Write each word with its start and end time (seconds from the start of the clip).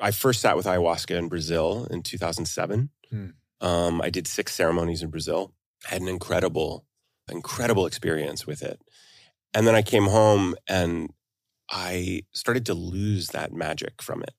I 0.00 0.10
first 0.10 0.40
sat 0.40 0.56
with 0.56 0.66
ayahuasca 0.66 1.16
in 1.16 1.28
Brazil 1.28 1.86
in 1.90 2.02
2007. 2.02 2.90
Hmm. 3.10 3.26
Um, 3.60 4.00
I 4.00 4.10
did 4.10 4.26
six 4.26 4.54
ceremonies 4.54 5.02
in 5.02 5.10
Brazil. 5.10 5.52
I 5.86 5.94
had 5.94 6.02
an 6.02 6.08
incredible, 6.08 6.84
incredible 7.30 7.86
experience 7.86 8.46
with 8.46 8.62
it. 8.62 8.80
And 9.52 9.66
then 9.66 9.74
I 9.74 9.82
came 9.82 10.04
home 10.04 10.54
and 10.68 11.12
I 11.70 12.22
started 12.32 12.66
to 12.66 12.74
lose 12.74 13.28
that 13.28 13.52
magic 13.52 14.02
from 14.02 14.22
it. 14.22 14.34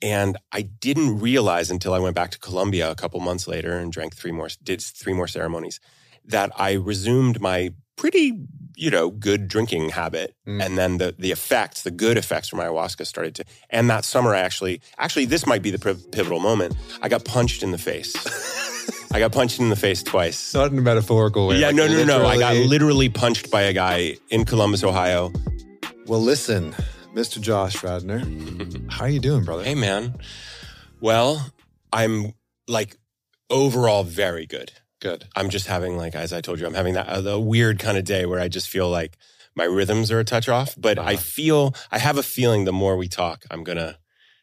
And 0.00 0.36
I 0.52 0.62
didn't 0.62 1.18
realize 1.18 1.70
until 1.70 1.92
I 1.92 1.98
went 1.98 2.14
back 2.14 2.30
to 2.30 2.38
Colombia 2.38 2.90
a 2.90 2.94
couple 2.94 3.18
months 3.20 3.48
later 3.48 3.78
and 3.78 3.90
drank 3.90 4.14
three 4.14 4.30
more, 4.30 4.48
did 4.62 4.80
three 4.80 5.12
more 5.12 5.26
ceremonies, 5.26 5.80
that 6.24 6.52
I 6.56 6.72
resumed 6.72 7.40
my 7.40 7.74
pretty, 7.96 8.38
you 8.78 8.90
know, 8.90 9.10
good 9.10 9.48
drinking 9.48 9.90
habit. 9.90 10.34
Mm. 10.46 10.64
And 10.64 10.78
then 10.78 10.98
the 10.98 11.14
the 11.18 11.32
effects, 11.32 11.82
the 11.82 11.90
good 11.90 12.16
effects 12.16 12.48
from 12.48 12.60
ayahuasca 12.60 13.04
started 13.06 13.34
to. 13.36 13.44
And 13.70 13.90
that 13.90 14.04
summer, 14.04 14.34
I 14.34 14.40
actually, 14.40 14.80
actually, 14.98 15.24
this 15.26 15.46
might 15.46 15.62
be 15.62 15.70
the 15.70 15.78
pivotal 16.12 16.38
moment. 16.38 16.76
I 17.02 17.08
got 17.08 17.24
punched 17.24 17.62
in 17.62 17.72
the 17.72 17.78
face. 17.78 18.14
I 19.12 19.18
got 19.18 19.32
punched 19.32 19.58
in 19.58 19.68
the 19.68 19.76
face 19.76 20.02
twice. 20.02 20.54
Not 20.54 20.70
in 20.70 20.78
a 20.78 20.82
metaphorical 20.82 21.48
way. 21.48 21.58
yeah, 21.58 21.68
like 21.68 21.76
no, 21.76 21.86
no, 21.88 22.04
no. 22.04 22.26
I 22.26 22.38
got 22.38 22.52
literally- 22.52 22.68
literally 22.68 23.08
punched 23.08 23.50
by 23.50 23.62
a 23.62 23.72
guy 23.72 24.16
in 24.30 24.44
Columbus, 24.44 24.84
Ohio. 24.84 25.32
Well, 26.06 26.20
listen, 26.22 26.74
Mr. 27.14 27.40
Josh 27.40 27.82
Radnor, 27.82 28.20
how 28.88 29.04
are 29.04 29.08
you 29.10 29.20
doing, 29.20 29.44
brother? 29.44 29.64
Hey, 29.64 29.74
man. 29.74 30.14
Well, 31.00 31.52
I'm 31.92 32.32
like 32.68 32.96
overall 33.50 34.04
very 34.04 34.46
good. 34.46 34.72
Good. 35.00 35.26
I'm 35.36 35.48
just 35.48 35.66
having 35.66 35.96
like, 35.96 36.14
as 36.14 36.32
I 36.32 36.40
told 36.40 36.58
you, 36.60 36.66
I'm 36.66 36.74
having 36.74 36.94
that 36.94 37.06
uh, 37.08 37.20
the 37.20 37.38
weird 37.38 37.78
kind 37.78 37.96
of 37.96 38.04
day 38.04 38.26
where 38.26 38.40
I 38.40 38.48
just 38.48 38.68
feel 38.68 38.88
like 38.90 39.16
my 39.54 39.64
rhythms 39.64 40.10
are 40.10 40.18
a 40.20 40.24
touch 40.24 40.48
off. 40.48 40.74
But 40.76 40.98
I 40.98 41.14
Uh-huh. 41.14 41.16
feel, 41.22 41.74
I 41.90 41.98
have 41.98 42.18
a 42.18 42.22
feeling 42.22 42.64
the 42.64 42.72
more 42.72 42.96
we 42.96 43.08
talk, 43.08 43.44
I'm 43.50 43.62
gonna 43.64 43.98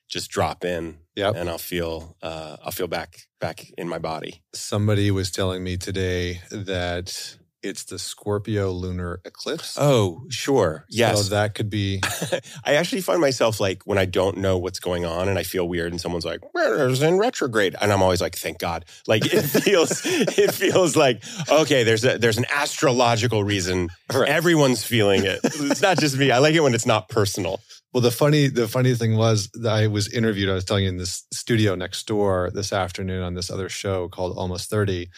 just 0.08 0.30
drop 0.30 0.64
in 0.64 1.00
Yep. 1.16 1.36
and 1.36 1.50
I'll 1.50 1.58
feel, 1.58 2.16
uh, 2.22 2.58
I'll 2.64 2.72
feel 2.72 2.88
back, 2.88 3.28
back 3.40 3.66
in 3.78 3.90
my 3.90 3.98
body. 4.00 4.44
Somebody 4.54 5.12
was 5.12 5.32
telling 5.32 5.64
me 5.64 5.78
today 5.78 6.42
that 6.52 7.38
it's 7.66 7.84
the 7.86 7.98
Scorpio 7.98 8.72
lunar 8.72 9.22
eclipse. 9.26 9.76
Oh, 9.80 10.26
sure. 10.30 10.86
Yes. 10.90 11.24
So 11.24 11.36
that 11.36 11.56
could 11.56 11.70
be 11.70 12.02
I 12.64 12.76
actually 12.76 13.02
find 13.02 13.20
myself 13.20 13.60
like 13.60 13.84
when 13.86 13.98
I 13.98 14.06
don't 14.06 14.38
know 14.38 14.58
what's 14.58 14.80
going 14.80 15.04
on 15.04 15.28
and 15.28 15.40
I 15.40 15.44
feel 15.44 15.68
weird 15.68 15.92
and 15.92 16.00
someone's 16.00 16.26
like, 16.26 16.42
where's 16.54 17.02
in 17.02 17.18
retrograde? 17.18 17.76
And 17.82 17.92
I'm 17.92 18.04
always 18.04 18.22
like, 18.22 18.36
thank 18.36 18.60
God. 18.60 18.86
Like 19.08 19.26
it 19.26 19.42
feels, 19.64 20.02
it 20.06 20.54
feels 20.54 20.96
like, 20.96 21.24
okay, 21.50 21.84
there's 21.84 22.06
a, 22.06 22.18
there's 22.18 22.38
an 22.38 22.46
astrological 22.54 23.44
reason. 23.44 23.90
Right. 24.14 24.30
Everyone's 24.30 24.84
feeling 24.84 25.26
it. 25.26 25.40
It's 25.44 25.82
not 25.82 26.00
just 26.00 26.18
me. 26.18 26.32
I 26.32 26.38
like 26.38 26.54
it 26.54 26.62
when 26.62 26.76
it's 26.76 26.86
not 26.86 27.10
personal. 27.10 27.62
Well, 27.94 28.02
the 28.02 28.12
funny 28.12 28.48
the 28.48 28.68
funny 28.68 28.94
thing 28.94 29.16
was 29.16 29.50
that 29.54 29.72
I 29.72 29.88
was 29.88 30.12
interviewed. 30.12 30.50
I 30.50 30.54
was 30.54 30.66
telling 30.66 30.84
you 30.84 30.90
in 30.90 30.98
this 30.98 31.26
studio 31.34 31.76
next 31.76 32.06
door 32.06 32.52
this 32.54 32.74
afternoon 32.74 33.24
on 33.24 33.36
this 33.36 33.50
other 33.50 33.70
show 33.70 34.10
called 34.10 34.38
Almost 34.38 34.70
Thirty, 34.70 35.10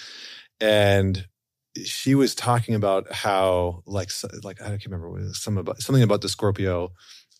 and 0.61 1.25
she 1.85 2.15
was 2.15 2.35
talking 2.35 2.75
about 2.75 3.11
how 3.11 3.83
like 3.85 4.09
like 4.43 4.61
I 4.61 4.69
can't 4.69 4.85
remember 4.85 5.09
what 5.09 5.21
was, 5.21 5.41
some 5.41 5.57
about 5.57 5.81
something 5.81 6.03
about 6.03 6.21
the 6.21 6.29
Scorpio 6.29 6.91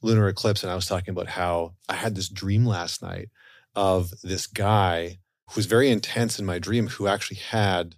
lunar 0.02 0.28
eclipse, 0.28 0.64
and 0.64 0.72
I 0.72 0.76
was 0.76 0.88
talking 0.88 1.12
about 1.12 1.28
how 1.28 1.74
I 1.90 1.96
had 1.96 2.16
this 2.16 2.30
dream 2.30 2.66
last 2.66 3.02
night 3.02 3.30
of 3.76 4.12
this 4.24 4.48
guy 4.48 5.20
who 5.50 5.56
was 5.56 5.66
very 5.66 5.90
intense 5.90 6.40
in 6.40 6.46
my 6.46 6.60
dream 6.60 6.88
who 6.88 7.08
actually 7.08 7.38
had 7.38 7.96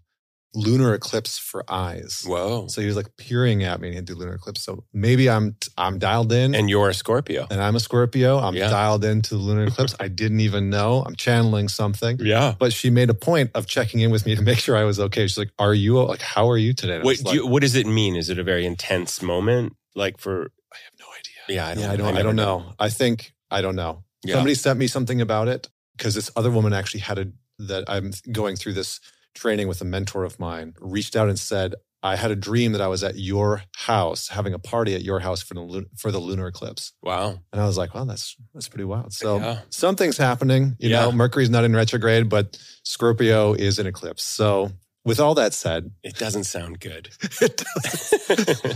lunar 0.55 0.93
eclipse 0.95 1.37
for 1.37 1.63
eyes. 1.71 2.23
Whoa. 2.25 2.67
So 2.67 2.81
he 2.81 2.87
was 2.87 2.95
like 2.95 3.15
peering 3.17 3.63
at 3.63 3.79
me 3.79 3.89
and 3.89 3.93
he 3.93 3.95
had 3.97 4.07
the 4.07 4.15
lunar 4.15 4.33
eclipse. 4.33 4.63
So 4.63 4.83
maybe 4.93 5.29
I'm 5.29 5.55
I'm 5.77 5.99
dialed 5.99 6.31
in 6.31 6.55
And 6.55 6.69
you're 6.69 6.89
a 6.89 6.93
Scorpio. 6.93 7.45
and 7.51 7.61
I'm 7.61 7.75
a 7.75 7.79
Scorpio. 7.79 8.39
I'm 8.39 8.55
Yeah. 8.55 8.69
dialed 8.69 9.05
into 9.05 9.35
the 9.35 9.41
lunar 9.41 9.65
eclipse. 9.65 9.95
I 9.99 10.07
didn't 10.07 10.39
even 10.39 10.69
know. 10.69 11.03
I'm 11.05 11.15
channeling 11.15 11.69
something. 11.69 12.17
Yeah. 12.19 12.55
But 12.57 12.73
she 12.73 12.89
made 12.89 13.09
a 13.09 13.13
point 13.13 13.51
of 13.53 13.67
checking 13.67 13.99
in 13.99 14.09
with 14.11 14.25
me 14.25 14.35
to 14.35 14.41
make 14.41 14.57
sure 14.57 14.75
I 14.75 14.83
was 14.85 14.99
okay. 14.99 15.27
She's 15.27 15.37
like, 15.37 15.51
"Are 15.59 15.73
you 15.73 16.01
like? 16.03 16.21
How 16.21 16.49
are 16.49 16.57
you 16.57 16.73
today?" 16.73 16.97
I 16.97 17.01
do 17.01 17.07
like, 17.07 17.33
you, 17.33 17.45
what 17.45 17.61
does 17.61 17.75
it 17.75 17.85
mean? 17.85 18.15
Is 18.15 18.29
it 18.29 18.39
a 18.39 18.43
very 18.43 18.65
intense 18.65 19.21
moment? 19.21 19.73
Like 19.95 20.17
for, 20.17 20.51
I 20.73 20.77
have 20.83 20.93
no 20.99 21.05
idea. 21.17 21.55
yeah, 21.57 21.67
I 21.67 21.73
don't, 21.75 21.83
yeah, 21.83 21.91
I 21.91 21.95
don't. 21.95 22.07
I, 22.07 22.11
never 22.11 22.23
don't 22.23 22.35
know. 22.35 22.73
I 22.79 22.89
think 22.89 23.33
I 23.51 23.61
don't 23.61 23.75
know. 23.75 24.03
Yeah. 24.25 24.35
Somebody 24.35 24.55
sent 24.55 24.79
me 24.79 24.87
something 24.87 25.21
about 25.21 25.47
it 25.47 25.69
because 25.95 26.15
this 26.15 26.31
other 26.35 26.49
woman 26.51 26.73
actually 26.73 27.01
had 27.01 27.19
a 27.19 27.27
that 27.59 27.83
I'm 27.87 28.11
going 28.31 28.55
through 28.55 28.73
this 28.73 28.99
training 29.39 29.67
with 29.67 29.81
a 29.81 29.85
mentor 29.85 30.23
of 30.23 30.39
mine. 30.39 30.73
Reached 30.79 31.15
out 31.15 31.29
and 31.29 31.39
said, 31.39 31.75
"I 32.03 32.15
had 32.15 32.31
a 32.31 32.35
dream 32.35 32.73
that 32.73 32.81
I 32.81 32.87
was 32.87 33.03
at 33.03 33.15
your 33.17 33.63
house 33.75 34.27
having 34.29 34.53
a 34.53 34.59
party 34.59 34.93
at 34.95 35.01
your 35.01 35.19
house 35.19 35.41
for 35.41 35.53
the 35.53 35.85
for 35.97 36.11
the 36.11 36.19
lunar 36.19 36.47
eclipse." 36.47 36.91
Wow. 37.01 37.39
And 37.51 37.61
I 37.61 37.65
was 37.65 37.77
like, 37.77 37.93
"Wow, 37.95 38.05
that's 38.05 38.35
that's 38.53 38.67
pretty 38.69 38.83
wild." 38.85 39.13
So 39.13 39.37
Yeah. 39.37 39.59
something's 39.69 40.17
happening. 40.17 40.75
You 40.79 40.89
Yeah. 40.89 41.01
know, 41.05 41.11
Mercury's 41.11 41.49
not 41.49 41.63
in 41.63 41.73
retrograde, 41.75 42.27
but 42.29 42.57
Scorpio 42.83 43.53
is 43.53 43.79
in 43.79 43.87
eclipse. 43.87 44.23
So 44.23 44.71
with 45.09 45.19
all 45.19 45.33
that 45.35 45.53
said, 45.53 45.91
It 46.03 46.15
doesn't 46.15 46.43
sound 46.43 46.79
good. 46.79 47.09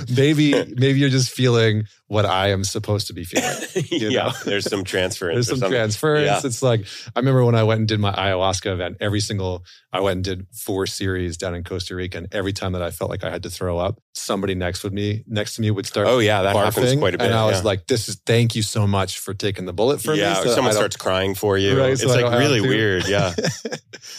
maybe 0.15 0.51
maybe 0.75 0.99
you're 0.99 1.09
just 1.09 1.31
feeling 1.31 1.85
what 2.07 2.25
I 2.25 2.49
am 2.49 2.63
supposed 2.63 3.07
to 3.07 3.13
be 3.13 3.23
feeling. 3.23 3.49
You 3.93 4.09
yeah. 4.09 4.23
know? 4.25 4.31
There's 4.45 4.69
some 4.69 4.83
transference. 4.83 5.47
There's 5.47 5.59
some 5.59 5.69
transference. 5.69 6.25
Yeah. 6.25 6.41
It's 6.43 6.63
like 6.63 6.85
I 7.15 7.19
remember 7.19 7.45
when 7.45 7.55
I 7.55 7.63
went 7.63 7.79
and 7.79 7.87
did 7.87 7.99
my 7.99 8.11
ayahuasca 8.11 8.71
event. 8.71 8.97
Every 8.99 9.19
single 9.19 9.63
I 9.91 9.99
went 9.99 10.17
and 10.17 10.23
did 10.23 10.47
four 10.51 10.87
series 10.87 11.37
down 11.37 11.53
in 11.53 11.63
Costa 11.63 11.95
Rica, 11.95 12.17
and 12.17 12.27
every 12.31 12.53
time 12.53 12.71
that 12.73 12.81
I 12.81 12.91
felt 12.91 13.11
like 13.11 13.23
I 13.23 13.29
had 13.29 13.43
to 13.43 13.49
throw 13.49 13.77
up, 13.77 13.99
somebody 14.13 14.55
next 14.55 14.83
with 14.83 14.93
me 14.93 15.23
next 15.27 15.55
to 15.55 15.61
me 15.61 15.69
would 15.69 15.85
start. 15.85 16.07
Oh 16.07 16.19
yeah, 16.19 16.41
that 16.41 16.55
happens 16.55 16.95
quite 16.95 17.13
a 17.13 17.17
bit. 17.17 17.25
and 17.25 17.35
I 17.35 17.45
was 17.45 17.59
yeah. 17.59 17.65
like, 17.65 17.87
"This 17.87 18.09
is 18.09 18.15
thank 18.25 18.55
you 18.55 18.63
so 18.63 18.87
much 18.87 19.19
for 19.19 19.33
taking 19.33 19.65
the 19.65 19.73
bullet 19.73 20.01
for 20.01 20.13
yeah, 20.13 20.33
me." 20.33 20.39
or 20.39 20.43
so 20.43 20.55
someone 20.55 20.73
starts 20.73 20.97
crying 20.97 21.35
for 21.35 21.57
you. 21.57 21.79
Right, 21.79 21.91
it's 21.91 22.01
so 22.01 22.07
like 22.07 22.39
really 22.39 22.61
weird. 22.61 23.07
Yeah. 23.07 23.33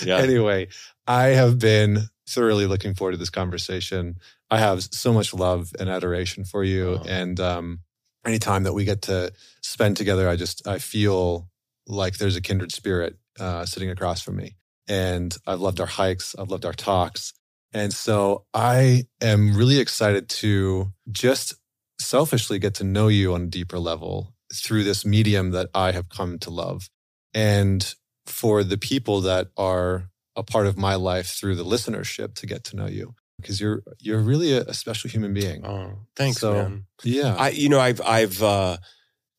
Yeah. 0.05 0.19
Anyway, 0.19 0.69
I 1.07 1.27
have 1.29 1.59
been 1.59 2.09
thoroughly 2.29 2.67
looking 2.67 2.95
forward 2.95 3.13
to 3.13 3.19
this 3.19 3.31
conversation. 3.31 4.17
I 4.51 4.59
have 4.59 4.83
so 4.83 5.13
much 5.13 5.35
love 5.35 5.73
and 5.79 5.89
adoration 5.89 6.45
for 6.45 6.65
you, 6.65 6.99
Oh. 7.01 7.05
and 7.07 7.39
um, 7.41 7.81
anytime 8.25 8.63
that 8.65 8.73
we 8.73 8.85
get 8.85 9.03
to 9.03 9.33
spend 9.63 9.97
together, 9.97 10.29
I 10.29 10.37
just 10.37 10.67
I 10.67 10.79
feel 10.79 11.49
like 11.87 12.17
there's 12.17 12.37
a 12.37 12.41
kindred 12.41 12.73
spirit 12.73 13.17
uh, 13.39 13.67
sitting 13.67 13.91
across 13.91 14.23
from 14.23 14.37
me. 14.37 14.57
And 14.89 15.35
I've 15.47 15.61
loved 15.61 15.81
our 15.81 15.87
hikes. 15.87 16.35
I've 16.39 16.51
loved 16.51 16.65
our 16.65 16.73
talks. 16.73 17.33
And 17.73 17.93
so 17.93 18.45
I 18.55 19.05
am 19.21 19.55
really 19.57 19.79
excited 19.81 20.29
to 20.31 20.93
just 21.11 21.55
selfishly 22.01 22.59
get 22.59 22.75
to 22.75 22.85
know 22.85 23.09
you 23.09 23.35
on 23.35 23.43
a 23.43 23.47
deeper 23.47 23.79
level 23.79 24.35
through 24.55 24.85
this 24.85 25.05
medium 25.05 25.51
that 25.51 25.69
I 25.75 25.93
have 25.93 26.09
come 26.09 26.39
to 26.41 26.51
love. 26.51 26.89
And 27.35 27.95
for 28.27 28.63
the 28.63 28.79
people 28.79 29.21
that 29.23 29.49
are 29.57 30.11
a 30.37 30.43
part 30.43 30.67
of 30.67 30.77
my 30.77 30.95
life 30.95 31.27
through 31.29 31.55
the 31.57 31.65
listenership 31.65 32.35
to 32.37 32.47
get 32.47 32.65
to 32.65 32.77
know 32.77 32.87
you 32.87 33.15
because 33.41 33.61
you're 33.61 33.83
you're 34.01 34.21
really 34.21 34.53
a, 34.53 34.63
a 34.63 34.75
special 34.75 35.11
human 35.11 35.33
being. 35.35 35.65
Oh, 35.67 35.99
thanks, 36.17 36.41
So, 36.41 36.53
man. 36.55 36.87
Yeah. 37.03 37.35
I, 37.37 37.51
you 37.51 37.69
know, 37.69 37.81
I've, 37.81 38.01
I've, 38.01 38.43
uh, 38.43 38.77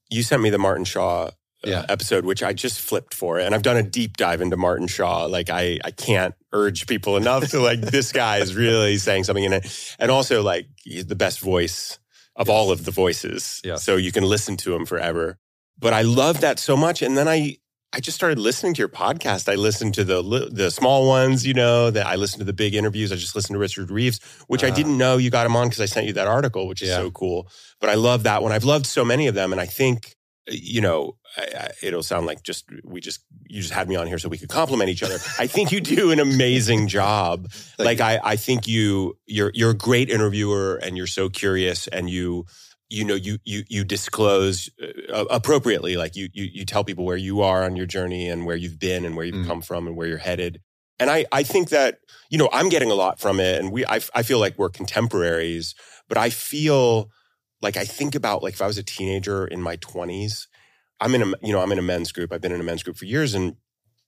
you 0.09 0.23
sent 0.23 0.41
me 0.41 0.50
the 0.50 0.57
Martin 0.57 0.85
Shaw 0.85 1.25
uh, 1.25 1.31
Yeah. 1.63 1.85
episode, 1.89 2.25
which 2.25 2.44
I 2.44 2.53
just 2.53 2.79
flipped 2.79 3.13
for, 3.13 3.39
and 3.39 3.56
I've 3.56 3.63
done 3.63 3.78
a 3.78 3.83
deep 3.83 4.17
dive 4.17 4.41
into 4.41 4.56
Martin 4.57 4.88
Shaw. 4.88 5.25
Like, 5.25 5.50
I, 5.50 5.79
I 5.83 5.91
can't 5.91 6.35
urge 6.53 6.85
people 6.88 7.17
enough 7.17 7.50
to 7.51 7.59
like, 7.59 7.81
this 7.81 8.12
guy 8.12 8.38
is 8.38 8.56
really 8.56 8.97
saying 8.97 9.23
something 9.23 9.44
in 9.44 9.53
it, 9.53 9.95
and 10.00 10.12
also 10.12 10.44
like, 10.44 10.67
he's 10.83 11.07
the 11.07 11.16
best 11.16 11.39
voice 11.39 11.97
of 12.35 12.50
all 12.50 12.69
of 12.72 12.85
the 12.85 12.91
voices. 12.91 13.62
Yes. 13.63 13.83
So 13.83 13.95
you 13.95 14.12
can 14.12 14.23
listen 14.23 14.57
to 14.57 14.75
him 14.75 14.85
forever. 14.85 15.39
But 15.79 15.94
I 15.94 16.03
love 16.03 16.41
that 16.41 16.59
so 16.59 16.77
much, 16.77 17.01
and 17.01 17.17
then 17.17 17.27
I, 17.27 17.57
I 17.94 18.01
just 18.01 18.16
started 18.16 18.40
listening 18.40 18.73
to 18.73 18.79
your 18.79 18.90
podcast. 18.90 19.50
I 19.50 19.56
listened 19.56 19.94
to 19.94 20.03
the 20.03 20.50
the 20.51 20.69
small 20.69 21.07
ones, 21.07 21.46
you 21.47 21.53
know. 21.53 21.90
That 21.91 22.06
I 22.07 22.16
listened 22.16 22.40
to 22.40 22.46
the 22.46 22.53
big 22.53 22.75
interviews. 22.75 23.12
I 23.12 23.16
just 23.16 23.35
listened 23.35 23.56
to 23.56 23.59
Richard 23.59 23.90
Reeves, 23.90 24.19
which 24.47 24.63
I 24.63 24.69
Ah. 24.69 24.75
didn't 24.75 24.97
know 24.97 25.18
you 25.18 25.29
got 25.29 25.46
him 25.46 25.56
on 25.56 25.68
because 25.68 25.79
I 25.79 25.85
sent 25.85 26.06
you 26.06 26.13
that 26.13 26.28
article, 26.28 26.68
which 26.68 26.81
is 26.81 26.90
Yeah. 26.90 26.97
so 26.97 27.12
cool. 27.12 27.47
But 27.79 27.90
I 27.90 27.94
love 27.94 28.24
that 28.24 28.44
one. 28.44 28.51
I've 28.51 28.66
loved 28.66 28.85
so 28.85 29.06
many 29.06 29.28
of 29.28 29.35
them, 29.35 29.51
and 29.53 29.62
I 29.62 29.66
think 29.66 30.16
you 30.47 30.79
know 30.81 31.16
I, 31.38 31.41
I, 31.57 31.69
it'll 31.81 32.03
sound 32.03 32.25
like 32.28 32.44
just 32.44 32.66
we 32.84 33.00
just 33.00 33.22
you 33.48 33.62
just 33.62 33.74
had 33.74 33.88
me 33.88 33.95
on 33.95 34.07
here 34.07 34.19
so 34.19 34.27
we 34.27 34.38
could 34.38 34.50
compliment 34.50 34.89
each 34.89 35.01
other. 35.04 35.15
I 35.39 35.48
think 35.48 35.71
you 35.71 35.80
do 35.80 36.12
an 36.12 36.19
amazing 36.19 36.88
job. 36.89 37.50
Like 37.80 38.00
you. 38.00 38.06
I, 38.06 38.19
I 38.24 38.36
think 38.36 38.68
you 38.68 39.18
you're 39.25 39.51
you're 39.54 39.71
a 39.71 39.77
great 39.77 40.09
interviewer, 40.09 40.75
and 40.83 40.98
you're 40.98 41.07
so 41.07 41.30
curious, 41.30 41.88
and 41.88 42.09
you 42.09 42.45
you 42.89 43.03
know 43.03 43.15
you 43.15 43.39
you 43.43 43.63
you 43.67 43.83
disclose 43.83 44.69
uh, 45.11 45.25
appropriately 45.29 45.97
like 45.97 46.15
you 46.15 46.29
you 46.33 46.43
you 46.53 46.65
tell 46.65 46.83
people 46.83 47.05
where 47.05 47.17
you 47.17 47.41
are 47.41 47.63
on 47.63 47.75
your 47.75 47.85
journey 47.87 48.29
and 48.29 48.45
where 48.45 48.55
you've 48.55 48.79
been 48.79 49.05
and 49.05 49.15
where 49.15 49.25
you've 49.25 49.35
Mm. 49.45 49.47
come 49.47 49.61
from 49.61 49.87
and 49.87 49.95
where 49.95 50.07
you're 50.07 50.19
headed 50.19 50.61
and 50.99 51.09
i 51.09 51.25
i 51.31 51.41
think 51.43 51.69
that 51.69 51.97
you 52.29 52.37
know 52.37 52.49
i'm 52.53 52.69
getting 52.69 52.91
a 52.91 52.95
lot 52.95 53.19
from 53.19 53.39
it 53.39 53.59
and 53.59 53.71
we 53.71 53.85
i, 53.87 53.99
I 54.13 54.21
feel 54.23 54.39
like 54.39 54.57
we're 54.57 54.69
contemporaries 54.69 55.73
but 56.07 56.17
i 56.17 56.29
feel 56.29 57.09
like 57.61 57.75
i 57.75 57.85
think 57.85 58.13
about 58.15 58.43
like 58.43 58.53
if 58.53 58.61
i 58.61 58.67
was 58.67 58.77
a 58.77 58.83
teenager 58.83 59.47
in 59.47 59.61
my 59.61 59.77
20s 59.77 60.45
i'm 60.99 61.15
in 61.15 61.21
a 61.23 61.25
you 61.41 61.53
know 61.53 61.61
i'm 61.61 61.71
in 61.71 61.79
a 61.79 61.83
men's 61.83 62.11
group 62.11 62.31
i've 62.31 62.41
been 62.41 62.51
in 62.51 62.61
a 62.61 62.63
men's 62.63 62.83
group 62.83 62.97
for 62.97 63.05
years 63.05 63.33
and 63.33 63.55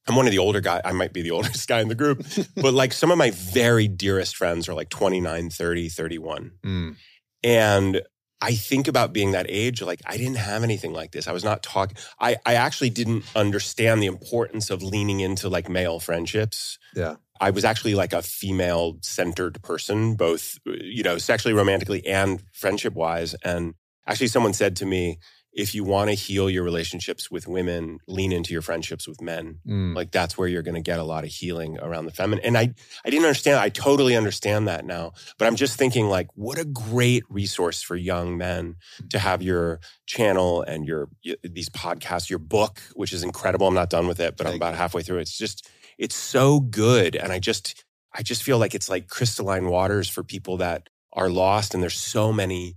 I'm 0.09 0.15
one 0.15 0.25
of 0.25 0.31
the 0.31 0.37
older 0.37 0.61
guys. 0.61 0.83
I 0.85 0.93
might 0.93 1.11
be 1.11 1.21
the 1.21 1.31
oldest 1.37 1.67
guy 1.67 1.81
in 1.81 1.89
the 1.89 1.93
group, 1.95 2.25
but 2.55 2.73
like 2.73 2.93
some 2.93 3.11
of 3.11 3.17
my 3.17 3.31
very 3.31 3.89
dearest 3.89 4.37
friends 4.37 4.69
are 4.69 4.73
like 4.73 4.87
29, 4.87 5.49
30, 5.49 5.89
31. 5.89 6.51
Mm. 6.65 6.95
And 7.43 8.01
I 8.39 8.53
think 8.53 8.87
about 8.87 9.13
being 9.13 9.31
that 9.31 9.47
age, 9.49 9.81
like 9.81 10.01
I 10.05 10.17
didn't 10.17 10.37
have 10.37 10.63
anything 10.63 10.93
like 10.93 11.11
this. 11.11 11.27
I 11.27 11.31
was 11.31 11.43
not 11.43 11.63
talking. 11.63 11.97
I, 12.19 12.37
I 12.45 12.53
actually 12.53 12.91
didn't 12.91 13.23
understand 13.35 14.01
the 14.01 14.07
importance 14.07 14.69
of 14.69 14.83
leaning 14.83 15.21
into 15.21 15.49
like 15.49 15.69
male 15.69 15.99
friendships. 15.99 16.77
Yeah. 16.95 17.15
I 17.39 17.51
was 17.51 17.65
actually 17.65 17.95
like 17.95 18.13
a 18.13 18.21
female 18.21 18.97
centered 19.01 19.61
person, 19.61 20.15
both, 20.15 20.57
you 20.65 21.03
know, 21.03 21.17
sexually, 21.17 21.53
romantically, 21.53 22.05
and 22.05 22.43
friendship 22.51 22.93
wise. 22.93 23.35
And 23.43 23.73
actually, 24.05 24.27
someone 24.27 24.53
said 24.53 24.75
to 24.77 24.85
me, 24.85 25.19
if 25.57 25.73
you 25.73 25.83
want 25.83 26.07
to 26.07 26.13
heal 26.13 26.51
your 26.51 26.63
relationships 26.63 27.31
with 27.31 27.47
women, 27.47 27.97
lean 28.07 28.31
into 28.31 28.53
your 28.53 28.61
friendships 28.61 29.07
with 29.07 29.19
men. 29.19 29.57
Mm. 29.67 29.95
Like 29.95 30.11
that's 30.11 30.37
where 30.37 30.47
you're 30.47 30.61
going 30.61 30.75
to 30.75 30.81
get 30.81 30.99
a 30.99 31.03
lot 31.03 31.23
of 31.23 31.31
healing 31.31 31.79
around 31.79 32.05
the 32.05 32.11
feminine. 32.11 32.45
And 32.45 32.55
I, 32.55 32.75
I 33.03 33.09
didn't 33.09 33.25
understand. 33.25 33.59
I 33.59 33.69
totally 33.69 34.15
understand 34.15 34.67
that 34.67 34.85
now. 34.85 35.13
But 35.39 35.47
I'm 35.47 35.55
just 35.55 35.75
thinking, 35.75 36.09
like, 36.09 36.27
what 36.35 36.59
a 36.59 36.63
great 36.63 37.23
resource 37.27 37.81
for 37.81 37.95
young 37.95 38.37
men 38.37 38.75
to 39.09 39.17
have 39.17 39.41
your 39.41 39.79
channel 40.05 40.61
and 40.61 40.85
your 40.85 41.09
these 41.41 41.69
podcasts, 41.69 42.29
your 42.29 42.39
book, 42.39 42.79
which 42.93 43.11
is 43.11 43.23
incredible. 43.23 43.67
I'm 43.67 43.73
not 43.73 43.89
done 43.89 44.07
with 44.07 44.19
it, 44.19 44.37
but 44.37 44.43
Thank 44.43 44.53
I'm 44.53 44.57
about 44.57 44.73
you. 44.73 44.77
halfway 44.77 45.01
through. 45.01 45.17
It's 45.17 45.35
just, 45.35 45.67
it's 45.97 46.15
so 46.15 46.59
good, 46.59 47.15
and 47.15 47.31
I 47.31 47.39
just, 47.39 47.83
I 48.13 48.21
just 48.21 48.43
feel 48.43 48.59
like 48.59 48.75
it's 48.75 48.89
like 48.89 49.07
crystalline 49.07 49.69
waters 49.69 50.07
for 50.07 50.23
people 50.23 50.57
that 50.57 50.87
are 51.13 51.29
lost, 51.29 51.73
and 51.73 51.81
there's 51.81 51.97
so 51.97 52.31
many 52.31 52.75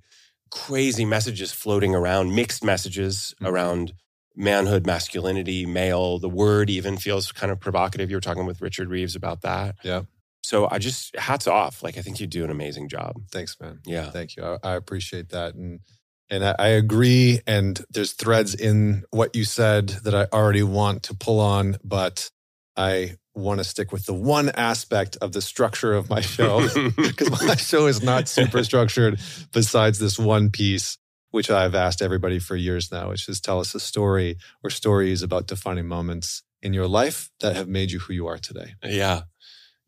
crazy 0.50 1.04
messages 1.04 1.52
floating 1.52 1.94
around, 1.94 2.34
mixed 2.34 2.64
messages 2.64 3.34
Mhm. 3.40 3.48
around 3.48 3.92
manhood, 4.36 4.86
masculinity, 4.86 5.66
male. 5.66 6.18
The 6.18 6.28
word 6.28 6.70
even 6.70 6.96
feels 6.96 7.32
kind 7.32 7.52
of 7.52 7.60
provocative. 7.60 8.10
You 8.10 8.16
were 8.16 8.20
talking 8.20 8.46
with 8.46 8.60
Richard 8.60 8.88
Reeves 8.88 9.14
about 9.16 9.42
that. 9.42 9.76
Yeah. 9.84 10.02
So 10.42 10.68
I 10.70 10.78
just 10.78 11.14
hats 11.16 11.46
off. 11.46 11.82
Like 11.82 11.98
I 11.98 12.02
think 12.02 12.20
you 12.20 12.26
do 12.26 12.44
an 12.44 12.50
amazing 12.50 12.88
job. 12.88 13.16
Thanks, 13.30 13.56
man. 13.60 13.80
Yeah. 13.84 14.10
Thank 14.10 14.36
you. 14.36 14.42
I, 14.44 14.58
I 14.62 14.74
appreciate 14.76 15.28
that. 15.30 15.54
And 15.54 15.80
and 16.30 16.44
I, 16.44 16.54
I 16.58 16.68
agree. 16.68 17.40
And 17.46 17.84
there's 17.90 18.12
threads 18.12 18.54
in 18.54 19.04
what 19.10 19.34
you 19.34 19.44
said 19.44 19.88
that 20.04 20.14
I 20.14 20.26
already 20.32 20.62
want 20.62 21.02
to 21.04 21.14
pull 21.14 21.40
on, 21.40 21.76
but 21.84 22.30
I 22.76 23.16
want 23.40 23.58
to 23.58 23.64
stick 23.64 23.92
with 23.92 24.06
the 24.06 24.14
one 24.14 24.50
aspect 24.50 25.16
of 25.20 25.32
the 25.32 25.42
structure 25.42 25.92
of 25.92 26.08
my 26.08 26.20
show 26.20 26.66
because 26.96 27.30
my 27.46 27.56
show 27.56 27.86
is 27.86 28.02
not 28.02 28.28
super 28.28 28.62
structured 28.64 29.18
besides 29.52 29.98
this 29.98 30.18
one 30.18 30.50
piece 30.50 30.98
which 31.30 31.50
i've 31.50 31.74
asked 31.74 32.02
everybody 32.02 32.38
for 32.38 32.56
years 32.56 32.92
now 32.92 33.10
which 33.10 33.28
is 33.28 33.40
tell 33.40 33.60
us 33.60 33.74
a 33.74 33.80
story 33.80 34.36
or 34.62 34.70
stories 34.70 35.22
about 35.22 35.46
defining 35.46 35.86
moments 35.86 36.42
in 36.62 36.72
your 36.72 36.86
life 36.86 37.30
that 37.40 37.56
have 37.56 37.68
made 37.68 37.90
you 37.90 37.98
who 37.98 38.12
you 38.12 38.26
are 38.26 38.38
today 38.38 38.74
yeah. 38.84 39.22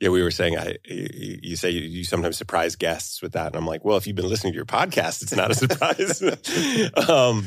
Yeah, 0.02 0.08
we 0.08 0.20
were 0.20 0.32
saying 0.32 0.58
I. 0.58 0.78
You 0.84 1.38
you 1.42 1.54
say 1.54 1.70
you, 1.70 1.82
you 1.82 2.02
sometimes 2.02 2.36
surprise 2.36 2.74
guests 2.74 3.22
with 3.22 3.34
that, 3.34 3.46
and 3.46 3.54
I'm 3.54 3.68
like, 3.68 3.84
well, 3.84 3.96
if 3.96 4.04
you've 4.04 4.16
been 4.16 4.28
listening 4.28 4.52
to 4.52 4.56
your 4.56 4.66
podcast, 4.66 5.22
it's 5.22 5.32
not 5.32 5.52
a 5.52 5.54
surprise. 5.54 6.20
um, 7.08 7.46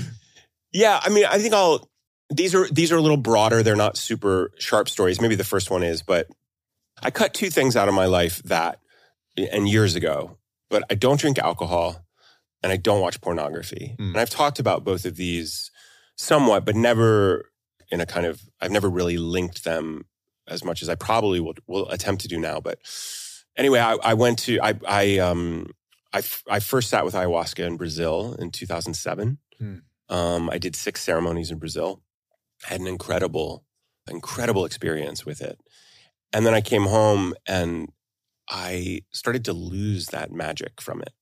yeah, 0.72 0.98
I 1.04 1.10
mean, 1.10 1.26
I 1.26 1.38
think 1.38 1.54
I'll. 1.54 1.86
These 2.30 2.56
are 2.56 2.68
these 2.70 2.92
are 2.92 2.98
a 2.98 3.02
little 3.02 3.18
broader. 3.18 3.62
They're 3.62 3.76
not 3.76 3.98
super 3.98 4.52
sharp 4.58 4.90
stories. 4.90 5.22
Maybe 5.22 5.36
the 5.36 5.44
first 5.44 5.70
one 5.70 5.84
is, 5.84 6.02
but 6.02 6.28
I 7.02 7.12
cut 7.12 7.34
two 7.34 7.50
things 7.50 7.76
out 7.76 7.88
of 7.88 7.94
my 7.94 8.06
life 8.06 8.42
that, 8.44 8.80
and 9.38 9.70
years 9.70 9.96
ago. 9.96 10.38
But 10.70 10.84
I 10.90 10.96
don't 10.96 11.20
drink 11.20 11.38
alcohol, 11.38 12.04
and 12.64 12.72
I 12.72 12.78
don't 12.78 13.02
watch 13.02 13.22
pornography. 13.22 13.96
Mm. 14.00 14.10
And 14.10 14.18
I've 14.18 14.32
talked 14.32 14.60
about 14.60 14.84
both 14.84 15.06
of 15.06 15.16
these 15.16 15.70
somewhat, 16.16 16.66
but 16.66 16.76
never 16.76 17.52
in 17.92 18.02
a 18.02 18.06
kind 18.06 18.26
of. 18.26 18.42
I've 18.60 18.72
never 18.72 18.90
really 18.90 19.18
linked 19.18 19.64
them 19.64 20.06
as 20.48 20.64
much 20.64 20.82
as 20.82 20.90
I 20.90 20.96
probably 20.96 21.40
will 21.40 21.56
will 21.68 21.90
attempt 21.90 22.24
to 22.24 22.28
do 22.28 22.40
now. 22.40 22.60
But 22.60 22.80
anyway, 23.56 23.80
I, 23.80 23.98
I 24.04 24.14
went 24.16 24.40
to 24.40 24.60
I 24.62 24.74
I 24.88 25.18
um 25.20 25.68
I, 26.16 26.20
f- 26.20 26.44
I 26.50 26.60
first 26.60 26.90
sat 26.90 27.04
with 27.04 27.14
ayahuasca 27.14 27.66
in 27.66 27.76
Brazil 27.76 28.36
in 28.40 28.50
2007. 28.50 29.38
Hmm. 29.60 29.76
Um, 30.08 30.50
I 30.50 30.58
did 30.58 30.76
six 30.76 31.02
ceremonies 31.02 31.52
in 31.52 31.60
Brazil. 31.60 32.02
Had 32.64 32.82
an 32.82 32.88
incredible 32.88 33.64
incredible 34.10 34.66
experience 34.66 35.26
with 35.26 35.42
it, 35.42 35.60
and 36.32 36.46
then 36.46 36.54
I 36.54 36.62
came 36.62 36.86
home 36.86 37.34
and 37.48 37.90
I 38.50 39.02
started 39.12 39.46
to 39.46 39.54
lose 39.54 40.08
that 40.08 40.32
magic 40.32 40.80
from 40.82 41.02
it. 41.02 41.14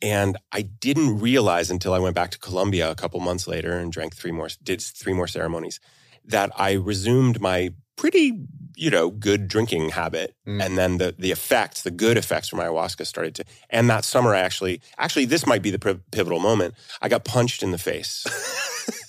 And 0.00 0.36
I 0.52 0.62
didn't 0.62 1.20
realize 1.20 1.70
until 1.70 1.94
I 1.94 1.98
went 1.98 2.14
back 2.14 2.30
to 2.32 2.38
Colombia 2.38 2.90
a 2.90 2.94
couple 2.94 3.20
months 3.20 3.46
later 3.46 3.78
and 3.78 3.92
drank 3.92 4.14
three 4.14 4.32
more, 4.32 4.48
did 4.62 4.82
three 4.82 5.12
more 5.12 5.26
ceremonies, 5.26 5.80
that 6.24 6.50
I 6.56 6.72
resumed 6.72 7.40
my 7.40 7.70
pretty, 7.96 8.38
you 8.76 8.90
know, 8.90 9.10
good 9.10 9.48
drinking 9.48 9.90
habit. 9.90 10.34
Mm. 10.46 10.64
And 10.64 10.78
then 10.78 10.98
the 10.98 11.14
the 11.18 11.30
effects, 11.30 11.82
the 11.82 11.90
good 11.90 12.16
effects 12.16 12.48
from 12.48 12.58
ayahuasca 12.60 13.06
started 13.06 13.34
to. 13.36 13.44
And 13.70 13.88
that 13.90 14.04
summer, 14.04 14.34
I 14.34 14.40
actually, 14.40 14.80
actually, 14.98 15.26
this 15.26 15.46
might 15.46 15.62
be 15.62 15.70
the 15.70 15.78
pri- 15.78 16.00
pivotal 16.12 16.40
moment. 16.40 16.74
I 17.02 17.08
got 17.08 17.24
punched 17.24 17.62
in 17.62 17.70
the 17.70 17.78
face. 17.78 18.26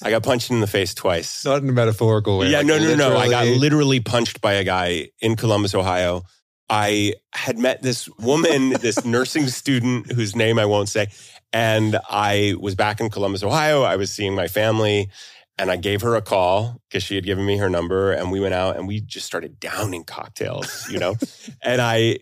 I 0.03 0.09
got 0.09 0.23
punched 0.23 0.51
in 0.51 0.61
the 0.61 0.67
face 0.67 0.93
twice. 0.93 1.43
not 1.45 1.61
in 1.63 1.69
a 1.69 1.73
metaphorical 1.73 2.37
way 2.37 2.49
Yeah, 2.49 2.59
like 2.59 2.67
no, 2.67 2.77
no, 2.77 2.95
no. 2.95 3.17
I 3.17 3.29
got 3.29 3.41
literally. 3.43 3.59
literally 3.59 3.99
punched 3.99 4.39
by 4.41 4.53
a 4.53 4.63
guy 4.63 5.09
in 5.19 5.35
Columbus, 5.35 5.73
Ohio. 5.75 6.23
I 6.69 7.13
had 7.33 7.59
met 7.59 7.81
this 7.83 8.09
woman, 8.19 8.69
this 8.81 9.03
nursing 9.05 9.47
student 9.47 10.11
whose 10.11 10.35
name 10.35 10.57
I 10.59 10.65
won't 10.65 10.89
say. 10.89 11.07
And 11.53 11.97
I 12.09 12.55
was 12.59 12.75
back 12.75 12.99
in 12.99 13.09
Columbus, 13.09 13.43
Ohio. 13.43 13.83
I 13.83 13.95
was 13.97 14.11
seeing 14.11 14.33
my 14.35 14.47
family 14.47 15.09
and 15.57 15.71
I 15.71 15.77
gave 15.77 16.01
her 16.01 16.15
a 16.15 16.21
call 16.21 16.81
because 16.89 17.03
she 17.03 17.15
had 17.15 17.23
given 17.25 17.45
me 17.45 17.57
her 17.57 17.69
number 17.69 18.11
and 18.11 18.31
we 18.31 18.39
went 18.39 18.53
out 18.53 18.75
and 18.77 18.87
we 18.87 18.99
just 19.01 19.25
started 19.25 19.59
downing 19.59 20.03
cocktails, 20.03 20.87
you 20.89 20.99
know? 20.99 21.15
and 21.61 21.81
I, 21.81 22.19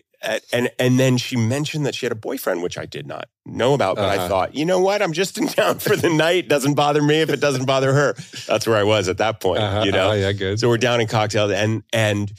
and, 0.52 0.70
and 0.78 0.98
then 0.98 1.16
she 1.18 1.36
mentioned 1.36 1.84
that 1.84 1.94
she 1.94 2.06
had 2.06 2.12
a 2.12 2.16
boyfriend, 2.16 2.62
which 2.62 2.78
I 2.78 2.86
did 2.86 3.06
not 3.06 3.28
know 3.44 3.74
about, 3.74 3.96
but 3.96 4.08
I 4.08 4.16
Uh-huh. 4.16 4.28
thought, 4.28 4.54
you 4.54 4.64
know 4.64 4.78
what? 4.80 5.02
I'm 5.02 5.12
just 5.12 5.36
in 5.36 5.48
town 5.48 5.78
for 5.80 5.96
the 5.96 6.08
night. 6.08 6.48
Doesn't 6.48 6.74
bother 6.74 7.02
me 7.02 7.20
if 7.20 7.28
it 7.28 7.40
doesn't 7.40 7.66
bother 7.66 7.92
her. 7.92 8.14
That's 8.46 8.66
where 8.66 8.76
I 8.78 8.84
was 8.84 9.08
at 9.08 9.18
that 9.18 9.40
point, 9.40 9.60
Uh-huh, 9.62 9.82
you 9.84 9.92
know? 9.92 10.06
uh-huh, 10.06 10.14
yeah 10.16 10.32
good 10.32 10.58
So 10.60 10.68
we're 10.68 10.78
down 10.78 11.00
in 11.00 11.08
cocktails 11.08 11.50
and 11.52 11.82
and 11.92 12.32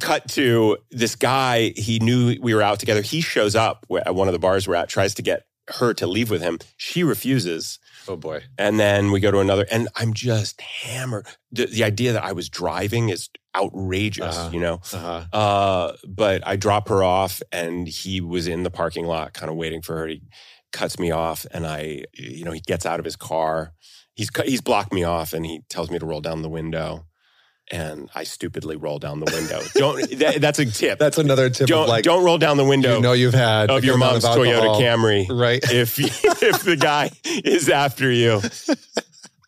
cut 0.00 0.26
to 0.32 0.78
this 0.90 1.14
guy. 1.16 1.72
He 1.76 1.98
knew 2.00 2.36
we 2.42 2.54
were 2.54 2.62
out 2.62 2.78
together. 2.80 3.02
He 3.02 3.20
shows 3.20 3.54
up 3.54 3.86
at 4.04 4.14
one 4.14 4.26
of 4.28 4.32
the 4.32 4.38
bars 4.38 4.66
we're 4.66 4.74
at, 4.74 4.88
tries 4.88 5.14
to 5.14 5.22
get 5.22 5.44
her 5.68 5.94
to 5.94 6.06
leave 6.06 6.28
with 6.30 6.42
him. 6.42 6.58
She 6.76 7.02
refuses. 7.04 7.78
Oh 8.08 8.16
boy 8.16 8.42
And 8.58 8.78
then 8.80 9.10
we 9.12 9.20
go 9.20 9.30
to 9.30 9.38
another, 9.40 9.66
and 9.70 9.88
I'm 9.96 10.12
just 10.14 10.60
hammered. 10.60 11.26
The, 11.50 11.66
the 11.66 11.84
idea 11.84 12.12
that 12.14 12.24
I 12.24 12.32
was 12.32 12.48
driving 12.48 13.08
is 13.10 13.28
outrageous, 13.56 14.36
Uh-huh. 14.36 14.50
you 14.52 14.60
know? 14.60 14.80
uh-huh 14.92 15.24
Uh, 15.32 15.92
but 16.06 16.46
I 16.46 16.56
drop 16.56 16.88
her 16.88 17.02
off, 17.04 17.42
and 17.52 17.86
he 17.88 18.20
was 18.20 18.46
in 18.46 18.62
the 18.62 18.70
parking 18.70 19.06
lot, 19.06 19.32
kind 19.34 19.50
of 19.50 19.56
waiting 19.56 19.82
for 19.82 19.96
her. 19.98 20.06
He 20.08 20.22
cuts 20.72 20.98
me 20.98 21.10
off, 21.10 21.46
and 21.52 21.66
I, 21.66 22.04
you 22.14 22.44
know, 22.44 22.52
he 22.52 22.60
gets 22.60 22.86
out 22.86 22.98
of 22.98 23.04
his 23.04 23.16
car. 23.16 23.72
He's 24.14 24.30
he's 24.44 24.60
blocked 24.60 24.92
me 24.92 25.04
off, 25.04 25.32
and 25.32 25.44
he 25.46 25.60
tells 25.68 25.90
me 25.90 25.98
to 25.98 26.06
roll 26.06 26.20
down 26.20 26.42
the 26.42 26.48
window, 26.50 27.06
and 27.72 28.08
I 28.14 28.22
stupidly 28.24 28.76
roll 28.76 28.98
down 29.00 29.18
the 29.18 29.32
window. 29.32 29.60
don't. 29.74 29.98
That, 30.22 30.40
that's 30.40 30.58
a 30.60 30.66
tip. 30.66 30.98
that's 31.00 31.18
another 31.18 31.50
tip 31.50 31.66
don't 31.66 31.88
like 31.88 32.04
don't 32.04 32.22
roll 32.24 32.38
down 32.38 32.56
the 32.58 32.64
window 32.64 32.96
you 32.96 33.00
know 33.02 33.12
you've 33.14 33.34
had 33.34 33.70
of 33.70 33.82
your 33.84 33.96
mom's 33.98 34.24
of 34.24 34.36
Toyota. 34.36 34.78
Camry 34.80 35.26
right 35.28 35.60
if 35.72 35.98
if 36.42 36.62
the 36.62 36.76
guy 36.76 37.10
is 37.24 37.68
after 37.68 38.10
you. 38.10 38.40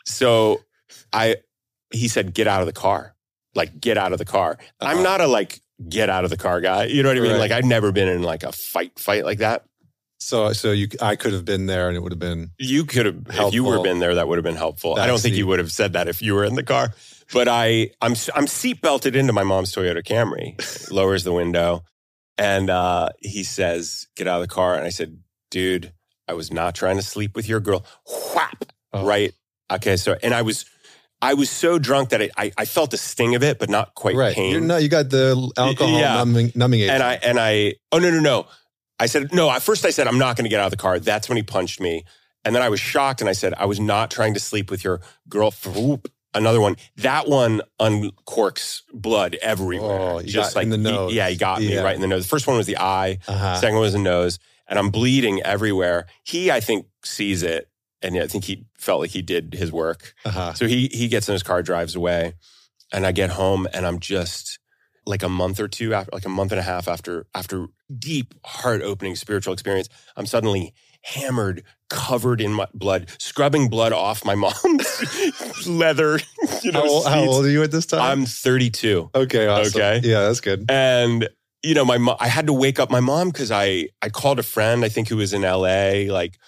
So 0.04 0.60
I 1.12 1.36
he 1.92 2.08
said 2.08 2.34
get 2.34 2.46
out 2.48 2.60
of 2.60 2.66
the 2.66 2.72
car. 2.72 3.14
Like 3.54 3.78
get 3.80 3.96
out 3.98 4.12
of 4.12 4.18
the 4.18 4.24
car. 4.24 4.58
I'm 4.80 4.96
Uh-huh. 4.96 5.02
not 5.02 5.20
a 5.20 5.26
like 5.26 5.60
get 5.88 6.10
out 6.10 6.24
of 6.24 6.30
the 6.30 6.36
car 6.36 6.60
guy. 6.60 6.84
You 6.86 7.02
know 7.02 7.08
what 7.10 7.18
I 7.18 7.20
mean? 7.20 7.32
Right. 7.32 7.38
Like 7.40 7.52
I've 7.52 7.64
never 7.64 7.92
been 7.92 8.08
in 8.08 8.22
like 8.22 8.42
a 8.42 8.52
fight 8.52 8.98
fight 8.98 9.24
like 9.24 9.38
that. 9.38 9.64
So 10.24 10.52
so 10.52 10.72
you 10.72 10.88
i 11.00 11.16
could 11.16 11.32
have 11.32 11.44
been 11.44 11.66
there 11.66 11.88
and 11.88 11.96
it 11.96 12.00
would 12.02 12.12
have 12.12 12.18
been 12.18 12.50
You 12.58 12.84
could 12.84 13.06
have 13.06 13.18
if 13.28 13.54
you 13.54 13.64
were 13.64 13.82
been 13.82 13.98
there 13.98 14.14
that 14.16 14.26
would 14.28 14.38
have 14.38 14.44
been 14.44 14.56
helpful. 14.56 14.96
I 14.98 15.06
don't 15.06 15.20
think 15.20 15.34
Backseat. 15.34 15.38
you 15.38 15.46
would 15.48 15.58
have 15.58 15.70
said 15.72 15.92
that 15.92 16.08
if 16.08 16.22
you 16.22 16.34
were 16.34 16.44
in 16.44 16.54
the 16.54 16.62
car. 16.62 16.94
But 17.32 17.46
I 17.48 17.90
I'm 18.00 18.14
I'm 18.34 18.46
seat 18.46 18.80
belted 18.80 19.14
into 19.16 19.32
my 19.32 19.44
mom's 19.44 19.72
Toyota 19.74 20.02
Camry. 20.02 20.56
lowers 20.90 21.24
the 21.24 21.32
window 21.32 21.84
and 22.38 22.70
uh 22.70 23.08
he 23.20 23.44
says 23.44 24.06
get 24.16 24.26
out 24.26 24.40
of 24.42 24.48
the 24.48 24.54
car 24.54 24.74
and 24.74 24.84
I 24.86 24.90
said, 24.90 25.18
"Dude, 25.50 25.92
I 26.26 26.32
was 26.34 26.52
not 26.52 26.74
trying 26.74 26.96
to 26.96 27.02
sleep 27.02 27.36
with 27.36 27.48
your 27.48 27.60
girl." 27.60 27.84
Whap. 28.34 28.64
Oh. 28.92 29.04
Right. 29.06 29.32
Okay. 29.72 29.96
So, 29.96 30.16
and 30.22 30.32
I 30.34 30.42
was, 30.42 30.64
I 31.22 31.34
was 31.34 31.50
so 31.50 31.78
drunk 31.78 32.10
that 32.10 32.20
it, 32.20 32.30
I, 32.36 32.52
I 32.56 32.64
felt 32.64 32.90
the 32.90 32.96
sting 32.98 33.34
of 33.34 33.42
it, 33.42 33.58
but 33.58 33.68
not 33.70 33.94
quite 33.94 34.14
right 34.14 34.34
pain. 34.34 34.52
you're 34.52 34.60
not 34.60 34.82
you 34.82 34.88
got 34.88 35.10
the 35.10 35.34
alcohol 35.56 35.98
Yeah. 35.98 36.14
numbing, 36.16 36.52
numbing 36.54 36.80
agent 36.80 36.94
and 36.94 37.02
I, 37.02 37.14
and 37.14 37.38
I, 37.40 37.74
oh 37.92 37.98
no, 37.98 38.10
no, 38.10 38.20
no. 38.20 38.46
I 38.98 39.06
said, 39.06 39.32
no, 39.34 39.50
at 39.50 39.62
first 39.62 39.84
I 39.84 39.90
said, 39.90 40.06
I'm 40.06 40.18
not 40.18 40.36
going 40.36 40.44
to 40.44 40.48
get 40.50 40.60
out 40.60 40.66
of 40.66 40.70
the 40.70 40.76
car. 40.76 40.98
That's 40.98 41.28
when 41.28 41.36
he 41.36 41.42
punched 41.42 41.80
me. 41.80 42.04
And 42.44 42.54
then 42.54 42.62
I 42.62 42.68
was 42.68 42.78
shocked 42.80 43.20
and 43.20 43.28
I 43.28 43.32
said, 43.32 43.54
I 43.54 43.64
was 43.64 43.80
not 43.80 44.10
trying 44.10 44.34
to 44.34 44.40
sleep 44.40 44.70
with 44.70 44.84
your 44.84 45.00
girl. 45.28 45.50
Whoop. 45.66 46.10
Another 46.34 46.60
one. 46.60 46.76
That 46.96 47.28
one 47.28 47.62
uncorks 47.80 48.82
blood 48.92 49.36
everywhere. 49.40 50.00
Oh, 50.00 50.18
got 50.54 50.62
in 50.64 50.70
the 50.70 50.76
he- 51.08 51.16
yeah, 51.16 51.28
he 51.28 51.36
got 51.36 51.60
me 51.60 51.76
right 51.78 51.94
in 51.94 52.00
the 52.00 52.06
nose. 52.06 52.24
The 52.24 52.28
first 52.28 52.46
one 52.46 52.56
was 52.56 52.66
the 52.66 52.78
eye. 52.78 53.18
uh-huh. 53.26 53.56
Second 53.60 53.74
one 53.76 53.82
was 53.82 53.92
the 53.92 53.98
nose, 53.98 54.38
and 54.66 54.78
I'm 54.78 54.90
bleeding 54.90 55.42
everywhere. 55.42 56.06
He, 56.24 56.50
I 56.50 56.60
think, 56.60 56.86
sees 57.04 57.42
it, 57.42 57.68
and 58.02 58.16
I 58.18 58.26
think 58.26 58.44
he 58.44 58.66
felt 58.78 59.00
like 59.00 59.10
he 59.10 59.22
did 59.22 59.54
his 59.54 59.70
work. 59.72 60.14
Uh-huh. 60.24 60.54
So 60.54 60.66
he 60.66 60.88
he 60.92 61.08
gets 61.08 61.28
in 61.28 61.32
his 61.34 61.42
car, 61.42 61.62
drives 61.62 61.94
away, 61.94 62.34
and 62.92 63.06
I 63.06 63.12
get 63.12 63.30
home, 63.30 63.68
and 63.72 63.86
I'm 63.86 64.00
just 64.00 64.58
like 65.06 65.22
a 65.22 65.28
month 65.28 65.60
or 65.60 65.68
two 65.68 65.92
after, 65.94 66.10
like 66.12 66.24
a 66.24 66.28
month 66.30 66.52
and 66.52 66.58
a 66.58 66.62
half 66.62 66.88
after 66.88 67.26
after 67.34 67.66
deep, 67.96 68.34
heart 68.44 68.82
opening 68.82 69.16
spiritual 69.16 69.52
experience. 69.52 69.88
I'm 70.16 70.26
suddenly 70.26 70.72
hammered, 71.02 71.62
covered 71.90 72.40
in 72.40 72.52
my 72.52 72.66
blood, 72.72 73.10
scrubbing 73.18 73.68
blood 73.68 73.92
off 73.92 74.24
my 74.24 74.34
mom's 74.34 75.66
leather. 75.66 76.18
You 76.62 76.72
know, 76.72 76.80
how, 76.80 76.88
old, 76.88 77.06
how 77.06 77.20
old 77.20 77.44
are 77.44 77.50
you 77.50 77.62
at 77.62 77.70
this 77.70 77.84
time? 77.84 78.00
I'm 78.00 78.24
32. 78.26 79.10
okay. 79.14 79.46
Awesome. 79.46 79.80
Okay. 79.82 80.00
Yeah, 80.08 80.22
that's 80.22 80.40
good. 80.40 80.64
And 80.70 81.28
you 81.62 81.74
know, 81.74 81.84
my 81.84 81.98
mo- 81.98 82.16
I 82.20 82.28
had 82.28 82.46
to 82.46 82.52
wake 82.54 82.78
up 82.78 82.90
my 82.90 83.00
mom 83.00 83.28
because 83.28 83.50
I 83.50 83.88
I 84.02 84.08
called 84.08 84.38
a 84.38 84.42
friend 84.42 84.84
I 84.84 84.88
think 84.88 85.08
who 85.08 85.16
was 85.16 85.32
in 85.34 85.44
L.A. 85.44 86.08
like, 86.10 86.38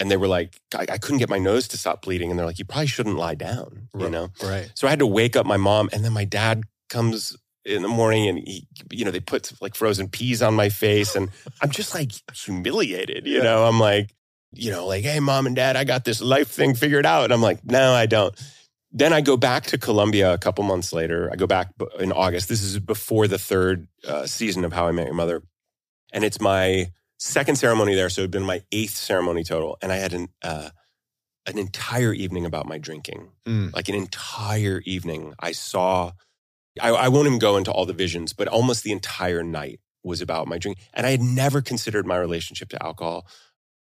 and 0.00 0.10
they 0.10 0.16
were 0.16 0.28
like, 0.28 0.58
I, 0.74 0.86
I 0.92 0.98
couldn't 0.98 1.18
get 1.18 1.28
my 1.28 1.38
nose 1.38 1.68
to 1.68 1.76
stop 1.78 2.02
bleeding, 2.02 2.30
and 2.30 2.38
they're 2.38 2.46
like, 2.46 2.58
you 2.58 2.64
probably 2.64 2.86
shouldn't 2.86 3.16
lie 3.16 3.34
down, 3.34 3.88
you 3.94 4.04
Right. 4.04 4.10
know. 4.12 4.28
Right. 4.42 4.70
So 4.74 4.86
I 4.86 4.90
had 4.90 4.98
to 5.00 5.06
wake 5.06 5.36
up 5.36 5.44
my 5.46 5.56
mom, 5.58 5.88
and 5.92 6.02
then 6.04 6.12
my 6.12 6.24
dad 6.24 6.62
comes 6.88 7.36
in 7.68 7.82
the 7.82 7.88
morning, 7.88 8.28
and 8.28 8.38
he, 8.38 8.66
you 8.90 9.04
know, 9.04 9.10
they 9.10 9.20
put 9.20 9.52
like 9.60 9.74
frozen 9.74 10.08
peas 10.08 10.42
on 10.42 10.54
my 10.54 10.68
face, 10.70 11.14
and 11.14 11.30
I'm 11.62 11.70
just 11.70 11.94
like 11.94 12.10
humiliated, 12.34 13.26
you 13.26 13.42
know. 13.42 13.64
I'm 13.64 13.78
like, 13.78 14.14
you 14.52 14.70
know, 14.70 14.86
like, 14.86 15.04
hey, 15.04 15.20
mom 15.20 15.46
and 15.46 15.54
dad, 15.54 15.76
I 15.76 15.84
got 15.84 16.04
this 16.04 16.20
life 16.20 16.48
thing 16.48 16.74
figured 16.74 17.06
out, 17.06 17.24
and 17.24 17.32
I'm 17.32 17.42
like, 17.42 17.64
no, 17.64 17.92
I 17.92 18.06
don't. 18.06 18.34
Then 18.90 19.12
I 19.12 19.20
go 19.20 19.36
back 19.36 19.64
to 19.66 19.78
Colombia 19.78 20.32
a 20.32 20.38
couple 20.38 20.64
months 20.64 20.92
later. 20.94 21.28
I 21.30 21.36
go 21.36 21.46
back 21.46 21.68
in 22.00 22.10
August. 22.10 22.48
This 22.48 22.62
is 22.62 22.78
before 22.78 23.28
the 23.28 23.38
third 23.38 23.86
uh, 24.06 24.26
season 24.26 24.64
of 24.64 24.72
How 24.72 24.88
I 24.88 24.92
Met 24.92 25.04
Your 25.06 25.14
Mother, 25.14 25.42
and 26.12 26.24
it's 26.24 26.40
my 26.40 26.90
second 27.18 27.56
ceremony 27.56 27.94
there. 27.94 28.08
So 28.08 28.22
it'd 28.22 28.30
been 28.30 28.44
my 28.44 28.62
eighth 28.72 28.96
ceremony 28.96 29.44
total, 29.44 29.76
and 29.82 29.92
I 29.92 29.96
had 29.96 30.14
an 30.14 30.28
uh, 30.42 30.70
an 31.46 31.58
entire 31.58 32.12
evening 32.14 32.46
about 32.46 32.66
my 32.66 32.78
drinking, 32.78 33.28
Mm. 33.46 33.74
like 33.74 33.88
an 33.88 33.94
entire 33.94 34.82
evening. 34.86 35.34
I 35.38 35.52
saw. 35.52 36.12
I, 36.80 36.88
I 36.90 37.08
won't 37.08 37.26
even 37.26 37.38
go 37.38 37.56
into 37.56 37.70
all 37.72 37.86
the 37.86 37.92
visions, 37.92 38.32
but 38.32 38.48
almost 38.48 38.84
the 38.84 38.92
entire 38.92 39.42
night 39.42 39.80
was 40.04 40.20
about 40.20 40.46
my 40.46 40.58
drink, 40.58 40.78
and 40.94 41.06
I 41.06 41.10
had 41.10 41.20
never 41.20 41.60
considered 41.60 42.06
my 42.06 42.16
relationship 42.16 42.68
to 42.70 42.82
alcohol. 42.82 43.26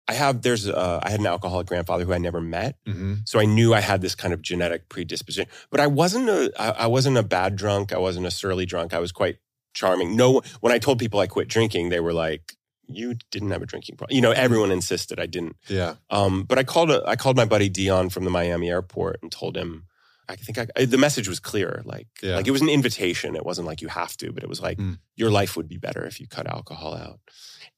I 0.09 0.15
have 0.15 0.43
there's 0.43 0.69
uh, 0.69 1.01
I 1.03 1.11
had 1.11 1.21
an 1.21 1.27
alcoholic 1.27 1.67
grandfather 1.67 2.05
who 2.05 2.13
I 2.13 2.19
never 2.19 2.41
met, 2.41 2.77
hmm 2.87 3.15
so 3.25 3.41
I 3.41 3.45
knew 3.45 3.75
I 3.75 3.81
had 3.81 4.03
this 4.03 4.15
kind 4.15 4.33
of 4.33 4.41
genetic 4.41 4.89
predisposition. 4.89 5.51
But 5.71 5.81
I 5.81 5.89
wasn't 5.89 6.29
a 6.29 6.53
I, 6.59 6.71
I 6.71 6.87
wasn't 6.87 7.17
a 7.17 7.23
bad 7.23 7.57
drunk. 7.57 7.93
I 7.93 7.99
wasn't 7.99 8.27
a 8.27 8.31
surly 8.31 8.67
drunk. 8.67 8.95
I 8.95 9.01
was 9.01 9.13
quite 9.13 9.39
charming. 9.75 10.17
No, 10.17 10.43
when 10.61 10.73
I 10.73 10.79
told 10.79 10.99
people 10.99 11.19
I 11.21 11.27
quit 11.27 11.49
drinking, 11.49 11.89
they 11.89 11.99
were 12.01 12.13
like, 12.13 12.55
"You 12.87 13.17
didn't 13.33 13.51
have 13.51 13.63
a 13.63 13.67
drinking 13.67 13.97
problem." 13.97 14.15
You 14.15 14.23
know, 14.23 14.31
everyone 14.31 14.71
insisted 14.71 15.19
I 15.19 15.27
didn't. 15.27 15.57
Yeah. 15.67 15.97
Um, 16.09 16.45
but 16.45 16.57
I 16.57 16.63
called 16.63 16.91
a, 16.91 17.03
I 17.07 17.17
called 17.17 17.37
my 17.37 17.45
buddy 17.45 17.69
Dion 17.69 18.09
from 18.09 18.25
the 18.25 18.31
Miami 18.31 18.71
airport 18.71 19.19
and 19.23 19.31
told 19.31 19.57
him. 19.57 19.87
I 20.29 20.37
think 20.37 20.59
I, 20.59 20.67
I- 20.77 20.85
the 20.87 20.99
message 20.99 21.29
was 21.29 21.41
clear. 21.41 21.83
Like, 21.85 22.09
Yeah. 22.23 22.37
like 22.37 22.47
it 22.49 22.53
was 22.53 22.63
an 22.63 22.69
invitation. 22.69 23.37
It 23.37 23.45
wasn't 23.45 23.67
like 23.67 23.81
you 23.83 23.89
have 23.89 24.17
to, 24.19 24.33
but 24.33 24.43
it 24.43 24.49
was 24.49 24.61
like 24.61 24.79
Mm. 24.79 24.99
your 25.17 25.31
life 25.31 25.57
would 25.57 25.69
be 25.69 25.79
better 25.79 26.05
if 26.05 26.21
you 26.21 26.27
cut 26.27 26.47
alcohol 26.47 26.95
out. 26.95 27.21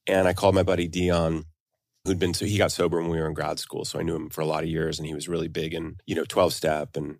And 0.07 0.27
I 0.27 0.33
called 0.33 0.55
my 0.55 0.63
buddy 0.63 0.87
Dion, 0.87 1.45
who'd 2.05 2.19
been 2.19 2.33
so 2.33 2.45
he 2.45 2.57
got 2.57 2.71
sober 2.71 2.99
when 3.01 3.09
we 3.11 3.19
were 3.19 3.27
in 3.27 3.33
grad 3.33 3.59
school, 3.59 3.85
so 3.85 3.99
I 3.99 4.03
knew 4.03 4.15
him 4.15 4.29
for 4.29 4.41
a 4.41 4.45
lot 4.45 4.63
of 4.63 4.69
years, 4.69 4.97
and 4.99 5.07
he 5.07 5.13
was 5.13 5.27
really 5.29 5.47
big 5.47 5.73
in 5.73 5.97
you 6.05 6.15
know 6.15 6.25
twelve 6.25 6.53
step 6.53 6.95
and. 6.97 7.17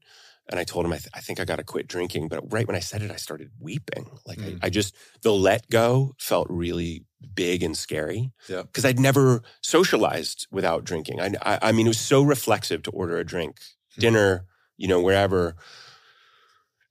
And 0.52 0.60
I 0.60 0.64
told 0.64 0.84
him, 0.84 0.94
I, 0.94 0.98
th- 0.98 1.10
I 1.14 1.20
think 1.20 1.40
I 1.40 1.46
got 1.46 1.58
to 1.58 1.64
quit 1.64 1.88
drinking. 1.88 2.28
But 2.28 2.52
right 2.52 2.66
when 2.66 2.76
I 2.76 2.80
said 2.80 3.04
it, 3.04 3.12
I 3.12 3.18
started 3.18 3.52
weeping. 3.60 4.10
Like, 4.26 4.40
Mm. 4.40 4.58
I, 4.64 4.66
I 4.66 4.70
just, 4.72 4.96
the 5.22 5.32
let 5.32 5.70
go 5.70 6.16
felt 6.18 6.48
really 6.50 7.06
big 7.36 7.62
and 7.62 7.78
scary 7.78 8.32
Yeah. 8.48 8.64
because 8.64 8.84
I'd 8.84 9.00
never 9.00 9.44
socialized 9.62 10.48
without 10.50 10.84
drinking. 10.86 11.22
I, 11.22 11.34
I, 11.44 11.60
I 11.62 11.72
mean, 11.72 11.86
it 11.86 11.90
was 11.90 12.00
so 12.00 12.24
reflexive 12.24 12.82
to 12.84 12.90
order 12.92 13.20
a 13.20 13.24
drink, 13.24 13.60
Hmm. 13.94 14.02
dinner, 14.02 14.46
you 14.80 14.88
know, 14.88 15.00
wherever. 15.00 15.56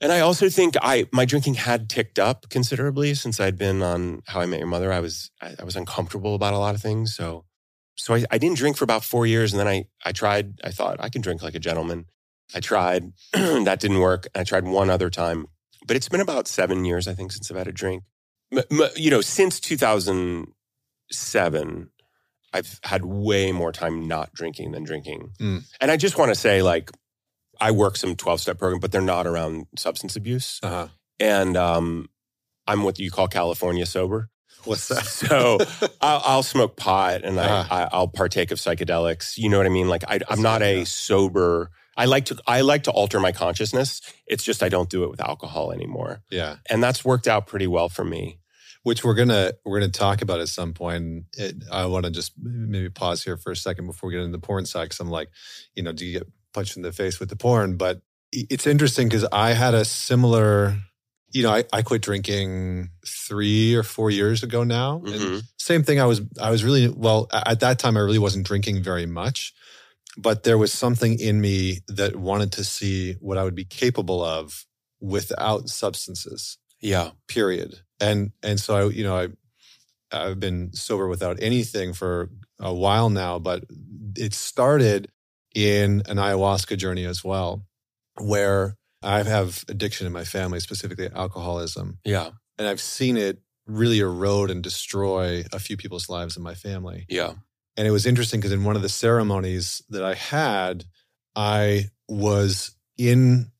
And 0.00 0.12
I 0.12 0.21
also 0.21 0.49
think 0.49 0.76
I 0.80 1.07
my 1.12 1.25
drinking 1.25 1.54
had 1.54 1.88
ticked 1.88 2.21
up 2.21 2.49
considerably 2.50 3.14
since 3.14 3.40
I'd 3.40 3.59
been 3.59 3.83
on 3.83 4.23
How 4.26 4.40
I 4.40 4.47
Met 4.47 4.61
Your 4.61 4.68
Mother. 4.68 4.92
I 4.92 5.00
was 5.00 5.33
I, 5.42 5.57
I 5.59 5.64
was 5.64 5.75
uncomfortable 5.75 6.37
about 6.37 6.54
a 6.54 6.59
lot 6.59 6.76
of 6.76 6.80
things, 6.80 7.16
so 7.16 7.47
so 7.97 8.14
I, 8.14 8.25
I 8.30 8.38
didn't 8.38 8.59
drink 8.59 8.76
for 8.76 8.85
about 8.85 9.02
four 9.02 9.26
years, 9.26 9.52
and 9.52 9.59
then 9.59 9.66
I 9.66 9.87
I 10.04 10.12
tried. 10.12 10.61
I 10.62 10.71
thought 10.71 10.99
I 11.00 11.09
can 11.09 11.23
drink 11.23 11.42
like 11.42 11.57
a 11.57 11.59
gentleman. 11.59 12.04
I 12.54 12.61
tried, 12.61 13.12
that 13.33 13.80
didn't 13.80 13.99
work. 13.99 14.28
I 14.35 14.45
tried 14.45 14.64
one 14.64 14.88
other 14.88 15.11
time, 15.11 15.49
but 15.87 15.97
it's 15.97 16.09
been 16.09 16.23
about 16.23 16.49
seven 16.49 16.87
years, 16.87 17.07
I 17.09 17.12
think, 17.12 17.30
since 17.33 17.50
I've 17.50 17.59
had 17.59 17.68
a 17.68 17.73
drink. 17.73 18.04
M- 18.50 18.62
m- 18.71 18.88
you 18.97 19.11
know, 19.11 19.21
since 19.21 19.61
2007, 19.61 21.90
I've 22.54 22.80
had 22.83 23.04
way 23.04 23.52
more 23.52 23.71
time 23.73 24.09
not 24.09 24.33
drinking 24.33 24.73
than 24.73 24.85
drinking. 24.85 25.33
Mm. 25.38 25.64
And 25.80 25.90
I 25.90 25.99
just 25.99 26.16
want 26.16 26.30
to 26.30 26.35
say, 26.35 26.62
like, 26.62 26.90
I 27.61 27.71
work 27.73 27.97
some 27.97 28.15
12 28.17 28.41
step 28.41 28.59
program, 28.59 28.81
but 28.81 28.93
they're 28.93 29.00
not 29.00 29.27
around 29.27 29.67
substance 29.77 30.17
abuse. 30.17 30.61
Uh 30.62 30.69
huh. 30.69 30.88
And 31.21 31.57
um, 31.57 32.09
I'm 32.67 32.83
what 32.83 32.99
you 32.99 33.11
call 33.11 33.29
California 33.29 33.87
sober. 33.87 34.31
What's 34.65 34.88
that? 34.88 35.05
So 35.29 35.59
I'll, 36.00 36.23
I'll 36.25 36.43
smoke 36.43 36.77
pot 36.77 37.23
and 37.25 37.38
Uh-huh. 37.38 37.65
I, 37.71 37.83
I, 37.85 37.88
I'll 37.93 38.09
partake 38.09 38.50
of 38.50 38.59
psychedelics. 38.59 39.37
You 39.38 39.49
know 39.49 39.57
what 39.59 39.67
I 39.67 39.71
mean? 39.71 39.88
Like 39.88 40.05
I, 40.09 40.21
I'm 40.29 40.43
not 40.43 40.62
a 40.62 40.85
sober. 40.85 41.71
I 41.97 42.05
like 42.05 42.27
to 42.27 42.38
I 42.47 42.61
like 42.61 42.85
to 42.85 42.93
alter 42.93 43.19
my 43.19 43.33
consciousness. 43.33 44.00
It's 44.27 44.45
just 44.45 44.62
I 44.62 44.69
don't 44.69 44.88
do 44.88 45.03
it 45.05 45.11
with 45.11 45.21
alcohol 45.21 45.73
anymore, 45.73 46.23
yeah. 46.31 46.57
and 46.71 46.81
that's 46.83 47.05
worked 47.05 47.27
out 47.27 47.49
pretty 47.49 47.67
well 47.67 47.88
for 47.88 48.05
me. 48.05 48.38
which 48.85 49.03
we're 49.03 49.15
gonna 49.15 49.53
we're 49.65 49.81
gonna 49.81 49.91
talk 49.91 50.23
about 50.23 50.38
at 50.41 50.49
some 50.49 50.73
point. 50.75 51.25
It, 51.37 51.57
I 51.73 51.87
want 51.87 52.05
to 52.05 52.12
just 52.12 52.33
maybe 52.41 52.88
pause 52.88 53.25
here 53.25 53.37
for 53.37 53.50
a 53.50 53.57
second 53.57 53.87
before 53.87 54.09
we 54.09 54.15
get 54.15 54.23
into 54.23 54.31
the 54.38 54.47
porn 54.47 54.65
side, 54.65 54.85
because 54.85 55.00
I'm 55.00 55.11
like, 55.11 55.29
you 55.75 55.83
know, 55.83 55.91
do 55.93 56.07
you 56.07 56.19
get 56.21 56.29
punched 56.52 56.76
in 56.76 56.83
the 56.83 56.93
face 56.93 57.21
with 57.21 57.28
the 57.28 57.37
porn? 57.37 57.76
But 57.76 58.00
it's 58.33 58.67
interesting 58.67 59.09
because 59.09 59.26
I 59.33 59.52
had 59.55 59.75
a 59.75 59.85
similar, 59.85 60.76
you 61.33 61.43
know, 61.43 61.50
I, 61.50 61.64
I 61.73 61.83
quit 61.83 62.02
drinking 62.02 62.90
three 63.07 63.75
or 63.75 63.83
four 63.83 64.11
years 64.11 64.43
ago 64.43 64.64
now. 64.64 65.02
And 65.05 65.14
Mhm. 65.14 65.43
same 65.59 65.83
thing. 65.83 66.00
I 66.00 66.05
was 66.07 66.21
I 66.40 66.50
was 66.50 66.62
really 66.64 66.88
well 66.88 67.26
at 67.33 67.61
that 67.61 67.78
time. 67.78 67.97
I 67.97 68.00
really 68.00 68.19
wasn't 68.19 68.47
drinking 68.47 68.83
very 68.83 69.07
much, 69.07 69.55
but 70.17 70.43
there 70.45 70.59
was 70.59 70.73
something 70.73 71.19
in 71.19 71.40
me 71.40 71.81
that 71.88 72.17
wanted 72.17 72.52
to 72.52 72.64
see 72.64 73.14
what 73.21 73.38
I 73.38 73.45
would 73.45 73.55
be 73.55 73.64
capable 73.64 74.23
of 74.23 74.67
without 75.00 75.69
substances 75.69 76.59
Yeah, 76.81 77.11
period. 77.28 77.81
And 78.00 78.33
and 78.43 78.61
so 78.61 78.76
I, 78.76 78.90
you 78.90 79.05
know, 79.05 79.17
I 79.17 79.28
I've 80.11 80.40
been 80.40 80.73
sober 80.73 81.07
without 81.09 81.37
anything 81.43 81.93
for 81.93 82.31
a 82.59 82.73
while 82.75 83.11
now, 83.11 83.38
but 83.38 83.64
it 84.17 84.33
started 84.35 85.09
in 85.55 86.02
an 86.07 86.17
ayahuasca 86.17 86.76
journey 86.76 87.05
as 87.05 87.25
well, 87.25 87.64
where 88.21 88.76
I 89.02 89.23
have 89.23 89.64
addiction 89.69 90.07
in 90.07 90.12
my 90.12 90.25
family, 90.25 90.61
specifically 90.61 91.09
alcoholism, 91.14 91.99
yeah, 92.05 92.31
and 92.59 92.67
I've 92.67 92.81
seen 92.81 93.17
it 93.17 93.38
really 93.67 94.00
erode 94.00 94.50
and 94.50 94.62
destroy 94.62 95.45
a 95.52 95.59
few 95.59 95.76
people's 95.76 96.09
lives 96.09 96.37
in 96.37 96.43
my 96.43 96.55
family. 96.55 97.05
yeah, 97.09 97.35
And 97.76 97.87
it 97.87 97.90
was 97.90 98.07
interesting 98.07 98.40
because 98.40 98.52
in 98.52 98.64
one 98.64 98.76
of 98.76 98.83
the 98.83 98.88
ceremonies 98.88 99.83
that 99.90 100.02
I 100.02 100.14
had, 100.14 100.85
I 101.37 101.90
was 102.09 102.75
in, 102.97 103.52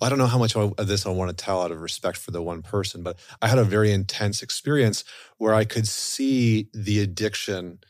I 0.00 0.08
don't 0.08 0.18
know 0.18 0.26
how 0.26 0.38
much 0.38 0.54
of 0.56 0.74
this 0.86 1.04
I 1.04 1.10
want 1.10 1.36
to 1.36 1.44
tell 1.44 1.62
out 1.62 1.72
of 1.72 1.80
respect 1.80 2.16
for 2.16 2.30
the 2.30 2.42
one 2.42 2.62
person, 2.62 3.02
but 3.02 3.18
I 3.42 3.48
had 3.48 3.58
a 3.58 3.64
very 3.64 3.92
intense 3.92 4.42
experience 4.42 5.04
where 5.38 5.52
I 5.52 5.64
could 5.64 5.88
see 5.88 6.68
the 6.72 7.00
addiction 7.00 7.80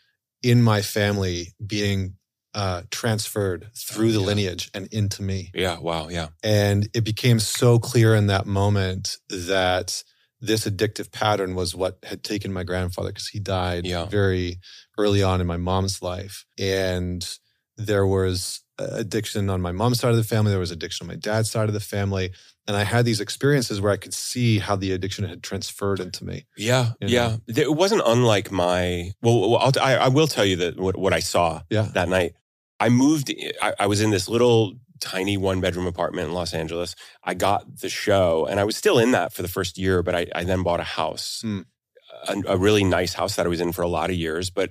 in 0.43 0.63
my 0.63 0.83
family 0.83 1.55
being 1.65 2.17
uh, 2.55 2.83
transferred 2.91 3.69
through 3.77 4.13
the 4.13 4.21
Yeah. 4.21 4.27
lineage 4.27 4.71
and 4.75 4.87
into 4.93 5.23
me. 5.23 5.51
yeah. 5.55 5.79
Wow, 5.79 6.09
yeah, 6.09 6.29
And 6.43 6.89
it 6.95 7.03
became 7.05 7.39
so 7.41 7.79
clear 7.79 8.15
in 8.15 8.29
that 8.29 8.47
moment 8.47 9.17
that 9.29 10.03
this 10.41 10.67
addictive 10.67 11.11
pattern 11.11 11.55
was 11.55 11.75
what 11.75 11.99
had 12.05 12.23
taken 12.23 12.53
my 12.53 12.63
grandfather 12.65 13.09
because 13.11 13.29
he 13.29 13.41
died 13.41 13.87
Yeah. 13.87 14.07
very 14.07 14.59
early 14.99 15.23
on 15.23 15.41
in 15.41 15.47
my 15.47 15.57
mom's 15.57 16.03
life. 16.03 16.45
And 16.59 17.27
there 17.77 18.07
was 18.07 18.61
uh, 18.79 18.87
addiction 18.93 19.49
on 19.51 19.61
my 19.61 19.73
mom's 19.73 20.01
side 20.01 20.11
of 20.11 20.17
the 20.17 20.25
family, 20.25 20.51
there 20.51 20.61
was 20.61 20.71
addiction 20.73 21.05
on 21.05 21.09
my 21.09 21.17
dad's 21.17 21.51
side 21.51 21.69
of 21.69 21.75
the 21.75 21.81
family. 21.81 22.31
And 22.67 22.77
I 22.77 22.85
had 22.85 23.05
these 23.05 23.21
experiences 23.21 23.81
where 23.81 23.93
I 23.93 23.97
could 23.97 24.15
see 24.15 24.59
how 24.59 24.75
the 24.77 24.93
addiction 24.93 25.25
had 25.29 25.43
transferred 25.43 26.01
into 26.01 26.25
me. 26.25 26.47
yeah, 26.57 26.93
You 27.01 27.09
yeah. 27.09 27.37
It 27.47 27.75
wasn't 27.75 28.03
unlike 28.07 28.51
my. 28.51 29.13
Well, 29.23 29.51
well, 29.51 29.61
I'll, 29.61 29.73
I, 29.81 29.97
I 29.97 30.09
will 30.09 30.27
tell 30.27 30.45
you 30.45 30.57
that 30.57 30.79
what, 30.79 30.97
what 30.97 31.13
I 31.13 31.21
saw 31.21 31.61
Yeah. 31.71 31.89
that 31.95 32.09
night. 32.09 32.35
I 32.85 32.89
moved. 32.91 33.33
I, 33.63 33.73
I 33.81 33.87
was 33.87 34.01
in 34.01 34.11
this 34.11 34.29
little 34.29 34.75
tiny 35.01 35.37
one 35.37 35.61
bedroom 35.61 35.87
apartment 35.87 36.29
in 36.29 36.35
Los 36.35 36.53
Angeles. 36.55 36.95
I 37.23 37.35
got 37.35 37.81
the 37.81 37.89
show, 37.89 38.47
and 38.47 38.61
I 38.61 38.65
was 38.65 38.77
still 38.77 38.99
in 38.99 39.11
that 39.13 39.33
for 39.33 39.43
the 39.43 39.49
first 39.49 39.79
year. 39.79 40.03
But 40.03 40.15
I, 40.15 40.27
I 40.35 40.45
then 40.45 40.63
bought 40.63 40.81
a 40.81 40.85
house, 40.85 41.41
Hmm. 41.43 41.61
a, 42.29 42.55
a 42.55 42.57
really 42.57 42.85
nice 42.85 43.15
house 43.15 43.37
that 43.37 43.47
I 43.47 43.49
was 43.49 43.61
in 43.61 43.73
for 43.73 43.83
a 43.83 43.89
lot 43.89 44.11
of 44.11 44.17
years. 44.17 44.51
But 44.51 44.71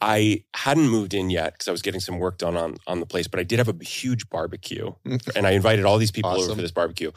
I 0.00 0.42
hadn't 0.54 0.88
moved 0.88 1.14
in 1.14 1.30
yet 1.30 1.52
because 1.52 1.68
I 1.68 1.72
was 1.72 1.82
getting 1.82 2.00
some 2.00 2.18
work 2.18 2.36
done 2.38 2.56
on 2.56 2.76
on 2.86 2.98
the 3.00 3.06
place. 3.06 3.28
But 3.28 3.40
I 3.40 3.44
did 3.44 3.58
have 3.58 3.68
a 3.68 3.84
huge 3.84 4.28
barbecue, 4.28 4.92
and 5.36 5.46
I 5.46 5.52
invited 5.52 5.84
all 5.84 5.98
these 5.98 6.10
people 6.10 6.30
over 6.32 6.54
for 6.56 6.62
this 6.62 6.72
barbecue. 6.72 7.12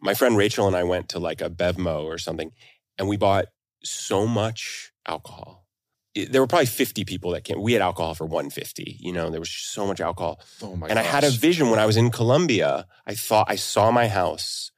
My 0.00 0.14
friend 0.14 0.36
Rachel 0.36 0.66
and 0.66 0.76
I 0.76 0.84
went 0.84 1.08
to 1.10 1.18
like 1.18 1.40
a 1.40 1.48
BevMo 1.48 2.04
or 2.04 2.18
something, 2.18 2.52
and 2.98 3.08
we 3.08 3.16
bought 3.16 3.46
so 3.82 4.26
much 4.26 4.92
alcohol. 5.06 5.65
There 6.24 6.40
were 6.40 6.46
probably 6.46 6.66
50 6.66 7.04
people 7.04 7.32
that 7.32 7.44
came. 7.44 7.60
We 7.60 7.74
had 7.74 7.82
alcohol 7.82 8.14
for 8.14 8.24
150. 8.24 8.96
You 9.00 9.12
know, 9.12 9.30
there 9.30 9.40
was 9.40 9.50
so 9.50 9.86
much 9.86 10.00
alcohol. 10.00 10.40
Oh 10.62 10.74
my 10.74 10.88
and 10.88 10.98
I 10.98 11.02
had 11.02 11.24
a 11.24 11.30
vision 11.30 11.68
when 11.70 11.78
I 11.78 11.86
was 11.86 11.96
in 11.96 12.10
Colombia. 12.10 12.86
I 13.06 13.14
thought 13.14 13.46
I 13.50 13.56
saw 13.56 13.90
my 13.90 14.08
house, 14.08 14.70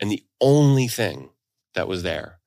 and 0.00 0.10
the 0.10 0.24
only 0.40 0.88
thing 0.88 1.30
that 1.74 1.86
was 1.86 2.02
there 2.02 2.40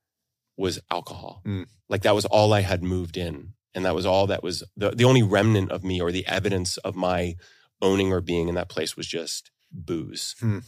was 0.58 0.80
alcohol. 0.92 1.42
Mm. 1.46 1.68
Like 1.90 2.04
that 2.04 2.16
was 2.16 2.26
all 2.26 2.54
I 2.54 2.62
had 2.62 2.84
moved 2.84 3.18
in 3.18 3.54
And 3.74 3.86
that 3.86 3.96
was 3.96 4.06
all 4.06 4.28
that 4.28 4.44
was 4.44 4.64
the, 4.76 4.92
the 4.92 5.06
only 5.06 5.24
remnant 5.24 5.72
of 5.72 5.84
me 5.84 6.02
or 6.02 6.12
the 6.12 6.28
evidence 6.28 6.78
of 6.78 6.96
my 6.96 7.36
owning 7.82 8.14
or 8.14 8.22
being 8.22 8.48
in 8.50 8.56
that 8.56 8.70
place 8.70 8.96
was 8.96 9.08
just 9.08 9.52
booze. 9.72 10.36
Hmm. 10.40 10.60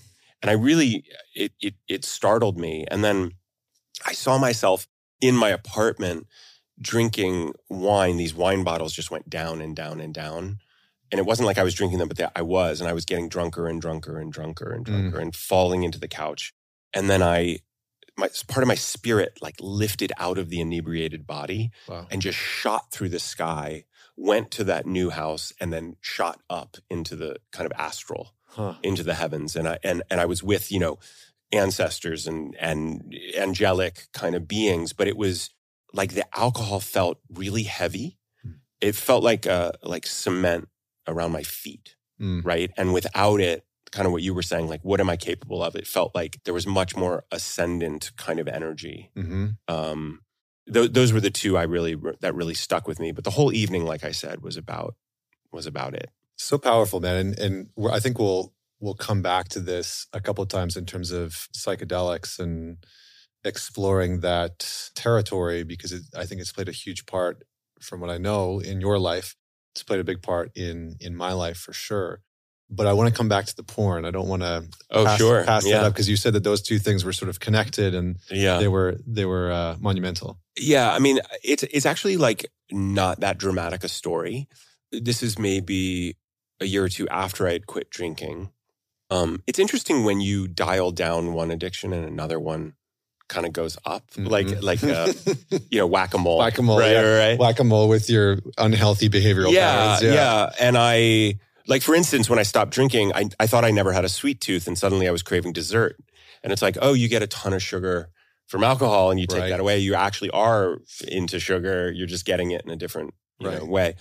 And 0.41 0.49
I 0.49 0.53
really, 0.53 1.05
it, 1.33 1.53
it, 1.59 1.75
it 1.87 2.05
startled 2.05 2.59
me. 2.59 2.85
And 2.91 3.03
then 3.03 3.31
I 4.05 4.13
saw 4.13 4.37
myself 4.37 4.87
in 5.21 5.35
my 5.35 5.49
apartment 5.49 6.27
drinking 6.79 7.53
wine. 7.69 8.17
These 8.17 8.33
wine 8.33 8.63
bottles 8.63 8.93
just 8.93 9.11
went 9.11 9.29
down 9.29 9.61
and 9.61 9.75
down 9.75 9.99
and 9.99 10.13
down. 10.13 10.59
And 11.11 11.19
it 11.19 11.25
wasn't 11.25 11.45
like 11.45 11.57
I 11.57 11.63
was 11.63 11.75
drinking 11.75 11.99
them, 11.99 12.07
but 12.07 12.17
they, 12.17 12.27
I 12.35 12.41
was. 12.41 12.81
And 12.81 12.89
I 12.89 12.93
was 12.93 13.05
getting 13.05 13.29
drunker 13.29 13.67
and 13.67 13.81
drunker 13.81 14.19
and 14.19 14.33
drunker 14.33 14.71
and 14.71 14.85
mm. 14.85 14.89
drunker 14.89 15.19
and 15.19 15.35
falling 15.35 15.83
into 15.83 15.99
the 15.99 16.07
couch. 16.07 16.53
And 16.93 17.09
then 17.09 17.21
I, 17.21 17.59
my 18.17 18.29
part 18.47 18.63
of 18.63 18.67
my 18.67 18.75
spirit 18.75 19.37
like 19.41 19.55
lifted 19.59 20.11
out 20.17 20.37
of 20.37 20.49
the 20.49 20.61
inebriated 20.61 21.27
body 21.27 21.71
Wow. 21.87 22.07
and 22.09 22.21
just 22.21 22.37
shot 22.37 22.91
through 22.91 23.09
the 23.09 23.19
sky, 23.19 23.85
went 24.17 24.51
to 24.51 24.63
that 24.65 24.85
new 24.85 25.09
house, 25.09 25.53
and 25.59 25.71
then 25.71 25.97
shot 26.01 26.39
up 26.49 26.77
into 26.89 27.15
the 27.15 27.37
kind 27.51 27.65
of 27.65 27.77
astral, 27.77 28.33
Huh. 28.47 28.75
into 28.83 29.03
the 29.03 29.15
heavens. 29.15 29.55
And 29.55 29.67
I 29.67 29.79
and 29.83 30.01
and 30.09 30.21
I 30.21 30.25
was 30.25 30.41
with 30.41 30.71
you 30.71 30.79
know 30.79 30.97
ancestors 31.51 32.25
and 32.27 32.55
and 32.59 33.13
angelic 33.37 34.07
kind 34.13 34.35
of 34.35 34.47
beings, 34.47 34.93
but 34.93 35.07
it 35.07 35.17
was 35.17 35.49
like 35.95 36.13
the 36.13 36.25
alcohol 36.37 36.79
felt 36.79 37.17
really 37.29 37.63
heavy. 37.63 38.17
Hmm. 38.43 38.51
It 38.81 38.95
felt 38.95 39.23
like 39.23 39.47
uh 39.47 39.71
like 39.83 40.05
cement 40.05 40.67
around 41.07 41.31
my 41.31 41.43
feet, 41.43 41.95
Mm. 42.21 42.45
right? 42.45 42.71
And 42.77 42.93
without 42.93 43.41
it, 43.41 43.65
kind 43.91 44.05
of 44.05 44.11
what 44.13 44.23
you 44.23 44.33
were 44.33 44.41
saying, 44.51 44.67
like 44.69 44.83
what 44.83 44.99
am 45.01 45.09
I 45.09 45.17
capable 45.17 45.61
of? 45.63 45.75
It 45.75 45.87
felt 45.87 46.15
like 46.15 46.39
there 46.43 46.53
was 46.53 46.65
much 46.67 46.95
more 46.95 47.23
ascendant 47.31 48.11
kind 48.17 48.39
of 48.39 48.47
energy 48.47 49.11
hmm 49.15 49.47
um, 49.67 50.21
th- 50.71 50.91
those 50.93 51.11
were 51.13 51.21
the 51.21 51.29
two 51.41 51.57
I 51.57 51.63
really 51.63 51.95
that 52.21 52.35
really 52.35 52.53
stuck 52.53 52.87
with 52.87 52.99
me. 52.99 53.11
But 53.11 53.23
the 53.23 53.31
whole 53.37 53.53
evening, 53.53 53.85
like 53.85 54.03
I 54.03 54.11
said, 54.11 54.41
was 54.41 54.57
about 54.57 54.95
was 55.51 55.65
about 55.65 55.93
it. 55.93 56.09
So 56.37 56.57
powerful, 56.57 56.99
man. 56.99 57.17
And 57.17 57.39
and 57.39 57.69
I 57.91 57.99
think 57.99 58.19
we'll 58.19 58.53
we'll 58.79 58.95
come 59.07 59.21
back 59.21 59.47
to 59.49 59.59
this 59.59 60.07
a 60.13 60.19
couple 60.21 60.43
of 60.43 60.49
times 60.49 60.75
in 60.77 60.85
terms 60.85 61.11
of 61.11 61.47
psychedelics 61.55 62.39
and 62.39 62.77
exploring 63.45 64.21
that 64.21 64.89
territory 64.95 65.63
because 65.63 65.91
it, 65.91 66.03
I 66.15 66.25
think 66.25 66.41
it's 66.41 66.51
played 66.51 66.69
a 66.69 66.73
huge 66.73 67.05
part 67.05 67.43
from 67.81 67.99
what 68.01 68.09
I 68.09 68.17
know 68.17 68.59
in 68.59 68.81
your 68.81 68.97
life. 68.99 69.35
It's 69.73 69.83
played 69.83 69.99
a 69.99 70.03
big 70.03 70.21
part 70.21 70.51
in 70.55 70.95
in 70.99 71.15
my 71.15 71.33
life 71.33 71.57
for 71.57 71.73
sure. 71.73 72.21
But 72.67 72.87
I 72.87 72.93
want 72.93 73.09
to 73.09 73.15
come 73.15 73.29
back 73.29 73.45
to 73.45 73.55
the 73.55 73.61
porn. 73.63 74.05
I 74.05 74.11
don't 74.11 74.27
want 74.27 74.41
to 74.41 74.67
Oh, 74.89 75.05
pass, 75.05 75.19
sure, 75.19 75.43
pass 75.43 75.63
that 75.65 75.83
up 75.83 75.93
because 75.93 76.09
you 76.09 76.17
said 76.17 76.33
that 76.33 76.43
those 76.43 76.63
two 76.63 76.79
things 76.79 77.05
were 77.05 77.13
sort 77.13 77.29
of 77.29 77.39
connected 77.39 77.93
and 77.93 78.17
yeah, 78.31 78.57
they 78.57 78.67
were 78.67 78.97
they 79.05 79.25
were 79.25 79.51
uh, 79.51 79.75
monumental. 79.79 80.39
yeah. 80.57 80.91
I 80.91 80.97
mean, 80.99 81.19
it's 81.43 81.61
it's 81.63 81.85
actually 81.85 82.17
like 82.17 82.47
not 82.71 83.19
that 83.19 83.37
dramatic 83.37 83.83
a 83.83 83.87
story. 83.87 84.47
This 84.91 85.21
is 85.21 85.37
maybe 85.37 86.17
a 86.59 86.65
year 86.65 86.83
or 86.85 86.89
two 86.89 87.07
after 87.09 87.47
I 87.47 87.51
had 87.51 87.67
quit 87.67 87.89
drinking. 87.91 88.49
Um, 89.11 89.43
it's 89.45 89.59
interesting 89.59 90.03
when 90.03 90.19
you 90.19 90.47
dial 90.47 90.91
down 90.91 91.33
one 91.33 91.51
addiction 91.51 91.93
and 91.93 92.05
another 92.05 92.39
one 92.39 92.73
kind 93.27 93.45
of 93.45 93.53
goes 93.53 93.77
up, 93.85 94.03
like 94.17 94.47
Mhm. 94.47 94.61
like 94.61 94.83
uh, 94.83 95.11
you 95.71 95.79
know 95.79 95.87
whack 95.87 96.13
a 96.13 96.17
mole, 96.17 96.37
Whack-a-mole, 96.39 96.79
right? 96.79 96.91
yeah. 96.91 97.01
right, 97.01 97.29
right. 97.31 97.39
whack 97.39 97.59
a 97.59 97.63
mole 97.63 97.87
with 97.89 98.09
your 98.09 98.39
unhealthy 98.57 99.09
behavioral 99.09 99.51
yeah, 99.51 99.71
patterns. 99.97 100.03
yeah, 100.03 100.13
yeah. 100.13 100.49
And 100.59 100.77
I 100.77 101.35
like, 101.67 101.81
for 101.81 101.95
instance, 101.95 102.29
when 102.29 102.37
I 102.37 102.43
stopped 102.43 102.71
drinking, 102.71 103.11
I, 103.15 103.29
I 103.39 103.47
thought 103.47 103.65
I 103.65 103.71
never 103.71 103.91
had 103.93 104.05
a 104.05 104.09
sweet 104.09 104.39
tooth, 104.41 104.67
and 104.67 104.77
suddenly 104.77 105.07
I 105.07 105.11
was 105.11 105.23
craving 105.23 105.53
dessert. 105.53 105.97
And 106.43 106.53
it's 106.53 106.61
like, 106.61 106.77
oh, 106.81 106.93
you 106.93 107.07
get 107.09 107.23
a 107.23 107.27
ton 107.27 107.53
of 107.53 107.63
sugar 107.63 108.09
from 108.45 108.63
alcohol, 108.63 109.09
and 109.09 109.19
you 109.19 109.25
take 109.25 109.39
Right. 109.41 109.49
that 109.49 109.59
away. 109.59 109.79
You 109.79 109.95
actually 109.95 110.29
are 110.29 110.77
into 111.07 111.39
sugar. 111.39 111.91
You're 111.91 112.05
just 112.05 112.25
getting 112.25 112.51
it 112.51 112.61
in 112.63 112.69
a 112.69 112.75
different 112.75 113.15
you 113.39 113.49
know, 113.49 113.65
way. 113.65 113.95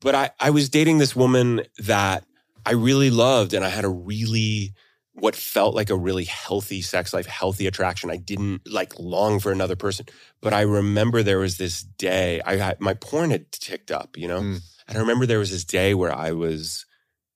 But 0.00 0.14
I, 0.14 0.30
I 0.38 0.50
was 0.50 0.68
dating 0.68 0.98
this 0.98 1.16
woman 1.16 1.62
that 1.78 2.22
I 2.64 2.72
really 2.74 3.10
loved, 3.10 3.52
and 3.54 3.64
I 3.64 3.68
had 3.70 3.84
a 3.84 3.88
really 3.88 4.72
what 5.14 5.34
felt 5.36 5.74
like 5.74 5.90
a 5.90 5.96
really 5.96 6.24
healthy 6.24 6.80
sex 6.82 7.12
life, 7.12 7.26
healthy 7.26 7.66
attraction. 7.66 8.10
I 8.10 8.16
didn't 8.16 8.62
like 8.70 8.98
long 8.98 9.40
for 9.40 9.50
another 9.52 9.76
person, 9.76 10.06
but 10.40 10.52
I 10.54 10.62
remember 10.62 11.22
there 11.22 11.38
was 11.40 11.56
this 11.56 11.82
day. 11.82 12.40
I 12.46 12.74
my 12.78 12.94
porn 12.94 13.30
had 13.30 13.50
ticked 13.52 13.90
up, 13.90 14.16
you 14.16 14.28
know, 14.28 14.40
Mm. 14.40 14.60
and 14.88 14.96
I 14.96 15.00
remember 15.00 15.26
there 15.26 15.38
was 15.40 15.50
this 15.50 15.64
day 15.64 15.94
where 15.94 16.14
I 16.14 16.32
was, 16.32 16.86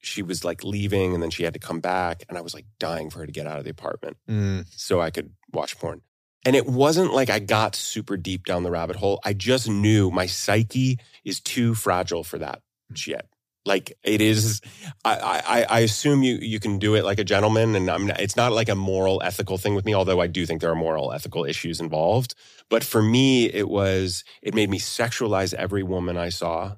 she 0.01 0.23
was 0.23 0.45
like 0.45 0.63
leaving, 0.65 1.15
and 1.15 1.23
then 1.23 1.31
she 1.31 1.43
had 1.45 1.55
to 1.55 1.59
come 1.61 1.81
back, 1.81 2.25
and 2.29 2.39
I 2.39 2.43
was 2.43 2.55
like 2.55 2.67
dying 2.79 3.11
for 3.11 3.19
her 3.21 3.27
to 3.27 3.33
get 3.33 3.47
out 3.47 3.59
of 3.59 3.65
the 3.65 3.71
apartment 3.71 4.17
Mm. 4.29 4.67
so 4.71 5.01
I 5.01 5.11
could 5.11 5.33
watch 5.53 5.79
porn. 5.79 6.03
And 6.47 6.55
it 6.55 6.67
wasn't 6.67 7.13
like 7.15 7.31
I 7.31 7.39
got 7.39 7.75
super 7.75 8.17
deep 8.19 8.45
down 8.45 8.65
the 8.65 8.71
rabbit 8.71 8.97
hole. 8.97 9.19
I 9.25 9.33
just 9.33 9.67
knew 9.69 10.11
my 10.11 10.27
psyche 10.27 10.99
is 11.25 11.41
too 11.41 11.75
fragile 11.75 12.23
for 12.23 12.39
that 12.39 12.61
shit. 12.95 13.27
Like 13.67 13.97
it 14.03 14.21
is, 14.21 14.61
I, 15.05 15.43
I, 15.47 15.77
I 15.77 15.81
assume 15.81 16.23
you 16.23 16.37
you 16.37 16.61
can 16.61 16.79
do 16.79 16.95
it 16.95 17.05
like 17.05 17.19
a 17.19 17.25
gentleman, 17.25 17.75
and 17.75 17.91
I'm. 17.91 18.07
Not, 18.09 18.21
it's 18.21 18.37
not 18.37 18.53
like 18.53 18.69
a 18.69 18.75
moral, 18.75 19.23
ethical 19.25 19.57
thing 19.57 19.75
with 19.75 19.87
me. 19.87 19.95
Although 19.95 20.21
I 20.21 20.27
do 20.27 20.45
think 20.45 20.61
there 20.61 20.71
are 20.71 20.75
moral, 20.77 21.13
ethical 21.13 21.47
issues 21.47 21.81
involved. 21.81 22.35
But 22.69 22.85
for 22.85 23.03
me, 23.03 23.47
it 23.47 23.69
was. 23.69 24.23
It 24.43 24.55
made 24.55 24.69
me 24.69 24.79
sexualize 24.79 25.55
every 25.55 25.83
woman 25.83 26.19
I 26.19 26.29
saw. 26.29 26.77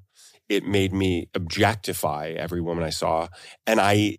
It 0.48 0.64
made 0.64 0.92
me 0.92 1.28
objectify 1.34 2.34
every 2.36 2.60
woman 2.60 2.84
I 2.84 2.90
saw, 2.90 3.28
and 3.66 3.80
I, 3.80 4.18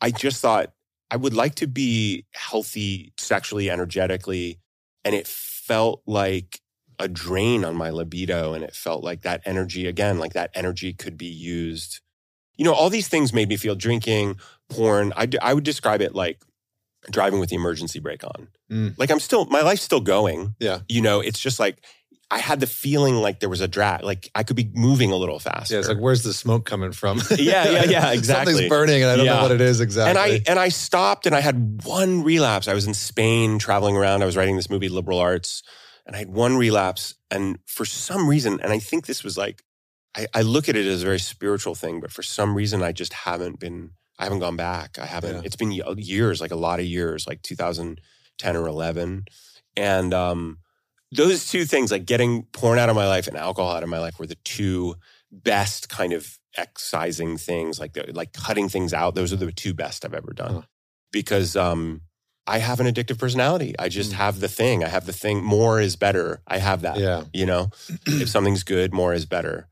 I 0.00 0.12
just 0.12 0.40
thought 0.40 0.72
I 1.10 1.16
would 1.16 1.34
like 1.34 1.56
to 1.56 1.66
be 1.66 2.24
healthy 2.32 3.12
sexually, 3.18 3.68
energetically. 3.68 4.60
And 5.04 5.14
it 5.14 5.26
felt 5.26 6.02
like 6.06 6.60
a 6.98 7.08
drain 7.08 7.64
on 7.64 7.76
my 7.76 7.90
libido. 7.90 8.54
And 8.54 8.64
it 8.64 8.74
felt 8.74 9.04
like 9.04 9.22
that 9.22 9.42
energy, 9.44 9.86
again, 9.86 10.18
like 10.18 10.32
that 10.34 10.50
energy 10.54 10.92
could 10.92 11.16
be 11.16 11.26
used. 11.26 12.00
You 12.56 12.64
know, 12.64 12.74
all 12.74 12.90
these 12.90 13.08
things 13.08 13.32
made 13.32 13.48
me 13.48 13.56
feel 13.56 13.74
drinking, 13.74 14.38
porn. 14.68 15.12
I, 15.16 15.26
d- 15.26 15.38
I 15.40 15.54
would 15.54 15.64
describe 15.64 16.00
it 16.00 16.14
like 16.14 16.40
driving 17.10 17.38
with 17.38 17.50
the 17.50 17.56
emergency 17.56 18.00
brake 18.00 18.24
on. 18.24 18.48
Mm. 18.70 18.94
Like 18.98 19.10
I'm 19.10 19.20
still, 19.20 19.44
my 19.46 19.60
life's 19.60 19.82
still 19.82 20.00
going. 20.00 20.54
Yeah. 20.58 20.80
You 20.88 21.02
know, 21.02 21.20
it's 21.20 21.38
just 21.38 21.60
like 21.60 21.82
I 22.28 22.38
had 22.38 22.58
the 22.58 22.66
feeling 22.66 23.16
like 23.16 23.38
there 23.38 23.48
was 23.48 23.60
a 23.60 23.68
drag, 23.68 24.02
like 24.02 24.30
I 24.34 24.42
could 24.42 24.56
be 24.56 24.68
moving 24.74 25.12
a 25.12 25.16
little 25.16 25.38
faster. 25.38 25.74
Yeah, 25.74 25.80
it's 25.80 25.88
like 25.88 25.98
where's 25.98 26.24
the 26.24 26.32
smoke 26.32 26.66
coming 26.66 26.90
from? 26.90 27.20
Yeah, 27.38 27.68
yeah, 27.70 27.84
yeah, 27.84 28.10
exactly. 28.12 28.52
Something's 28.54 28.68
burning, 28.68 29.02
and 29.02 29.10
I 29.10 29.16
don't 29.16 29.26
know 29.26 29.42
what 29.42 29.52
it 29.52 29.60
is 29.60 29.80
exactly. 29.80 30.10
And 30.10 30.18
I 30.18 30.50
and 30.50 30.58
I 30.58 30.70
stopped 30.70 31.26
and 31.26 31.34
I 31.36 31.40
had 31.40 31.84
one 31.84 32.24
relapse. 32.24 32.66
I 32.66 32.74
was 32.74 32.86
in 32.86 32.94
Spain 32.94 33.58
traveling 33.58 33.96
around. 33.96 34.22
I 34.22 34.26
was 34.26 34.36
writing 34.36 34.56
this 34.56 34.68
movie, 34.68 34.88
Liberal 34.88 35.20
Arts, 35.20 35.62
and 36.06 36.16
I 36.16 36.20
had 36.20 36.30
one 36.30 36.56
relapse. 36.56 37.14
And 37.30 37.58
for 37.66 37.84
some 37.84 38.28
reason, 38.28 38.60
and 38.62 38.72
I 38.72 38.78
think 38.78 39.06
this 39.06 39.24
was 39.24 39.36
like, 39.36 39.62
I, 40.16 40.26
I 40.32 40.42
look 40.42 40.68
at 40.68 40.76
it 40.76 40.86
as 40.86 41.02
a 41.02 41.04
very 41.04 41.18
spiritual 41.18 41.74
thing, 41.74 42.00
but 42.00 42.10
for 42.12 42.22
some 42.22 42.54
reason, 42.54 42.82
I 42.82 42.92
just 42.92 43.12
haven't 43.12 43.58
been. 43.58 43.90
I 44.18 44.24
haven't 44.24 44.38
gone 44.38 44.56
back. 44.56 44.98
I 44.98 45.04
haven't. 45.04 45.34
Yeah. 45.34 45.42
It's 45.44 45.56
been 45.56 45.72
years, 45.72 46.40
like 46.40 46.50
a 46.50 46.56
lot 46.56 46.80
of 46.80 46.86
years, 46.86 47.26
like 47.26 47.42
2010 47.42 48.56
or 48.56 48.66
11, 48.66 49.26
and 49.76 50.14
um, 50.14 50.58
those 51.12 51.50
two 51.50 51.66
things, 51.66 51.90
like 51.92 52.06
getting 52.06 52.44
porn 52.44 52.78
out 52.78 52.88
of 52.88 52.96
my 52.96 53.06
life 53.06 53.28
and 53.28 53.36
alcohol 53.36 53.72
out 53.72 53.82
of 53.82 53.90
my 53.90 53.98
life, 53.98 54.18
were 54.18 54.26
the 54.26 54.38
two 54.42 54.94
best 55.30 55.90
kind 55.90 56.14
of 56.14 56.38
excising 56.56 57.36
things, 57.36 57.78
like 57.78 57.92
the, 57.92 58.10
like 58.14 58.32
cutting 58.32 58.70
things 58.70 58.94
out. 58.94 59.14
Those 59.14 59.34
are 59.34 59.36
the 59.36 59.52
two 59.52 59.74
best 59.74 60.04
I've 60.04 60.14
ever 60.14 60.32
done 60.32 60.54
Huh. 60.54 60.62
because 61.12 61.56
um, 61.56 62.00
I 62.46 62.58
have 62.58 62.78
an 62.80 62.86
addictive 62.86 63.18
personality. 63.18 63.74
I 63.78 63.88
just 63.88 64.12
Mm. 64.12 64.14
have 64.14 64.40
the 64.40 64.48
thing. 64.48 64.84
I 64.84 64.88
have 64.88 65.06
the 65.06 65.12
thing. 65.12 65.42
More 65.42 65.80
is 65.80 65.96
better. 65.96 66.40
I 66.46 66.58
have 66.58 66.82
that. 66.82 66.98
yeah, 66.98 67.24
You 67.32 67.46
know, 67.46 67.70
if 68.06 68.28
something's 68.28 68.62
good, 68.62 68.92
more 68.94 69.12
is 69.14 69.26
better. 69.26 69.66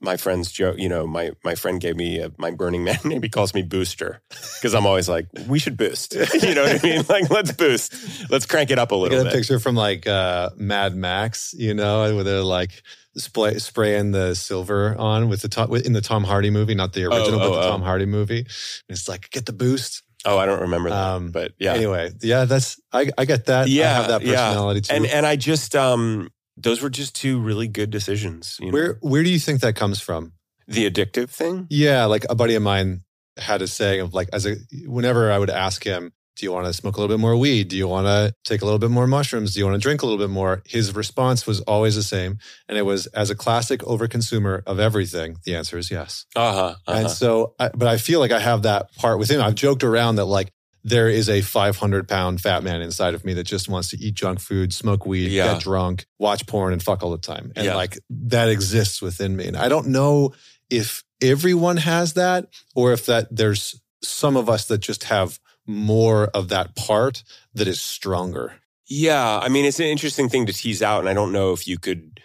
My 0.00 0.16
friend's 0.16 0.50
joke, 0.50 0.78
you 0.78 0.88
know, 0.88 1.06
my 1.06 1.30
my 1.44 1.54
friend 1.54 1.80
gave 1.80 1.94
me 1.94 2.18
a, 2.18 2.32
my 2.36 2.50
Burning 2.50 2.82
Man 2.82 2.98
name. 3.04 3.22
He 3.22 3.28
calls 3.28 3.54
me 3.54 3.62
Booster 3.62 4.20
because 4.58 4.74
I'm 4.74 4.84
always 4.84 5.08
like, 5.08 5.26
we 5.46 5.60
should 5.60 5.76
boost. 5.76 6.14
you 6.42 6.54
know 6.56 6.64
what 6.64 6.84
I 6.84 6.86
mean? 6.88 7.04
Like, 7.08 7.30
let's 7.30 7.52
boost. 7.52 7.94
Let's 8.28 8.44
crank 8.44 8.72
it 8.72 8.80
up 8.80 8.90
a 8.90 8.96
little 8.96 9.16
get 9.18 9.26
a 9.28 9.30
bit. 9.30 9.34
picture 9.38 9.60
from 9.60 9.76
like 9.76 10.08
uh, 10.08 10.50
Mad 10.56 10.96
Max, 10.96 11.54
you 11.56 11.72
know, 11.72 12.12
where 12.16 12.24
they're 12.24 12.42
like 12.42 12.82
spray, 13.16 13.58
spraying 13.58 14.10
the 14.10 14.34
silver 14.34 14.96
on 14.98 15.28
with 15.28 15.42
the 15.42 15.48
Tom, 15.48 15.72
in 15.72 15.92
the 15.92 16.00
Tom 16.00 16.24
Hardy 16.24 16.50
movie, 16.50 16.74
not 16.74 16.94
the 16.94 17.04
original, 17.04 17.40
oh, 17.40 17.50
but 17.50 17.60
the 17.60 17.66
oh. 17.68 17.70
Tom 17.70 17.82
Hardy 17.82 18.06
movie. 18.06 18.38
And 18.40 18.48
it's 18.88 19.08
like 19.08 19.30
get 19.30 19.46
the 19.46 19.52
boost. 19.52 20.02
Oh, 20.24 20.38
I 20.38 20.46
don't 20.46 20.60
remember 20.60 20.90
that, 20.90 20.96
Um, 20.96 21.30
but 21.30 21.52
yeah. 21.58 21.74
Anyway, 21.74 22.10
yeah, 22.22 22.44
that's 22.44 22.80
I, 22.92 23.10
I 23.18 23.24
get 23.24 23.46
that. 23.46 23.62
I 23.64 23.66
Yeah, 23.66 23.94
have 23.94 24.08
that 24.08 24.22
yeah. 24.22 24.48
personality 24.48 24.80
too. 24.82 24.94
and 24.94 25.06
and 25.06 25.26
I 25.26 25.36
just 25.36 25.74
um 25.74 26.28
those 26.56 26.80
were 26.82 26.90
just 26.90 27.16
two 27.16 27.40
really 27.40 27.66
good 27.68 27.90
decisions. 27.90 28.58
You 28.60 28.66
know? 28.66 28.72
where 28.72 28.98
where 29.00 29.22
do 29.22 29.30
you 29.30 29.38
think 29.38 29.60
that 29.62 29.74
comes 29.76 30.00
from? 30.00 30.32
the 30.68 30.88
addictive 30.88 31.28
thing? 31.28 31.66
Yeah, 31.70 32.04
like 32.06 32.24
a 32.30 32.34
buddy 32.36 32.54
of 32.54 32.62
mine 32.62 33.00
had 33.36 33.62
a 33.62 33.66
saying 33.66 34.00
of 34.00 34.14
like 34.14 34.28
as 34.32 34.46
a 34.46 34.56
whenever 34.86 35.30
I 35.32 35.38
would 35.38 35.50
ask 35.50 35.82
him, 35.84 36.12
do 36.36 36.46
you 36.46 36.52
want 36.52 36.66
to 36.66 36.72
smoke 36.72 36.96
a 36.96 37.00
little 37.00 37.14
bit 37.14 37.20
more 37.20 37.36
weed? 37.36 37.68
Do 37.68 37.76
you 37.76 37.86
want 37.86 38.06
to 38.06 38.34
take 38.44 38.62
a 38.62 38.64
little 38.64 38.78
bit 38.78 38.90
more 38.90 39.06
mushrooms? 39.06 39.52
Do 39.52 39.60
you 39.60 39.66
want 39.66 39.74
to 39.74 39.80
drink 39.80 40.02
a 40.02 40.06
little 40.06 40.18
bit 40.18 40.30
more? 40.30 40.62
His 40.66 40.94
response 40.94 41.46
was 41.46 41.60
always 41.62 41.94
the 41.94 42.02
same. 42.02 42.38
And 42.68 42.78
it 42.78 42.82
was 42.82 43.06
as 43.08 43.28
a 43.30 43.34
classic 43.34 43.80
overconsumer 43.80 44.62
of 44.66 44.80
everything, 44.80 45.36
the 45.44 45.54
answer 45.56 45.76
is 45.78 45.90
yes. 45.90 46.24
Uh 46.34 46.52
huh. 46.52 46.74
And 46.86 47.10
so, 47.10 47.54
I, 47.60 47.68
but 47.74 47.86
I 47.88 47.98
feel 47.98 48.18
like 48.20 48.32
I 48.32 48.40
have 48.40 48.62
that 48.62 48.94
part 48.96 49.18
within. 49.18 49.40
I've 49.40 49.54
joked 49.54 49.84
around 49.84 50.16
that 50.16 50.24
like 50.24 50.50
there 50.84 51.08
is 51.08 51.28
a 51.28 51.42
500 51.42 52.08
pound 52.08 52.40
fat 52.40 52.64
man 52.64 52.80
inside 52.82 53.14
of 53.14 53.24
me 53.24 53.34
that 53.34 53.44
just 53.44 53.68
wants 53.68 53.90
to 53.90 53.98
eat 53.98 54.14
junk 54.14 54.40
food, 54.40 54.72
smoke 54.72 55.06
weed, 55.06 55.30
Yeah. 55.30 55.52
get 55.52 55.62
drunk, 55.62 56.06
watch 56.18 56.46
porn, 56.46 56.72
and 56.72 56.82
fuck 56.82 57.02
all 57.04 57.10
the 57.12 57.18
time. 57.18 57.52
And 57.54 57.66
Yeah. 57.66 57.76
like 57.76 57.98
that 58.10 58.48
exists 58.48 59.00
within 59.00 59.36
me. 59.36 59.46
And 59.46 59.56
I 59.56 59.68
don't 59.68 59.88
know 59.88 60.32
if 60.70 61.04
everyone 61.20 61.76
has 61.76 62.14
that 62.14 62.48
or 62.74 62.92
if 62.92 63.06
that 63.06 63.28
there's 63.30 63.80
some 64.02 64.36
of 64.36 64.48
us 64.50 64.64
that 64.66 64.78
just 64.78 65.04
have 65.04 65.38
more 65.66 66.26
of 66.28 66.48
that 66.48 66.74
part 66.76 67.22
that 67.54 67.68
is 67.68 67.80
stronger. 67.80 68.54
Yeah, 68.88 69.38
I 69.38 69.48
mean, 69.48 69.64
it's 69.64 69.80
an 69.80 69.86
interesting 69.86 70.28
thing 70.28 70.46
to 70.46 70.52
tease 70.52 70.82
out, 70.82 71.00
and 71.00 71.08
I 71.08 71.14
don't 71.14 71.32
know 71.32 71.52
if 71.52 71.66
you 71.66 71.78
could 71.78 72.20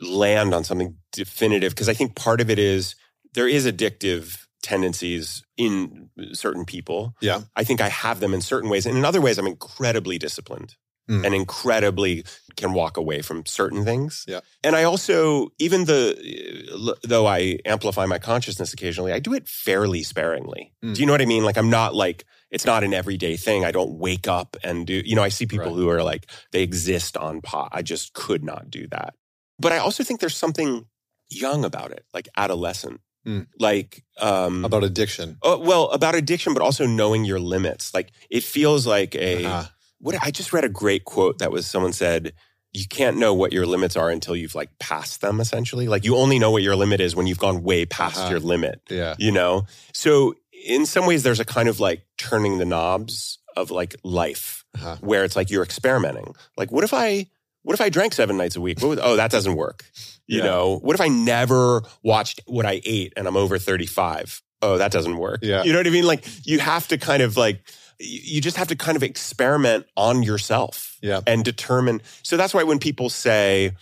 land 0.00 0.54
on 0.54 0.64
something 0.64 0.96
definitive 1.12 1.72
because 1.72 1.88
I 1.88 1.94
think 1.94 2.14
part 2.16 2.40
of 2.40 2.50
it 2.50 2.58
is 2.58 2.94
there 3.34 3.48
is 3.48 3.66
addictive 3.66 4.38
tendencies 4.62 5.44
in 5.56 6.10
certain 6.32 6.64
people. 6.64 7.14
Yeah. 7.20 7.42
I 7.56 7.64
think 7.64 7.80
I 7.80 7.88
have 7.88 8.20
them 8.20 8.34
in 8.34 8.40
certain 8.40 8.70
ways, 8.70 8.86
and 8.86 8.96
in 8.96 9.04
other 9.04 9.20
ways, 9.20 9.38
I'm 9.38 9.46
incredibly 9.46 10.18
disciplined 10.18 10.76
Mm. 11.08 11.24
and 11.24 11.34
incredibly 11.34 12.22
can 12.56 12.74
walk 12.74 12.98
away 12.98 13.22
from 13.22 13.46
certain 13.46 13.82
things. 13.82 14.26
Yeah. 14.28 14.40
and 14.62 14.76
I 14.76 14.84
also, 14.84 15.48
even 15.58 15.86
the 15.86 16.98
though 17.02 17.26
I 17.26 17.60
amplify 17.64 18.04
my 18.04 18.18
consciousness 18.18 18.74
occasionally, 18.74 19.12
I 19.14 19.18
do 19.18 19.32
it 19.32 19.48
fairly 19.48 20.02
sparingly. 20.02 20.74
Mm. 20.84 20.94
Do 20.94 21.00
you 21.00 21.06
know 21.06 21.12
what 21.14 21.22
I 21.22 21.26
mean? 21.26 21.44
Like 21.44 21.56
I'm 21.56 21.70
not 21.70 21.94
like 21.94 22.26
it's 22.50 22.64
not 22.64 22.82
an 22.84 22.94
everyday 22.94 23.36
thing. 23.36 23.64
I 23.64 23.72
don't 23.72 23.98
wake 23.98 24.26
up 24.28 24.56
and 24.64 24.86
do. 24.86 25.02
You 25.04 25.14
know, 25.16 25.22
I 25.22 25.28
see 25.28 25.46
people 25.46 25.66
Right. 25.66 25.74
who 25.76 25.88
are 25.88 26.02
like 26.02 26.26
they 26.52 26.62
exist 26.62 27.16
on 27.16 27.40
pot. 27.40 27.68
I 27.72 27.82
just 27.82 28.12
could 28.14 28.42
not 28.44 28.70
do 28.70 28.86
that. 28.88 29.14
But 29.58 29.72
I 29.72 29.78
also 29.78 30.02
think 30.04 30.20
there's 30.20 30.36
something 30.36 30.86
young 31.30 31.64
about 31.64 31.90
it, 31.92 32.04
like 32.14 32.28
adolescent, 32.36 33.00
Mm. 33.26 33.46
like 33.58 34.04
um, 34.18 34.64
About 34.64 34.84
addiction. 34.84 35.36
oh, 35.42 35.58
well 35.58 35.90
about 35.90 36.14
addiction, 36.14 36.54
but 36.54 36.62
also 36.62 36.86
knowing 36.86 37.24
your 37.24 37.40
limits. 37.40 37.92
Like 37.92 38.12
it 38.30 38.44
feels 38.44 38.86
like 38.86 39.14
a 39.16 39.44
Uh-huh. 39.44 39.64
what 39.98 40.16
I 40.22 40.30
just 40.30 40.52
read 40.52 40.64
a 40.64 40.68
great 40.68 41.04
quote 41.04 41.38
that 41.38 41.50
was 41.52 41.66
someone 41.66 41.92
said 41.92 42.32
you 42.72 42.86
can't 42.86 43.16
know 43.16 43.34
what 43.34 43.52
your 43.52 43.66
limits 43.66 43.96
are 43.96 44.08
until 44.10 44.36
you've 44.36 44.54
like 44.54 44.70
passed 44.78 45.20
them 45.20 45.40
essentially 45.40 45.88
like 45.88 46.04
you 46.04 46.14
only 46.16 46.38
know 46.38 46.50
what 46.50 46.62
your 46.62 46.76
limit 46.76 47.00
is 47.00 47.16
when 47.16 47.26
you've 47.26 47.38
gone 47.38 47.62
way 47.62 47.84
past 47.86 48.18
Uh-huh. 48.18 48.30
your 48.30 48.40
limit 48.40 48.80
Yeah. 48.90 49.16
you 49.18 49.32
know 49.32 49.66
so 49.92 50.34
in 50.66 50.84
some 50.86 51.06
ways 51.06 51.22
there's 51.22 51.40
a 51.40 51.44
kind 51.46 51.68
of 51.68 51.80
like 51.80 52.02
turning 52.18 52.58
the 52.58 52.64
knobs 52.64 53.38
of 53.56 53.70
like 53.70 53.96
life 54.04 54.64
Uh-huh. 54.74 54.96
where 55.00 55.24
it's 55.24 55.36
like 55.36 55.50
you're 55.50 55.64
experimenting 55.64 56.34
like 56.56 56.70
what 56.70 56.84
if 56.84 56.92
i 56.92 57.26
what 57.62 57.74
if 57.74 57.80
i 57.80 57.88
drank 57.88 58.12
seven 58.12 58.36
nights 58.36 58.56
a 58.56 58.60
week 58.60 58.80
what 58.80 58.88
would, 58.88 58.98
oh 59.00 59.16
that 59.16 59.30
doesn't 59.30 59.56
work 59.56 59.84
you 60.26 60.38
Yeah. 60.38 60.44
know 60.44 60.78
what 60.82 60.94
if 60.94 61.00
i 61.00 61.08
never 61.08 61.82
watched 62.02 62.40
what 62.46 62.66
i 62.66 62.80
ate 62.84 63.12
and 63.16 63.26
i'm 63.26 63.36
over 63.36 63.58
35 63.58 64.42
oh 64.62 64.78
that 64.78 64.92
doesn't 64.92 65.16
work 65.16 65.40
Yeah. 65.42 65.62
you 65.64 65.72
know 65.72 65.78
what 65.80 65.86
i 65.86 65.90
mean 65.90 66.06
like 66.06 66.24
you 66.46 66.58
have 66.60 66.86
to 66.88 66.98
kind 66.98 67.22
of 67.22 67.36
like 67.36 67.62
you 68.00 68.40
just 68.40 68.56
have 68.56 68.68
to 68.68 68.76
kind 68.76 68.96
of 68.96 69.02
experiment 69.02 69.84
on 69.96 70.22
yourself 70.22 70.96
Yeah. 71.02 71.20
and 71.26 71.44
determine. 71.44 72.00
So 72.22 72.36
that's 72.36 72.54
why 72.54 72.62
when 72.62 72.78
people 72.78 73.10
say, 73.10 73.72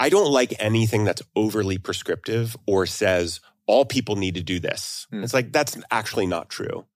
I 0.00 0.08
don't 0.08 0.32
like 0.32 0.52
anything 0.58 1.04
that's 1.04 1.22
overly 1.36 1.78
prescriptive 1.78 2.56
or 2.66 2.86
says 2.86 3.40
all 3.68 3.84
people 3.84 4.16
need 4.16 4.34
to 4.34 4.42
do 4.42 4.58
this, 4.58 5.06
Hmm. 5.10 5.22
it's 5.22 5.32
like 5.32 5.52
that's 5.52 5.76
actually 5.92 6.26
not 6.26 6.48
true. 6.48 6.86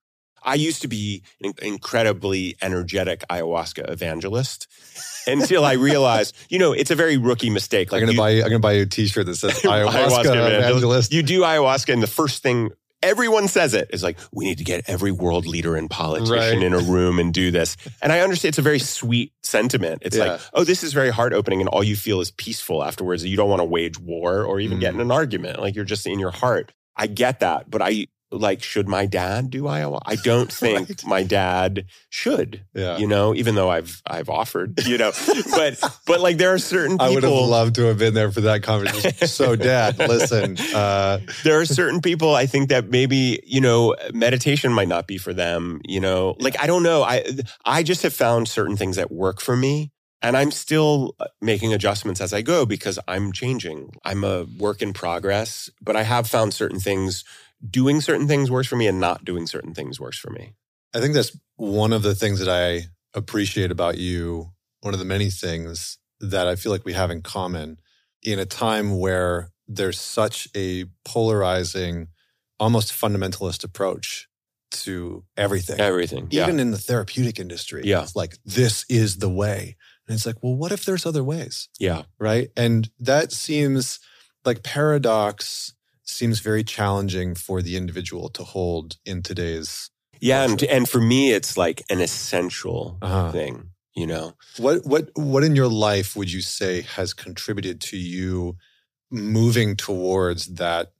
I 0.43 0.55
used 0.55 0.81
to 0.83 0.87
be 0.87 1.23
an 1.43 1.53
incredibly 1.61 2.55
energetic 2.61 3.23
ayahuasca 3.29 3.89
evangelist 3.89 4.67
until 5.25 5.65
I 5.65 5.73
realized, 5.73 6.35
you 6.49 6.59
know, 6.59 6.71
it's 6.73 6.91
a 6.91 6.95
very 6.95 7.17
rookie 7.17 7.49
mistake. 7.49 7.91
I'm 7.93 7.99
gonna 7.99 8.11
you- 8.13 8.17
buy 8.17 8.31
I'm 8.31 8.41
gonna 8.43 8.59
buy 8.59 8.73
you 8.73 8.83
a 8.83 8.85
T-shirt 8.85 9.25
that 9.25 9.35
says 9.35 9.53
ayahuasca, 9.61 10.57
evangelist. 10.59 11.11
you 11.13 11.23
do 11.23 11.41
ayahuasca, 11.41 11.91
and 11.93 12.01
the 12.03 12.07
first 12.07 12.43
thing 12.43 12.71
everyone 13.03 13.47
says 13.47 13.75
it 13.75 13.89
is 13.93 14.01
like, 14.01 14.17
we 14.33 14.45
need 14.45 14.57
to 14.57 14.63
get 14.63 14.89
every 14.89 15.11
world 15.11 15.45
leader 15.45 15.75
and 15.75 15.87
politician 15.87 16.33
Right. 16.57 16.63
in 16.63 16.73
a 16.73 16.79
room 16.79 17.19
and 17.19 17.31
do 17.31 17.51
this. 17.51 17.77
And 18.01 18.11
I 18.11 18.21
understand 18.21 18.49
it's 18.53 18.57
a 18.57 18.63
very 18.63 18.79
sweet 18.79 19.33
sentiment. 19.43 20.01
It's 20.03 20.17
Yeah. 20.17 20.25
like, 20.25 20.41
oh, 20.53 20.63
this 20.63 20.83
is 20.83 20.93
very 20.93 21.11
heart 21.11 21.31
opening, 21.31 21.59
and 21.61 21.69
all 21.69 21.83
you 21.83 21.95
feel 21.95 22.21
is 22.21 22.31
peaceful 22.31 22.83
afterwards. 22.83 23.23
You 23.23 23.37
don't 23.37 23.49
want 23.49 23.59
to 23.59 23.65
wage 23.65 23.99
war 23.99 24.43
or 24.43 24.59
even 24.59 24.79
get 24.79 24.93
Mm. 24.93 24.95
in 24.95 25.01
an 25.01 25.11
argument. 25.11 25.59
Like 25.59 25.75
you're 25.75 25.85
just 25.85 26.07
in 26.07 26.17
your 26.19 26.31
heart. 26.31 26.71
I 26.95 27.05
get 27.05 27.41
that, 27.41 27.69
but 27.69 27.83
I 27.83 28.07
like, 28.31 28.61
should 28.61 28.87
my 28.87 29.05
dad 29.05 29.49
do 29.49 29.63
ayahuasca? 29.63 30.01
I 30.05 30.15
don't 30.17 30.51
think 30.61 30.89
Right. 30.89 31.05
my 31.05 31.23
dad 31.23 31.85
should. 32.09 32.65
yeah. 32.73 32.97
You 32.97 33.07
know, 33.07 33.33
even 33.35 33.55
though 33.55 33.69
I've 33.69 34.01
I've 34.05 34.29
offered, 34.29 34.85
you 34.85 34.97
know, 34.97 35.11
but 35.51 35.79
but 36.07 36.19
like 36.19 36.37
there 36.37 36.53
are 36.53 36.59
certain 36.59 36.97
people. 36.97 37.05
I 37.05 37.13
would 37.13 37.23
have 37.23 37.31
loved 37.31 37.75
to 37.75 37.83
have 37.85 37.97
been 37.97 38.13
there 38.13 38.31
for 38.31 38.41
that 38.41 38.63
conversation. 38.63 39.27
so, 39.27 39.55
Dad, 39.55 39.97
listen. 39.99 40.57
Uh, 40.73 41.19
there 41.43 41.59
are 41.59 41.65
certain 41.65 42.01
people 42.01 42.35
I 42.35 42.45
think 42.45 42.69
that 42.69 42.89
maybe, 42.89 43.39
you 43.45 43.61
know, 43.61 43.95
meditation 44.13 44.73
might 44.73 44.87
not 44.87 45.07
be 45.07 45.17
for 45.17 45.33
them, 45.33 45.79
you 45.85 45.99
know. 45.99 46.35
Like 46.39 46.59
I 46.59 46.67
don't 46.67 46.83
know. 46.83 47.03
I 47.03 47.23
I 47.65 47.83
just 47.83 48.03
have 48.03 48.13
found 48.13 48.47
certain 48.47 48.75
things 48.77 48.95
that 48.97 49.11
work 49.11 49.39
for 49.41 49.55
me 49.55 49.91
and 50.21 50.35
I'm 50.35 50.49
still 50.51 51.13
uh, 51.19 51.27
making 51.41 51.73
adjustments 51.73 52.21
as 52.21 52.33
I 52.33 52.41
go 52.41 52.65
because 52.65 52.97
I'm 53.07 53.31
changing. 53.31 53.91
I'm 54.03 54.23
a 54.23 54.45
work 54.57 54.81
in 54.81 54.91
progress, 54.91 55.69
but 55.79 55.95
I 55.95 56.01
have 56.03 56.27
found 56.27 56.53
certain 56.55 56.79
things 56.79 57.23
doing 57.69 58.01
certain 58.01 58.27
things 58.27 58.51
works 58.51 58.67
for 58.67 58.75
me 58.75 58.87
and 58.87 58.99
not 58.99 59.25
doing 59.25 59.47
certain 59.47 59.73
things 59.73 59.99
works 59.99 60.17
for 60.17 60.29
me. 60.31 60.53
I 60.93 60.99
think 60.99 61.13
that's 61.13 61.35
one 61.55 61.93
of 61.93 62.03
the 62.03 62.15
things 62.15 62.39
that 62.39 62.49
I 62.49 62.87
appreciate 63.13 63.71
about 63.71 63.97
you. 63.97 64.51
One 64.81 64.93
of 64.93 64.99
the 64.99 65.05
many 65.05 65.29
things 65.29 65.97
that 66.19 66.47
I 66.47 66.55
feel 66.55 66.71
like 66.71 66.85
we 66.85 66.93
have 66.93 67.11
in 67.11 67.21
common 67.21 67.77
in 68.23 68.39
a 68.39 68.45
time 68.45 68.97
where 68.99 69.51
there's 69.67 69.99
such 69.99 70.47
a 70.55 70.85
polarizing, 71.03 72.07
almost 72.59 72.91
fundamentalist 72.93 73.63
approach 73.63 74.27
to 74.71 75.23
everything. 75.35 75.79
Everything. 75.79 76.27
Yeah. 76.29 76.43
Even 76.43 76.59
in 76.59 76.71
the 76.71 76.77
therapeutic 76.77 77.39
industry, 77.39 77.81
Yeah. 77.85 78.03
it's 78.03 78.15
like 78.15 78.37
this 78.45 78.85
is 78.89 79.17
the 79.17 79.29
way. 79.29 79.75
And 80.07 80.15
it's 80.15 80.25
like, 80.25 80.37
well, 80.41 80.55
what 80.55 80.71
if 80.71 80.85
there's 80.85 81.05
other 81.05 81.23
ways? 81.23 81.69
yeah. 81.79 82.03
right? 82.19 82.49
And 82.55 82.89
that 82.99 83.31
seems 83.31 83.99
like 84.45 84.63
paradox 84.63 85.73
seems 86.07 86.39
very 86.39 86.63
challenging 86.63 87.35
for 87.35 87.61
the 87.61 87.77
individual 87.77 88.29
to 88.29 88.43
hold 88.43 88.97
in 89.05 89.21
today's. 89.21 89.89
Yeah, 90.19 90.43
and 90.43 90.61
and 90.63 90.89
for 90.89 90.99
me 91.01 91.31
it's 91.31 91.57
like 91.57 91.83
an 91.89 92.01
essential 92.01 92.97
Uh-huh. 93.01 93.31
thing, 93.31 93.69
you 93.95 94.07
know. 94.07 94.33
What 94.57 94.85
what 94.85 95.09
what 95.15 95.43
in 95.43 95.55
your 95.55 95.67
life 95.67 96.15
would 96.15 96.31
you 96.31 96.41
say 96.41 96.81
has 96.81 97.13
contributed 97.13 97.79
to 97.81 97.97
you 97.97 98.57
moving 99.11 99.75
towards 99.75 100.55
that 100.55 100.91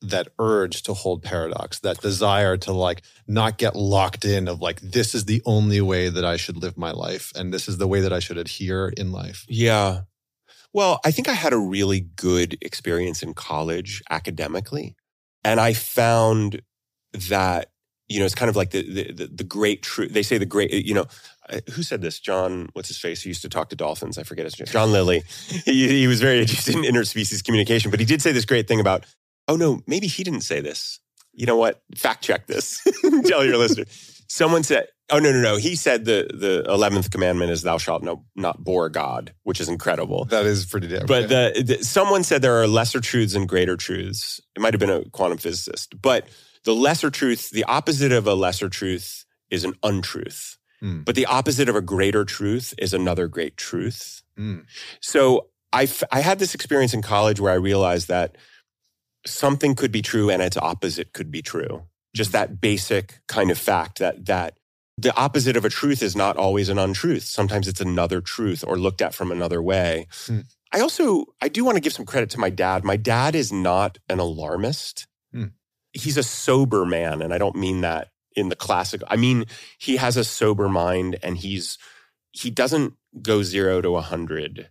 that 0.00 0.28
urge 0.38 0.82
to 0.84 0.94
hold 0.94 1.24
paradox, 1.24 1.80
that 1.80 2.00
desire 2.00 2.56
to 2.56 2.72
like 2.72 3.02
not 3.26 3.58
get 3.58 3.74
locked 3.74 4.24
in 4.24 4.46
of 4.46 4.60
like 4.60 4.80
this 4.80 5.12
is 5.12 5.24
the 5.24 5.42
only 5.44 5.80
way 5.80 6.08
that 6.08 6.24
I 6.24 6.36
should 6.36 6.56
live 6.56 6.78
my 6.78 6.92
life 6.92 7.32
and 7.34 7.52
this 7.52 7.66
is 7.68 7.78
the 7.78 7.88
way 7.88 8.00
that 8.02 8.12
I 8.12 8.20
should 8.20 8.38
adhere 8.38 8.88
in 8.96 9.10
life. 9.10 9.44
Yeah. 9.48 10.02
Well, 10.72 11.00
I 11.04 11.10
think 11.10 11.28
I 11.28 11.32
had 11.32 11.52
a 11.52 11.58
really 11.58 12.00
good 12.00 12.58
experience 12.60 13.22
in 13.22 13.34
college 13.34 14.02
academically. 14.10 14.96
And 15.44 15.60
I 15.60 15.72
found 15.72 16.62
that, 17.28 17.70
you 18.08 18.18
know, 18.18 18.26
it's 18.26 18.34
kind 18.34 18.48
of 18.48 18.56
like 18.56 18.70
the, 18.70 19.12
the, 19.12 19.26
the, 19.26 19.44
great 19.44 19.82
truth. 19.82 20.12
They 20.12 20.22
say 20.22 20.38
the 20.38 20.46
great, 20.46 20.72
you 20.72 20.94
know, 20.94 21.06
uh, 21.48 21.60
who 21.72 21.82
said 21.82 22.02
this? 22.02 22.18
John, 22.20 22.68
what's 22.72 22.88
his 22.88 22.98
face? 22.98 23.22
He 23.22 23.30
used 23.30 23.42
to 23.42 23.48
talk 23.48 23.70
to 23.70 23.76
dolphins. 23.76 24.18
I 24.18 24.22
forget 24.24 24.44
his 24.44 24.58
name. 24.58 24.66
John 24.66 24.92
Lilly. 24.92 25.22
he, 25.64 25.88
he 25.88 26.06
was 26.06 26.20
very 26.20 26.40
interested 26.40 26.74
in 26.74 26.82
interspecies 26.82 27.42
communication, 27.42 27.90
but 27.90 28.00
he 28.00 28.06
did 28.06 28.20
say 28.20 28.32
this 28.32 28.44
great 28.44 28.68
thing 28.68 28.80
about, 28.80 29.06
oh 29.46 29.56
no, 29.56 29.82
maybe 29.86 30.06
he 30.06 30.24
didn't 30.24 30.42
say 30.42 30.60
this. 30.60 31.00
You 31.32 31.46
know 31.46 31.56
what? 31.56 31.82
Fact 31.96 32.22
check 32.22 32.46
this. 32.46 32.82
Tell 33.26 33.44
your 33.44 33.56
listener. 33.56 33.84
Someone 34.28 34.62
said, 34.62 34.88
oh 35.10 35.18
no, 35.18 35.32
no, 35.32 35.40
no. 35.40 35.56
He 35.56 35.76
said 35.76 36.04
the, 36.04 36.28
the 36.32 36.64
11th 36.68 37.10
commandment 37.10 37.50
is 37.50 37.62
thou 37.62 37.78
shalt 37.78 38.02
no, 38.02 38.24
not 38.36 38.62
bore 38.62 38.88
God, 38.88 39.34
which 39.42 39.60
is 39.60 39.68
incredible. 39.68 40.24
That 40.26 40.46
is 40.46 40.66
pretty 40.66 40.88
damn. 40.88 41.06
But 41.06 41.28
the, 41.28 41.62
the, 41.64 41.84
someone 41.84 42.24
said 42.24 42.42
there 42.42 42.60
are 42.60 42.66
lesser 42.66 43.00
truths 43.00 43.34
and 43.34 43.48
greater 43.48 43.76
truths. 43.76 44.40
It 44.56 44.60
might 44.60 44.74
have 44.74 44.80
been 44.80 44.90
a 44.90 45.08
quantum 45.10 45.38
physicist, 45.38 46.00
but 46.00 46.28
the 46.64 46.74
lesser 46.74 47.10
truth, 47.10 47.50
the 47.50 47.64
opposite 47.64 48.12
of 48.12 48.26
a 48.26 48.34
lesser 48.34 48.68
truth 48.68 49.24
is 49.50 49.64
an 49.64 49.74
untruth. 49.82 50.56
Hmm. 50.80 51.02
But 51.02 51.14
the 51.14 51.26
opposite 51.26 51.68
of 51.68 51.76
a 51.76 51.80
greater 51.80 52.24
truth 52.24 52.74
is 52.78 52.94
another 52.94 53.26
great 53.26 53.56
truth. 53.56 54.22
Mm. 54.38 54.64
So 55.00 55.48
I, 55.72 55.88
I 56.12 56.20
had 56.20 56.38
this 56.38 56.54
experience 56.54 56.94
in 56.94 57.02
college 57.02 57.40
where 57.40 57.52
I 57.52 57.56
realized 57.56 58.08
that 58.08 58.36
something 59.26 59.74
could 59.74 59.90
be 59.90 60.02
true 60.02 60.30
and 60.30 60.40
its 60.40 60.56
opposite 60.56 61.12
could 61.12 61.30
be 61.30 61.42
true. 61.42 61.84
Just 62.14 62.32
that 62.32 62.60
basic 62.60 63.20
kind 63.26 63.50
of 63.50 63.58
fact 63.58 63.98
that 63.98 64.26
that 64.26 64.57
the 64.98 65.16
opposite 65.16 65.56
of 65.56 65.64
a 65.64 65.70
truth 65.70 66.02
is 66.02 66.16
not 66.16 66.36
always 66.36 66.68
an 66.68 66.78
untruth. 66.78 67.22
Sometimes 67.22 67.68
it's 67.68 67.80
another 67.80 68.20
truth 68.20 68.64
or 68.66 68.76
looked 68.76 69.00
at 69.00 69.14
from 69.14 69.30
another 69.30 69.62
way. 69.62 70.08
Hmm. 70.26 70.40
I 70.72 70.80
also 70.80 71.26
I 71.40 71.48
do 71.48 71.64
want 71.64 71.76
to 71.76 71.80
give 71.80 71.92
some 71.92 72.04
credit 72.04 72.30
to 72.30 72.40
my 72.40 72.50
dad. 72.50 72.84
My 72.84 72.96
dad 72.96 73.36
is 73.36 73.52
not 73.52 73.98
an 74.08 74.18
alarmist. 74.18 75.06
Hmm. 75.32 75.46
He's 75.92 76.16
a 76.16 76.24
sober 76.24 76.84
man 76.84 77.22
and 77.22 77.32
I 77.32 77.38
don't 77.38 77.54
mean 77.54 77.82
that 77.82 78.08
in 78.34 78.48
the 78.48 78.56
classic. 78.56 79.02
I 79.06 79.14
mean 79.14 79.44
he 79.78 79.96
has 79.96 80.16
a 80.16 80.24
sober 80.24 80.68
mind 80.68 81.16
and 81.22 81.38
he's 81.38 81.78
he 82.32 82.50
doesn't 82.50 82.94
go 83.22 83.44
0 83.44 83.82
to 83.82 83.88
a 83.90 83.92
100. 83.92 84.68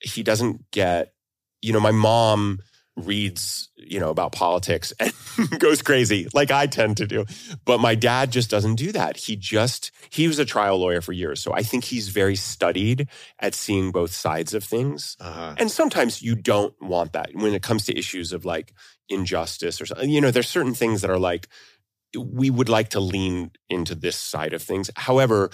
He 0.00 0.24
doesn't 0.24 0.72
get 0.72 1.14
you 1.60 1.72
know 1.72 1.80
my 1.80 1.92
mom 1.92 2.58
reads, 2.96 3.70
you 3.76 3.98
know, 3.98 4.10
about 4.10 4.32
politics 4.32 4.92
and 5.00 5.12
goes 5.58 5.80
crazy 5.82 6.28
like 6.34 6.50
I 6.50 6.66
tend 6.66 6.98
to 6.98 7.06
do. 7.06 7.24
But 7.64 7.80
my 7.80 7.94
dad 7.94 8.30
just 8.30 8.50
doesn't 8.50 8.74
do 8.74 8.92
that. 8.92 9.16
He 9.16 9.36
just, 9.36 9.90
he 10.10 10.28
was 10.28 10.38
a 10.38 10.44
trial 10.44 10.78
lawyer 10.78 11.00
for 11.00 11.12
years. 11.12 11.40
So 11.40 11.52
I 11.52 11.62
think 11.62 11.84
he's 11.84 12.08
very 12.08 12.36
studied 12.36 13.08
at 13.38 13.54
seeing 13.54 13.92
both 13.92 14.12
sides 14.12 14.52
of 14.52 14.62
things. 14.62 15.16
Uh-huh. 15.20 15.54
And 15.56 15.70
sometimes 15.70 16.22
you 16.22 16.34
don't 16.34 16.74
want 16.80 17.14
that 17.14 17.30
when 17.34 17.54
it 17.54 17.62
comes 17.62 17.86
to 17.86 17.98
issues 17.98 18.32
of 18.32 18.44
like 18.44 18.74
injustice 19.08 19.80
or 19.80 19.86
something. 19.86 20.10
You 20.10 20.20
know, 20.20 20.30
there's 20.30 20.48
certain 20.48 20.74
things 20.74 21.00
that 21.00 21.10
are 21.10 21.18
like, 21.18 21.48
we 22.18 22.50
would 22.50 22.68
like 22.68 22.90
to 22.90 23.00
lean 23.00 23.52
into 23.70 23.94
this 23.94 24.16
side 24.16 24.52
of 24.52 24.62
things. 24.62 24.90
However, 24.96 25.50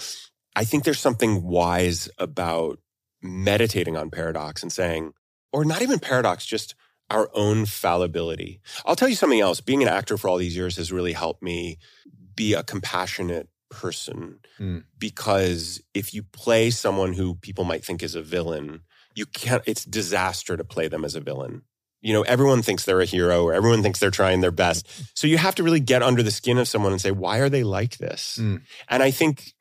I 0.55 0.65
think 0.65 0.83
there's 0.83 0.99
something 0.99 1.43
wise 1.43 2.09
about 2.17 2.79
meditating 3.21 3.95
on 3.95 4.09
paradox 4.09 4.61
and 4.61 4.71
saying, 4.71 5.13
or 5.53 5.63
not 5.63 5.81
even 5.81 5.99
paradox, 5.99 6.45
just 6.45 6.75
our 7.09 7.29
own 7.33 7.65
fallibility. 7.65 8.61
I'll 8.85 8.95
tell 8.95 9.09
you 9.09 9.15
something 9.15 9.39
else. 9.39 9.61
Being 9.61 9.81
an 9.81 9.89
actor 9.89 10.17
for 10.17 10.27
all 10.29 10.37
these 10.37 10.55
years 10.55 10.77
has 10.77 10.91
really 10.91 11.13
helped 11.13 11.41
me 11.41 11.77
be 12.35 12.53
a 12.53 12.63
compassionate 12.63 13.49
person 13.69 14.39
Mm. 14.59 14.83
because 14.97 15.79
if 15.93 16.13
you 16.13 16.23
play 16.23 16.69
someone 16.71 17.13
who 17.13 17.35
people 17.35 17.63
might 17.63 17.85
think 17.85 18.01
is 18.01 18.15
a 18.15 18.21
villain, 18.21 18.81
you 19.15 19.25
can't, 19.27 19.61
it's 19.65 19.85
disaster 19.85 20.57
to 20.57 20.63
play 20.63 20.87
them 20.87 21.05
as 21.05 21.15
a 21.15 21.21
villain. 21.21 21.61
You 22.01 22.13
know, 22.13 22.21
everyone 22.23 22.61
thinks 22.61 22.85
they're 22.85 23.01
a 23.01 23.05
hero 23.05 23.43
or 23.43 23.53
everyone 23.53 23.83
thinks 23.83 23.99
they're 23.99 24.09
trying 24.09 24.41
their 24.41 24.51
best. 24.51 24.87
So 25.13 25.27
you 25.27 25.37
have 25.37 25.55
to 25.55 25.63
really 25.63 25.79
get 25.81 26.01
under 26.01 26.23
the 26.23 26.31
skin 26.31 26.57
of 26.57 26.67
someone 26.67 26.91
and 26.93 27.01
say, 27.01 27.11
why 27.11 27.39
are 27.39 27.49
they 27.49 27.63
like 27.63 27.97
this? 27.97 28.37
Mm. 28.41 28.61
And 28.87 29.03
I 29.03 29.11
think 29.11 29.53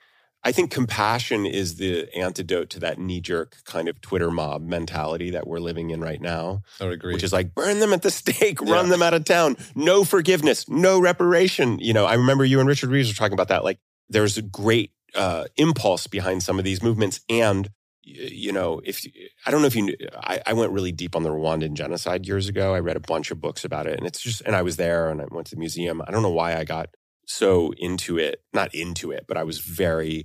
I 0.48 0.52
think 0.52 0.70
compassion 0.70 1.44
is 1.44 1.76
the 1.76 2.08
antidote 2.16 2.70
to 2.70 2.80
that 2.80 2.98
knee 2.98 3.20
jerk 3.20 3.56
kind 3.66 3.86
of 3.86 4.00
Twitter 4.00 4.30
mob 4.30 4.62
mentality 4.66 5.28
that 5.32 5.46
we're 5.46 5.58
living 5.60 5.90
in 5.90 6.00
right 6.00 6.22
now, 6.22 6.62
I 6.80 6.84
would 6.84 6.94
agree. 6.94 7.12
which 7.12 7.22
is 7.22 7.34
like 7.34 7.54
burn 7.54 7.80
them 7.80 7.92
at 7.92 8.00
the 8.00 8.10
stake, 8.20 8.58
Yeah. 8.62 8.72
run 8.72 8.88
them 8.88 9.02
out 9.02 9.12
of 9.12 9.24
town, 9.24 9.58
no 9.74 10.04
forgiveness, 10.04 10.66
no 10.66 11.00
reparation. 11.00 11.78
You 11.80 11.92
know, 11.92 12.06
I 12.06 12.14
remember 12.14 12.46
you 12.46 12.60
and 12.60 12.68
Richard 12.68 12.88
Reeves 12.88 13.10
were 13.10 13.14
talking 13.14 13.34
about 13.34 13.48
that. 13.48 13.62
Like 13.62 13.78
there's 14.08 14.38
a 14.38 14.42
great 14.42 14.92
uh, 15.14 15.44
impulse 15.58 16.06
behind 16.06 16.42
some 16.42 16.58
of 16.58 16.64
these 16.64 16.82
movements. 16.82 17.20
And, 17.28 17.68
you 18.02 18.52
know, 18.52 18.80
if 18.84 19.04
I 19.44 19.50
don't 19.50 19.60
know 19.60 19.66
if 19.66 19.76
you 19.76 19.82
knew, 19.82 19.96
I, 20.16 20.40
I 20.46 20.52
went 20.54 20.72
really 20.72 20.92
deep 20.92 21.14
on 21.14 21.24
the 21.24 21.30
Rwandan 21.30 21.74
genocide 21.74 22.26
years 22.26 22.48
ago. 22.48 22.74
I 22.74 22.80
read 22.80 22.96
a 22.96 23.00
bunch 23.00 23.30
of 23.30 23.38
books 23.38 23.66
about 23.66 23.86
it 23.86 23.98
and 23.98 24.06
it's 24.06 24.20
just, 24.22 24.40
and 24.46 24.56
I 24.56 24.62
was 24.62 24.76
there 24.78 25.10
and 25.10 25.20
I 25.20 25.26
went 25.30 25.48
to 25.48 25.56
the 25.56 25.60
museum. 25.60 26.00
I 26.06 26.10
don't 26.10 26.22
know 26.22 26.30
why 26.30 26.56
I 26.56 26.64
got 26.64 26.88
so 27.28 27.72
into 27.76 28.18
it, 28.18 28.42
not 28.54 28.74
into 28.74 29.10
it, 29.10 29.26
but 29.28 29.36
I 29.36 29.44
was 29.44 29.58
very, 29.58 30.24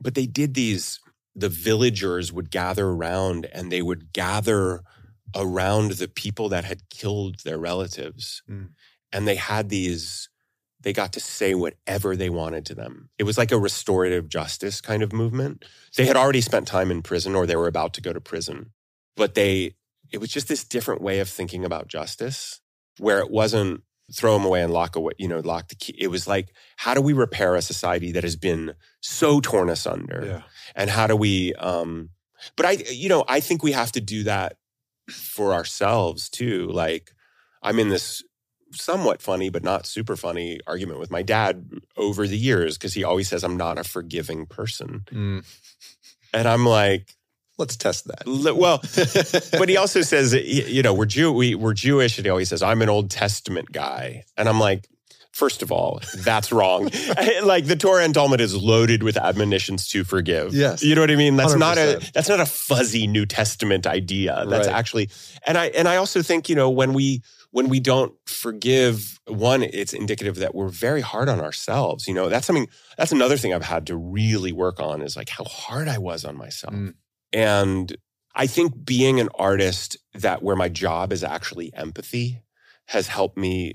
but 0.00 0.14
they 0.14 0.26
did 0.26 0.54
these, 0.54 1.00
the 1.34 1.48
villagers 1.48 2.32
would 2.32 2.50
gather 2.50 2.86
around 2.86 3.46
and 3.52 3.70
they 3.72 3.82
would 3.82 4.12
gather 4.12 4.82
around 5.34 5.92
the 5.92 6.06
people 6.06 6.48
that 6.50 6.64
had 6.64 6.88
killed 6.90 7.40
their 7.40 7.58
relatives. 7.58 8.42
Mm. 8.48 8.68
And 9.12 9.26
they 9.26 9.34
had 9.34 9.68
these, 9.68 10.28
they 10.80 10.92
got 10.92 11.12
to 11.14 11.20
say 11.20 11.54
whatever 11.54 12.14
they 12.14 12.30
wanted 12.30 12.66
to 12.66 12.74
them. 12.74 13.10
It 13.18 13.24
was 13.24 13.36
like 13.36 13.50
a 13.50 13.58
restorative 13.58 14.28
justice 14.28 14.80
kind 14.80 15.02
of 15.02 15.12
movement. 15.12 15.64
They 15.96 16.06
had 16.06 16.16
already 16.16 16.40
spent 16.40 16.68
time 16.68 16.92
in 16.92 17.02
prison 17.02 17.34
or 17.34 17.46
they 17.46 17.56
were 17.56 17.66
about 17.66 17.94
to 17.94 18.00
go 18.00 18.12
to 18.12 18.20
prison, 18.20 18.70
but 19.16 19.34
they, 19.34 19.74
it 20.12 20.18
was 20.18 20.30
just 20.30 20.46
this 20.46 20.62
different 20.62 21.02
way 21.02 21.18
of 21.18 21.28
thinking 21.28 21.64
about 21.64 21.88
justice 21.88 22.60
where 22.98 23.18
it 23.18 23.30
wasn't 23.30 23.82
throw 24.12 24.34
them 24.34 24.44
away 24.44 24.62
and 24.62 24.72
lock 24.72 24.96
away, 24.96 25.12
you 25.18 25.26
know, 25.28 25.40
lock 25.40 25.68
the 25.68 25.74
key. 25.74 25.94
It 25.98 26.08
was 26.08 26.26
like, 26.26 26.48
how 26.76 26.92
do 26.94 27.00
we 27.00 27.12
repair 27.14 27.54
a 27.54 27.62
society 27.62 28.12
that 28.12 28.22
has 28.24 28.36
been 28.36 28.74
so 29.00 29.40
torn 29.40 29.70
asunder? 29.70 30.22
yeah. 30.26 30.42
and 30.76 30.90
how 30.90 31.06
do 31.06 31.16
we 31.16 31.54
um 31.54 32.10
but 32.56 32.66
i 32.66 32.72
you 32.90 33.08
know 33.08 33.24
i 33.28 33.40
think 33.40 33.62
we 33.62 33.72
have 33.72 33.92
to 33.92 34.00
do 34.00 34.24
that 34.24 34.56
for 35.10 35.52
ourselves 35.54 36.28
too 36.28 36.66
like 36.68 37.12
i'm 37.62 37.78
in 37.78 37.88
this 37.88 38.22
somewhat 38.72 39.22
funny 39.22 39.48
but 39.50 39.62
not 39.62 39.86
super 39.86 40.16
funny 40.16 40.58
argument 40.66 40.98
with 40.98 41.10
my 41.10 41.22
dad 41.22 41.70
over 41.96 42.26
the 42.26 42.36
years 42.36 42.76
because 42.76 42.92
he 42.94 43.04
always 43.04 43.28
says 43.28 43.44
i'm 43.44 43.56
not 43.56 43.78
a 43.78 43.84
forgiving 43.84 44.46
person 44.46 45.04
Mm. 45.12 45.44
and 46.34 46.48
i'm 46.48 46.66
like 46.66 47.14
Let's 47.56 47.76
test 47.76 48.06
that. 48.08 48.56
well 48.56 48.78
but 49.58 49.68
he 49.68 49.76
also 49.76 50.02
says 50.02 50.34
you 50.34 50.82
know 50.82 50.92
we're 50.94 51.06
Jew 51.06 51.32
we, 51.32 51.54
we're 51.54 51.74
Jewish 51.74 52.18
and 52.18 52.26
he 52.26 52.30
always 52.30 52.48
says 52.48 52.62
I'm 52.62 52.82
an 52.82 52.88
Old 52.88 53.10
Testament 53.10 53.70
guy 53.72 54.24
and 54.36 54.48
I'm 54.48 54.58
like 54.58 54.88
first 55.32 55.62
of 55.62 55.72
all 55.72 56.00
that's 56.18 56.52
wrong 56.52 56.84
like 57.44 57.66
the 57.66 57.76
Torah 57.76 58.04
and 58.04 58.14
Talmud 58.14 58.40
is 58.40 58.54
loaded 58.56 59.02
with 59.02 59.16
admonitions 59.16 59.88
to 59.88 60.04
forgive 60.04 60.54
Yes. 60.54 60.82
you 60.82 60.94
know 60.94 61.00
what 61.00 61.10
I 61.10 61.16
mean 61.16 61.36
that's 61.36 61.54
not 61.56 61.76
a 61.78 62.00
that's 62.14 62.28
not 62.28 62.40
a 62.40 62.46
fuzzy 62.46 63.06
New 63.06 63.26
Testament 63.26 63.86
idea 63.86 64.44
that's 64.48 64.66
Right. 64.68 64.76
actually 64.76 65.10
and 65.46 65.56
I 65.58 65.66
and 65.68 65.86
I 65.88 65.96
also 65.96 66.22
think 66.22 66.48
you 66.48 66.54
know 66.56 66.70
when 66.70 66.92
we 66.92 67.22
when 67.50 67.68
we 67.68 67.78
don't 67.80 68.12
forgive 68.26 69.20
one 69.26 69.62
it's 69.62 69.92
indicative 69.92 70.36
that 70.36 70.54
we're 70.54 70.68
very 70.68 71.00
hard 71.00 71.28
on 71.28 71.40
ourselves 71.40 72.06
you 72.08 72.14
know 72.14 72.28
that's 72.28 72.46
something 72.46 72.68
that's 72.96 73.12
another 73.12 73.36
thing 73.36 73.52
I've 73.54 73.64
had 73.64 73.86
to 73.88 73.96
really 73.96 74.52
work 74.52 74.78
on 74.80 75.02
is 75.02 75.16
like 75.16 75.28
how 75.28 75.44
hard 75.44 75.88
I 75.88 75.98
was 75.98 76.24
on 76.24 76.36
myself 76.36 76.74
Mm. 76.74 76.94
And 77.34 77.94
I 78.34 78.46
think 78.46 78.84
being 78.84 79.20
an 79.20 79.28
artist 79.34 79.96
that 80.14 80.42
where 80.42 80.56
my 80.56 80.68
job 80.68 81.12
is 81.12 81.22
actually 81.22 81.72
empathy 81.74 82.42
has 82.86 83.06
helped 83.08 83.36
me 83.36 83.74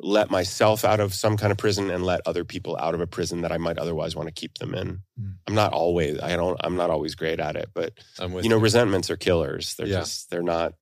let 0.00 0.30
myself 0.30 0.84
out 0.84 1.00
of 1.00 1.12
some 1.12 1.36
kind 1.36 1.50
of 1.50 1.58
prison 1.58 1.90
and 1.90 2.04
let 2.04 2.20
other 2.24 2.44
people 2.44 2.76
out 2.78 2.94
of 2.94 3.00
a 3.00 3.06
prison 3.06 3.40
that 3.40 3.50
I 3.50 3.58
might 3.58 3.78
otherwise 3.78 4.14
want 4.14 4.28
to 4.28 4.32
keep 4.32 4.58
them 4.58 4.72
in. 4.74 5.00
Mm. 5.20 5.34
I'm 5.48 5.54
not 5.54 5.72
always 5.72 6.20
I 6.20 6.36
don't 6.36 6.56
I'm 6.62 6.76
not 6.76 6.90
always 6.90 7.14
great 7.16 7.40
at 7.40 7.56
it, 7.56 7.70
but 7.74 7.94
I'm 8.18 8.32
with 8.32 8.44
you 8.44 8.50
know 8.50 8.58
resentments 8.58 9.10
are 9.10 9.16
killers. 9.16 9.74
They're 9.74 9.88
Yeah. 9.88 10.00
just 10.00 10.30
they're 10.30 10.42
not 10.42 10.74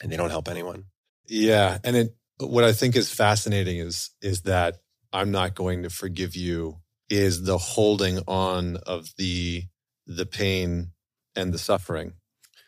and 0.00 0.10
they 0.10 0.16
don't 0.16 0.30
help 0.30 0.48
anyone. 0.48 0.84
Yeah, 1.28 1.78
and 1.84 1.96
it, 1.96 2.14
what 2.38 2.64
I 2.64 2.72
think 2.72 2.96
is 2.96 3.12
fascinating 3.12 3.78
is 3.78 4.10
is 4.22 4.42
that 4.42 4.78
I'm 5.12 5.30
not 5.30 5.54
going 5.54 5.82
to 5.82 5.90
forgive 5.90 6.34
you 6.34 6.78
is 7.10 7.42
the 7.42 7.58
holding 7.58 8.20
on 8.26 8.78
of 8.86 9.10
the 9.18 9.64
the 10.06 10.24
pain 10.26 10.91
and 11.36 11.52
the 11.52 11.58
suffering. 11.58 12.14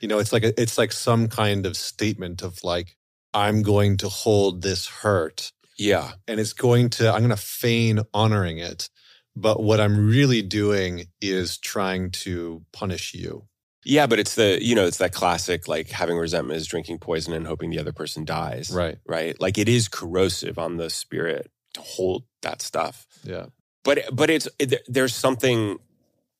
You 0.01 0.09
know, 0.09 0.19
it's 0.19 0.33
like 0.33 0.45
a, 0.45 0.61
it's 0.61 0.77
like 0.79 0.93
some 0.93 1.29
kind 1.29 1.67
of 1.67 1.77
statement 1.77 2.43
of 2.43 2.63
like 2.65 2.97
I'm 3.33 3.63
going 3.63 3.97
to 3.99 4.09
hold 4.09 4.63
this 4.63 4.87
hurt 4.87 5.51
Yeah. 5.79 6.13
and 6.29 6.39
it's 6.39 6.53
going 6.53 6.91
to 6.91 7.11
I'm 7.13 7.19
going 7.21 7.31
to 7.31 7.37
feign 7.37 8.01
honoring 8.13 8.59
it, 8.59 8.89
but 9.35 9.63
what 9.63 9.81
I'm 9.81 10.09
really 10.09 10.43
doing 10.43 11.07
is 11.21 11.59
trying 11.59 12.11
to 12.27 12.65
punish 12.73 13.15
you. 13.15 13.47
Yeah, 13.87 14.07
but 14.07 14.19
it's 14.19 14.35
the, 14.35 14.59
you 14.63 14.75
know, 14.75 14.87
it's 14.87 14.97
that 14.99 15.13
classic 15.13 15.69
like 15.69 15.91
having 15.91 16.17
resentment 16.17 16.57
is 16.59 16.67
drinking 16.67 16.99
poison 17.01 17.33
and 17.35 17.47
hoping 17.47 17.71
the 17.71 17.79
other 17.79 17.93
person 17.93 18.25
dies. 18.25 18.71
Right. 18.71 18.97
Right. 19.07 19.39
Like 19.41 19.59
it 19.59 19.69
is 19.69 19.89
corrosive 19.89 20.59
on 20.59 20.77
the 20.79 20.89
spirit 20.91 21.51
to 21.75 21.81
hold 21.83 22.25
that 22.43 22.63
stuff. 22.63 23.07
Yeah. 23.25 23.47
but 23.85 24.05
but 24.13 24.31
it's 24.31 24.49
it, 24.59 24.83
there's 24.87 25.15
something 25.15 25.79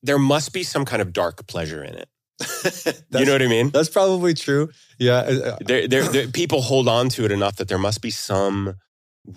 there 0.01 0.17
must 0.19 0.53
be 0.53 0.63
some 0.63 0.85
kind 0.85 1.01
of 1.01 1.13
dark 1.13 1.45
pleasure 1.47 1.83
in 1.83 1.95
it 1.95 2.07
you 3.11 3.25
know 3.25 3.31
what 3.31 3.41
i 3.41 3.47
mean 3.47 3.69
That's 3.69 3.89
probably 3.89 4.33
true. 4.33 4.69
Yeah. 4.99 5.17
uh, 5.19 5.57
there, 5.61 5.87
there, 5.87 6.03
there 6.15 6.27
people 6.27 6.61
hold 6.61 6.87
on 6.87 7.09
to 7.09 7.25
it 7.25 7.31
enough 7.31 7.55
that 7.57 7.67
there 7.67 7.77
must 7.77 8.01
be 8.01 8.11
some 8.11 8.75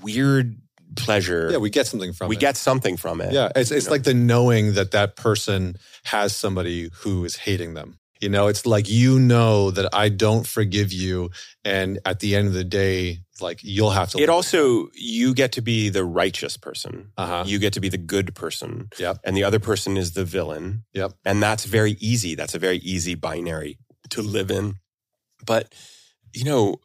weird 0.02 0.56
pleasure 0.96 1.48
Yeah, 1.50 1.58
we 1.58 1.70
get 1.70 1.86
something 1.86 2.12
from 2.12 2.28
we 2.28 2.36
it. 2.36 2.38
We 2.38 2.40
get 2.40 2.56
something 2.56 2.96
from 2.96 3.20
it 3.20 3.32
Yeah, 3.32 3.50
it's 3.54 3.70
it's 3.70 3.86
know? 3.86 3.92
like 3.92 4.02
the 4.04 4.14
knowing 4.14 4.74
that 4.74 4.90
that 4.92 5.16
person 5.16 5.76
has 6.04 6.34
somebody 6.34 6.90
who 7.02 7.24
is 7.24 7.36
hating 7.36 7.74
them. 7.74 7.97
You 8.20 8.28
know, 8.28 8.48
it's 8.48 8.66
like 8.66 8.88
you 8.88 9.18
know 9.20 9.70
that 9.70 9.94
I 9.94 10.08
don't 10.08 10.46
forgive 10.46 10.92
you, 10.92 11.30
and 11.64 11.98
at 12.04 12.18
the 12.20 12.34
end 12.34 12.48
of 12.48 12.54
the 12.54 12.64
day, 12.64 13.20
like 13.40 13.60
you'll 13.62 13.90
have 13.90 14.10
to. 14.10 14.18
it 14.18 14.28
also 14.28 14.88
you 14.94 15.32
get 15.34 15.52
to 15.52 15.62
be 15.62 15.88
the 15.90 16.04
righteous 16.04 16.56
person 16.56 17.12
uh 17.16 17.26
huh. 17.26 17.44
you 17.46 17.60
get 17.60 17.72
to 17.74 17.80
be 17.80 17.88
the 17.88 17.96
good 17.98 18.34
person 18.34 18.88
Yep. 18.98 19.18
and 19.24 19.36
the 19.36 19.44
other 19.44 19.60
person 19.60 19.96
is 19.96 20.12
the 20.14 20.24
villain 20.24 20.82
Yep. 20.92 21.12
and 21.24 21.40
that's 21.40 21.64
very 21.64 21.92
easy 22.00 22.34
that's 22.34 22.54
a 22.56 22.58
very 22.58 22.78
easy 22.78 23.14
binary 23.14 23.78
to 24.10 24.22
live 24.22 24.50
in 24.50 24.74
but 25.46 25.72
you 26.34 26.42
know 26.44 26.80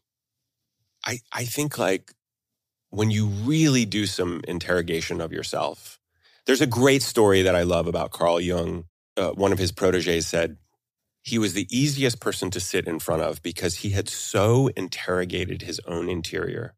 i 1.07 1.19
i 1.31 1.43
think 1.43 1.79
like 1.79 2.13
when 2.91 3.09
you 3.09 3.25
really 3.25 3.85
do 3.85 4.05
some 4.05 4.41
interrogation 4.47 5.19
of 5.21 5.31
yourself 5.33 5.99
there's 6.45 6.61
a 6.61 6.67
great 6.67 7.01
story 7.01 7.41
that 7.41 7.55
i 7.55 7.63
love 7.63 7.87
about 7.87 8.11
carl 8.11 8.39
jung 8.39 8.85
uh, 9.17 9.31
one 9.31 9.51
of 9.51 9.57
his 9.57 9.71
proteges 9.71 10.27
said 10.27 10.57
he 11.23 11.37
was 11.39 11.53
the 11.53 11.67
easiest 11.71 12.19
person 12.19 12.51
to 12.51 12.59
sit 12.59 12.85
in 12.87 12.99
front 12.99 13.21
of 13.23 13.41
because 13.41 13.77
he 13.77 13.89
had 13.91 14.07
so 14.09 14.67
interrogated 14.75 15.61
his 15.63 15.79
own 15.87 16.09
interior 16.09 16.75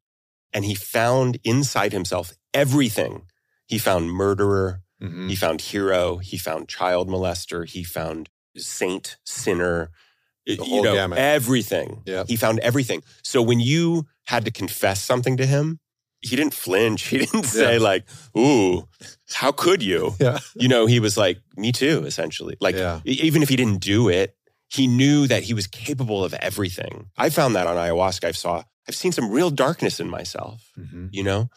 and 0.53 0.63
he 0.65 0.75
found 0.75 1.37
inside 1.43 1.91
himself 1.91 2.31
everything 2.53 3.23
he 3.67 3.77
found 3.77 4.11
murderer 4.11 4.81
Mhm. 5.01 5.29
he 5.29 5.35
found 5.35 5.59
hero, 5.61 6.17
he 6.19 6.37
found 6.37 6.69
child 6.69 7.09
molester, 7.09 7.67
he 7.67 7.83
found 7.83 8.29
saint, 8.55 9.17
sinner, 9.25 9.89
The 10.45 10.53
you 10.55 10.63
whole 10.63 10.83
know, 10.83 10.93
gamut. 10.93 11.17
everything. 11.19 12.01
Yeah. 12.05 12.23
He 12.27 12.37
found 12.37 12.59
everything. 12.59 13.03
So 13.23 13.41
when 13.41 13.59
you 13.59 14.05
had 14.27 14.45
to 14.45 14.51
confess 14.51 15.01
something 15.03 15.35
to 15.37 15.45
him, 15.45 15.79
he 16.21 16.35
didn't 16.37 16.53
flinch. 16.53 17.01
He 17.09 17.17
didn't 17.17 17.43
say 17.43 17.73
Yeah. 17.73 17.81
like, 17.83 18.05
"Ooh, 18.37 18.87
how 19.33 19.51
could 19.51 19.83
you?" 19.83 20.15
Yeah. 20.19 20.39
You 20.55 20.69
know, 20.69 20.85
he 20.85 20.99
was 21.01 21.17
like, 21.17 21.39
"Me 21.57 21.71
too," 21.73 22.05
essentially. 22.05 22.55
Like 22.61 22.75
Yeah. 22.77 23.01
even 23.03 23.43
if 23.43 23.49
he 23.49 23.55
didn't 23.57 23.81
do 23.81 24.07
it, 24.07 24.34
he 24.69 24.87
knew 24.87 25.27
that 25.27 25.43
he 25.43 25.53
was 25.53 25.67
capable 25.67 26.23
of 26.23 26.33
everything. 26.35 27.09
I 27.17 27.29
found 27.29 27.55
that 27.55 27.67
on 27.67 27.77
ayahuasca. 27.77 28.27
I 28.27 28.31
saw 28.31 28.63
I've 28.87 28.95
seen 28.95 29.11
some 29.11 29.31
real 29.31 29.49
darkness 29.49 29.99
in 29.99 30.09
myself, 30.09 30.71
Mhm. 30.77 31.09
you 31.11 31.23
know? 31.23 31.49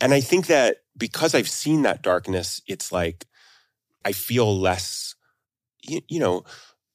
And 0.00 0.14
I 0.14 0.20
think 0.20 0.46
that 0.46 0.78
because 0.96 1.34
I've 1.34 1.48
seen 1.48 1.82
that 1.82 2.02
darkness, 2.02 2.60
it's 2.68 2.92
like 2.92 3.26
I 4.04 4.12
feel 4.12 4.56
less, 4.60 5.14
you, 5.82 6.00
you 6.08 6.20
know, 6.20 6.44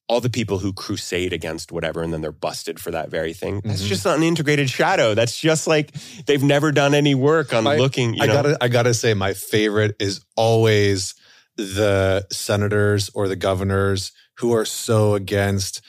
all 0.08 0.22
the 0.22 0.30
people 0.30 0.60
who 0.60 0.74
crusade 0.74 1.34
against 1.34 1.72
whatever 1.72 2.02
and 2.02 2.12
then 2.14 2.22
they're 2.22 2.32
busted 2.32 2.80
for 2.80 2.92
that 2.92 3.10
very 3.10 3.34
thing. 3.34 3.62
That's 3.64 3.82
Mhm. 3.84 3.88
just 3.88 4.06
an 4.06 4.24
integrated 4.24 4.70
shadow. 4.70 5.14
That's 5.14 5.40
just 5.40 5.68
like 5.68 5.92
they've 6.26 6.42
never 6.44 6.72
done 6.72 6.94
any 6.96 7.14
work 7.16 7.54
on 7.54 7.64
My- 7.66 7.78
looking. 7.78 8.14
You 8.16 8.24
I 8.24 8.26
know? 8.28 8.34
gotta, 8.34 8.58
I 8.62 8.68
gotta 8.70 8.94
say, 8.94 9.14
my 9.14 9.34
favorite 9.34 9.96
is 10.00 10.22
always 10.36 11.14
the 11.58 12.26
senators 12.32 13.10
or 13.14 13.28
the 13.28 13.36
governors 13.36 14.12
who 14.40 14.54
are 14.54 14.66
so 14.66 15.14
against 15.16 15.82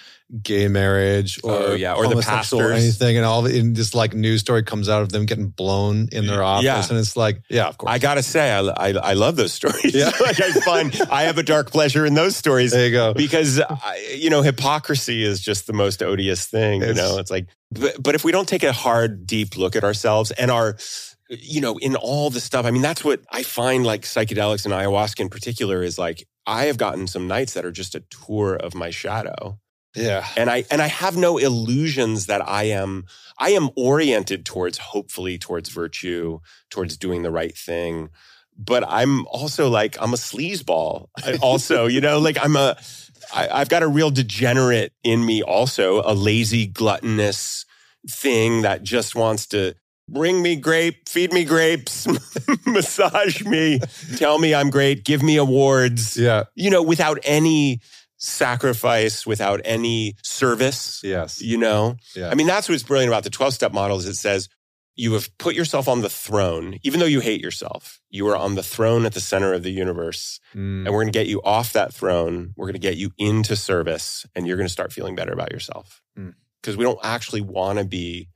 gay 0.42 0.68
marriage 0.68 1.40
or 1.42 1.50
Oh, 1.52 1.74
yeah, 1.74 1.94
or 1.94 2.04
the 2.04 2.10
homosexual 2.10 2.62
or 2.62 2.72
anything, 2.72 3.16
and 3.16 3.26
all 3.26 3.46
and 3.46 3.74
this 3.74 3.94
like 3.96 4.14
news 4.14 4.40
story 4.40 4.62
comes 4.62 4.88
out 4.88 5.02
of 5.02 5.08
them 5.10 5.26
getting 5.26 5.48
blown 5.48 6.08
in 6.12 6.26
their 6.28 6.44
office, 6.44 6.64
Yeah. 6.64 6.86
and 6.88 6.98
it's 6.98 7.16
like, 7.16 7.42
yeah, 7.48 7.66
of 7.66 7.76
course. 7.78 7.90
I 7.90 7.98
gotta 7.98 8.22
say, 8.22 8.52
I, 8.52 8.60
I, 8.60 8.88
I 8.92 9.12
love 9.14 9.34
those 9.34 9.52
stories. 9.52 9.92
Yeah. 9.92 10.10
like 10.20 10.40
I 10.40 10.52
find 10.60 11.00
I 11.10 11.22
have 11.24 11.38
a 11.38 11.42
dark 11.42 11.72
pleasure 11.72 12.06
in 12.06 12.14
those 12.14 12.36
stories 12.36 12.70
there 12.70 12.86
you 12.86 12.92
go. 12.92 13.12
because 13.12 13.60
I, 13.60 14.14
you 14.16 14.30
know 14.30 14.42
hypocrisy 14.42 15.24
is 15.24 15.40
just 15.40 15.66
the 15.66 15.72
most 15.72 16.00
odious 16.00 16.46
thing. 16.46 16.82
You 16.82 16.94
know, 16.94 17.18
it's 17.18 17.30
like, 17.30 17.48
but, 17.72 18.00
but 18.00 18.14
if 18.14 18.22
we 18.24 18.30
don't 18.30 18.46
take 18.48 18.62
a 18.62 18.72
hard, 18.72 19.26
deep 19.26 19.56
look 19.56 19.74
at 19.74 19.82
ourselves 19.82 20.30
and 20.30 20.50
our, 20.52 20.76
you 21.30 21.60
know, 21.60 21.78
in 21.78 21.96
all 21.96 22.30
the 22.30 22.40
stuff. 22.40 22.66
I 22.66 22.70
mean, 22.70 22.82
that's 22.82 23.04
what 23.04 23.22
I 23.30 23.42
find 23.42 23.86
like 23.86 24.02
psychedelics 24.02 24.64
and 24.64 24.74
ayahuasca 24.74 25.20
in 25.20 25.28
particular 25.28 25.82
is 25.82 25.98
like. 25.98 26.26
I 26.46 26.64
have 26.64 26.78
gotten 26.78 27.06
some 27.06 27.28
nights 27.28 27.54
that 27.54 27.64
are 27.64 27.70
just 27.70 27.94
a 27.94 28.00
tour 28.10 28.56
of 28.56 28.74
my 28.74 28.90
shadow 28.90 29.60
Yeah, 29.94 30.26
and 30.36 30.50
i 30.50 30.64
and 30.70 30.80
i 30.82 30.86
have 30.88 31.16
no 31.16 31.38
illusions 31.38 32.26
that 32.26 32.46
i 32.48 32.64
am 32.64 33.04
i 33.38 33.50
am 33.50 33.70
oriented 33.76 34.44
towards 34.44 34.78
hopefully 34.78 35.38
towards 35.38 35.68
virtue 35.68 36.40
towards 36.70 36.96
doing 36.96 37.22
the 37.22 37.30
right 37.30 37.56
thing 37.56 38.08
but 38.56 38.84
i'm 38.88 39.26
also 39.26 39.68
like 39.68 39.96
i'm 40.00 40.14
a 40.14 40.16
sleazeball 40.16 41.06
I 41.22 41.36
also 41.36 41.86
you 41.94 42.00
know 42.00 42.18
like 42.18 42.38
i'm 42.42 42.56
a 42.56 42.76
I, 43.32 43.48
i've 43.60 43.68
got 43.68 43.82
a 43.82 43.88
real 43.88 44.10
degenerate 44.10 44.92
in 45.04 45.24
me 45.24 45.42
also 45.42 46.02
a 46.04 46.14
lazy 46.14 46.66
gluttonous 46.66 47.64
thing 48.08 48.62
that 48.62 48.82
just 48.82 49.14
wants 49.14 49.46
to 49.48 49.74
bring 50.10 50.42
me 50.42 50.56
grape 50.56 51.08
feed 51.08 51.32
me 51.32 51.44
grapes 51.44 52.06
massage 52.66 53.44
me 53.44 53.78
tell 54.16 54.38
me 54.38 54.54
i'm 54.54 54.68
great 54.70 55.04
give 55.04 55.22
me 55.22 55.36
awards 55.36 56.16
yeah, 56.16 56.44
you 56.54 56.68
know 56.70 56.82
without 56.82 57.18
any 57.22 57.80
sacrifice 58.34 59.26
without 59.26 59.60
any 59.64 60.14
service 60.22 61.00
yes, 61.02 61.40
you 61.42 61.56
know 61.56 61.96
yeah. 62.14 62.28
i 62.30 62.34
mean 62.34 62.46
that's 62.46 62.68
what's 62.68 62.82
brilliant 62.82 63.10
about 63.10 63.24
the 63.24 63.30
12 63.30 63.54
step 63.54 63.72
model 63.72 63.96
is 63.98 64.06
it 64.06 64.14
says 64.14 64.48
you 64.96 65.12
have 65.14 65.30
put 65.38 65.54
yourself 65.54 65.88
on 65.88 66.00
the 66.02 66.08
throne 66.10 66.78
even 66.82 67.00
though 67.00 67.06
you 67.06 67.20
hate 67.20 67.40
yourself 67.40 68.00
you 68.10 68.26
are 68.28 68.36
on 68.36 68.54
the 68.56 68.62
throne 68.62 69.06
at 69.06 69.14
the 69.14 69.20
center 69.20 69.52
of 69.54 69.62
the 69.62 69.70
universe 69.70 70.38
Mm. 70.54 70.84
and 70.84 70.86
we're 70.86 71.02
going 71.02 71.12
to 71.12 71.18
get 71.18 71.28
you 71.28 71.40
off 71.42 71.72
that 71.74 71.94
throne 71.94 72.52
we're 72.56 72.66
going 72.66 72.72
to 72.74 72.80
get 72.80 72.96
you 72.96 73.10
into 73.18 73.54
service 73.54 74.26
and 74.34 74.46
you're 74.48 74.56
going 74.56 74.66
to 74.66 74.72
start 74.72 74.92
feeling 74.92 75.14
better 75.14 75.32
about 75.32 75.52
yourself 75.52 76.02
Mm. 76.18 76.34
because 76.60 76.76
we 76.76 76.84
don't 76.84 76.98
actually 77.04 77.40
want 77.40 77.78
to 77.78 77.84
be 77.84 78.28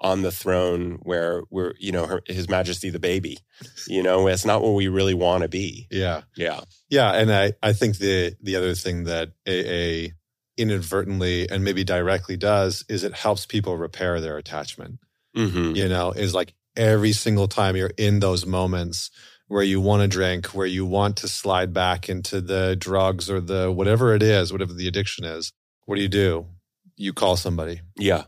on 0.00 0.22
the 0.22 0.32
throne 0.32 0.98
where 1.02 1.42
we're 1.50 1.74
you 1.78 1.92
know 1.92 2.06
her, 2.06 2.22
his 2.26 2.48
majesty 2.48 2.90
the 2.90 2.98
baby 2.98 3.38
you 3.86 4.02
know 4.02 4.26
it's 4.26 4.44
not 4.44 4.62
where 4.62 4.72
we 4.72 4.88
really 4.88 5.14
want 5.14 5.42
to 5.42 5.48
be 5.48 5.86
yeah. 5.90 6.22
yeah 6.36 6.60
Yeah, 6.88 7.12
and 7.12 7.32
I, 7.32 7.52
I 7.62 7.72
think 7.72 7.98
the 7.98 8.34
the 8.42 8.56
other 8.56 8.74
thing 8.74 9.04
that 9.04 9.32
AA 9.46 10.14
inadvertently 10.56 11.48
and 11.48 11.64
maybe 11.64 11.84
directly 11.84 12.36
does 12.36 12.84
is 12.88 13.04
it 13.04 13.14
helps 13.14 13.46
people 13.46 13.76
repair 13.76 14.20
their 14.20 14.36
attachment. 14.36 14.98
hmm 15.34 15.74
You 15.74 15.88
know, 15.88 16.12
is 16.12 16.34
like 16.34 16.54
every 16.76 17.12
single 17.12 17.48
time 17.48 17.76
you're 17.76 17.92
in 17.96 18.20
those 18.20 18.44
moments 18.44 19.10
where 19.48 19.62
you 19.62 19.80
want 19.80 20.02
to 20.02 20.08
drink, 20.08 20.46
where 20.48 20.66
you 20.66 20.86
want 20.86 21.16
to 21.18 21.28
slide 21.28 21.72
back 21.72 22.08
into 22.08 22.40
the 22.40 22.76
drugs 22.78 23.30
or 23.30 23.40
the 23.40 23.70
whatever 23.70 24.14
it 24.14 24.22
is, 24.22 24.52
whatever 24.52 24.72
the 24.72 24.86
addiction 24.86 25.24
is, 25.24 25.52
what 25.86 25.96
do 25.96 26.02
you 26.02 26.08
do? 26.08 26.46
You 26.96 27.12
call 27.12 27.36
somebody. 27.36 27.80
Yeah. 27.96 28.24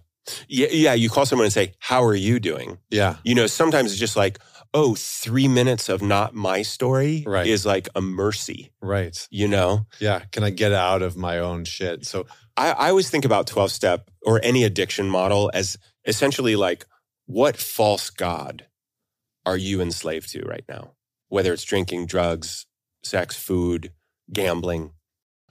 Yeah, 0.48 0.68
yeah. 0.70 0.94
You 0.94 1.08
call 1.11 1.26
someone 1.26 1.46
and 1.46 1.52
say, 1.52 1.74
How 1.78 2.04
are 2.04 2.14
you 2.14 2.38
doing? 2.40 2.78
Yeah. 2.90 3.16
You 3.24 3.35
know, 3.35 3.46
sometimes 3.46 3.90
it's 3.90 4.00
just 4.00 4.16
like, 4.16 4.38
oh, 4.74 4.94
three 4.94 5.48
minutes 5.48 5.88
of 5.88 6.00
not 6.00 6.35
my 6.35 6.62
story 6.62 7.24
Right. 7.26 7.46
is 7.46 7.66
like 7.66 7.88
a 7.94 8.00
mercy, 8.00 8.72
Right. 8.80 9.16
you 9.30 9.46
know? 9.48 9.87
Yeah. 10.00 10.20
Can 10.32 10.44
I 10.44 10.50
get 10.50 10.72
out 10.72 11.02
of 11.02 11.16
my 11.16 11.38
own 11.38 11.64
shit? 11.64 12.06
So 12.06 12.26
I, 12.56 12.70
I 12.72 12.88
always 12.88 13.11
think 13.11 13.24
about 13.26 13.46
12 13.46 13.70
step 13.70 14.11
or 14.22 14.40
any 14.42 14.64
addiction 14.64 15.08
model 15.11 15.50
as 15.52 15.76
essentially 16.06 16.56
like, 16.56 16.87
what 17.26 17.56
false 17.56 18.08
God 18.11 18.66
are 19.44 19.56
you 19.58 19.80
enslaved 19.82 20.30
to 20.32 20.42
right 20.42 20.64
now? 20.68 20.92
Whether 21.28 21.52
it's 21.52 21.64
drinking, 21.64 22.06
drugs, 22.06 22.66
sex, 23.02 23.37
food, 23.37 23.92
gambling. 24.32 24.92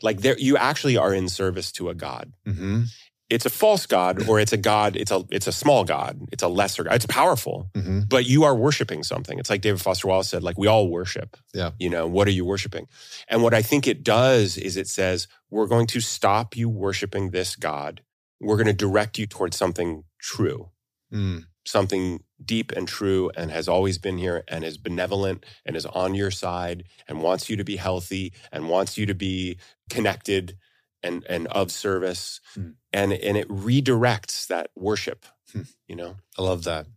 Like 0.02 0.22
there, 0.22 0.38
you 0.40 0.58
actually 0.58 0.98
are 0.98 1.14
in 1.14 1.30
service 1.30 1.72
to 1.74 1.90
a 1.90 1.94
God. 1.94 2.34
hmm 2.46 2.84
It's 3.32 3.46
a 3.46 3.50
false 3.50 3.86
God 3.86 4.28
or 4.28 4.40
it's 4.40 4.52
a 4.54 4.58
God, 4.58 4.96
it's 4.96 5.12
a 5.12 5.24
it's 5.32 5.48
a 5.48 5.52
small 5.52 5.84
God, 5.86 6.20
it's 6.34 6.44
a 6.44 6.48
lesser 6.50 6.84
God. 6.84 6.94
It's 6.96 7.06
powerful. 7.06 7.70
hmm 7.76 8.00
but 8.10 8.26
you 8.26 8.44
are 8.44 8.56
worshiping 8.56 9.04
something. 9.04 9.40
It's 9.40 9.50
like 9.50 9.62
David 9.62 9.80
Foster 9.80 10.08
Wallace 10.10 10.28
said, 10.30 10.44
like 10.44 10.58
we 10.58 10.68
all 10.68 10.90
worship. 10.90 11.38
Yeah. 11.54 11.72
You 11.80 11.90
know, 11.90 12.06
what 12.08 12.28
are 12.28 12.32
you 12.40 12.44
worshiping? 12.44 12.88
And 13.30 13.42
what 13.42 13.54
I 13.54 13.62
think 13.62 13.88
it 13.88 14.04
does 14.04 14.58
is 14.58 14.76
it 14.76 14.90
says, 14.90 15.28
we're 15.50 15.68
going 15.68 15.88
to 15.88 16.02
stop 16.02 16.58
you 16.58 16.68
worshiping 16.68 17.30
this 17.30 17.56
God. 17.56 18.02
We're 18.42 18.58
going 18.58 18.68
to 18.76 18.86
direct 18.88 19.18
you 19.18 19.28
towards 19.28 19.56
something 19.56 20.04
true, 20.20 20.72
Mm. 21.14 21.46
something 21.66 22.24
deep 22.44 22.72
and 22.74 22.86
true 22.88 23.32
and 23.38 23.50
has 23.52 23.68
always 23.70 23.98
been 23.98 24.18
here 24.18 24.44
and 24.48 24.66
is 24.66 24.78
benevolent 24.78 25.46
and 25.66 25.76
is 25.78 25.86
on 25.86 26.14
your 26.16 26.32
side 26.32 26.84
and 27.08 27.22
wants 27.22 27.50
you 27.50 27.56
to 27.56 27.64
be 27.64 27.78
healthy 27.78 28.34
and 28.52 28.68
wants 28.68 28.98
you 28.98 29.06
to 29.06 29.14
be 29.16 29.58
connected 29.90 30.58
and, 31.04 31.26
and 31.30 31.48
of 31.48 31.72
service. 31.72 32.40
Hmm. 32.54 32.72
And, 32.94 33.14
and 33.14 33.38
it 33.38 33.48
redirects 33.48 34.48
that 34.48 34.70
worship, 34.76 35.26
Hmm. 35.52 35.62
you 35.88 35.96
know? 35.96 36.18
I 36.38 36.42
love 36.44 36.64
that. 36.66 36.88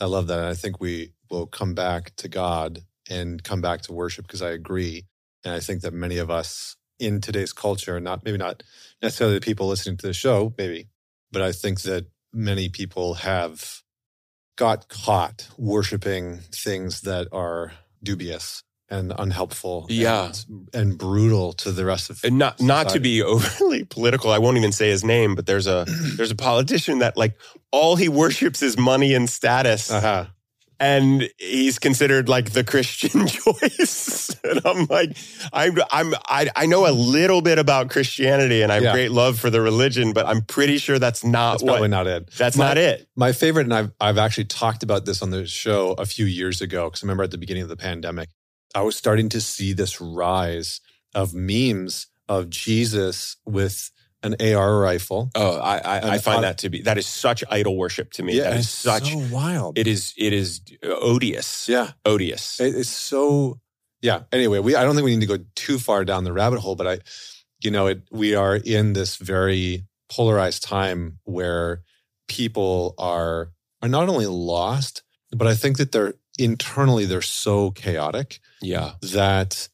I 0.00 0.04
love 0.06 0.26
that. 0.26 0.44
I 0.44 0.54
think 0.54 0.80
we 0.80 1.12
will 1.30 1.46
come 1.46 1.74
back 1.74 2.14
to 2.16 2.28
God 2.28 2.82
and 3.08 3.42
come 3.42 3.60
back 3.60 3.82
to 3.82 3.92
worship 3.92 4.26
because 4.26 4.42
I 4.42 4.50
agree. 4.50 5.06
And 5.44 5.54
I 5.54 5.60
think 5.60 5.82
that 5.82 5.94
many 5.94 6.18
of 6.18 6.30
us 6.30 6.76
in 6.98 7.20
today's 7.20 7.52
culture, 7.52 8.00
not 8.00 8.24
maybe 8.24 8.38
not 8.38 8.62
necessarily 9.02 9.36
the 9.38 9.44
people 9.44 9.68
listening 9.68 9.96
to 9.98 10.06
the 10.06 10.12
show, 10.12 10.54
maybe, 10.58 10.88
but 11.30 11.42
I 11.42 11.52
think 11.52 11.82
that 11.82 12.06
many 12.32 12.68
people 12.68 13.14
have 13.14 13.82
got 14.56 14.88
caught 14.88 15.48
worshiping 15.58 16.38
things 16.52 17.02
that 17.02 17.28
are 17.32 17.72
dubious 18.02 18.62
and 18.88 19.12
unhelpful 19.18 19.86
Yeah. 19.88 20.32
and, 20.48 20.68
and 20.74 20.98
brutal 20.98 21.52
to 21.54 21.72
the 21.72 21.84
rest 21.84 22.08
of 22.10 22.22
And 22.24 22.38
not 22.38 22.60
not 22.60 22.88
to 22.90 23.00
be 23.00 23.22
overly 23.34 23.84
political 23.84 24.30
i 24.30 24.38
won't 24.38 24.56
even 24.56 24.72
say 24.72 24.88
his 24.90 25.02
name 25.04 25.34
but 25.34 25.46
there's 25.46 25.66
a 25.66 25.84
there's 26.16 26.30
a 26.30 26.36
politician 26.36 27.00
that 27.00 27.16
like 27.16 27.36
all 27.72 27.96
he 27.96 28.08
worships 28.08 28.62
is 28.62 28.78
money 28.78 29.12
and 29.14 29.28
status 29.28 29.90
uh-huh. 29.90 30.26
and 30.78 31.28
he's 31.38 31.78
considered 31.80 32.28
like 32.28 32.52
the 32.52 32.62
christian 32.62 33.26
choice 33.70 34.30
and 34.44 34.60
i'm 34.64 34.86
like 34.86 35.16
i'm 35.52 35.76
i'm 35.90 36.14
i, 36.28 36.48
I 36.54 36.66
know 36.66 36.86
a 36.88 36.92
little 36.92 37.42
bit 37.42 37.58
about 37.58 37.90
christianity 37.90 38.62
and 38.62 38.70
i 38.70 38.76
have 38.76 38.84
Yeah. 38.84 38.92
great 38.92 39.10
love 39.10 39.38
for 39.38 39.50
the 39.50 39.60
religion 39.60 40.12
but 40.12 40.26
i'm 40.26 40.42
pretty 40.42 40.78
sure 40.78 40.98
that's 40.98 41.24
not 41.24 41.54
That's 41.54 41.62
what 41.64 41.70
probably 41.72 41.88
not 41.88 42.06
it. 42.06 42.30
that's 42.36 42.56
My- 42.56 42.68
not 42.68 42.78
it 42.78 43.08
My 43.16 43.32
favorite, 43.32 43.64
and 43.66 43.74
I've 43.74 43.90
I've 44.00 44.18
actually 44.18 44.44
talked 44.44 44.82
about 44.82 45.06
this 45.06 45.22
on 45.22 45.30
the 45.30 45.46
show 45.46 45.92
a 45.98 46.04
few 46.06 46.26
years 46.26 46.60
ago 46.60 46.84
because 46.88 47.02
I 47.02 47.06
remember 47.06 47.24
at 47.24 47.30
the 47.30 47.38
beginning 47.38 47.62
of 47.64 47.68
the 47.70 47.76
pandemic, 47.76 48.28
I 48.76 48.82
was 48.82 48.94
starting 48.94 49.30
to 49.30 49.40
see 49.40 49.72
this 49.72 50.02
rise 50.02 50.82
of 51.14 51.32
memes 51.32 52.08
of 52.28 52.50
Jesus 52.50 53.36
with 53.46 53.90
an 54.22 54.36
AR 54.40 54.78
rifle. 54.80 55.30
oh 55.34 55.58
i 55.58 55.78
i, 55.78 56.14
I 56.14 56.18
find 56.18 56.38
on- 56.38 56.42
that 56.42 56.58
to 56.58 56.68
be 56.68 56.82
that 56.82 56.98
is 56.98 57.06
such 57.06 57.42
idol 57.50 57.76
worship 57.76 58.10
to 58.12 58.22
me 58.22 58.38
that 58.40 58.54
is 58.54 58.60
it's 58.66 58.68
such 58.68 59.12
so 59.12 59.18
wild. 59.30 59.78
it 59.78 59.86
is 59.86 60.12
it 60.18 60.32
is 60.32 60.60
odious 60.82 61.68
yeah, 61.68 61.92
odious 62.04 62.60
it, 62.60 62.74
it's 62.74 62.90
so. 62.90 63.58
Yeah. 64.02 64.24
Anyway, 64.30 64.58
we 64.58 64.76
I 64.76 64.84
don't 64.84 64.94
think 64.94 65.06
we 65.06 65.16
need 65.16 65.26
to 65.26 65.38
go 65.38 65.44
too 65.54 65.78
far 65.78 66.04
down 66.04 66.24
the 66.24 66.32
rabbit 66.32 66.60
hole, 66.60 66.76
but 66.76 66.86
I, 66.86 66.98
you 67.64 67.70
know, 67.70 67.86
it 67.86 68.02
we 68.12 68.34
are 68.34 68.56
in 68.56 68.92
this 68.92 69.16
very 69.16 69.86
polarized 70.10 70.62
time 70.62 71.18
where 71.24 71.82
people 72.28 72.94
are 72.98 73.52
are 73.80 73.88
not 73.88 74.08
only 74.08 74.26
lost, 74.26 75.02
but 75.30 75.46
I 75.46 75.54
think 75.54 75.78
that 75.78 75.92
they're 75.92 76.14
internally 76.38 77.06
they're 77.06 77.22
so 77.22 77.70
chaotic 77.70 78.38
yeah 78.60 78.92
that 79.02 79.68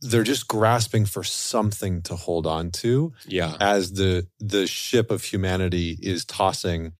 they're 0.00 0.22
just 0.22 0.46
grasping 0.46 1.04
for 1.04 1.24
something 1.24 2.02
to 2.02 2.14
hold 2.14 2.46
on 2.46 2.70
to 2.70 3.12
yeah 3.26 3.56
as 3.60 3.92
the 3.92 4.26
the 4.38 4.66
ship 4.66 5.10
of 5.10 5.24
humanity 5.24 5.98
is 6.00 6.24
tossing 6.24 6.92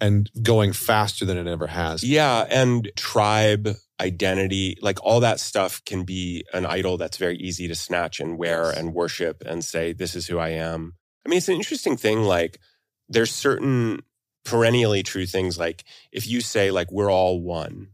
and 0.00 0.30
going 0.42 0.72
faster 0.72 1.24
than 1.24 1.38
it 1.38 1.46
ever 1.46 1.66
has. 1.68 2.04
Yeah, 2.04 2.46
and 2.50 2.90
tribe 2.96 3.76
identity, 4.00 4.76
like 4.82 5.02
all 5.02 5.20
that 5.20 5.40
stuff 5.40 5.82
can 5.84 6.04
be 6.04 6.44
an 6.52 6.66
idol 6.66 6.96
that's 6.96 7.16
very 7.16 7.36
easy 7.36 7.66
to 7.68 7.74
snatch 7.74 8.20
and 8.20 8.38
wear 8.38 8.70
and 8.70 8.92
worship 8.92 9.42
and 9.46 9.64
say, 9.64 9.92
this 9.92 10.14
is 10.14 10.26
who 10.26 10.38
I 10.38 10.50
am. 10.50 10.94
I 11.24 11.30
mean, 11.30 11.38
it's 11.38 11.48
an 11.48 11.54
interesting 11.54 11.96
thing. 11.96 12.22
Like, 12.22 12.60
there's 13.08 13.32
certain 13.32 14.02
perennially 14.44 15.02
true 15.02 15.26
things 15.26 15.58
like 15.58 15.82
if 16.12 16.24
you 16.28 16.40
say 16.40 16.70
like 16.70 16.92
we're 16.92 17.10
all 17.10 17.40
one, 17.40 17.88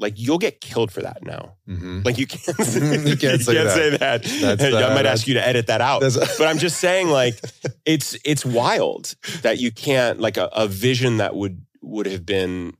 like 0.00 0.14
you'll 0.16 0.38
get 0.38 0.60
killed 0.60 0.90
for 0.90 1.02
that 1.02 1.22
now. 1.24 1.56
Mhm. 1.68 2.04
Like 2.04 2.18
you 2.18 2.26
can't, 2.26 2.58
You 3.06 3.16
can't 3.16 3.40
say 3.42 3.54
that. 3.54 3.74
say 3.74 3.90
that. 3.98 4.22
That's, 4.58 4.62
I 4.74 4.82
uh, 4.82 4.94
might 4.94 5.06
ask 5.06 5.28
you 5.28 5.34
to 5.34 5.46
edit 5.46 5.66
that 5.68 5.80
out. 5.80 6.00
But 6.00 6.46
I'm 6.48 6.58
just 6.58 6.78
saying, 6.80 7.08
like, 7.08 7.38
it's 7.84 8.16
it's 8.24 8.44
wild 8.44 9.14
that 9.42 9.58
you 9.58 9.70
can't 9.70 10.18
like 10.18 10.36
a, 10.36 10.46
a 10.52 10.66
vision 10.66 11.18
that 11.18 11.36
would 11.36 11.64
would 11.82 12.06
have 12.06 12.24
been, 12.26 12.72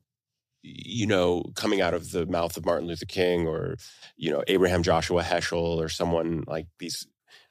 you 0.62 1.06
know, 1.06 1.44
coming 1.54 1.80
out 1.80 1.94
of 1.94 2.10
the 2.10 2.26
mouth 2.26 2.56
of 2.56 2.64
Martin 2.64 2.88
Luther 2.88 3.06
King 3.06 3.46
or 3.46 3.76
you 4.16 4.30
know 4.30 4.42
Abraham 4.48 4.82
Joshua 4.82 5.22
Heschel 5.22 5.76
or 5.78 5.88
someone 5.88 6.44
like 6.46 6.66
these 6.78 7.06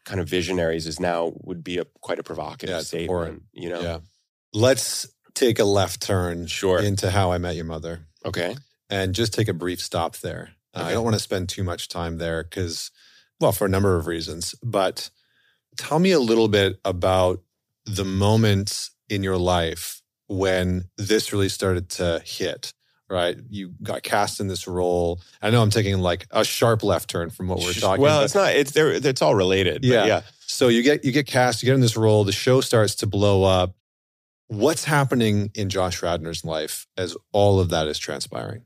kind 0.05 0.19
of 0.19 0.27
visionaries 0.27 0.87
is 0.87 0.99
now 0.99 1.31
would 1.43 1.63
be 1.63 1.77
a 1.77 1.85
quite 2.01 2.17
a 2.19 2.23
provocative 2.23 2.69
Yeah, 2.69 2.81
statement. 2.81 3.09
abhorrent. 3.09 3.43
You 3.53 3.69
know, 3.69 3.81
Yeah. 3.81 3.99
Let's 4.51 5.05
take 5.35 5.59
a 5.59 5.63
left 5.63 6.01
turn 6.01 6.47
Sure. 6.47 6.81
into 6.81 7.11
How 7.11 7.31
I 7.31 7.37
Met 7.37 7.55
Your 7.55 7.65
Mother 7.65 8.07
okay, 8.25 8.55
and 8.89 9.13
just 9.13 9.33
take 9.33 9.47
a 9.47 9.53
brief 9.53 9.79
stop 9.81 10.17
there. 10.17 10.51
Uh, 10.73 10.83
I 10.85 10.93
don't 10.93 11.03
want 11.03 11.15
to 11.15 11.19
spend 11.21 11.49
too 11.49 11.63
much 11.63 11.87
time 11.89 12.17
there 12.17 12.43
because, 12.43 12.91
well, 13.39 13.51
for 13.51 13.65
a 13.65 13.69
number 13.69 13.95
of 13.97 14.07
reasons. 14.07 14.55
But 14.63 15.09
tell 15.77 15.99
me 15.99 16.11
a 16.11 16.19
little 16.19 16.47
bit 16.47 16.79
about 16.85 17.41
the 17.85 18.05
moments 18.05 18.91
in 19.09 19.23
your 19.23 19.37
life 19.37 20.01
when 20.27 20.85
this 20.97 21.33
really 21.33 21.49
started 21.49 21.89
to 21.89 22.21
hit. 22.25 22.73
Right, 23.11 23.37
you 23.49 23.73
got 23.81 24.03
cast 24.03 24.39
in 24.39 24.47
this 24.47 24.67
role. 24.67 25.19
I 25.41 25.49
know 25.49 25.63
I'm 25.63 25.71
taking 25.71 25.97
like 25.97 26.27
a 26.29 26.43
sharp 26.45 26.83
left 26.83 27.09
turn 27.09 27.31
from 27.31 27.47
what 27.47 27.57
we're 27.57 27.73
talking. 27.73 28.03
Well, 28.03 28.21
it's 28.21 28.35
not. 28.35 28.53
It's 28.53 28.69
there. 28.73 28.91
It's 28.91 29.23
all 29.23 29.33
related. 29.33 29.81
but 29.81 29.87
Yeah. 29.87 30.05
yeah. 30.05 30.21
so 30.41 30.67
you 30.67 30.83
get 30.83 31.03
you 31.03 31.11
get 31.11 31.25
cast, 31.25 31.63
you 31.63 31.65
get 31.65 31.73
in 31.73 31.81
this 31.81 31.97
role, 31.97 32.23
the 32.23 32.31
show 32.31 32.61
starts 32.61 32.93
to 32.95 33.07
blow 33.07 33.43
up. 33.43 33.73
What's 34.45 34.83
happening 34.83 35.49
in 35.55 35.69
Josh 35.69 36.01
Radnor's 36.01 36.45
life 36.45 36.85
as 36.97 37.17
all 37.31 37.59
of 37.59 37.69
that 37.69 37.87
is 37.87 37.97
transpiring? 37.97 38.61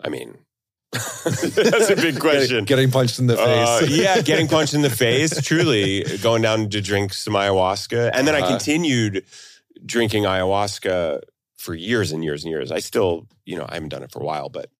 I 0.00 0.08
mean, 0.08 0.38
that's 0.92 1.90
a 1.90 1.96
big 1.96 2.20
question. 2.20 2.64
Getting, 2.64 2.64
getting 2.64 2.90
punched 2.90 3.18
in 3.18 3.26
the 3.26 3.38
Uh, 3.38 3.80
face. 3.80 3.90
yeah, 3.90 4.20
getting 4.22 4.48
punched 4.56 4.74
in 4.74 4.82
the 4.82 4.90
face, 4.90 5.40
truly. 5.42 6.04
Going 6.18 6.42
down 6.42 6.70
to 6.70 6.80
drink 6.80 7.12
some 7.12 7.34
ayahuasca. 7.34 8.10
And 8.14 8.26
then 8.26 8.34
I 8.34 8.40
Uh-huh. 8.40 8.48
continued 8.48 9.24
drinking 9.84 10.24
ayahuasca 10.24 11.20
for 11.56 11.74
years 11.74 12.12
and 12.12 12.22
years 12.24 12.44
and 12.44 12.50
years. 12.50 12.70
I 12.72 12.78
still, 12.78 13.26
you 13.44 13.56
know, 13.56 13.66
I 13.68 13.74
haven't 13.74 13.90
done 13.90 14.02
it 14.02 14.12
for 14.12 14.20
a 14.20 14.24
while, 14.24 14.48
but, 14.48 14.70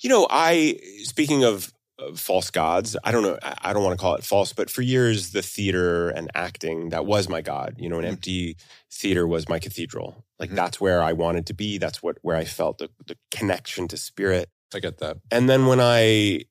you 0.00 0.08
know, 0.10 0.26
I, 0.28 0.78
speaking 1.04 1.44
of, 1.44 1.72
false 2.14 2.52
gods, 2.52 2.96
I 3.02 3.10
don't 3.10 3.24
know, 3.24 3.36
I 3.42 3.54
I 3.70 3.72
don't 3.72 3.82
want 3.82 3.98
to 3.98 4.00
call 4.00 4.14
it 4.14 4.22
false, 4.22 4.52
but 4.52 4.70
for 4.70 4.82
years, 4.82 5.32
the 5.32 5.42
theater 5.42 6.10
and 6.10 6.30
acting, 6.32 6.90
that 6.90 7.04
was 7.06 7.28
my 7.28 7.40
God. 7.40 7.74
You 7.78 7.88
know, 7.88 7.98
an 7.98 8.04
Mhm. 8.04 8.08
empty 8.08 8.56
theater 8.88 9.26
was 9.26 9.48
my 9.48 9.58
cathedral. 9.58 10.24
Like 10.38 10.50
Mhm. 10.50 10.56
that's 10.56 10.80
where 10.80 11.02
I 11.02 11.12
wanted 11.12 11.46
to 11.46 11.54
be. 11.54 11.78
That's 11.78 12.02
what, 12.02 12.18
where 12.22 12.36
I 12.36 12.44
felt 12.44 12.78
the, 12.78 12.90
the 13.06 13.16
connection 13.30 13.88
to 13.88 13.96
spirit 13.96 14.48
I 14.74 14.80
get 14.80 14.98
that. 14.98 15.16
and 15.30 15.48
then 15.48 15.66
when 15.66 15.80
i 15.80 16.42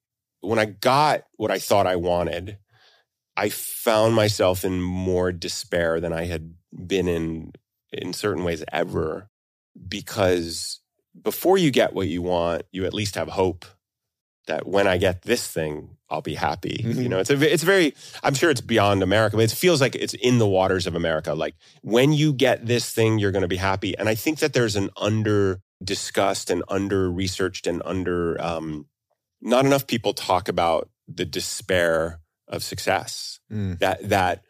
when 0.41 0.57
i 0.59 0.65
got 0.65 1.21
what 1.37 1.51
i 1.51 1.59
thought 1.59 1.85
i 1.85 1.95
wanted 1.95 2.57
i 3.37 3.49
found 3.49 4.15
myself 4.15 4.65
in 4.65 4.81
more 4.81 5.31
despair 5.31 5.99
than 5.99 6.11
i 6.13 6.25
had 6.25 6.55
been 6.87 7.07
in 7.07 7.53
in 7.93 8.13
certain 8.13 8.43
ways 8.43 8.63
ever 8.71 9.29
because 9.87 10.79
before 11.21 11.57
you 11.59 11.69
get 11.71 11.93
what 11.93 12.07
you 12.07 12.21
want 12.23 12.63
you 12.71 12.85
at 12.85 12.93
least 12.93 13.15
have 13.15 13.29
hope 13.29 13.65
that 14.47 14.67
when 14.67 14.87
i 14.87 14.97
get 14.97 15.21
this 15.23 15.47
thing 15.47 15.89
i'll 16.09 16.21
be 16.21 16.35
happy 16.35 16.77
you 16.83 16.93
Mhm. 16.93 17.09
know 17.09 17.19
it's 17.19 17.29
a 17.29 17.53
it's 17.53 17.63
very 17.63 17.93
i'm 18.23 18.33
sure 18.33 18.49
it's 18.49 18.61
beyond 18.61 19.03
america 19.03 19.35
but 19.37 19.43
it 19.43 19.51
feels 19.51 19.79
like 19.81 19.95
it's 19.95 20.13
in 20.15 20.37
the 20.39 20.47
waters 20.47 20.87
of 20.87 20.95
america 20.95 21.33
like 21.33 21.55
when 21.83 22.13
you 22.13 22.33
get 22.33 22.65
this 22.65 22.89
thing 22.91 23.19
you're 23.19 23.31
going 23.31 23.41
to 23.43 23.47
be 23.47 23.57
happy 23.57 23.97
and 23.97 24.07
i 24.09 24.15
think 24.15 24.39
that 24.39 24.53
there's 24.53 24.75
an 24.75 24.89
under 24.97 25.61
discussed 25.83 26.49
and 26.49 26.63
under 26.69 27.11
researched 27.11 27.67
and 27.67 27.81
under 27.85 28.41
um, 28.41 28.87
not 29.41 29.63
enough 29.65 29.85
people 29.85 30.13
talk 30.13 30.49
about 30.49 30.89
the 31.07 31.25
despair 31.25 32.19
of 32.47 32.63
success 32.63 33.39
Mm. 33.51 33.79
that 33.79 34.09
that 34.09 34.43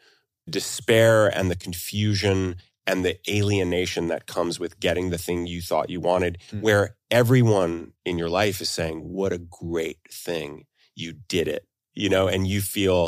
despair 0.48 1.28
and 1.28 1.50
the 1.50 1.56
confusion 1.56 2.56
and 2.88 3.04
the 3.04 3.16
alienation 3.30 4.08
that 4.08 4.26
comes 4.26 4.58
with 4.58 4.80
getting 4.80 5.10
the 5.10 5.18
thing 5.26 5.46
you 5.46 5.60
thought 5.62 5.90
you 5.90 6.00
wanted 6.00 6.38
Mm. 6.50 6.62
where 6.62 6.96
everyone 7.10 7.92
in 8.04 8.18
your 8.18 8.30
life 8.42 8.60
is 8.64 8.70
saying 8.70 8.98
what 9.18 9.32
a 9.32 9.38
great 9.38 9.98
thing 10.26 10.64
you 11.02 11.12
did 11.36 11.46
it 11.56 11.64
you 11.94 12.08
know 12.08 12.26
and 12.26 12.46
you 12.52 12.60
feel 12.76 13.02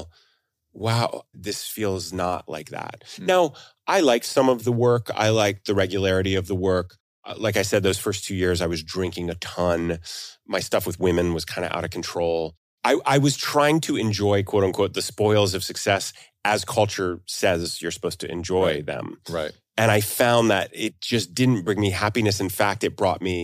wow 0.72 1.22
this 1.34 1.64
feels 1.66 2.12
not 2.12 2.48
like 2.48 2.70
that 2.70 3.02
Mm. 3.18 3.26
now 3.26 3.52
i 3.86 4.00
like 4.00 4.24
some 4.24 4.48
of 4.48 4.64
the 4.64 4.72
work 4.72 5.10
i 5.14 5.28
like 5.30 5.64
the 5.64 5.74
regularity 5.74 6.34
of 6.36 6.46
the 6.46 6.54
work 6.54 6.96
Uh, 7.24 7.34
like 7.36 7.56
i 7.56 7.62
said 7.62 7.82
those 7.82 7.98
first 7.98 8.24
two 8.24 8.34
years 8.34 8.60
i 8.62 8.66
was 8.66 8.82
drinking 8.82 9.28
a 9.30 9.34
ton 9.36 9.98
my 10.46 10.60
stuff 10.60 10.86
with 10.86 10.98
women 11.00 11.34
was 11.34 11.44
kind 11.44 11.64
of 11.66 11.72
out 11.76 11.84
of 11.84 11.90
control 11.90 12.54
I, 12.82 12.96
I 13.04 13.18
was 13.18 13.36
trying 13.36 13.80
to 13.82 13.96
enjoy 13.96 14.42
quote 14.42 14.64
unquote 14.64 14.94
the 14.94 15.02
spoils 15.02 15.52
of 15.54 15.62
success 15.64 16.12
as 16.44 16.64
culture 16.64 17.20
says 17.26 17.82
you're 17.82 17.90
supposed 17.98 18.20
to 18.20 18.30
enjoy 18.30 18.66
Right. 18.76 18.86
them 18.86 19.06
Right. 19.28 19.52
And 19.80 19.88
i 19.98 20.00
found 20.20 20.44
that 20.54 20.66
it 20.86 20.92
just 21.12 21.28
didn't 21.40 21.62
bring 21.66 21.80
me 21.86 21.90
happiness. 22.04 22.36
In 22.46 22.50
fact 22.60 22.80
it 22.88 22.92
brought 23.02 23.20
me 23.28 23.38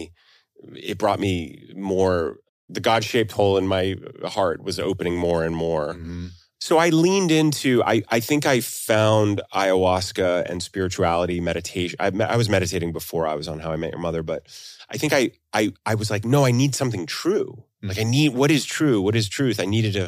it 0.92 0.96
brought 1.02 1.20
me 1.26 1.36
more 1.74 2.14
the 2.76 2.80
god-shaped 2.88 3.32
hole 3.38 3.54
in 3.60 3.66
my 3.76 3.84
heart 4.36 4.58
was 4.68 4.76
opening 4.90 5.16
more 5.28 5.40
and 5.48 5.54
more. 5.66 5.88
Mhm. 5.94 6.26
so 6.68 6.72
i 6.86 6.88
leaned 7.04 7.30
into 7.40 7.70
i, 7.92 7.96
I 8.16 8.20
think 8.28 8.42
i 8.54 8.56
found 8.90 9.34
ayahuasca 9.62 10.30
and 10.50 10.58
spirituality 10.70 11.38
meditation 11.50 11.96
I, 12.06 12.08
I 12.34 12.36
was 12.42 12.48
meditating 12.56 12.90
before 13.00 13.24
i 13.32 13.34
was 13.40 13.46
on 13.52 13.58
how 13.64 13.70
i 13.74 13.78
met 13.82 13.92
your 13.94 14.00
mother 14.08 14.22
but 14.32 14.40
i 14.94 14.96
think 15.00 15.12
i 15.20 15.22
i, 15.60 15.62
I 15.92 15.94
was 16.00 16.08
like 16.14 16.24
no 16.34 16.40
i 16.50 16.52
need 16.62 16.72
something 16.74 17.04
true. 17.22 17.48
Like 17.88 18.00
i 18.04 18.06
need 18.16 18.30
what 18.40 18.50
is 18.50 18.64
true? 18.78 18.98
What 19.06 19.14
is 19.20 19.26
truth? 19.38 19.56
I 19.60 19.66
needed 19.76 19.92
to 20.00 20.06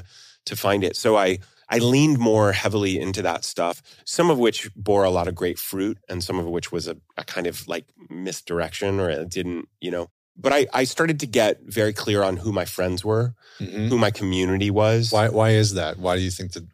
to 0.49 0.55
find 0.67 0.83
it. 0.89 0.95
So 0.97 1.11
i 1.27 1.29
I 1.71 1.79
leaned 1.79 2.19
more 2.19 2.53
heavily 2.53 2.99
into 2.99 3.23
that 3.23 3.45
stuff, 3.45 3.83
some 4.05 4.31
of 4.31 4.39
which 4.39 4.71
bore 4.75 5.05
a 5.05 5.11
lot 5.11 5.29
of 5.29 5.35
great 5.35 5.59
fruit 5.59 5.99
and 6.09 6.25
some 6.25 6.39
of 6.39 6.47
which 6.47 6.73
was 6.73 6.89
a, 6.89 6.97
a 7.17 7.25
kind 7.25 7.47
of 7.47 7.67
like 7.69 7.85
misdirection 8.09 9.01
or 9.01 9.11
it 9.11 9.29
didn't, 9.29 9.69
you 9.81 9.91
know. 9.91 10.09
But 10.41 10.53
I, 10.53 10.67
I 10.73 10.85
started 10.85 11.19
to 11.21 11.27
get 11.27 11.61
very 11.65 11.93
clear 11.93 12.23
on 12.23 12.37
who 12.37 12.53
my 12.53 12.65
friends 12.65 13.05
were, 13.05 13.35
Mhm. 13.61 13.89
who 13.89 13.99
my 13.99 14.11
community 14.13 14.71
was. 14.71 15.11
Why? 15.13 15.29
Why 15.29 15.51
is 15.51 15.75
that? 15.75 15.99
Why 15.99 16.17
do 16.17 16.23
you 16.23 16.31
think 16.31 16.53
that 16.53 16.65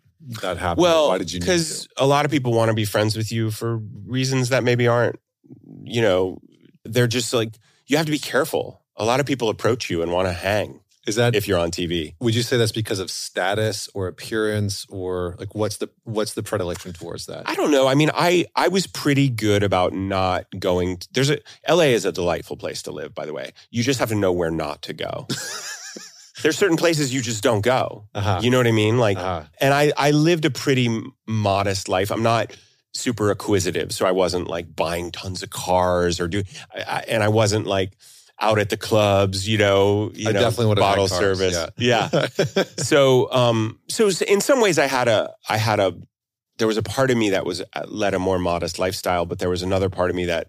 that 0.43 0.59
happened? 0.59 0.83
Well, 0.83 1.09
why 1.09 1.19
did 1.19 1.33
you? 1.33 1.41
because 1.41 1.89
a 1.97 2.07
lot 2.07 2.25
of 2.25 2.31
people 2.31 2.53
want 2.53 2.69
to 2.69 2.75
be 2.75 2.85
friends 2.85 3.17
with 3.17 3.33
you 3.33 3.51
for 3.51 3.79
reasons 4.07 4.51
that 4.51 4.63
maybe 4.65 4.87
aren't, 4.87 5.19
you 5.83 6.03
know, 6.03 6.39
they're 6.85 7.07
just 7.07 7.33
like, 7.33 7.55
you 7.87 7.97
have 7.97 8.07
to 8.07 8.13
be 8.13 8.19
careful. 8.19 8.83
A 8.97 9.05
lot 9.05 9.19
of 9.19 9.27
people 9.27 9.49
approach 9.49 9.91
you 9.91 10.03
and 10.03 10.13
want 10.13 10.29
to 10.29 10.33
hang? 10.33 10.81
Is 11.07 11.17
that? 11.17 11.35
if 11.35 11.47
you're 11.47 11.59
on 11.59 11.71
TV. 11.71 12.15
would 12.21 12.35
you 12.35 12.43
say 12.43 12.57
that's 12.57 12.73
because 12.73 12.99
of 12.99 13.11
status 13.11 13.89
or 13.95 14.07
appearance 14.07 14.87
or 14.89 15.37
like 15.39 15.55
what's 15.55 15.77
the 15.77 15.91
what's 16.05 16.35
the 16.35 16.43
predilection 16.43 16.93
towards 16.93 17.27
that? 17.27 17.49
I 17.49 17.55
don't 17.55 17.71
know. 17.71 17.87
I 17.87 17.95
mean, 17.95 18.11
I 18.15 18.47
I 18.57 18.69
was 18.69 18.87
pretty 18.87 19.29
good 19.29 19.63
about 19.63 19.93
not 19.93 20.47
going. 20.59 20.99
There's 21.13 21.31
a 21.31 21.39
LA 21.69 21.93
is 21.95 22.05
a 22.05 22.13
delightful 22.13 22.57
place 22.57 22.83
to 22.83 22.93
live. 22.93 23.15
By 23.15 23.27
the 23.27 23.33
way, 23.33 23.53
you 23.71 23.83
just 23.83 24.01
have 24.01 24.09
to 24.11 24.15
know 24.15 24.33
where 24.33 24.51
not 24.51 24.83
to 24.83 24.93
go. 24.93 25.27
There's 26.43 26.59
certain 26.59 26.77
places 26.77 27.15
you 27.15 27.23
just 27.23 27.43
don't 27.43 27.63
go. 27.63 28.05
Uh-huh. 28.15 28.41
You 28.43 28.51
know 28.51 28.59
what 28.59 28.67
I 28.67 28.73
mean? 28.73 28.99
Like, 28.99 29.17
uh-huh. 29.17 29.45
and 29.61 29.73
I 29.73 29.93
I 29.97 30.11
lived 30.11 30.45
a 30.45 30.51
pretty 30.51 31.03
modest 31.27 31.89
life. 31.89 32.11
I'm 32.11 32.23
not 32.23 32.57
super 32.93 33.31
acquisitive, 33.31 33.93
so 33.93 34.07
I 34.07 34.13
wasn't 34.13 34.49
like 34.49 34.75
buying 34.75 35.11
tons 35.11 35.43
of 35.43 35.51
cars 35.51 36.21
or 36.21 36.29
do. 36.29 36.43
I, 36.75 36.81
I, 36.81 37.05
and 37.09 37.23
I 37.23 37.29
wasn't 37.29 37.67
like 37.67 37.93
out 38.41 38.59
at 38.59 38.69
the 38.71 38.77
clubs. 38.77 39.49
You 39.49 39.59
know, 39.59 40.11
you 40.15 40.29
I 40.29 40.33
know, 40.33 40.41
definitely 40.41 40.67
would 40.67 40.79
have 40.79 40.83
bottle 40.97 41.09
service. 41.09 41.55
Yeah. 41.77 42.09
yeah 42.13 42.63
so 42.79 43.31
um 43.33 43.79
so 43.89 44.11
in 44.27 44.41
some 44.41 44.61
ways 44.61 44.79
i 44.79 44.87
had 44.87 45.09
a 45.09 45.33
i 45.49 45.57
had 45.57 45.81
a 45.81 45.95
there 46.59 46.69
was 46.69 46.77
a 46.77 46.83
part 46.83 47.11
of 47.11 47.17
me 47.17 47.31
that 47.31 47.45
was 47.47 47.61
uh, 47.63 47.85
led 47.89 48.15
a 48.15 48.19
more 48.19 48.39
modest 48.39 48.79
lifestyle 48.79 49.25
but 49.27 49.39
there 49.39 49.51
was 49.51 49.63
another 49.63 49.89
part 49.91 50.11
of 50.11 50.17
me 50.17 50.27
that 50.27 50.49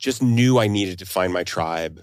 just 0.00 0.22
knew 0.22 0.58
i 0.58 0.66
needed 0.68 0.98
to 0.98 1.06
find 1.06 1.32
my 1.32 1.44
tribe 1.44 2.00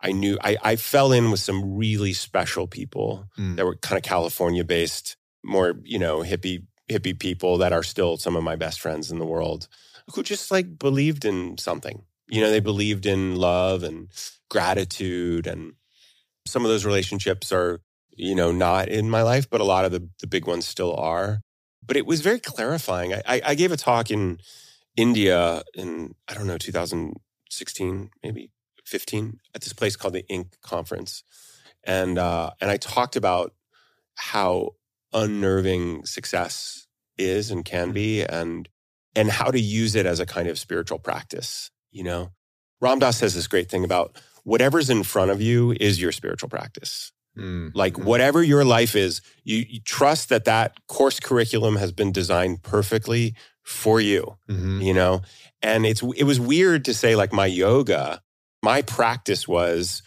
i 0.00 0.10
knew 0.12 0.38
i 0.42 0.56
i 0.62 0.76
fell 0.76 1.12
in 1.12 1.30
with 1.30 1.40
some 1.40 1.76
really 1.76 2.12
special 2.12 2.66
people 2.66 3.26
Mm. 3.38 3.56
that 3.56 3.64
were 3.66 3.76
kind 3.76 3.96
of 3.98 4.02
california 4.04 4.64
based 4.64 5.16
more 5.44 5.74
you 5.84 5.98
know 5.98 6.18
hippie 6.22 6.64
hippie 6.88 7.18
people 7.18 7.58
that 7.58 7.72
are 7.72 7.82
still 7.82 8.16
some 8.16 8.36
of 8.36 8.42
my 8.44 8.56
best 8.56 8.80
friends 8.80 9.10
in 9.10 9.18
the 9.18 9.26
world 9.26 9.68
who 10.14 10.22
just 10.22 10.50
like 10.50 10.78
believed 10.78 11.24
in 11.24 11.58
something 11.58 12.02
you 12.28 12.40
know 12.40 12.50
they 12.50 12.60
believed 12.60 13.06
in 13.06 13.36
love 13.36 13.82
and 13.82 14.08
gratitude 14.50 15.46
and 15.46 15.74
some 16.46 16.64
of 16.64 16.70
those 16.70 16.84
relationships 16.84 17.52
are 17.52 17.80
you 18.10 18.34
know 18.34 18.52
not 18.52 18.88
in 18.88 19.10
my 19.10 19.22
life 19.22 19.48
but 19.50 19.60
a 19.60 19.64
lot 19.64 19.84
of 19.84 19.92
the, 19.92 20.08
the 20.20 20.26
big 20.26 20.46
ones 20.46 20.66
still 20.66 20.94
are. 20.96 21.40
But 21.84 21.96
it 21.96 22.04
was 22.04 22.20
very 22.20 22.40
clarifying. 22.40 23.14
I, 23.14 23.40
I, 23.44 23.54
gave 23.54 23.70
a 23.70 23.76
talk 23.76 24.10
in 24.10 24.38
india 24.96 25.62
in 25.74 26.14
i 26.26 26.34
don't 26.34 26.46
know 26.46 26.58
2016 26.58 28.10
maybe 28.24 28.50
15 28.84 29.38
at 29.54 29.60
this 29.60 29.72
place 29.72 29.96
called 29.96 30.14
the 30.14 30.24
INK 30.30 30.60
conference. 30.62 31.22
And 31.84 32.18
uh, 32.18 32.50
and 32.60 32.70
i 32.70 32.76
talked 32.76 33.16
about 33.16 33.54
how 34.16 34.70
unnerving 35.12 36.04
success 36.06 36.86
is 37.18 37.50
and 37.50 37.64
can 37.64 37.92
be 37.92 38.22
and 38.22 38.68
and 39.14 39.30
how 39.30 39.50
to 39.50 39.60
use 39.60 39.94
it 39.94 40.04
as 40.04 40.20
a 40.20 40.26
kind 40.26 40.48
of 40.48 40.58
spiritual 40.58 40.98
practice 40.98 41.70
You 41.96 42.04
know, 42.04 42.30
Ram 42.82 42.98
Dass 42.98 43.16
says 43.16 43.34
this 43.34 43.46
great 43.46 43.70
thing 43.70 43.82
about 43.82 44.16
whatever's 44.44 44.90
in 44.90 45.02
front 45.02 45.30
of 45.30 45.40
you 45.40 45.72
is 45.80 45.98
your 46.00 46.12
spiritual 46.12 46.50
practice. 46.50 47.10
Mm. 47.38 47.72
Like 47.74 47.94
Mhm. 47.94 48.04
whatever 48.04 48.42
your 48.42 48.64
life 48.66 48.94
is, 48.94 49.22
you, 49.44 49.64
you 49.68 49.80
trust 49.80 50.28
that 50.28 50.44
that 50.44 50.74
course 50.88 51.18
curriculum 51.20 51.76
has 51.76 51.92
been 51.92 52.12
designed 52.12 52.62
perfectly 52.62 53.34
for 53.62 53.98
you. 54.00 54.36
Mhm. 54.48 54.84
You 54.84 54.92
know, 54.94 55.22
and 55.62 55.86
it's 55.86 56.02
it 56.16 56.24
was 56.24 56.38
weird 56.38 56.84
to 56.84 56.92
say 56.94 57.16
like 57.16 57.32
my 57.32 57.46
yoga, 57.46 58.20
my 58.62 58.82
practice 58.82 59.48
was 59.48 60.02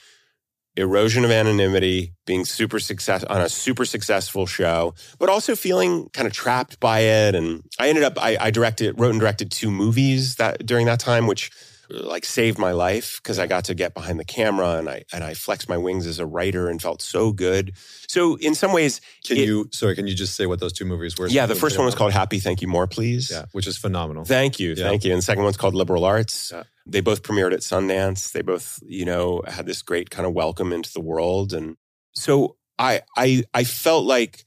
erosion 0.76 1.26
of 1.26 1.32
anonymity, 1.32 2.14
being 2.26 2.46
super 2.46 2.80
success 2.80 3.24
on 3.26 3.42
a 3.42 3.50
super 3.50 3.84
successful 3.84 4.46
show, 4.46 4.94
but 5.18 5.28
also 5.28 5.56
feeling 5.56 6.08
kind 6.14 6.28
of 6.28 6.34
trapped 6.34 6.80
by 6.80 7.00
it. 7.02 7.36
And 7.36 7.64
I 7.80 7.90
ended 7.90 8.04
up 8.04 8.14
I, 8.22 8.38
I 8.40 8.52
directed, 8.52 9.00
wrote 9.00 9.10
and 9.12 9.20
directed 9.20 9.52
two 9.52 9.72
movies 9.72 10.36
that 10.36 10.66
during 10.66 10.86
that 10.86 11.00
time, 11.00 11.28
which 11.28 11.52
like 11.90 12.24
saved 12.26 12.58
my 12.60 12.72
life 12.72 13.20
because 13.22 13.40
I 13.40 13.48
got 13.48 13.66
to 13.66 13.74
get 13.74 13.94
behind 13.94 14.20
the 14.20 14.26
camera 14.26 14.76
and 14.78 14.90
I 14.90 15.04
and 15.12 15.24
I 15.24 15.34
flexed 15.34 15.68
my 15.70 15.78
wings 15.78 16.06
as 16.08 16.20
a 16.20 16.26
writer 16.26 16.68
and 16.70 16.82
felt 16.82 17.02
so 17.02 17.32
good. 17.32 17.74
So 18.08 18.36
in 18.36 18.56
some 18.56 18.72
ways, 18.74 19.02
Can 19.26 19.38
it- 19.38 19.46
you? 19.48 19.68
Sorry, 19.72 19.96
can 19.96 20.06
you 20.08 20.14
just 20.16 20.36
say 20.36 20.46
what 20.46 20.60
those 20.60 20.74
two 20.74 20.86
movies 20.86 21.18
were? 21.18 21.28
yeah, 21.28 21.46
the 21.46 21.56
first 21.56 21.78
one 21.78 21.86
was 21.86 21.96
called 21.96 22.12
Happy 22.14 22.40
Thank 22.40 22.62
You 22.62 22.68
More 22.68 22.88
Please. 22.88 23.32
Yeah, 23.32 23.46
which 23.54 23.68
is 23.68 23.78
phenomenal. 23.78 24.24
Thank 24.26 24.60
you, 24.60 24.70
Yeah. 24.78 24.84
thank 24.84 25.04
you. 25.04 25.12
And 25.12 25.20
the 25.20 25.26
second 25.26 25.44
one's 25.44 25.58
called 25.58 25.74
Liberal 25.76 26.06
Arts. 26.06 26.52
Yeah. 26.54 26.64
They 26.86 27.02
both 27.02 27.24
premiered 27.24 27.54
at 27.54 27.60
Sundance. 27.60 28.32
They 28.32 28.42
both, 28.42 28.80
you 28.86 29.06
know, 29.06 29.42
had 29.48 29.66
this 29.66 29.82
great 29.82 30.10
kind 30.10 30.26
of 30.28 30.34
welcome 30.34 30.72
into 30.74 30.92
the 30.94 31.02
world. 31.02 31.54
And 31.54 31.76
so 32.14 32.56
I, 32.78 33.02
I, 33.18 33.44
I 33.54 33.64
felt 33.64 34.06
like 34.06 34.46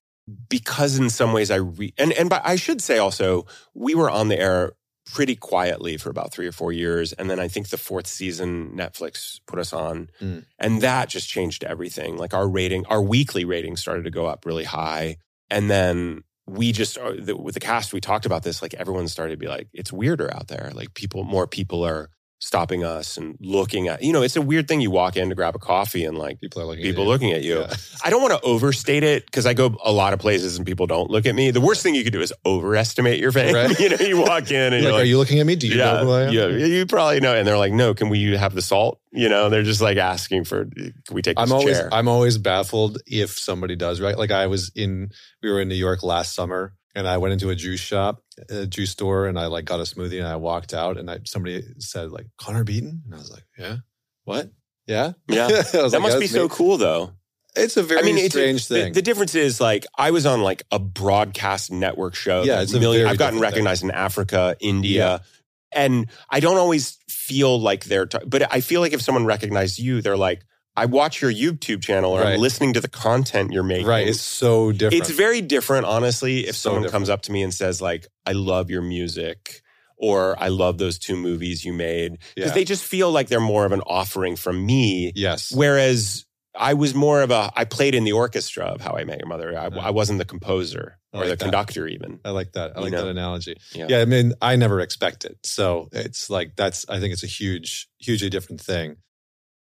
because 0.48 0.98
in 0.98 1.10
some 1.10 1.32
ways 1.32 1.50
I 1.50 1.56
re- 1.56 1.92
and 1.98 2.12
and 2.12 2.30
but 2.30 2.42
I 2.44 2.54
should 2.56 2.80
say 2.80 2.98
also 2.98 3.44
we 3.74 3.94
were 3.96 4.08
on 4.08 4.28
the 4.28 4.38
air 4.38 4.72
pretty 5.04 5.34
quietly 5.36 5.96
for 5.96 6.10
about 6.10 6.32
three 6.32 6.46
or 6.46 6.52
four 6.52 6.72
years, 6.72 7.12
and 7.12 7.28
then 7.28 7.40
I 7.40 7.48
think 7.48 7.68
the 7.68 7.76
fourth 7.78 8.06
season 8.06 8.72
Netflix 8.76 9.40
put 9.46 9.58
us 9.58 9.72
on, 9.72 10.08
Mm. 10.20 10.44
and 10.58 10.80
that 10.82 11.08
just 11.08 11.28
changed 11.28 11.64
everything. 11.64 12.16
Like 12.16 12.34
our 12.34 12.48
rating, 12.48 12.86
our 12.86 13.02
weekly 13.02 13.44
rating 13.44 13.76
started 13.76 14.04
to 14.04 14.10
go 14.10 14.26
up 14.26 14.46
really 14.46 14.64
high, 14.64 15.16
and 15.50 15.68
then 15.70 16.22
we 16.46 16.72
just 16.72 16.98
uh, 16.98 17.12
with 17.36 17.54
the 17.54 17.60
cast 17.60 17.92
we 17.92 18.00
talked 18.00 18.26
about 18.26 18.42
this. 18.42 18.62
Like 18.62 18.74
everyone 18.74 19.06
started 19.08 19.32
to 19.32 19.38
be 19.38 19.48
like, 19.48 19.68
it's 19.72 19.92
weirder 19.92 20.32
out 20.34 20.48
there. 20.48 20.70
Like 20.74 20.94
people, 20.94 21.24
more 21.24 21.46
people 21.46 21.84
are 21.86 22.10
stopping 22.42 22.82
us 22.84 23.16
and 23.16 23.36
looking 23.40 23.86
at. 23.86 24.02
You 24.02 24.12
know, 24.12 24.20
it's 24.22 24.34
a 24.34 24.42
weird 24.42 24.66
thing. 24.66 24.80
You 24.80 24.90
walk 24.90 25.16
in 25.16 25.28
to 25.28 25.34
grab 25.36 25.54
a 25.54 25.60
coffee 25.60 26.04
and 26.04 26.18
like 26.18 26.40
People 26.40 26.60
are 26.60 26.64
looking. 26.64 26.82
people 26.82 27.02
at 27.02 27.06
you. 27.06 27.10
looking 27.12 27.32
at 27.32 27.42
you. 27.42 27.60
Yeah. 27.60 27.72
I 28.04 28.10
don't 28.10 28.20
want 28.20 28.34
to 28.34 28.40
overstate 28.44 29.04
it 29.04 29.24
because 29.26 29.46
I 29.46 29.54
go 29.54 29.76
a 29.84 29.92
lot 29.92 30.12
of 30.12 30.18
places 30.18 30.56
and 30.56 30.66
people 30.66 30.88
don't 30.88 31.08
look 31.08 31.24
at 31.24 31.36
me. 31.36 31.52
The 31.52 31.60
worst 31.60 31.84
thing 31.84 31.94
you 31.94 32.02
could 32.02 32.12
do 32.12 32.20
is 32.20 32.32
overestimate 32.44 33.20
your 33.20 33.30
fame. 33.30 33.54
Right. 33.54 33.78
you 33.80 33.90
know, 33.90 33.96
you 34.00 34.20
walk 34.20 34.50
in 34.50 34.72
and 34.72 34.74
Like, 34.74 34.82
you're 34.82 34.90
are 34.90 34.98
like, 34.98 35.06
you 35.06 35.18
looking 35.18 35.38
at 35.38 35.46
me? 35.46 35.54
Do 35.54 35.68
you 35.68 35.76
yeah, 35.76 35.92
know 35.92 36.04
who 36.04 36.10
I 36.10 36.22
am? 36.22 36.32
yeah, 36.32 36.46
you 36.48 36.84
probably 36.84 37.20
know. 37.20 37.32
And 37.34 37.46
they're 37.46 37.58
like, 37.58 37.72
no, 37.72 37.94
can 37.94 38.08
we 38.08 38.36
have 38.36 38.54
the 38.54 38.62
salt? 38.62 38.98
You 39.12 39.28
know, 39.28 39.48
they're 39.48 39.62
just 39.62 39.80
like 39.80 39.98
asking 39.98 40.44
for, 40.44 40.64
can 40.64 40.92
we 41.12 41.22
take 41.22 41.38
I'm 41.38 41.52
always 41.52 41.76
chair? 41.78 41.88
I'm 41.92 42.08
always 42.08 42.38
baffled 42.38 42.98
if 43.06 43.38
somebody 43.38 43.76
does 43.76 44.00
right. 44.00 44.18
Like 44.18 44.32
I 44.32 44.48
was 44.48 44.72
in 44.74 45.10
we 45.44 45.50
were 45.50 45.60
in 45.60 45.68
New 45.68 45.76
York 45.76 46.02
last 46.02 46.34
summer 46.34 46.74
and 46.94 47.08
I 47.08 47.18
went 47.18 47.32
into 47.32 47.50
a 47.50 47.54
juice 47.54 47.80
shop, 47.80 48.22
a 48.50 48.66
juice 48.66 48.90
store, 48.90 49.26
and 49.26 49.38
I 49.38 49.46
like 49.46 49.64
got 49.64 49.80
a 49.80 49.84
smoothie 49.84 50.18
and 50.18 50.28
I 50.28 50.36
walked 50.36 50.74
out 50.74 50.98
and 50.98 51.10
I 51.10 51.20
somebody 51.24 51.62
said 51.78 52.10
like 52.10 52.26
Connor 52.38 52.64
Beaton 52.64 53.02
and 53.04 53.14
I 53.14 53.18
was 53.18 53.30
like, 53.30 53.44
yeah, 53.58 53.76
what? 54.24 54.50
Yeah, 54.86 55.12
Yeah. 55.28 55.48
That 55.72 55.92
like, 55.92 56.02
must 56.02 56.18
be 56.18 56.26
that's 56.26 56.32
so 56.32 56.48
cool 56.48 56.76
though. 56.76 57.12
It's 57.54 57.76
a 57.76 57.82
very 57.82 58.00
I 58.00 58.02
mean, 58.04 58.30
strange 58.30 58.68
the, 58.68 58.74
thing. 58.74 58.92
The 58.94 59.02
difference 59.02 59.34
is 59.34 59.60
like 59.60 59.86
I 59.96 60.10
was 60.10 60.24
on 60.24 60.42
like 60.42 60.62
a 60.70 60.78
broadcast 60.78 61.70
network 61.70 62.14
show. 62.14 62.42
Yeah, 62.42 62.62
it's 62.62 62.72
a 62.72 62.80
million, 62.80 63.06
I've 63.06 63.18
gotten 63.18 63.34
different 63.34 63.54
thing. 63.54 63.64
recognized 63.64 63.84
in 63.84 63.90
Africa, 63.90 64.56
India, 64.58 65.22
and 65.70 66.06
I 66.30 66.40
don't 66.40 66.56
always 66.56 66.98
feel 67.08 67.60
like 67.60 67.84
they're. 67.84 68.06
T- 68.06 68.18
but 68.26 68.50
I 68.52 68.62
feel 68.62 68.80
like 68.80 68.94
if 68.94 69.02
someone 69.02 69.26
recognized 69.26 69.78
you, 69.78 70.00
they're 70.00 70.16
like, 70.16 70.44
I 70.76 70.86
watch 70.86 71.20
your 71.20 71.32
YouTube 71.32 71.82
channel 71.82 72.12
or 72.12 72.20
Right. 72.20 72.34
I'm 72.34 72.40
listening 72.40 72.72
to 72.74 72.80
the 72.80 72.88
content 72.88 73.52
you're 73.52 73.62
making. 73.62 73.86
right, 73.86 74.08
it's 74.08 74.20
so 74.20 74.72
different. 74.72 75.02
It's 75.02 75.10
very 75.10 75.40
different, 75.42 75.84
honestly. 75.86 76.46
If 76.46 76.56
So 76.56 76.68
someone 76.70 76.82
different. 76.82 76.92
comes 76.92 77.08
up 77.10 77.22
to 77.22 77.32
me 77.32 77.42
and 77.42 77.52
says, 77.52 77.82
like, 77.82 78.06
I 78.24 78.32
love 78.32 78.70
your 78.70 78.82
music 78.82 79.62
or 79.98 80.34
I 80.42 80.48
love 80.48 80.78
those 80.78 80.98
two 80.98 81.14
movies 81.14 81.64
you 81.64 81.72
made, 81.72 82.18
because 82.34 82.50
Yeah. 82.50 82.54
they 82.54 82.64
just 82.64 82.82
feel 82.84 83.12
like 83.12 83.28
they're 83.28 83.38
more 83.40 83.64
of 83.64 83.72
an 83.72 83.82
offering 83.82 84.34
from 84.36 84.64
me. 84.66 85.12
yes, 85.14 85.52
Whereas 85.52 86.24
I 86.54 86.74
was 86.74 86.94
more 86.94 87.22
of 87.22 87.30
a, 87.30 87.50
I 87.56 87.64
played 87.64 87.94
in 87.94 88.04
the 88.04 88.12
orchestra 88.12 88.64
of 88.64 88.80
How 88.80 88.92
I 88.96 89.04
Met 89.04 89.18
Your 89.18 89.28
Mother. 89.28 89.56
I. 89.58 89.66
I 89.66 89.90
wasn't 89.90 90.18
the 90.18 90.24
composer 90.26 90.98
or 91.12 91.20
like 91.20 91.28
the 91.28 91.36
that. 91.36 91.38
conductor, 91.44 91.86
even. 91.86 92.18
I 92.24 92.30
like 92.30 92.52
that. 92.52 92.72
I 92.76 92.78
You 92.80 92.84
like 92.84 92.92
know? 92.92 93.04
that 93.04 93.10
analogy. 93.10 93.56
Yeah. 93.74 93.86
Yeah. 93.88 93.98
I 94.00 94.04
mean, 94.06 94.32
I 94.42 94.56
never 94.56 94.80
expect 94.80 95.24
it. 95.24 95.38
So 95.44 95.88
it's 95.92 96.28
like 96.28 96.56
that's 96.56 96.84
I 96.88 96.98
think 97.00 97.12
it's 97.12 97.22
a 97.22 97.26
huge, 97.28 97.88
hugely 97.98 98.28
different 98.28 98.60
thing. 98.60 98.96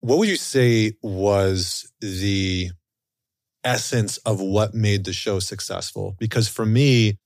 What 0.02 0.18
would 0.20 0.30
you 0.30 0.36
say 0.38 0.94
was 1.02 1.92
the 2.02 2.70
essence 3.64 4.18
of 4.20 4.40
what 4.40 4.74
made 4.74 5.06
the 5.06 5.14
show 5.14 5.40
successful? 5.40 6.16
Because 6.20 6.48
for 6.48 6.66
me, 6.66 7.18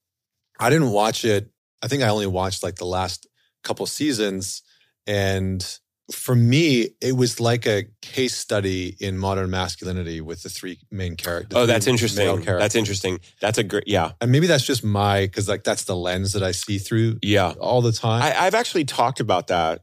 I 0.60 0.70
didn't 0.70 0.92
watch 0.92 1.26
it. 1.26 1.50
I 1.82 1.88
think 1.88 2.04
I 2.04 2.08
only 2.10 2.28
watched 2.28 2.64
like 2.64 2.76
the 2.76 2.86
last 2.86 3.28
couple 3.64 3.86
seasons. 3.86 4.62
And 5.08 5.66
for 6.12 6.36
me, 6.36 6.90
it 7.02 7.16
was 7.16 7.40
like 7.40 7.66
a 7.66 7.86
case 8.02 8.36
study 8.36 8.96
in 9.00 9.18
modern 9.18 9.50
masculinity 9.50 10.22
with 10.22 10.44
the 10.44 10.50
three 10.50 10.80
main 10.92 11.16
characters. 11.16 11.58
Oh, 11.58 11.66
that's 11.66 11.88
interesting. 11.88 12.42
That's 12.42 12.76
interesting. 12.76 13.20
That's 13.40 13.58
a 13.58 13.64
great, 13.64 13.88
yeah. 13.88 14.12
and 14.20 14.32
maybe 14.32 14.48
that's 14.48 14.66
just 14.66 14.84
my 14.84 15.22
because 15.22 15.48
like 15.48 15.64
that's 15.64 15.86
the 15.86 15.96
lens 15.96 16.34
that 16.34 16.44
I 16.44 16.52
see 16.52 16.78
through 16.80 17.18
Yeah. 17.22 17.54
all 17.60 17.82
the 17.82 17.92
time. 17.92 18.22
I, 18.22 18.46
I've 18.46 18.56
actually 18.56 18.86
talked 18.86 19.20
about 19.20 19.48
that. 19.48 19.82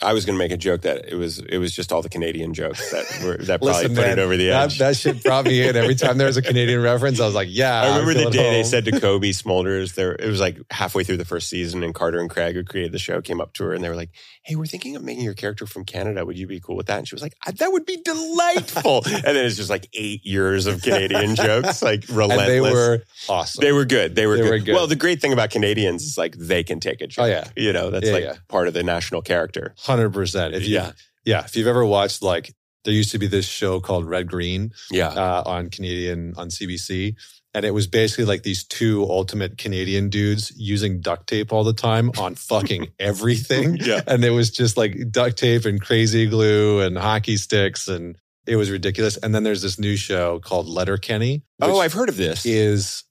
I 0.00 0.12
was 0.12 0.24
going 0.24 0.34
to 0.34 0.38
make 0.38 0.52
a 0.52 0.56
joke 0.56 0.82
that 0.82 1.06
it 1.08 1.16
was 1.16 1.40
it 1.40 1.58
was 1.58 1.72
just 1.72 1.92
all 1.92 2.02
the 2.02 2.08
Canadian 2.08 2.54
jokes 2.54 2.90
that 2.92 3.04
were 3.24 3.36
that 3.38 3.60
probably 3.60 3.68
Listen, 3.82 3.94
put 3.96 4.02
man, 4.02 4.18
it 4.18 4.22
over 4.22 4.36
the 4.36 4.50
edge. 4.50 4.78
that 4.78 4.96
shit 4.96 5.24
brought 5.24 5.44
me 5.44 5.66
in 5.66 5.74
every 5.76 5.96
time 5.96 6.18
there 6.18 6.26
was 6.28 6.36
a 6.36 6.42
Canadian 6.42 6.80
reference. 6.82 7.20
I 7.20 7.26
was 7.26 7.34
like, 7.34 7.48
yeah. 7.50 7.82
I 7.82 7.98
remember 7.98 8.14
feel 8.14 8.30
the 8.30 8.36
day 8.36 8.50
they 8.52 8.62
said 8.62 8.84
to 8.84 8.92
Cobie 9.00 9.32
Smulders, 9.32 9.94
there 9.94 10.12
it 10.12 10.28
was 10.28 10.40
like 10.40 10.58
halfway 10.70 11.02
through 11.02 11.16
the 11.16 11.24
first 11.24 11.48
season, 11.48 11.82
and 11.82 11.94
Carter 11.94 12.20
and 12.20 12.30
Craig, 12.30 12.54
who 12.54 12.62
created 12.62 12.92
the 12.92 12.98
show, 13.00 13.20
came 13.20 13.40
up 13.40 13.54
to 13.54 13.64
her 13.64 13.72
and 13.74 13.82
they 13.82 13.88
were 13.88 13.96
like, 13.96 14.10
"Hey, 14.44 14.54
we're 14.54 14.66
thinking 14.66 14.94
of 14.94 15.02
making 15.02 15.24
your 15.24 15.34
character 15.34 15.66
from 15.66 15.84
Canada. 15.84 16.24
Would 16.24 16.38
you 16.38 16.46
be 16.46 16.60
cool 16.60 16.76
with 16.76 16.86
that?" 16.86 16.98
And 16.98 17.08
she 17.08 17.14
was 17.16 17.22
like, 17.22 17.34
"I- 17.44 17.50
"That 17.50 17.72
would 17.72 17.84
be 17.84 17.96
delightful." 18.02 19.02
and 19.06 19.22
then 19.24 19.44
it's 19.44 19.56
just 19.56 19.70
like 19.70 19.88
eight 19.94 20.24
years 20.24 20.66
of 20.66 20.80
Canadian 20.82 21.34
jokes, 21.34 21.82
like 21.82 22.04
relentless. 22.08 22.40
and 22.48 22.48
they 22.48 22.60
were 22.60 23.02
awesome. 23.28 23.60
They 23.62 23.72
were 23.72 23.84
good. 23.84 24.14
They 24.14 24.26
were, 24.26 24.36
They 24.36 24.42
good. 24.42 24.50
were 24.50 24.58
good. 24.60 24.74
Well, 24.74 24.86
the 24.86 24.96
great 24.96 25.20
thing 25.20 25.32
about 25.32 25.50
Canadians 25.50 26.04
is 26.04 26.16
like 26.16 26.36
they 26.36 26.62
can 26.62 26.78
take 26.78 27.00
a 27.00 27.06
joke. 27.08 27.24
Oh, 27.24 27.26
yeah. 27.26 27.48
you 27.56 27.72
know 27.72 27.90
that's 27.90 28.06
Yeah, 28.06 28.12
like 28.12 28.24
yeah. 28.24 28.34
part 28.48 28.68
of 28.68 28.74
the 28.74 28.82
national 28.84 29.22
character. 29.22 29.74
Hundred 29.88 30.10
percent. 30.12 30.54
If 30.54 30.64
you, 30.66 30.74
Yeah. 30.76 30.92
yeah, 31.24 31.44
if 31.44 31.56
you've 31.56 31.66
ever 31.66 31.84
watched 31.84 32.22
like 32.22 32.54
there 32.84 32.94
used 32.94 33.10
to 33.10 33.18
be 33.18 33.26
this 33.26 33.46
show 33.46 33.80
called 33.80 34.06
Red 34.06 34.28
Green 34.28 34.70
Yeah, 34.90 35.08
uh, 35.08 35.42
on 35.44 35.68
Canadian 35.70 36.34
on 36.36 36.48
CBC, 36.48 37.16
and 37.54 37.64
it 37.64 37.72
was 37.72 37.86
basically 37.88 38.24
like 38.26 38.42
these 38.44 38.64
two 38.64 39.04
ultimate 39.10 39.58
Canadian 39.58 40.10
dudes 40.10 40.52
using 40.56 41.00
duct 41.00 41.26
tape 41.26 41.52
all 41.52 41.64
the 41.64 41.72
time 41.72 42.10
on 42.18 42.34
fucking 42.52 42.88
everything. 42.98 43.76
yeah. 43.80 44.00
and 44.06 44.24
it 44.24 44.30
was 44.30 44.50
just 44.50 44.76
like 44.76 44.96
duct 45.10 45.36
tape 45.36 45.64
and 45.64 45.80
crazy 45.80 46.26
glue 46.26 46.80
and 46.80 46.96
hockey 46.96 47.36
sticks 47.36 47.88
and 47.88 48.16
it 48.46 48.56
was 48.56 48.70
ridiculous. 48.70 49.16
And 49.18 49.34
then 49.34 49.42
there's 49.42 49.60
this 49.60 49.78
new 49.78 49.96
show 49.96 50.38
called 50.40 50.66
Letterkenny. 50.68 51.42
Oh, 51.60 51.80
I've 51.80 51.92
heard 51.92 52.08
of 52.08 52.16
this. 52.16 52.46
is 52.46 53.04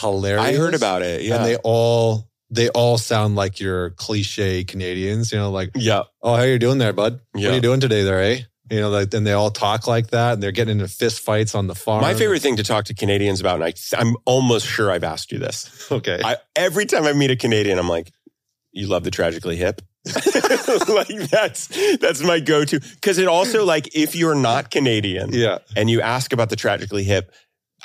hilarious. 0.00 0.44
I 0.46 0.54
heard 0.54 0.74
about 0.74 1.02
it. 1.02 1.22
Yeah, 1.22 1.36
And 1.36 1.44
they 1.44 1.56
all 1.56 2.27
they 2.50 2.68
all 2.70 2.98
sound 2.98 3.36
like 3.36 3.60
your 3.60 3.90
cliche 3.90 4.64
Canadians, 4.64 5.32
you 5.32 5.38
know, 5.38 5.50
like, 5.50 5.70
yeah, 5.74 6.04
oh, 6.22 6.36
how 6.36 6.42
you 6.42 6.58
doing 6.58 6.78
there, 6.78 6.92
bud? 6.92 7.20
What 7.32 7.44
are 7.44 7.54
you 7.54 7.60
doing 7.60 7.80
today 7.80 8.02
there, 8.02 8.22
eh? 8.22 8.40
You 8.70 8.80
know, 8.80 8.90
like, 8.90 9.12
and 9.14 9.26
they 9.26 9.32
all 9.32 9.50
talk 9.50 9.86
like 9.86 10.08
that 10.08 10.34
and 10.34 10.42
they're 10.42 10.52
getting 10.52 10.78
into 10.78 10.88
fist 10.88 11.20
fights 11.20 11.54
on 11.54 11.68
the 11.68 11.74
farm. 11.74 12.02
My 12.02 12.14
favorite 12.14 12.42
thing 12.42 12.56
to 12.56 12.62
talk 12.62 12.84
to 12.86 12.94
Canadians 12.94 13.40
about, 13.40 13.62
and 13.62 13.64
I, 13.64 13.72
I'm 13.98 14.14
almost 14.26 14.66
sure 14.66 14.90
I've 14.90 15.04
asked 15.04 15.32
you 15.32 15.38
this. 15.38 15.74
Okay. 15.98 16.20
I, 16.22 16.36
every 16.54 16.84
time 16.84 17.04
I 17.04 17.14
meet 17.14 17.30
a 17.30 17.36
Canadian, 17.36 17.78
I'm 17.78 17.88
like, 17.88 18.12
"You 18.72 18.88
love 18.88 19.04
the 19.04 19.10
tragically 19.10 19.56
hip." 19.56 19.80
like 20.88 21.08
that's 21.30 21.68
that's 21.98 22.22
my 22.22 22.40
go-to 22.40 22.78
because 22.78 23.16
it 23.18 23.26
also 23.26 23.64
like 23.64 23.96
if 23.96 24.14
you're 24.14 24.34
not 24.34 24.70
Canadian 24.70 25.32
yeah. 25.32 25.58
and 25.76 25.88
you 25.88 26.02
ask 26.02 26.32
about 26.32 26.50
the 26.50 26.56
tragically 26.56 27.04
hip, 27.04 27.32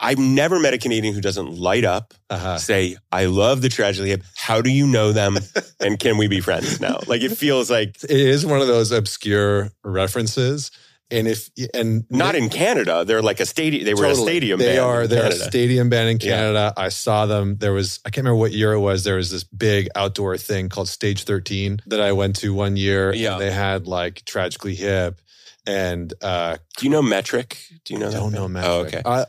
I've 0.02 0.18
never 0.18 0.60
met 0.60 0.74
a 0.74 0.78
Canadian 0.78 1.14
who 1.14 1.22
doesn't 1.22 1.58
light 1.58 1.86
up, 1.86 2.14
Uh-huh. 2.30 2.58
say, 2.58 2.98
"I 3.12 3.26
love 3.26 3.62
the 3.62 3.70
tragically 3.70 4.10
hip." 4.10 4.24
How 4.36 4.62
do 4.62 4.70
you 4.72 4.88
know 4.88 5.12
them, 5.14 5.38
and 5.80 6.00
can 6.00 6.18
we 6.18 6.28
be 6.28 6.40
friends 6.42 6.80
now? 6.82 7.00
Like 7.08 7.22
it 7.22 7.38
feels 7.38 7.70
like 7.70 7.98
It 8.04 8.12
is 8.12 8.46
one 8.46 8.60
of 8.62 8.68
those 8.68 8.92
obscure 8.92 9.72
references. 9.84 10.72
And 11.12 11.28
if, 11.28 11.50
and 11.76 12.06
not 12.10 12.34
in 12.34 12.50
Canada. 12.50 13.04
They're 13.06 13.22
like 13.22 13.40
a 13.40 13.46
stadium. 13.46 13.86
They 13.86 13.94
were 13.94 14.06
a 14.08 14.16
stadium. 14.16 14.58
They 14.58 14.80
are. 14.80 15.06
They're 15.06 15.24
Canada. 15.30 15.44
a 15.44 15.48
stadium 15.48 15.90
band 15.90 16.10
in 16.10 16.18
Yeah. 16.20 16.36
Canada. 16.38 16.74
I 16.76 16.90
saw 16.90 17.28
them. 17.28 17.58
There 17.60 17.74
was 17.74 18.00
I 18.04 18.10
can't 18.10 18.24
remember 18.26 18.40
what 18.40 18.52
year 18.52 18.72
it 18.74 18.80
was. 18.80 19.04
There 19.04 19.18
was 19.18 19.30
this 19.30 19.44
big 19.44 19.90
outdoor 19.96 20.38
thing 20.40 20.70
called 20.70 20.88
Stage 20.90 21.26
Thirteen 21.26 21.82
that 21.86 22.02
I 22.02 22.14
went 22.14 22.38
to 22.38 22.52
one 22.56 22.78
year. 22.78 23.14
Yeah. 23.14 23.34
and 23.34 23.42
they 23.42 23.52
had 23.52 23.86
like 23.86 24.24
Tragically 24.26 24.74
Hip, 24.74 25.22
and 25.68 26.12
uh, 26.24 26.58
Do 26.78 26.86
you 26.86 26.90
know 26.90 27.04
Metric? 27.04 27.60
Do 27.86 27.94
you 27.94 28.00
know? 28.00 28.08
I 28.08 28.14
don't 28.14 28.32
know? 28.34 28.48
Magic. 28.48 28.70
Oh, 28.72 28.80
okay. 28.86 29.02
Uh, 29.06 29.26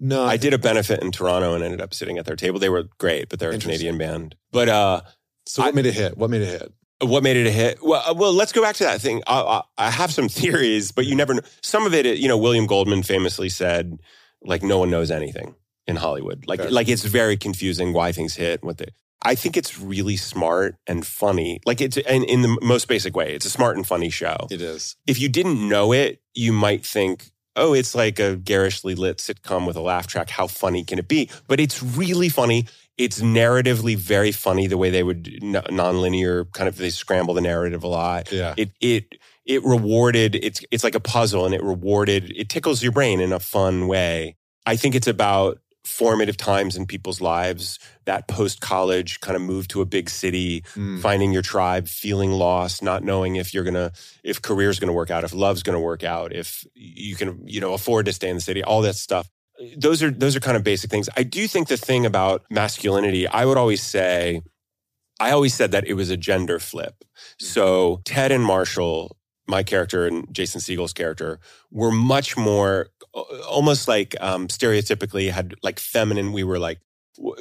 no, 0.00 0.24
I 0.24 0.36
did 0.36 0.54
a 0.54 0.58
benefit 0.58 1.02
in 1.02 1.12
Toronto 1.12 1.54
and 1.54 1.62
ended 1.62 1.80
up 1.80 1.94
sitting 1.94 2.18
at 2.18 2.24
their 2.24 2.34
table. 2.36 2.58
They 2.58 2.68
were 2.70 2.84
great, 2.98 3.28
but 3.28 3.38
they're 3.38 3.50
a 3.52 3.58
Canadian 3.58 3.98
band. 3.98 4.34
But 4.50 4.68
uh, 4.68 5.02
So 5.46 5.62
what 5.62 5.68
I- 5.68 5.72
made 5.72 5.86
it 5.86 5.94
hit? 5.94 6.16
What 6.18 6.30
made 6.30 6.42
it 6.42 6.46
hit? 6.60 6.72
What 7.02 7.22
made 7.22 7.36
it 7.36 7.46
a 7.46 7.50
hit? 7.50 7.78
Well, 7.82 8.02
uh, 8.06 8.12
well, 8.14 8.32
let's 8.32 8.52
go 8.52 8.60
back 8.60 8.76
to 8.76 8.84
that 8.84 9.00
thing. 9.00 9.22
I, 9.26 9.40
I, 9.40 9.62
I 9.78 9.90
have 9.90 10.12
some 10.12 10.28
theories, 10.40 10.92
but 10.92 11.06
you 11.06 11.14
never 11.14 11.34
know. 11.34 11.40
Some 11.62 11.86
of 11.86 11.94
it, 11.94 12.18
you 12.18 12.28
know, 12.28 12.36
William 12.36 12.66
Goldman 12.66 13.02
famously 13.04 13.48
said, 13.48 13.98
like, 14.42 14.62
no 14.62 14.78
one 14.78 14.90
knows 14.90 15.10
anything 15.10 15.54
in 15.86 15.96
Hollywood. 15.96 16.44
Like, 16.46 16.60
Fair. 16.60 16.70
like 16.70 16.88
it's 16.88 17.04
very 17.04 17.36
confusing 17.38 17.92
why 17.94 18.12
things 18.12 18.34
hit. 18.36 18.62
What 18.62 18.76
they, 18.78 18.88
I 19.22 19.34
think 19.34 19.56
it's 19.56 19.78
really 19.78 20.16
smart 20.16 20.76
and 20.86 21.06
funny. 21.06 21.60
Like 21.66 21.80
it's 21.80 21.96
in, 21.96 22.24
in 22.24 22.42
the 22.42 22.58
most 22.62 22.86
basic 22.88 23.16
way. 23.16 23.34
It's 23.34 23.46
a 23.46 23.50
smart 23.50 23.76
and 23.76 23.86
funny 23.86 24.08
show. 24.10 24.46
It 24.50 24.60
is. 24.62 24.96
If 25.06 25.18
you 25.20 25.28
didn't 25.30 25.66
know 25.68 25.92
it, 25.92 26.20
you 26.34 26.52
might 26.52 26.84
think, 26.86 27.30
oh, 27.56 27.72
it's 27.72 27.94
like 27.94 28.18
a 28.18 28.36
garishly 28.36 28.94
lit 28.94 29.18
sitcom 29.18 29.66
with 29.66 29.76
a 29.76 29.80
laugh 29.80 30.06
track. 30.06 30.30
How 30.30 30.46
funny 30.46 30.84
can 30.84 30.98
it 30.98 31.08
be? 31.08 31.30
But 31.46 31.60
it's 31.60 31.82
really 31.82 32.28
funny. 32.28 32.66
It's 32.96 33.20
narratively 33.20 33.96
very 33.96 34.32
funny 34.32 34.66
the 34.66 34.76
way 34.76 34.90
they 34.90 35.02
would 35.02 35.24
nonlinear 35.24 36.52
kind 36.52 36.68
of 36.68 36.76
they 36.76 36.90
scramble 36.90 37.34
the 37.34 37.40
narrative 37.40 37.82
a 37.82 37.88
lot. 37.88 38.30
Yeah. 38.30 38.54
It 38.56 38.70
it 38.80 39.14
it 39.46 39.64
rewarded. 39.64 40.36
It's 40.36 40.62
it's 40.70 40.84
like 40.84 40.94
a 40.94 41.00
puzzle, 41.00 41.46
and 41.46 41.54
it 41.54 41.62
rewarded. 41.62 42.32
It 42.36 42.48
tickles 42.48 42.82
your 42.82 42.92
brain 42.92 43.20
in 43.20 43.32
a 43.32 43.40
fun 43.40 43.88
way. 43.88 44.36
I 44.66 44.76
think 44.76 44.94
it's 44.94 45.08
about 45.08 45.58
formative 45.84 46.36
times 46.36 46.76
in 46.76 46.86
people's 46.86 47.20
lives. 47.20 47.78
That 48.10 48.26
post 48.26 48.60
college 48.60 49.20
kind 49.20 49.36
of 49.36 49.42
move 49.42 49.64
to 49.68 49.80
a 49.80 49.86
big 49.96 50.10
city, 50.10 50.62
Mm. 50.76 51.00
finding 51.00 51.30
your 51.32 51.42
tribe, 51.54 51.86
feeling 51.86 52.32
lost, 52.32 52.82
not 52.82 53.04
knowing 53.10 53.36
if 53.36 53.54
you're 53.54 53.62
gonna, 53.70 53.92
if 54.24 54.36
career's 54.42 54.78
gonna 54.80 54.92
work 55.00 55.10
out, 55.14 55.22
if 55.22 55.32
love's 55.32 55.62
gonna 55.62 55.80
work 55.92 56.02
out, 56.02 56.32
if 56.42 56.64
you 56.74 57.14
can, 57.20 57.28
you 57.46 57.60
know, 57.60 57.72
afford 57.72 58.06
to 58.06 58.12
stay 58.12 58.28
in 58.28 58.36
the 58.36 58.42
city, 58.50 58.62
all 58.64 58.82
that 58.82 58.96
stuff. 58.96 59.26
Those 59.76 60.02
are 60.02 60.10
those 60.10 60.34
are 60.36 60.40
kind 60.40 60.56
of 60.56 60.64
basic 60.64 60.90
things. 60.90 61.08
I 61.16 61.22
do 61.22 61.46
think 61.46 61.68
the 61.68 61.76
thing 61.76 62.04
about 62.06 62.42
masculinity, 62.50 63.28
I 63.28 63.44
would 63.46 63.58
always 63.58 63.82
say, 63.82 64.42
I 65.20 65.30
always 65.32 65.54
said 65.54 65.70
that 65.72 65.86
it 65.86 65.94
was 65.94 66.10
a 66.10 66.16
gender 66.16 66.58
flip. 66.58 66.96
So 67.38 68.00
Ted 68.04 68.32
and 68.32 68.42
Marshall, 68.44 69.16
my 69.46 69.62
character 69.62 70.06
and 70.06 70.26
Jason 70.32 70.60
Segel's 70.60 70.92
character, 70.94 71.38
were 71.70 71.92
much 71.92 72.36
more 72.36 72.88
almost 73.48 73.86
like 73.86 74.16
um, 74.20 74.48
stereotypically 74.48 75.30
had 75.30 75.54
like 75.62 75.78
feminine. 75.78 76.32
We 76.32 76.44
were 76.44 76.58
like 76.58 76.80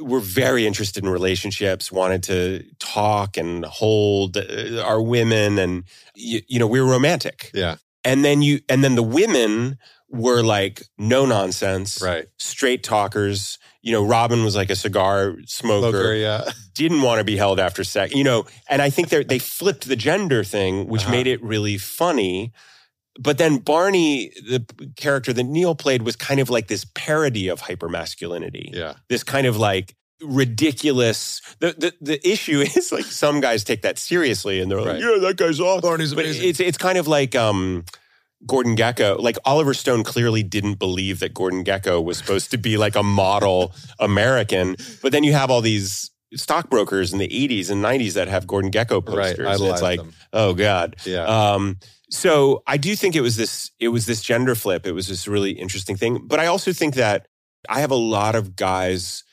we're 0.02 0.20
very 0.20 0.68
interested 0.68 1.04
in 1.04 1.10
relationships, 1.10 1.92
wanted 1.92 2.24
to 2.24 2.64
talk 2.80 3.38
and 3.38 3.64
hold 3.66 4.36
uh, 4.38 4.82
our 4.84 5.02
women, 5.02 5.58
and 5.58 5.84
you, 6.16 6.42
you 6.48 6.60
know 6.60 6.68
we 6.68 6.82
were 6.82 6.88
romantic. 6.92 7.50
Yeah. 7.54 7.76
And 8.04 8.24
then 8.26 8.42
you 8.42 8.60
and 8.70 8.84
then 8.84 8.96
the 8.96 9.04
women 9.04 9.78
were 10.10 10.42
like 10.42 10.84
no 10.98 11.26
nonsense, 11.26 12.02
Right. 12.02 12.26
straight 12.38 12.84
talkers. 12.84 13.58
You 13.82 13.94
know, 13.94 14.04
Robin 14.06 14.44
was 14.44 14.56
like 14.56 14.70
a 14.70 14.76
cigar 14.76 15.36
smoker 15.46 15.90
Smoker, 15.92 16.14
yeah. 16.16 16.50
didn't 16.74 17.02
want 17.02 17.20
to 17.20 17.24
be 17.24 17.38
held 17.38 17.60
after 17.60 17.84
sex, 17.84 18.14
you 18.14 18.24
know, 18.24 18.46
and 18.70 18.82
I 18.82 18.90
think 18.90 19.10
they 19.10 19.24
they 19.24 19.40
flipped 19.40 19.88
the 19.88 19.96
gender 19.96 20.44
thing, 20.44 20.88
which 20.88 21.04
Uh-huh. 21.04 21.12
made 21.12 21.28
it 21.28 21.42
really 21.44 21.78
funny. 21.78 22.52
But 23.22 23.38
then 23.38 23.58
Barney, 23.58 24.32
the 24.48 24.66
character 24.96 25.34
that 25.34 25.44
Neil 25.44 25.76
played, 25.76 26.04
was 26.04 26.16
kind 26.16 26.40
of 26.40 26.50
like 26.50 26.68
this 26.68 26.86
parody 26.96 27.50
of 27.50 27.62
hypermasculinity. 27.62 28.74
Yeah. 28.74 28.94
This 29.10 29.24
kind 29.24 29.46
of 29.46 29.58
like 29.58 29.94
ridiculous. 30.22 31.42
The, 31.60 31.76
the 31.78 31.94
the 32.00 32.30
issue 32.30 32.62
is 32.76 32.92
like 32.92 33.06
some 33.06 33.42
guys 33.42 33.64
take 33.64 33.82
that 33.82 34.00
seriously 34.00 34.62
and 34.62 34.72
they're 34.72 34.80
like, 34.80 34.94
Right. 34.94 35.02
yeah, 35.02 35.18
that 35.20 35.38
guy's 35.38 35.60
awesome. 35.60 35.82
Barney's 35.82 36.14
But 36.14 36.26
it's 36.26 36.60
it's 36.60 36.78
kind 36.78 36.98
of 36.98 37.08
like 37.08 37.36
um 37.36 37.84
Gordon 38.48 38.78
Gekko, 38.78 39.20
like 39.20 39.38
Oliver 39.44 39.74
Stone 39.74 40.06
clearly 40.06 40.44
didn't 40.44 40.76
believe 40.76 41.20
that 41.20 41.34
Gordon 41.34 41.66
Gekko 41.66 42.02
was 42.02 42.18
supposed 42.18 42.52
to 42.52 42.58
be 42.58 42.78
like 42.78 42.96
a 42.96 43.04
model 43.04 43.74
American. 44.00 44.78
But 45.02 45.12
then 45.12 45.26
you 45.26 45.34
have 45.34 45.52
all 45.52 45.60
these 45.60 46.10
stockbrokers 46.36 47.12
in 47.12 47.20
the 47.20 47.28
80s 47.28 47.70
and 47.70 47.84
90s 47.84 48.14
that 48.14 48.30
have 48.30 48.48
Gordon 48.48 48.72
Gekko 48.72 49.06
right. 49.08 49.36
posters. 49.36 49.48
I 49.48 49.54
and 49.56 49.74
it's 49.74 49.82
like, 49.82 50.00
them. 50.00 50.14
oh 50.32 50.54
God. 50.54 50.96
Yeah. 51.06 51.26
Um, 51.26 51.80
so 52.10 52.64
I 52.68 52.78
do 52.78 52.96
think 52.96 53.16
it 53.16 53.22
was 53.22 53.38
this 53.38 53.72
it 53.80 53.90
was 53.90 54.06
this 54.06 54.22
gender 54.22 54.56
flip. 54.56 54.86
It 54.86 54.94
was 54.94 55.08
this 55.08 55.28
really 55.28 55.52
interesting 55.52 55.96
thing. 55.96 56.26
But 56.28 56.40
I 56.40 56.48
also 56.48 56.74
think 56.74 56.96
that 56.96 57.28
I 57.68 57.82
have 57.82 57.92
a 57.92 57.96
lot 57.96 58.36
of 58.36 58.56
guys 58.56 59.24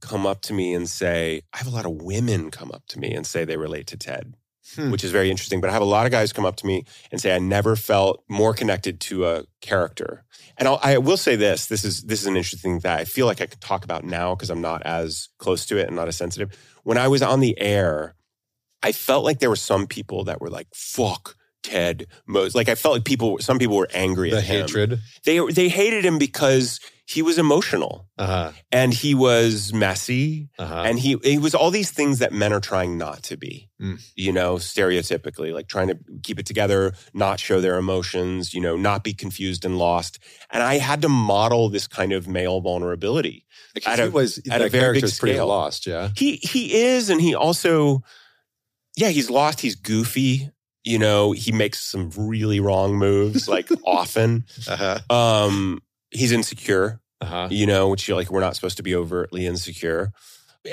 come 0.00 0.26
up 0.26 0.40
to 0.42 0.52
me 0.52 0.74
and 0.74 0.88
say, 0.88 1.42
I 1.52 1.58
have 1.58 1.66
a 1.66 1.70
lot 1.70 1.86
of 1.86 1.92
women 2.02 2.50
come 2.50 2.70
up 2.72 2.84
to 2.88 2.98
me 2.98 3.12
and 3.12 3.26
say 3.26 3.44
they 3.44 3.56
relate 3.56 3.86
to 3.88 3.96
Ted, 3.96 4.34
Hmm. 4.74 4.90
which 4.90 5.04
is 5.04 5.12
very 5.12 5.30
interesting. 5.30 5.60
But 5.60 5.70
I 5.70 5.72
have 5.72 5.82
a 5.82 5.86
lot 5.86 6.06
of 6.06 6.12
guys 6.12 6.32
come 6.32 6.44
up 6.44 6.56
to 6.56 6.66
me 6.66 6.84
and 7.12 7.20
say, 7.20 7.34
I 7.34 7.38
never 7.38 7.76
felt 7.76 8.24
more 8.28 8.52
connected 8.52 8.98
to 9.02 9.26
a 9.26 9.44
character. 9.60 10.24
And 10.58 10.66
I'll, 10.66 10.80
I 10.82 10.98
will 10.98 11.16
say 11.16 11.36
this: 11.36 11.66
this 11.66 11.84
is 11.84 12.02
this 12.02 12.20
is 12.20 12.26
an 12.26 12.36
interesting 12.36 12.72
thing 12.72 12.80
that 12.80 12.98
I 12.98 13.04
feel 13.04 13.26
like 13.26 13.40
I 13.40 13.46
can 13.46 13.60
talk 13.60 13.84
about 13.84 14.04
now 14.04 14.34
because 14.34 14.50
I'm 14.50 14.60
not 14.60 14.82
as 14.82 15.28
close 15.38 15.66
to 15.66 15.78
it 15.78 15.86
and 15.86 15.94
not 15.94 16.08
as 16.08 16.16
sensitive. 16.16 16.50
When 16.82 16.98
I 16.98 17.06
was 17.06 17.22
on 17.22 17.38
the 17.40 17.58
air, 17.60 18.16
I 18.82 18.90
felt 18.92 19.24
like 19.24 19.38
there 19.38 19.50
were 19.50 19.56
some 19.56 19.86
people 19.86 20.24
that 20.24 20.40
were 20.40 20.50
like, 20.50 20.66
"Fuck." 20.74 21.35
Ted 21.66 22.06
Mose. 22.26 22.54
Like 22.54 22.68
I 22.68 22.74
felt 22.76 22.94
like 22.96 23.04
people, 23.04 23.38
some 23.40 23.58
people 23.58 23.76
were 23.76 23.88
angry 23.94 24.30
the 24.30 24.38
at 24.38 24.44
him. 24.44 24.60
hatred. 24.62 24.90
They 25.24 25.38
they 25.58 25.68
hated 25.68 26.04
him 26.04 26.18
because 26.18 26.78
he 27.08 27.22
was 27.22 27.38
emotional 27.38 28.08
Uh-huh. 28.18 28.50
and 28.72 28.92
he 29.02 29.14
was 29.14 29.72
messy 29.72 30.48
Uh-huh. 30.58 30.82
and 30.88 30.98
he 30.98 31.10
he 31.22 31.38
was 31.38 31.54
all 31.54 31.70
these 31.70 31.92
things 31.98 32.18
that 32.18 32.32
men 32.32 32.52
are 32.52 32.60
trying 32.72 32.98
not 32.98 33.22
to 33.30 33.36
be. 33.36 33.54
Mm. 33.80 33.96
You 34.16 34.32
know, 34.38 34.56
stereotypically, 34.56 35.50
like 35.58 35.68
trying 35.68 35.88
to 35.92 35.96
keep 36.26 36.38
it 36.40 36.46
together, 36.46 36.94
not 37.14 37.38
show 37.38 37.60
their 37.60 37.78
emotions, 37.78 38.52
you 38.54 38.60
know, 38.60 38.76
not 38.76 39.04
be 39.04 39.12
confused 39.14 39.64
and 39.64 39.78
lost. 39.78 40.18
And 40.50 40.62
I 40.62 40.78
had 40.78 41.00
to 41.02 41.08
model 41.08 41.68
this 41.70 41.86
kind 41.86 42.12
of 42.12 42.26
male 42.26 42.60
vulnerability. 42.60 43.38
Because 43.74 43.92
at 43.92 44.02
he 44.04 44.08
a- 44.08 44.10
was 44.20 44.38
at 44.50 44.60
a 44.62 44.68
very 44.68 44.70
big 44.70 44.80
character's 44.80 45.18
pretty 45.18 45.36
scale. 45.36 45.46
lost, 45.48 45.86
yeah. 45.86 46.10
He 46.16 46.36
he 46.52 46.62
is 46.74 47.10
and 47.10 47.20
he 47.20 47.34
also 47.34 48.02
yeah, 48.96 49.10
he's 49.10 49.28
lost, 49.30 49.60
he's 49.60 49.76
goofy. 49.76 50.50
You 50.86 50.98
know, 51.00 51.32
he 51.32 51.50
makes 51.52 51.80
some 51.92 52.10
really 52.16 52.60
wrong 52.60 52.94
moves 52.96 53.48
like 53.48 53.68
often. 53.84 54.44
Uh-huh. 54.68 54.98
Um 55.14 55.82
he's 56.10 56.32
insecure 56.32 57.00
Uh-huh. 57.20 57.48
you 57.50 57.66
know, 57.66 57.88
which 57.90 58.06
you're 58.06 58.16
like, 58.20 58.30
we're 58.30 58.46
not 58.48 58.54
supposed 58.54 58.76
to 58.76 58.82
be 58.82 58.94
overtly 58.94 59.46
insecure. 59.46 60.12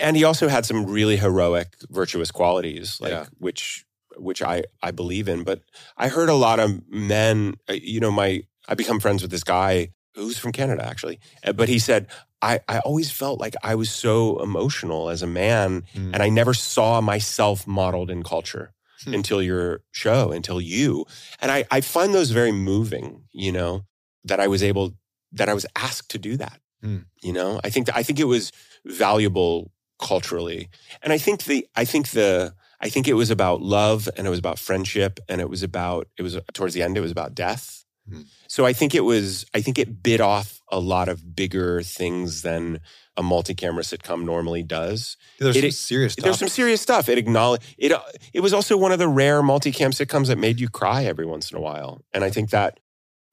And 0.05 0.15
he 0.17 0.23
also 0.23 0.47
had 0.47 0.65
some 0.65 0.85
really 0.85 1.17
heroic, 1.17 1.69
virtuous 1.89 2.31
qualities, 2.31 2.99
like 3.01 3.11
Yeah. 3.11 3.25
which 3.39 3.85
which 4.17 4.41
I 4.53 4.63
I 4.87 4.91
believe 4.91 5.27
in. 5.33 5.43
But 5.43 5.59
I 5.97 6.07
heard 6.09 6.29
a 6.29 6.35
lot 6.47 6.59
of 6.59 6.69
men, 6.89 7.55
uh, 7.69 7.73
you 7.93 7.99
know, 7.99 8.11
my 8.11 8.43
I 8.71 8.75
become 8.75 8.99
friends 8.99 9.21
with 9.23 9.31
this 9.31 9.43
guy 9.43 9.73
who's 10.15 10.37
from 10.37 10.51
Canada 10.51 10.83
actually, 10.91 11.17
Uh, 11.47 11.53
but 11.53 11.69
he 11.69 11.79
said. 11.79 12.05
I, 12.53 12.59
I 12.67 12.79
always 12.79 13.09
felt 13.09 13.39
like 13.39 13.55
I 13.71 13.75
was 13.75 13.89
so 13.89 14.43
emotional 14.43 15.09
as 15.09 15.23
a 15.23 15.27
man, 15.27 15.83
Mm. 15.95 16.11
and 16.13 16.21
I 16.27 16.29
never 16.29 16.53
saw 16.53 16.99
myself 17.01 17.65
modeled 17.65 18.09
in 18.11 18.21
culture 18.21 18.73
Hmm. 19.05 19.13
until 19.13 19.41
your 19.41 19.81
show, 19.91 20.31
until 20.31 20.61
you. 20.61 21.05
And 21.41 21.51
I, 21.51 21.65
I 21.71 21.81
find 21.81 22.13
those 22.13 22.31
very 22.31 22.51
moving, 22.51 23.23
you 23.31 23.51
know, 23.51 23.85
that 24.23 24.39
I 24.39 24.47
was 24.47 24.63
able, 24.63 24.93
that 25.31 25.49
I 25.49 25.53
was 25.53 25.65
asked 25.75 26.09
to 26.11 26.17
do 26.17 26.37
that. 26.37 26.59
Hmm. 26.81 26.99
You 27.21 27.33
know, 27.33 27.59
I 27.63 27.69
think, 27.69 27.89
I 27.93 28.03
think 28.03 28.19
it 28.19 28.25
was 28.25 28.51
valuable 28.85 29.71
culturally. 29.99 30.69
And 31.01 31.11
I 31.13 31.17
think 31.17 31.43
the, 31.43 31.67
I 31.75 31.85
think 31.85 32.09
the, 32.09 32.53
I 32.79 32.89
think 32.89 33.07
it 33.07 33.13
was 33.13 33.29
about 33.29 33.61
love 33.61 34.09
and 34.17 34.27
it 34.27 34.29
was 34.29 34.39
about 34.39 34.59
friendship 34.59 35.19
and 35.29 35.39
it 35.39 35.49
was 35.49 35.63
about, 35.63 36.07
it 36.17 36.21
was 36.21 36.37
towards 36.53 36.73
the 36.73 36.83
end, 36.83 36.97
it 36.97 37.01
was 37.01 37.11
about 37.11 37.35
death. 37.35 37.82
Hmm. 38.09 38.21
So 38.47 38.65
I 38.65 38.73
think 38.73 38.93
it 38.95 39.01
was, 39.01 39.45
I 39.53 39.61
think 39.61 39.79
it 39.79 40.03
bit 40.03 40.19
off 40.21 40.59
a 40.71 40.79
lot 40.79 41.07
of 41.09 41.35
bigger 41.35 41.81
things 41.81 42.41
than 42.41 42.79
a 43.15 43.23
multi-camera 43.23 43.83
sitcom 43.83 44.23
normally 44.25 44.63
does. 44.63 45.17
There's 45.39 45.55
It- 45.55 45.61
some 45.61 45.71
serious 45.71 46.13
stuff. 46.13 46.23
There's 46.23 46.39
some 46.39 46.49
serious 46.49 46.81
stuff. 46.81 47.07
It 47.09 47.17
acknowledged 47.17 47.63
it. 47.77 47.91
uh, 47.91 48.01
It 48.33 48.39
was 48.41 48.53
also 48.53 48.75
one 48.75 48.91
of 48.91 48.99
the 48.99 49.07
rare 49.07 49.41
multicam 49.41 49.91
sitcoms 49.93 50.27
that 50.27 50.37
made 50.37 50.59
you 50.59 50.67
cry 50.67 51.05
every 51.05 51.25
once 51.25 51.51
in 51.51 51.57
a 51.57 51.61
while. 51.61 52.01
And 52.13 52.23
I 52.23 52.29
think 52.29 52.49
that 52.49 52.79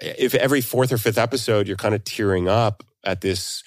if 0.00 0.34
every 0.34 0.60
fourth 0.60 0.92
or 0.92 0.98
fifth 0.98 1.18
episode 1.18 1.66
you're 1.66 1.76
kind 1.76 1.94
of 1.94 2.04
tearing 2.04 2.48
up 2.48 2.82
at 3.04 3.22
this, 3.22 3.62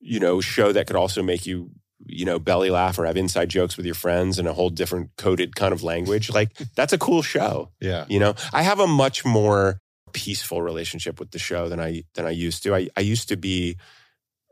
you 0.00 0.20
know, 0.20 0.40
show 0.40 0.72
that 0.72 0.86
could 0.86 0.96
also 0.96 1.22
make 1.22 1.46
you, 1.46 1.70
you 2.06 2.24
know, 2.24 2.38
belly 2.38 2.70
laugh 2.70 2.98
or 2.98 3.06
have 3.06 3.16
inside 3.16 3.48
jokes 3.48 3.76
with 3.76 3.86
your 3.86 3.94
friends 3.94 4.38
in 4.38 4.46
a 4.46 4.52
whole 4.52 4.70
different 4.70 5.10
coded 5.16 5.56
kind 5.56 5.72
of 5.72 5.82
language, 5.82 6.30
like 6.30 6.56
that's 6.76 6.92
a 6.92 6.98
cool 6.98 7.22
show. 7.22 7.70
yeah. 7.80 8.04
You 8.08 8.20
know, 8.20 8.34
I 8.52 8.62
have 8.62 8.78
a 8.80 8.86
much 8.86 9.24
more 9.24 9.80
peaceful 10.16 10.62
relationship 10.62 11.20
with 11.20 11.30
the 11.30 11.38
show 11.38 11.68
than 11.68 11.78
I 11.78 12.04
than 12.14 12.24
I 12.24 12.30
used 12.30 12.62
to. 12.62 12.74
I, 12.74 12.88
I 12.96 13.00
used 13.00 13.28
to 13.28 13.36
be 13.36 13.76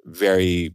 very 0.05 0.75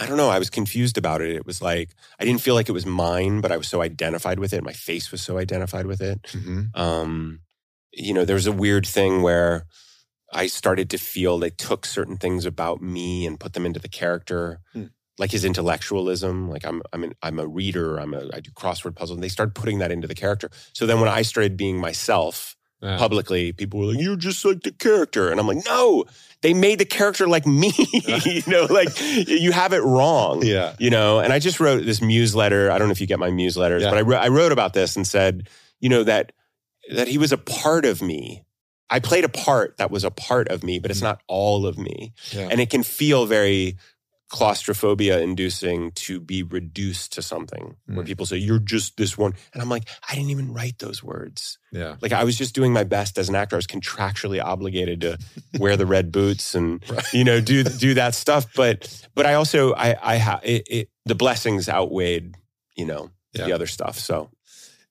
I 0.00 0.06
don't 0.06 0.16
know, 0.16 0.30
I 0.30 0.38
was 0.38 0.48
confused 0.48 0.96
about 0.96 1.20
it. 1.20 1.36
It 1.36 1.44
was 1.44 1.60
like 1.60 1.90
I 2.18 2.24
didn't 2.24 2.40
feel 2.40 2.54
like 2.54 2.70
it 2.70 2.72
was 2.80 2.86
mine, 2.86 3.42
but 3.42 3.52
I 3.52 3.58
was 3.58 3.68
so 3.68 3.82
identified 3.82 4.38
with 4.38 4.54
it. 4.54 4.64
My 4.64 4.72
face 4.72 5.12
was 5.12 5.20
so 5.20 5.36
identified 5.36 5.86
with 5.86 6.00
it. 6.00 6.18
hmm 6.32 6.62
Um, 6.74 7.40
you 7.92 8.14
know, 8.14 8.24
there 8.24 8.40
was 8.42 8.46
a 8.46 8.52
weird 8.52 8.86
thing 8.86 9.20
where 9.20 9.66
I 10.32 10.46
started 10.46 10.88
to 10.90 10.98
feel 10.98 11.38
they 11.38 11.50
took 11.50 11.84
certain 11.84 12.16
things 12.16 12.46
about 12.46 12.80
me 12.80 13.26
and 13.26 13.38
put 13.38 13.52
them 13.52 13.66
into 13.66 13.80
the 13.80 13.88
character. 13.88 14.60
Hmm. 14.72 14.86
Like 15.18 15.30
his 15.30 15.44
intellectualism, 15.44 16.48
like 16.48 16.64
I'm, 16.64 16.80
I'm, 16.94 17.04
an, 17.04 17.12
I'm 17.22 17.38
a 17.38 17.46
reader. 17.46 17.98
I'm 17.98 18.14
a, 18.14 18.30
I 18.32 18.40
do 18.40 18.50
crossword 18.50 18.96
puzzles, 18.96 19.18
and 19.18 19.22
they 19.22 19.28
started 19.28 19.54
putting 19.54 19.78
that 19.80 19.92
into 19.92 20.08
the 20.08 20.14
character. 20.14 20.48
So 20.72 20.86
then, 20.86 21.00
when 21.00 21.10
I 21.10 21.20
started 21.20 21.58
being 21.58 21.78
myself, 21.78 22.56
Yeah. 22.82 22.98
publicly, 22.98 23.52
people 23.52 23.78
were 23.78 23.86
like, 23.86 24.00
"You're 24.00 24.16
just 24.16 24.44
like 24.44 24.62
the 24.62 24.72
character," 24.72 25.30
and 25.30 25.38
I'm 25.38 25.46
like, 25.46 25.64
"No, 25.64 26.04
they 26.40 26.52
made 26.52 26.80
the 26.80 26.84
character 26.84 27.28
like 27.28 27.46
me." 27.46 27.72
you 28.24 28.42
know, 28.48 28.66
like 28.68 28.88
you 29.00 29.52
have 29.52 29.72
it 29.72 29.82
wrong. 29.82 30.44
Yeah. 30.44 30.74
You 30.78 30.90
know, 30.90 31.20
and 31.20 31.32
I 31.32 31.38
just 31.38 31.60
wrote 31.60 31.84
this 31.84 32.02
muse 32.02 32.34
letter. 32.34 32.70
I 32.70 32.78
don't 32.78 32.88
know 32.88 32.92
if 32.92 33.00
you 33.00 33.06
get 33.06 33.20
my 33.20 33.30
muse 33.30 33.56
letters, 33.56 33.82
Yeah. 33.82 33.90
but 33.90 33.98
I 33.98 34.02
wrote, 34.02 34.18
I 34.18 34.28
wrote 34.28 34.52
about 34.52 34.74
this 34.74 34.96
and 34.96 35.06
said, 35.06 35.48
you 35.80 35.88
know, 35.88 36.02
that 36.02 36.32
that 36.90 37.08
he 37.08 37.18
was 37.18 37.32
a 37.32 37.38
part 37.38 37.84
of 37.84 38.02
me. 38.02 38.44
I 38.90 38.98
played 38.98 39.24
a 39.24 39.28
part 39.28 39.78
that 39.78 39.90
was 39.90 40.04
a 40.04 40.10
part 40.10 40.48
of 40.48 40.62
me, 40.62 40.78
but 40.78 40.90
it's 40.90 41.00
mm. 41.00 41.04
not 41.04 41.22
all 41.26 41.66
of 41.66 41.78
me. 41.78 42.12
Yeah. 42.30 42.48
And 42.50 42.60
it 42.60 42.68
can 42.68 42.82
feel 42.82 43.24
very 43.26 43.78
claustrophobia 44.32 45.20
inducing 45.20 45.92
to 45.92 46.18
be 46.18 46.42
reduced 46.42 47.12
to 47.12 47.22
something 47.22 47.76
where 47.86 48.02
Mm. 48.02 48.06
people 48.06 48.26
say, 48.26 48.38
You're 48.38 48.58
just 48.58 48.96
this 48.96 49.16
one. 49.16 49.34
And 49.52 49.62
I'm 49.62 49.68
like, 49.68 49.86
I 50.08 50.14
didn't 50.14 50.30
even 50.30 50.52
write 50.52 50.78
those 50.78 51.02
words. 51.04 51.58
yeah. 51.70 51.96
Like 52.00 52.12
I 52.12 52.24
was 52.24 52.36
just 52.36 52.54
doing 52.54 52.72
my 52.72 52.82
best 52.84 53.18
as 53.18 53.28
an 53.28 53.34
actor. 53.36 53.56
I 53.56 53.58
was 53.58 53.66
contractually 53.66 54.42
obligated 54.42 55.02
to 55.02 55.18
wear 55.58 55.76
the 55.76 55.86
red 55.86 56.10
boots 56.10 56.54
and 56.54 56.82
you 57.12 57.24
know 57.24 57.40
do 57.40 57.62
do 57.62 57.94
that 57.94 58.14
stuff. 58.14 58.46
But 58.56 59.06
but 59.14 59.26
I 59.26 59.34
also 59.34 59.74
I 59.74 59.96
I 60.14 60.18
ha, 60.18 60.40
it, 60.42 60.66
it 60.68 60.88
the 61.04 61.14
blessings 61.14 61.68
outweighed 61.68 62.34
you 62.74 62.86
know 62.86 63.10
the 63.34 63.52
other 63.52 63.66
stuff. 63.66 63.98
So 63.98 64.30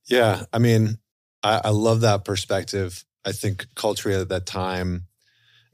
Yeah, 0.07 0.45
I 0.53 0.59
mean, 0.59 0.97
I, 1.43 1.61
I 1.65 1.69
love 1.69 2.01
that 2.01 2.25
perspective. 2.25 3.03
I 3.25 3.31
think 3.33 3.65
culturally 3.75 4.19
at 4.19 4.29
that 4.29 4.45
time, 4.45 5.07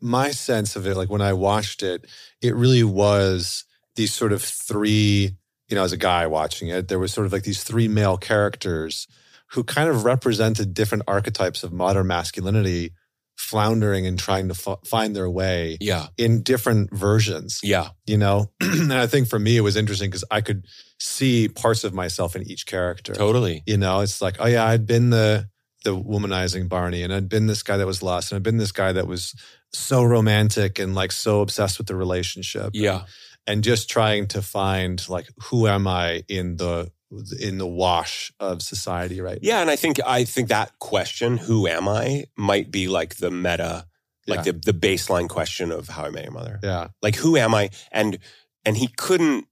my 0.01 0.31
sense 0.31 0.75
of 0.75 0.85
it, 0.85 0.95
like 0.95 1.09
when 1.09 1.21
I 1.21 1.33
watched 1.33 1.83
it, 1.83 2.05
it 2.41 2.55
really 2.55 2.83
was 2.83 3.65
these 3.95 4.13
sort 4.13 4.31
of 4.31 4.41
three, 4.41 5.31
you 5.67 5.75
know, 5.75 5.83
as 5.83 5.91
a 5.91 5.97
guy 5.97 6.27
watching 6.27 6.69
it, 6.69 6.87
there 6.87 6.99
was 6.99 7.13
sort 7.13 7.25
of 7.25 7.33
like 7.33 7.43
these 7.43 7.63
three 7.63 7.87
male 7.87 8.17
characters 8.17 9.07
who 9.51 9.63
kind 9.63 9.89
of 9.89 10.03
represented 10.03 10.73
different 10.73 11.03
archetypes 11.07 11.63
of 11.63 11.71
modern 11.71 12.07
masculinity 12.07 12.91
floundering 13.35 14.05
and 14.07 14.17
trying 14.17 14.47
to 14.47 14.55
f- 14.55 14.79
find 14.83 15.15
their 15.15 15.29
way 15.29 15.77
yeah. 15.79 16.07
in 16.17 16.41
different 16.41 16.91
versions 16.91 17.59
yeah. 17.63 17.89
you 18.07 18.17
know? 18.17 18.51
And 18.61 18.91
i 18.91 19.05
think 19.05 19.27
for 19.27 19.37
me 19.37 19.55
it 19.55 19.61
was 19.61 19.75
interesting 19.75 20.09
because 20.09 20.23
i 20.31 20.41
could 20.41 20.65
see 20.99 21.47
parts 21.47 21.83
of 21.83 21.93
myself 21.93 22.35
in 22.35 22.49
each 22.49 22.65
character. 22.65 23.13
Totally. 23.13 23.63
You 23.65 23.77
know, 23.77 24.01
it's 24.01 24.21
like, 24.21 24.37
oh 24.39 24.47
yeah, 24.47 24.65
I'd 24.65 24.85
been 24.85 25.09
the 25.09 25.49
the 25.87 25.95
womanizing 25.95 26.67
Barney, 26.67 27.01
and 27.03 27.13
I'd 27.13 27.29
been 27.29 27.47
this 27.47 27.63
guy 27.63 27.77
that 27.77 27.87
was 27.87 28.03
lost, 28.03 28.31
and 28.31 28.35
I'd 28.37 28.43
been 28.43 28.57
this 28.57 28.73
guy 28.73 28.91
that 28.91 29.07
was 29.07 29.33
so 29.71 30.03
romantic 30.03 30.79
and 30.79 30.93
like 30.93 31.11
so 31.13 31.39
obsessed 31.41 31.77
with 31.77 31.87
the 31.87 31.95
relationship. 31.95 32.71
yeah 32.73 33.03
And 33.49 33.63
just 33.63 33.89
trying 33.89 34.27
to 34.35 34.41
find 34.41 34.95
like 35.07 35.27
who 35.45 35.67
am 35.67 35.87
I 35.87 36.23
in 36.27 36.57
the 36.57 36.91
in 37.39 37.57
the 37.57 37.67
wash 37.83 38.33
of 38.39 38.61
society 38.61 39.21
right 39.21 39.39
yeah. 39.41 39.61
And 39.61 39.69
I 39.71 39.77
think 39.77 39.97
I 40.05 40.25
think 40.25 40.49
that 40.49 40.69
question, 40.79 41.37
who 41.37 41.65
am 41.67 41.87
I, 41.87 42.25
might 42.35 42.69
be 42.69 42.87
like 42.89 43.15
the 43.23 43.31
meta, 43.31 43.85
like 44.27 44.45
Yeah. 44.45 44.51
the 44.51 44.71
the 44.73 44.77
baseline 44.87 45.29
question 45.29 45.71
of 45.71 45.87
How 45.87 46.03
I 46.07 46.09
Met 46.09 46.23
Your 46.25 46.33
Mother. 46.33 46.59
Yeah. 46.61 46.87
like 47.01 47.15
who 47.15 47.37
am 47.37 47.55
i 47.55 47.69
and 47.93 48.19
and 48.65 48.75
he 48.75 48.87
couldn't 49.05 49.45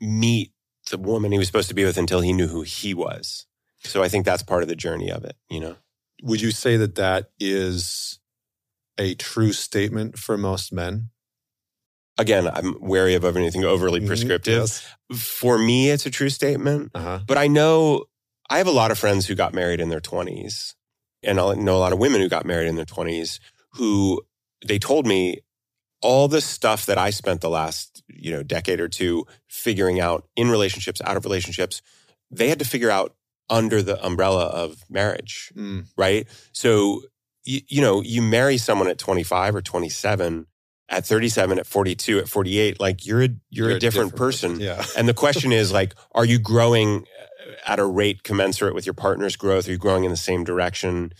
meet 0.00 0.52
the 0.90 0.96
woman 0.98 1.32
he 1.32 1.38
was 1.38 1.46
supposed 1.50 1.68
to 1.68 1.74
be 1.74 1.84
with 1.84 1.98
until 1.98 2.20
he 2.22 2.32
knew 2.32 2.48
who 2.48 2.62
he 2.62 2.94
was 2.94 3.46
so 3.84 4.02
i 4.02 4.08
think 4.08 4.24
that's 4.24 4.42
part 4.42 4.62
of 4.62 4.68
the 4.68 4.76
journey 4.76 5.10
of 5.10 5.24
it 5.24 5.36
you 5.48 5.60
know 5.60 5.76
Would 6.22 6.40
you 6.40 6.50
say 6.50 6.76
that 6.76 6.94
that 6.96 7.30
is 7.40 8.18
a 8.98 9.14
true 9.14 9.52
statement 9.52 10.18
for 10.18 10.36
most 10.36 10.72
men? 10.72 11.10
again 12.18 12.48
i'm 12.52 12.76
wary 12.80 13.14
of 13.14 13.24
anything 13.24 13.64
overly 13.64 14.00
Mhm. 14.00 14.06
prescriptive 14.06 14.82
Yes. 15.10 15.18
for 15.18 15.58
me 15.58 15.90
it's 15.90 16.06
a 16.06 16.10
true 16.10 16.28
statement 16.30 16.90
Uh-huh. 16.94 17.20
but 17.26 17.38
i 17.38 17.46
know 17.46 18.04
i 18.50 18.58
have 18.58 18.66
a 18.66 18.70
lot 18.72 18.90
of 18.90 18.98
friends 18.98 19.26
who 19.26 19.34
got 19.34 19.54
married 19.54 19.80
in 19.80 19.88
their 19.88 20.00
20s 20.00 20.74
and 21.22 21.40
i 21.40 21.54
know 21.54 21.76
a 21.76 21.78
lot 21.78 21.92
of 21.92 21.98
women 21.98 22.20
who 22.20 22.28
got 22.28 22.44
married 22.44 22.68
in 22.68 22.76
their 22.76 22.84
20s 22.84 23.38
who 23.74 24.20
they 24.66 24.78
told 24.78 25.06
me 25.06 25.40
all 26.02 26.28
the 26.28 26.40
stuff 26.40 26.86
that 26.86 26.96
I 26.96 27.10
spent 27.10 27.42
the 27.42 27.50
last, 27.50 28.02
you 28.08 28.30
know, 28.30 28.42
decade 28.42 28.80
or 28.80 28.88
two 28.88 29.26
figuring 29.48 30.00
out 30.00 30.26
in 30.34 30.48
relationships, 30.50 31.02
out 31.04 31.14
of 31.18 31.26
relationships, 31.26 31.82
they 32.30 32.48
had 32.48 32.58
to 32.58 32.64
figure 32.64 32.90
out 32.90 33.14
under 33.50 33.82
the 33.82 34.02
umbrella 34.04 34.46
of 34.46 34.84
marriage, 34.88 35.52
Mm. 35.56 35.86
right? 35.96 36.26
So, 36.52 37.02
you, 37.44 37.60
you 37.68 37.80
know, 37.82 38.00
you 38.00 38.22
marry 38.22 38.56
someone 38.56 38.88
at 38.88 38.96
25 38.98 39.56
or 39.56 39.60
27, 39.62 40.46
at 40.88 41.04
37, 41.06 41.58
at 41.58 41.66
42, 41.66 42.18
at 42.20 42.28
48, 42.28 42.80
like 42.80 43.04
you're 43.04 43.22
a, 43.24 43.28
you're, 43.50 43.70
a 43.70 43.78
different, 43.78 44.16
person. 44.16 44.58
Yeah. 44.60 44.84
And 44.96 45.08
the 45.08 45.14
question 45.14 45.52
is 45.52 45.72
like, 45.72 45.94
are 46.12 46.24
you 46.24 46.38
growing 46.38 47.04
at 47.66 47.78
a 47.78 47.84
rate 47.86 48.22
commensurate 48.22 48.74
with 48.74 48.86
your 48.86 48.94
partner's 48.94 49.36
growth? 49.36 49.68
Are 49.68 49.72
you 49.72 49.78
growing 49.78 50.04
in 50.04 50.10
the 50.10 50.16
same 50.16 50.44
direction? 50.44 51.12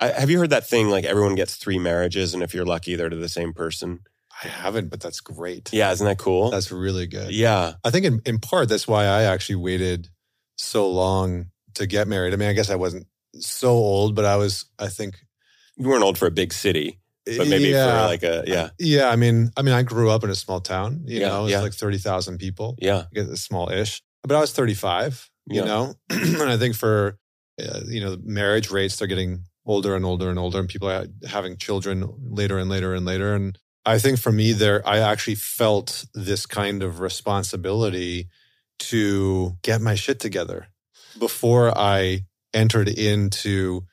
I, 0.00 0.08
have 0.08 0.30
you 0.30 0.38
heard 0.38 0.50
that 0.50 0.66
thing 0.66 0.88
like 0.88 1.04
everyone 1.04 1.34
gets 1.34 1.56
three 1.56 1.78
marriages, 1.78 2.34
and 2.34 2.42
if 2.42 2.54
you're 2.54 2.64
lucky, 2.64 2.96
they're 2.96 3.08
to 3.08 3.16
the 3.16 3.28
same 3.28 3.52
person? 3.52 4.00
I 4.42 4.48
haven't, 4.48 4.88
but 4.90 5.00
that's 5.00 5.20
great. 5.20 5.72
Yeah, 5.72 5.92
isn't 5.92 6.04
that 6.06 6.18
cool? 6.18 6.50
That's 6.50 6.72
really 6.72 7.06
good. 7.06 7.32
yeah, 7.32 7.74
I 7.84 7.90
think 7.90 8.04
in, 8.06 8.20
in 8.26 8.38
part 8.40 8.68
that's 8.68 8.88
why 8.88 9.04
I 9.04 9.22
actually 9.22 9.56
waited 9.56 10.08
so 10.56 10.90
long 10.90 11.46
to 11.74 11.86
get 11.86 12.08
married. 12.08 12.32
I 12.32 12.36
mean, 12.36 12.48
I 12.48 12.52
guess 12.52 12.70
I 12.70 12.76
wasn't 12.76 13.06
so 13.40 13.70
old, 13.70 14.14
but 14.14 14.24
I 14.24 14.36
was, 14.36 14.66
I 14.78 14.88
think, 14.88 15.16
you 15.76 15.88
weren't 15.88 16.04
old 16.04 16.18
for 16.18 16.26
a 16.26 16.30
big 16.30 16.52
city, 16.52 17.00
but 17.26 17.46
maybe 17.48 17.70
yeah, 17.70 17.86
for 17.86 18.06
like 18.06 18.22
a 18.22 18.44
yeah, 18.46 18.70
yeah. 18.78 19.08
I 19.08 19.16
mean, 19.16 19.50
I 19.56 19.62
mean, 19.62 19.74
I 19.74 19.82
grew 19.82 20.10
up 20.10 20.22
in 20.24 20.30
a 20.30 20.34
small 20.34 20.60
town. 20.60 21.02
You 21.06 21.20
Yeah, 21.20 21.28
know, 21.28 21.44
it's 21.44 21.52
yeah. 21.52 21.60
like 21.60 21.72
thirty 21.72 21.98
thousand 21.98 22.38
people. 22.38 22.76
yeah, 22.78 23.04
small-ish, 23.34 24.02
but 24.22 24.36
I 24.36 24.40
was 24.40 24.52
thirty-five. 24.52 25.28
You 25.46 25.60
Yeah. 25.60 25.64
know, 25.64 25.94
and 26.10 26.42
I 26.50 26.56
think 26.58 26.74
for 26.76 27.18
uh, 27.60 27.80
you 27.86 28.00
know 28.00 28.16
marriage 28.22 28.70
rates, 28.70 28.96
they're 28.96 29.08
getting 29.08 29.44
older 29.64 29.96
and 29.96 30.04
older 30.04 30.28
and 30.30 30.38
older, 30.38 30.58
and 30.58 30.68
people 30.68 30.90
are 30.90 31.06
having 31.26 31.56
children 31.56 32.04
later 32.20 32.58
and 32.58 32.68
later 32.68 32.94
and 32.94 33.06
later. 33.06 33.34
And 33.34 33.58
I 33.86 33.98
think 33.98 34.18
for 34.20 34.30
me, 34.30 34.52
there, 34.52 34.86
I 34.86 34.98
actually 34.98 35.36
felt 35.36 36.04
this 36.14 36.46
kind 36.46 36.82
of 36.82 37.00
responsibility 37.00 38.28
to 38.78 39.56
get 39.62 39.80
my 39.80 39.94
shit 39.94 40.20
together 40.20 40.66
before 41.18 41.76
I 41.76 42.22
entered 42.54 42.88
into 42.88 43.84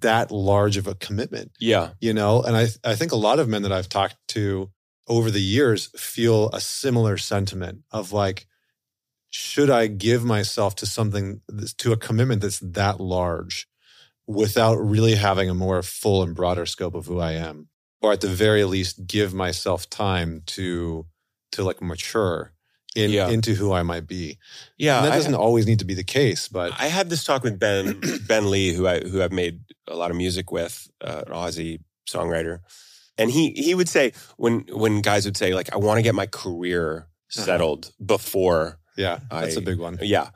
that 0.00 0.30
large 0.30 0.76
of 0.76 0.86
a 0.86 0.94
commitment, 0.94 1.52
yeah, 1.58 1.90
you 2.00 2.12
know? 2.12 2.42
And 2.42 2.56
I, 2.56 2.68
I 2.84 2.94
think 2.94 3.12
a 3.12 3.16
lot 3.16 3.38
of 3.38 3.48
men 3.48 3.62
that 3.62 3.72
I've 3.72 3.88
talked 3.88 4.16
to 4.28 4.70
over 5.08 5.30
the 5.30 5.40
years 5.40 5.88
feel 5.98 6.50
a 6.50 6.60
similar 6.60 7.16
sentiment 7.16 7.80
of 7.90 8.12
like, 8.12 8.46
should 9.30 9.70
I 9.70 9.86
give 9.86 10.24
myself 10.24 10.74
to 10.76 10.86
something, 10.86 11.40
to 11.78 11.92
a 11.92 11.96
commitment 11.96 12.42
that's 12.42 12.58
that 12.60 13.00
large 13.00 13.66
without 14.26 14.74
really 14.74 15.14
having 15.14 15.48
a 15.48 15.54
more 15.54 15.82
full 15.82 16.22
and 16.22 16.34
broader 16.34 16.66
scope 16.66 16.94
of 16.94 17.06
who 17.06 17.18
I 17.18 17.32
am? 17.32 17.68
Or 18.02 18.12
at 18.12 18.20
the 18.20 18.28
very 18.28 18.64
least, 18.64 19.06
give 19.06 19.32
myself 19.32 19.88
time 19.88 20.42
to, 20.46 21.06
to 21.52 21.64
like 21.64 21.80
mature 21.80 22.52
in, 22.96 23.10
Yeah. 23.10 23.28
into 23.28 23.54
who 23.54 23.72
I 23.72 23.82
might 23.82 24.06
be. 24.06 24.38
yeah. 24.78 24.98
And 24.98 25.06
that 25.06 25.14
doesn't 25.16 25.34
always 25.34 25.66
need 25.66 25.78
to 25.80 25.84
be 25.84 25.94
the 25.94 26.04
case, 26.04 26.48
but 26.48 26.72
I 26.78 26.86
had 26.86 27.10
this 27.10 27.22
talk 27.24 27.42
with 27.44 27.58
Ben 27.58 28.00
Ben 28.28 28.50
Lee, 28.50 28.72
who 28.72 28.86
I 28.88 29.00
who 29.00 29.22
I've 29.22 29.32
made 29.32 29.60
a 29.88 29.94
lot 29.94 30.10
of 30.10 30.16
music 30.16 30.50
with, 30.50 30.88
uh, 31.00 31.22
an 31.26 31.32
Aussie 31.32 31.80
songwriter, 32.08 32.60
and 33.18 33.30
he 33.30 33.50
he 33.52 33.74
would 33.74 33.88
say 33.88 34.12
when 34.36 34.60
when 34.72 35.00
guys 35.02 35.24
would 35.24 35.36
say 35.36 35.54
like 35.54 35.72
I 35.72 35.76
want 35.76 35.98
to 35.98 36.02
get 36.02 36.14
my 36.14 36.26
career 36.26 37.08
settled 37.28 37.92
before 38.04 38.78
yeah, 38.96 39.18
that's 39.30 39.56
a 39.56 39.60
I- 39.60 39.64
big 39.64 39.78
one. 39.78 39.98
yeah. 40.00 40.30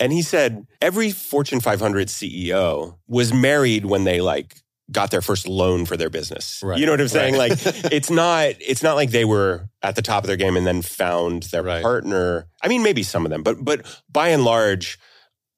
And 0.00 0.12
he 0.12 0.22
said 0.22 0.64
every 0.80 1.10
Fortune 1.10 1.58
500 1.60 2.06
CEO 2.06 2.98
was 3.08 3.32
married 3.34 3.84
when 3.86 4.04
they 4.04 4.20
like 4.20 4.62
got 4.90 5.10
their 5.10 5.20
first 5.22 5.46
loan 5.46 5.84
for 5.84 5.96
their 5.96 6.10
business. 6.10 6.60
Right. 6.64 6.78
You 6.78 6.86
know 6.86 6.92
what 6.92 7.00
I'm 7.00 7.08
saying? 7.08 7.34
Right. 7.36 7.50
Like 7.50 7.58
it's 7.92 8.10
not 8.10 8.54
it's 8.60 8.82
not 8.82 8.94
like 8.96 9.10
they 9.10 9.24
were 9.24 9.68
at 9.82 9.96
the 9.96 10.02
top 10.02 10.24
of 10.24 10.28
their 10.28 10.36
game 10.36 10.56
and 10.56 10.66
then 10.66 10.82
found 10.82 11.44
their 11.44 11.62
Right. 11.62 11.82
partner. 11.82 12.48
I 12.62 12.68
mean 12.68 12.82
maybe 12.82 13.02
some 13.02 13.26
of 13.26 13.30
them, 13.30 13.42
but 13.42 13.62
but 13.64 13.84
by 14.10 14.28
and 14.28 14.44
large 14.44 14.98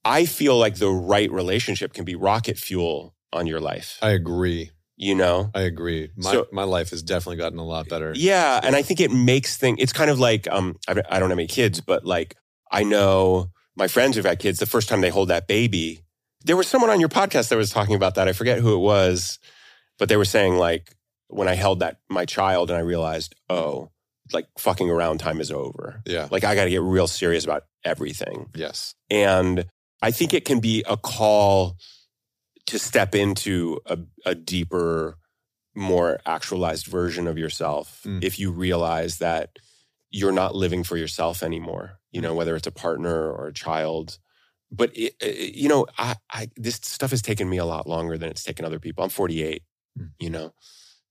I 0.05 0.25
feel 0.25 0.57
like 0.59 0.77
the 0.77 0.91
right 0.91 1.31
relationship 1.31 1.93
can 1.93 2.05
be 2.05 2.15
rocket 2.15 2.57
fuel 2.59 3.15
on 3.33 3.47
your 3.47 3.61
life. 3.61 3.99
I 4.03 4.11
agree. 4.11 4.71
You 4.97 5.15
know? 5.15 5.51
I 5.55 5.63
agree. 5.63 6.11
My 6.17 6.33
So- 6.33 6.47
my 6.53 6.65
life 6.65 6.91
has 6.91 7.03
definitely 7.03 7.37
gotten 7.37 7.59
a 7.59 7.65
lot 7.65 7.89
better. 7.89 8.13
Yeah, 8.17 8.61
and 8.63 8.75
I 8.77 8.83
think 8.83 9.01
it 9.01 9.11
makes 9.13 9.57
things. 9.57 9.79
It's 9.81 9.93
kind 9.93 10.11
of 10.11 10.19
like 10.19 10.47
um, 10.51 10.77
I, 10.89 11.01
I 11.09 11.19
don't 11.19 11.31
have 11.31 11.39
any 11.39 11.47
kids, 11.47 11.81
but 11.81 12.05
like 12.05 12.35
I 12.71 12.83
know 12.83 13.51
my 13.77 13.89
friends 13.89 14.17
who've 14.17 14.25
had 14.27 14.39
kids. 14.41 14.59
The 14.59 14.67
first 14.67 14.89
time 14.89 15.01
they 15.01 15.09
hold 15.11 15.29
that 15.29 15.47
baby, 15.47 16.03
there 16.45 16.57
was 16.57 16.67
someone 16.69 16.91
on 16.91 17.01
your 17.01 17.09
podcast 17.09 17.49
that 17.49 17.57
was 17.57 17.71
talking 17.71 17.95
about 17.95 18.15
that. 18.15 18.29
I 18.29 18.33
forget 18.33 18.59
who 18.59 18.75
it 18.75 18.81
was, 18.81 19.39
but 19.99 20.09
they 20.09 20.17
were 20.17 20.25
saying 20.25 20.57
like 20.57 20.95
when 21.29 21.49
I 21.49 21.55
held 21.55 21.81
that 21.81 21.99
my 22.09 22.25
child 22.25 22.71
and 22.71 22.77
I 22.79 22.83
realized, 22.83 23.35
oh, 23.49 23.91
like 24.33 24.47
fucking 24.59 24.91
around 24.91 25.19
time 25.19 25.41
is 25.41 25.51
over. 25.51 26.03
Yeah. 26.07 26.29
Like 26.31 26.45
I 26.45 26.55
got 26.55 26.65
to 26.65 26.71
get 26.71 26.83
real 26.83 27.07
serious 27.07 27.45
about 27.45 27.65
everything. 27.85 28.49
Yes. 28.55 28.95
And 29.11 29.67
I 30.03 30.11
think 30.13 30.33
it 30.35 30.45
can 30.45 30.61
be 30.61 30.85
a 30.89 30.97
call 30.97 31.77
to 32.67 32.79
step 32.79 33.15
into 33.15 33.79
a, 33.87 33.99
a 34.25 34.35
deeper, 34.35 35.19
more 35.75 36.21
actualized 36.27 36.87
version 36.87 37.27
of 37.27 37.39
yourself 37.39 38.03
Mm. 38.05 38.25
if 38.25 38.39
you 38.39 38.51
realize 38.51 39.19
that 39.19 39.59
you're 40.11 40.33
not 40.33 40.55
living 40.55 40.85
for 40.85 40.97
yourself 40.97 41.43
anymore. 41.43 41.99
You 42.13 42.21
know, 42.21 42.35
whether 42.35 42.57
it's 42.57 42.67
a 42.67 42.73
partner 42.73 43.31
or 43.31 43.49
a 43.49 43.53
child 43.53 44.19
but 44.71 44.97
it, 44.97 45.15
it- 45.21 45.55
you 45.55 45.69
know, 45.69 45.87
I, 45.99 46.17
I 46.31 46.51
this 46.57 46.77
stuff 46.83 47.11
has 47.11 47.23
taken 47.23 47.49
me 47.49 47.59
a 47.59 47.65
lot 47.65 47.87
longer 47.87 48.17
than 48.19 48.31
it's 48.31 48.45
taken 48.45 48.65
other 48.65 48.79
people. 48.79 49.05
I'm 49.05 49.11
48. 49.11 49.63
Hmm. 49.99 50.05
You 50.19 50.31
know, 50.31 50.53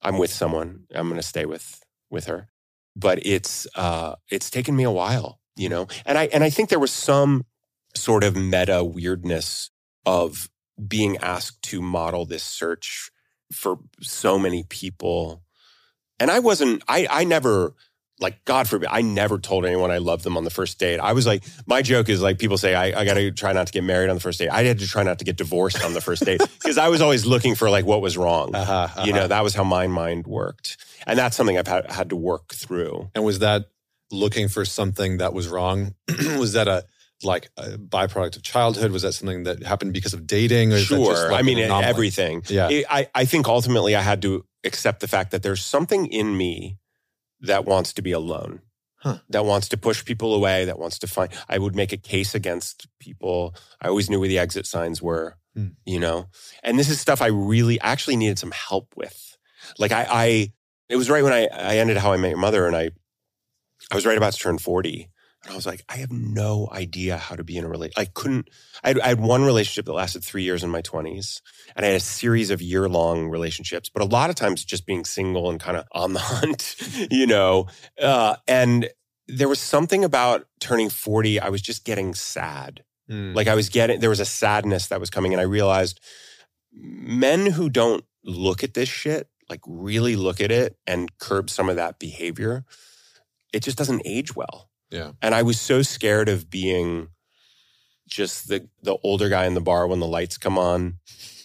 I'm 0.01 0.17
with 0.17 0.31
someone. 0.31 0.85
I'm 0.93 1.07
going 1.09 1.19
to 1.21 1.27
stay 1.27 1.45
with 1.45 1.81
with 2.09 2.25
her, 2.25 2.47
but 2.95 3.19
it's 3.25 3.67
uh, 3.75 4.15
it's 4.29 4.49
taken 4.49 4.75
me 4.75 4.83
a 4.83 4.91
while. 4.91 5.39
You 5.55 5.69
know, 5.69 5.87
and 6.05 6.17
I 6.17 6.25
and 6.27 6.43
I 6.43 6.49
think 6.49 6.69
there 6.69 6.79
was 6.79 6.91
some 6.91 7.45
sort 7.95 8.23
of 8.23 8.35
meta 8.35 8.83
weirdness 8.83 9.71
of 10.05 10.49
being 10.87 11.17
asked 11.17 11.61
to 11.63 11.81
model 11.81 12.25
this 12.25 12.43
search 12.43 13.11
for 13.51 13.79
so 14.01 14.39
many 14.39 14.63
people, 14.63 15.43
and 16.19 16.31
I 16.31 16.39
wasn't. 16.39 16.81
I 16.87 17.07
I 17.09 17.23
never 17.25 17.75
like 18.19 18.43
God 18.45 18.67
forbid, 18.67 18.89
I 18.91 19.01
never 19.01 19.37
told 19.39 19.65
anyone 19.65 19.91
I 19.91 19.97
loved 19.99 20.23
them 20.23 20.35
on 20.37 20.43
the 20.43 20.49
first 20.49 20.77
date. 20.77 20.99
I 20.99 21.13
was 21.13 21.25
like, 21.25 21.43
my 21.65 21.81
joke 21.81 22.09
is 22.09 22.21
like 22.21 22.37
people 22.37 22.57
say 22.57 22.75
I, 22.75 22.99
I 22.99 23.05
got 23.05 23.13
to 23.13 23.31
try 23.31 23.53
not 23.53 23.67
to 23.67 23.73
get 23.73 23.83
married 23.83 24.09
on 24.09 24.15
the 24.15 24.21
first 24.21 24.39
date. 24.39 24.49
I 24.49 24.63
had 24.63 24.79
to 24.79 24.87
try 24.87 25.03
not 25.03 25.19
to 25.19 25.25
get 25.25 25.37
divorced 25.37 25.83
on 25.83 25.93
the 25.93 26.01
first 26.01 26.25
date 26.25 26.41
because 26.61 26.77
I 26.77 26.89
was 26.89 27.01
always 27.01 27.25
looking 27.25 27.55
for 27.55 27.69
like 27.69 27.85
what 27.85 28.01
was 28.01 28.17
wrong. 28.17 28.53
Uh-huh, 28.53 29.03
You 29.05 29.13
know, 29.13 29.19
uh-huh. 29.19 29.27
that 29.27 29.43
was 29.43 29.55
how 29.55 29.63
my 29.63 29.87
mind 29.87 30.27
worked, 30.27 30.77
and 31.07 31.17
that's 31.17 31.37
something 31.37 31.57
I've 31.57 31.67
had, 31.67 31.89
had 31.91 32.09
to 32.09 32.15
work 32.15 32.53
through. 32.53 33.09
And 33.15 33.23
was 33.23 33.39
that 33.39 33.65
looking 34.11 34.47
for 34.49 34.65
something 34.65 35.19
that 35.19 35.33
was 35.33 35.47
wrong? 35.47 35.95
was 36.37 36.53
that 36.53 36.67
a 36.67 36.85
like 37.23 37.49
a 37.57 37.71
byproduct 37.77 38.37
of 38.37 38.43
childhood? 38.43 38.91
Was 38.91 39.01
that 39.03 39.13
something 39.13 39.43
that 39.43 39.63
happened 39.63 39.93
because 39.93 40.13
of 40.13 40.25
dating? 40.27 40.73
Or 40.73 40.79
Sure, 40.79 41.31
like 41.31 41.39
I 41.39 41.41
mean 41.41 41.59
everything. 41.59 42.43
Yeah. 42.47 42.67
I- 42.69 42.85
I, 42.89 43.07
I 43.15 43.25
think 43.25 43.47
ultimately 43.47 43.95
I 43.95 44.01
had 44.01 44.21
to 44.23 44.45
accept 44.63 44.99
the 44.99 45.07
fact 45.07 45.31
that 45.31 45.43
there's 45.43 45.63
something 45.63 46.05
in 46.07 46.35
me 46.35 46.77
that 47.41 47.65
wants 47.65 47.93
to 47.93 48.01
be 48.01 48.11
alone, 48.11 48.61
Huh. 48.97 49.19
that 49.29 49.45
wants 49.45 49.69
to 49.69 49.77
push 49.77 50.03
people 50.03 50.33
away, 50.33 50.65
that 50.65 50.77
wants 50.79 50.99
to 50.99 51.07
find. 51.07 51.31
I 51.47 51.57
would 51.57 51.75
make 51.75 51.93
a 51.93 51.97
case 51.97 52.35
against 52.35 52.87
people. 52.99 53.55
I 53.81 53.87
always 53.87 54.09
knew 54.09 54.19
where 54.19 54.27
the 54.29 54.39
exit 54.39 54.65
signs 54.65 55.01
were, 55.01 55.37
Hmm. 55.55 55.67
you 55.85 55.99
know. 55.99 56.27
And 56.63 56.77
this 56.77 56.89
is 56.89 56.99
stuff 56.99 57.21
I 57.21 57.27
really 57.27 57.79
actually 57.79 58.17
needed 58.17 58.39
some 58.39 58.51
help 58.51 58.93
with. 58.95 59.37
Like 59.77 59.91
I, 59.91 60.05
I 60.09 60.53
it 60.89 60.95
was 60.95 61.09
right 61.09 61.23
when 61.23 61.33
I, 61.33 61.47
I 61.47 61.77
ended 61.77 61.97
How 61.97 62.11
I 62.13 62.17
Met 62.17 62.29
Your 62.29 62.39
Mother, 62.39 62.65
and 62.67 62.75
I, 62.75 62.89
I 63.91 63.95
was 63.95 64.05
right 64.05 64.17
about 64.17 64.33
to 64.33 64.39
turn 64.39 64.57
forty. 64.57 65.09
And 65.49 65.55
I 65.55 65.57
was 65.57 65.65
like, 65.65 65.83
I 65.89 65.95
have 65.95 66.11
no 66.11 66.69
idea 66.71 67.17
how 67.17 67.35
to 67.35 67.43
be 67.43 67.57
in 67.57 67.63
a 67.63 67.67
relationship. 67.67 67.99
I 67.99 68.05
couldn't. 68.05 68.49
I 68.83 68.89
had, 68.89 68.99
I 68.99 69.07
had 69.07 69.19
one 69.19 69.43
relationship 69.43 69.85
that 69.85 69.93
lasted 69.93 70.23
three 70.23 70.43
years 70.43 70.63
in 70.63 70.69
my 70.69 70.83
20s, 70.83 71.41
and 71.75 71.83
I 71.83 71.89
had 71.89 71.97
a 71.97 72.01
series 72.01 72.51
of 72.51 72.61
year 72.61 72.87
long 72.87 73.29
relationships, 73.29 73.89
but 73.89 74.03
a 74.03 74.05
lot 74.05 74.29
of 74.29 74.35
times 74.35 74.63
just 74.63 74.85
being 74.85 75.05
single 75.05 75.49
and 75.49 75.59
kind 75.59 75.75
of 75.75 75.85
on 75.91 76.13
the 76.13 76.19
hunt, 76.23 76.75
you 77.09 77.25
know. 77.25 77.65
Uh, 77.99 78.35
and 78.47 78.89
there 79.27 79.49
was 79.49 79.59
something 79.59 80.03
about 80.03 80.45
turning 80.59 80.87
40, 80.87 81.39
I 81.39 81.49
was 81.49 81.63
just 81.63 81.83
getting 81.83 82.13
sad. 82.13 82.83
Mm. 83.09 83.33
Like 83.33 83.47
I 83.47 83.55
was 83.55 83.69
getting, 83.69 83.99
there 83.99 84.11
was 84.11 84.19
a 84.19 84.25
sadness 84.25 84.85
that 84.89 84.99
was 84.99 85.09
coming, 85.09 85.33
and 85.33 85.41
I 85.41 85.45
realized 85.45 85.99
men 86.71 87.47
who 87.47 87.71
don't 87.71 88.05
look 88.23 88.63
at 88.63 88.75
this 88.75 88.87
shit, 88.87 89.27
like 89.49 89.61
really 89.65 90.15
look 90.15 90.41
at 90.41 90.51
it 90.51 90.77
and 90.85 91.17
curb 91.17 91.49
some 91.49 91.69
of 91.69 91.75
that 91.75 91.97
behavior, 91.97 92.65
it 93.51 93.63
just 93.63 93.79
doesn't 93.79 94.03
age 94.05 94.35
well. 94.35 94.68
Yeah. 94.91 95.11
And 95.21 95.35
I 95.35 95.43
was 95.43 95.59
so 95.59 95.81
scared 95.81 96.29
of 96.29 96.49
being 96.49 97.09
just 98.07 98.47
the 98.47 98.67
the 98.81 98.97
older 99.03 99.29
guy 99.29 99.45
in 99.45 99.53
the 99.53 99.61
bar 99.61 99.87
when 99.87 99.99
the 99.99 100.07
lights 100.07 100.37
come 100.37 100.57
on, 100.57 100.95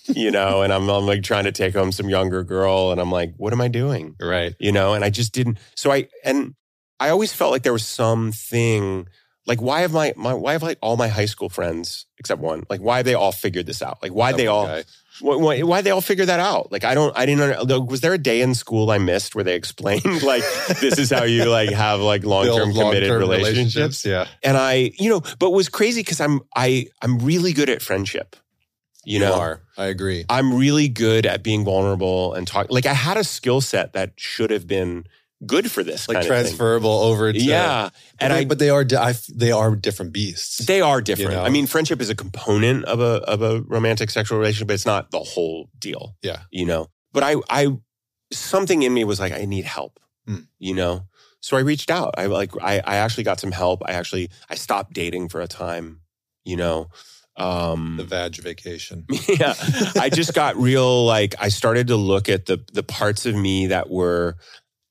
you 0.07 0.31
know, 0.31 0.63
and 0.63 0.73
I'm, 0.73 0.89
I'm 0.89 1.07
like 1.07 1.23
trying 1.23 1.45
to 1.45 1.53
take 1.53 1.75
home 1.75 1.93
some 1.93 2.09
younger 2.09 2.43
girl 2.43 2.91
and 2.91 3.01
I'm 3.01 3.13
like, 3.13 3.35
what 3.37 3.53
am 3.53 3.61
I 3.61 3.69
doing? 3.69 4.17
right. 4.21 4.55
You 4.59 4.73
know, 4.73 4.95
and 4.95 5.05
I 5.05 5.11
just 5.11 5.33
didn't 5.33 5.59
so 5.75 5.93
I 5.93 6.09
and 6.25 6.55
I 7.01 7.11
always 7.11 7.33
felt 7.33 7.51
like 7.51 7.63
there 7.65 7.73
was 7.73 7.87
something 7.87 9.09
like 9.47 9.61
why 9.61 9.81
have 9.81 9.93
my, 9.93 10.13
my 10.17 10.35
why 10.35 10.53
have 10.53 10.63
like 10.63 10.79
all 10.81 10.97
my 10.97 11.09
high 11.09 11.27
school 11.27 11.49
friends 11.49 12.07
except 12.19 12.41
one 12.41 12.65
like 12.71 12.81
why 12.81 12.99
have 12.99 13.07
they 13.07 13.15
all 13.15 13.33
figured 13.33 13.67
this 13.67 13.83
out 13.83 13.99
like 14.03 14.13
why 14.13 14.33
they 14.33 14.47
all 14.47 14.67
guy. 14.67 14.85
why, 15.21 15.37
why, 15.37 15.63
why 15.63 15.81
they 15.83 15.91
all 15.91 16.01
figure 16.01 16.27
that 16.27 16.41
out? 16.41 16.73
Like, 16.73 16.85
I 16.85 16.95
don't, 16.95 17.17
I 17.17 17.27
didn't 17.27 17.69
know. 17.69 17.81
Was 17.81 18.01
there 18.01 18.15
a 18.15 18.19
day 18.19 18.41
in 18.41 18.55
school 18.55 18.91
I 18.91 18.99
missed 18.99 19.35
where 19.35 19.45
they 19.45 19.55
explained, 19.55 20.05
like, 20.23 20.43
this 20.81 20.99
is 20.99 21.11
how 21.11 21.25
you, 21.25 21.45
like, 21.45 21.71
have, 21.71 22.01
like, 22.01 22.25
long 22.25 22.47
term 22.47 22.73
Build 22.73 22.87
committed 22.87 23.11
long-term 23.11 23.21
relationships? 23.21 24.05
Yeah. 24.05 24.27
And 24.43 24.57
I, 24.57 24.93
you 24.99 25.11
know, 25.11 25.21
but 25.39 25.49
it 25.49 25.53
was 25.53 25.69
crazy 25.69 26.01
because 26.01 26.21
I'm, 26.21 26.41
I, 26.57 26.87
I'm 27.01 27.19
really 27.19 27.53
good 27.53 27.71
at 27.71 27.83
friendship. 27.83 28.37
You 29.07 29.21
know, 29.21 29.35
are. 29.35 29.61
I 29.77 29.87
agree. 29.87 30.25
I'm 30.31 30.55
really 30.55 30.89
good 30.89 31.27
at 31.27 31.43
being 31.43 31.63
vulnerable 31.63 32.33
and 32.33 32.47
talk. 32.47 32.69
Like, 32.71 32.87
I 32.87 32.95
had 32.95 33.19
a 33.19 33.25
skill 33.25 33.61
set 33.61 33.93
that 33.93 34.15
should 34.17 34.51
have 34.51 34.67
been 34.67 35.05
good 35.47 35.71
for 35.71 35.83
this 35.83 36.09
Like 36.09 36.17
kind 36.17 36.25
of 36.25 36.29
thing. 36.31 36.45
transferable 36.45 36.91
over 36.91 37.33
to 37.33 37.39
Yeah. 37.39 37.85
and 37.85 37.93
And 38.21 38.33
I, 38.33 38.39
I, 38.39 38.45
but 38.45 38.59
they 38.59 38.71
are 38.71 38.85
di- 38.85 38.97
I 38.97 39.15
they 39.35 39.53
are 39.53 39.75
different 39.77 40.13
beasts. 40.13 40.59
They 40.67 40.81
are 40.81 41.01
different. 41.01 41.33
know? 41.33 41.43
I 41.45 41.49
mean, 41.51 41.67
friendship 41.67 42.01
is 42.01 42.11
a 42.11 42.15
component 42.15 42.85
of 42.87 43.01
a 43.01 43.21
of 43.29 43.43
a 43.43 43.61
romantic 43.63 44.11
sexual 44.11 44.39
relationship, 44.39 44.69
but 44.69 44.75
it's 44.75 44.87
not 44.87 45.11
the 45.11 45.21
whole 45.21 45.69
deal. 45.79 46.17
Yeah. 46.23 46.43
You 46.51 46.67
know. 46.67 46.89
But 47.13 47.23
I 47.23 47.37
I 47.51 47.69
something 48.33 48.83
in 48.83 48.93
me 48.95 49.05
was 49.05 49.21
like, 49.21 49.33
I 49.33 49.45
need 49.45 49.65
help. 49.65 50.01
Hmm. 50.27 50.41
You 50.59 50.75
know? 50.75 51.07
So 51.41 51.57
I 51.57 51.61
reached 51.61 51.91
out. 51.91 52.15
I 52.17 52.27
like 52.27 52.53
I 52.63 52.81
I 52.81 52.97
actually 52.97 53.25
got 53.25 53.39
some 53.41 53.53
help. 53.53 53.83
I 53.85 53.93
actually 53.93 54.31
I 54.49 54.55
stopped 54.55 54.95
dating 54.95 55.29
for 55.29 55.41
a 55.43 55.47
time, 55.47 56.01
you 56.45 56.57
know. 56.57 56.89
Um 57.37 57.97
the 57.99 58.05
vag 58.05 58.37
vacation. 58.37 59.07
yeah 59.29 59.55
i 59.99 60.09
just 60.09 60.35
got 60.35 60.57
real 60.57 61.05
like 61.05 61.35
i 61.41 61.49
started 61.49 61.89
to 61.89 61.97
look 61.97 62.29
at 62.29 62.47
the 62.47 62.65
the 62.73 62.85
parts 62.85 63.27
of 63.27 63.35
me 63.35 63.67
that 63.67 63.91
were 63.91 64.37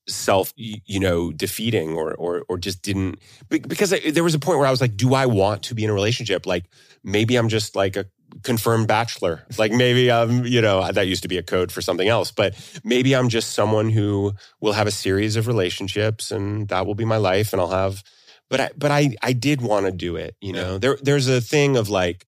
self 0.06 0.52
you 0.56 1.00
know 1.00 1.32
defeating 1.32 1.94
or 1.94 2.14
or 2.14 2.44
or 2.48 2.58
just 2.58 2.82
didn't 2.82 3.18
because 3.48 3.90
I, 3.92 4.10
there 4.10 4.22
was 4.24 4.34
a 4.34 4.38
point 4.38 4.58
where 4.58 4.66
i 4.66 4.70
was 4.70 4.82
like 4.82 4.98
do 4.98 5.14
i 5.14 5.24
want 5.24 5.62
to 5.64 5.74
be 5.74 5.82
in 5.82 5.88
a 5.88 5.94
relationship 5.94 6.44
like 6.44 6.64
maybe 7.02 7.36
i'm 7.36 7.48
just 7.48 7.74
like 7.74 7.96
a 7.96 8.04
confirmed 8.42 8.86
bachelor 8.86 9.46
like 9.58 9.72
maybe 9.72 10.12
i'm 10.12 10.44
you 10.44 10.60
know 10.60 10.92
that 10.92 11.06
used 11.06 11.22
to 11.22 11.28
be 11.28 11.38
a 11.38 11.42
code 11.42 11.72
for 11.72 11.80
something 11.80 12.06
else 12.06 12.30
but 12.30 12.54
maybe 12.84 13.16
i'm 13.16 13.30
just 13.30 13.52
someone 13.54 13.88
who 13.88 14.32
will 14.60 14.74
have 14.74 14.86
a 14.86 14.90
series 14.90 15.36
of 15.36 15.46
relationships 15.46 16.30
and 16.30 16.68
that 16.68 16.84
will 16.84 16.94
be 16.94 17.06
my 17.06 17.16
life 17.16 17.54
and 17.54 17.62
i'll 17.62 17.68
have 17.70 18.02
but 18.50 18.60
i 18.60 18.70
but 18.76 18.90
i 18.90 19.08
i 19.22 19.32
did 19.32 19.62
want 19.62 19.86
to 19.86 19.92
do 19.92 20.16
it 20.16 20.36
you 20.42 20.52
know 20.52 20.76
there 20.76 20.98
there's 21.00 21.28
a 21.28 21.40
thing 21.40 21.78
of 21.78 21.88
like 21.88 22.26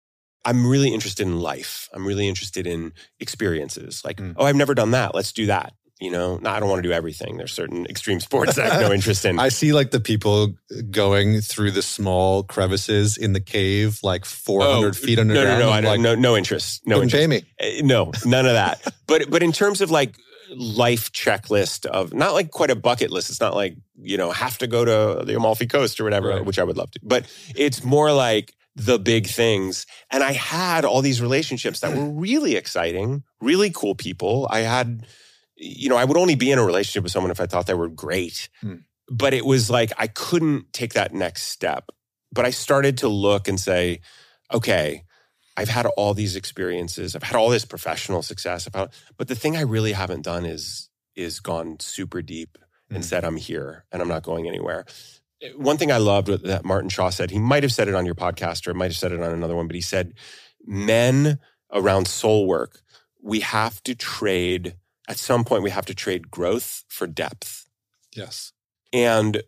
I'm 0.49 0.65
really 0.65 0.95
interested 0.95 1.27
in 1.27 1.41
life. 1.41 1.89
I'm 1.93 2.07
really 2.07 2.29
interested 2.29 2.69
in 2.69 2.93
experiences. 3.19 4.05
Like, 4.05 4.19
Mm. 4.19 4.35
oh, 4.37 4.45
I've 4.45 4.55
never 4.55 4.75
done 4.77 4.93
that. 4.93 5.13
Let's 5.13 5.33
do 5.33 5.47
that. 5.47 5.73
You 5.99 6.11
know, 6.11 6.37
no, 6.37 6.51
I 6.51 6.61
don't 6.61 6.69
want 6.69 6.83
to 6.83 6.89
do 6.89 6.93
everything. 6.93 7.39
There's 7.39 7.53
certain 7.55 7.87
extreme 7.87 8.21
sports 8.21 8.57
that 8.57 8.67
I 8.71 8.75
have 8.75 8.83
no 8.83 8.93
interest 8.99 9.25
in. 9.25 9.39
I 9.39 9.49
see 9.49 9.73
like 9.73 9.93
the 9.93 10.01
people 10.01 10.55
going 10.91 11.41
through 11.41 11.71
the 11.71 11.81
small 11.81 12.43
crevices 12.43 13.17
in 13.17 13.33
the 13.33 13.41
cave, 13.41 14.01
like 14.03 14.27
400 14.27 14.95
feet 14.95 15.19
Oh, 15.19 15.23
no, 15.23 15.31
underground. 15.33 15.59
no, 15.61 15.67
no, 15.67 15.73
I 15.73 15.77
I'm 15.79 15.83
don't, 15.85 15.93
like, 15.93 16.01
no, 16.01 16.15
no 16.15 16.37
interest. 16.37 16.83
No 16.87 17.01
interest. 17.01 17.15
pay 17.15 17.27
me. 17.27 17.45
Uh, 17.59 17.83
No, 17.83 18.13
none 18.27 18.45
of 18.45 18.53
that. 18.53 18.83
but 19.07 19.31
but 19.31 19.43
in 19.43 19.53
terms 19.53 19.81
of 19.81 19.91
like 19.91 20.15
life 20.55 21.11
checklist 21.13 21.87
of 21.87 22.13
not 22.15 22.33
like 22.35 22.51
quite 22.53 22.71
a 22.71 22.77
bucket 22.77 23.11
list. 23.11 23.31
It's 23.31 23.41
not 23.41 23.55
like 23.55 23.77
you 24.01 24.17
know 24.17 24.31
have 24.31 24.59
to 24.59 24.67
go 24.67 24.85
to 24.85 25.25
the 25.25 25.35
Amalfi 25.35 25.67
Coast 25.67 25.99
or 25.99 26.05
whatever, 26.05 26.29
Right. 26.29 26.45
which 26.45 26.59
I 26.59 26.65
would 26.65 26.77
love 26.77 26.91
to. 26.93 27.01
But 27.03 27.25
it's 27.57 27.83
more 27.83 28.13
like 28.13 28.55
the 28.77 28.99
big 28.99 29.27
things. 29.27 29.87
And 30.11 30.23
I 30.23 30.33
had 30.33 30.85
all 30.85 31.01
these 31.03 31.21
relationships 31.23 31.81
that 31.81 31.97
were 31.97 32.05
really 32.11 32.55
exciting, 32.55 33.23
really 33.41 33.71
cool 33.75 33.95
people. 33.95 34.47
I 34.51 34.61
had, 34.61 35.07
you 35.57 35.89
know, 35.89 35.97
I 35.97 36.05
would 36.05 36.17
only 36.17 36.35
be 36.35 36.51
in 36.51 36.59
a 36.59 36.65
relationship 36.65 37.03
with 37.03 37.13
someone 37.13 37.31
if 37.31 37.41
I 37.41 37.47
thought 37.47 37.67
they 37.67 37.75
were 37.75 37.89
great. 37.89 38.49
Hmm. 38.61 38.77
But 39.09 39.35
it 39.35 39.45
was 39.47 39.71
like 39.71 39.93
I 39.99 40.07
couldn't 40.09 40.73
take 40.73 40.95
that 40.95 41.15
next 41.15 41.45
step. 41.45 41.91
But 42.33 42.45
I 42.45 42.51
started 42.51 42.99
to 42.99 43.09
look 43.09 43.49
and 43.49 43.59
say, 43.59 44.01
okay, 44.53 45.05
I've 45.57 45.69
had 45.69 45.87
all 45.87 46.13
these 46.13 46.37
experiences. 46.37 47.17
I've 47.17 47.23
had 47.23 47.37
all 47.37 47.49
this 47.49 47.65
professional 47.65 48.23
success. 48.23 48.67
I've 48.67 48.75
had, 48.75 48.93
but 49.17 49.29
the 49.29 49.35
thing 49.35 49.57
I 49.57 49.63
really 49.63 49.93
haven't 49.93 50.23
done 50.23 50.45
is 50.45 50.91
is 51.15 51.41
gone 51.41 51.79
super 51.81 52.21
deep 52.21 52.59
and 52.91 53.03
Mm. 53.03 53.07
said 53.07 53.25
I'm 53.25 53.37
here 53.37 53.85
and 53.91 54.03
I'm 54.03 54.09
not 54.09 54.23
going 54.23 54.47
anywhere. 54.47 54.85
One 55.57 55.79
thing 55.79 55.91
I 55.91 55.97
loved 55.97 56.29
that 56.29 56.65
Martin 56.65 56.91
Shaw 56.91 57.11
said, 57.11 57.31
he 57.31 57.39
might 57.39 57.63
have 57.63 57.73
said 57.73 57.89
it 57.89 57.95
on 57.95 58.05
your 58.07 58.15
podcast 58.15 58.67
or 58.67 58.75
might 58.75 58.91
have 58.91 58.97
said 58.97 59.13
it 59.13 59.23
on 59.23 59.33
another 59.33 59.57
one, 59.57 59.67
but 59.67 59.75
he 59.77 59.81
said, 59.83 60.15
men 60.67 61.39
around 61.73 62.07
soul 62.07 62.47
work, 62.47 62.81
we 63.23 63.41
have 63.41 63.83
to 63.85 63.95
trade, 63.95 64.77
at 65.09 65.19
some 65.19 65.45
point, 65.45 65.63
we 65.63 65.71
have 65.71 65.87
to 65.87 65.95
trade 65.95 66.31
growth 66.31 66.85
for 66.89 67.07
depth. 67.07 67.67
Yes. 68.15 68.53
And, 68.93 69.43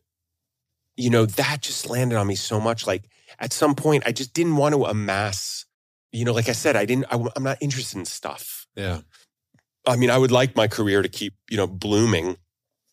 you 0.96 1.10
know, 1.10 1.26
that 1.26 1.62
just 1.62 1.88
landed 1.88 2.16
on 2.16 2.26
me 2.26 2.34
so 2.34 2.60
much. 2.60 2.86
Like 2.86 3.08
at 3.38 3.52
some 3.52 3.74
point, 3.74 4.04
I 4.06 4.12
just 4.12 4.34
didn't 4.34 4.56
want 4.56 4.74
to 4.74 4.84
amass, 4.84 5.64
you 6.12 6.24
know, 6.24 6.32
like 6.32 6.48
I 6.48 6.52
said, 6.52 6.76
I 6.76 6.84
didn't, 6.84 7.06
I, 7.10 7.24
I'm 7.34 7.42
not 7.42 7.58
interested 7.60 7.98
in 7.98 8.04
stuff. 8.04 8.66
Yeah. 8.76 9.00
I 9.86 9.96
mean, 9.96 10.10
I 10.10 10.18
would 10.18 10.30
like 10.30 10.54
my 10.54 10.68
career 10.68 11.02
to 11.02 11.08
keep, 11.08 11.34
you 11.50 11.56
know, 11.56 11.66
blooming, 11.66 12.36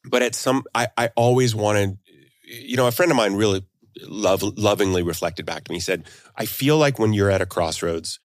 but 0.06 0.22
at 0.22 0.34
some, 0.34 0.64
I, 0.74 0.88
I 0.98 1.10
always 1.16 1.54
wanted, 1.54 1.98
you 2.44 2.78
know, 2.78 2.88
a 2.88 2.92
friend 2.92 3.12
of 3.12 3.18
mine 3.18 3.34
really 3.34 3.66
love, 4.02 4.44
lovingly 4.44 5.04
reflected 5.04 5.46
back 5.46 5.66
to 5.66 5.72
me. 5.72 5.78
He 5.78 5.82
said, 5.82 6.06
I 6.36 6.46
feel 6.46 6.78
like 6.78 6.98
when 6.98 7.14
you're 7.14 7.32
at 7.32 7.42
a 7.42 7.46
crossroads, 7.46 8.20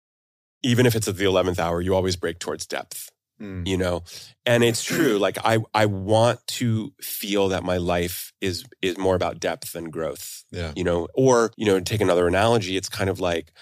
even 0.63 0.87
if 0.87 0.95
it's 0.95 1.09
at 1.09 1.17
the 1.17 1.25
11th 1.25 1.59
hour, 1.59 1.81
you 1.81 1.95
always 1.95 2.17
break 2.17 2.39
towards 2.39 2.67
depth 2.67 3.11
Mm. 3.41 3.67
you 3.67 3.79
know 3.79 4.03
and 4.45 4.63
it's 4.63 4.85
true 4.85 5.17
like 5.19 5.39
i 5.47 5.59
i 5.73 5.87
want 5.87 6.47
to 6.59 6.93
feel 7.01 7.49
that 7.49 7.63
my 7.65 7.79
life 7.79 8.33
is 8.43 8.65
is 8.83 8.99
more 8.99 9.15
about 9.15 9.41
depth 9.41 9.73
than 9.73 9.89
growth 9.89 10.45
Yeah. 10.53 10.73
you 10.77 10.85
know 10.85 11.09
or 11.15 11.51
you 11.57 11.65
know 11.65 11.79
to 11.79 11.85
take 11.85 12.03
another 12.03 12.27
analogy 12.29 12.77
it's 12.77 12.91
kind 12.91 13.09
of 13.09 13.19
like 13.19 13.53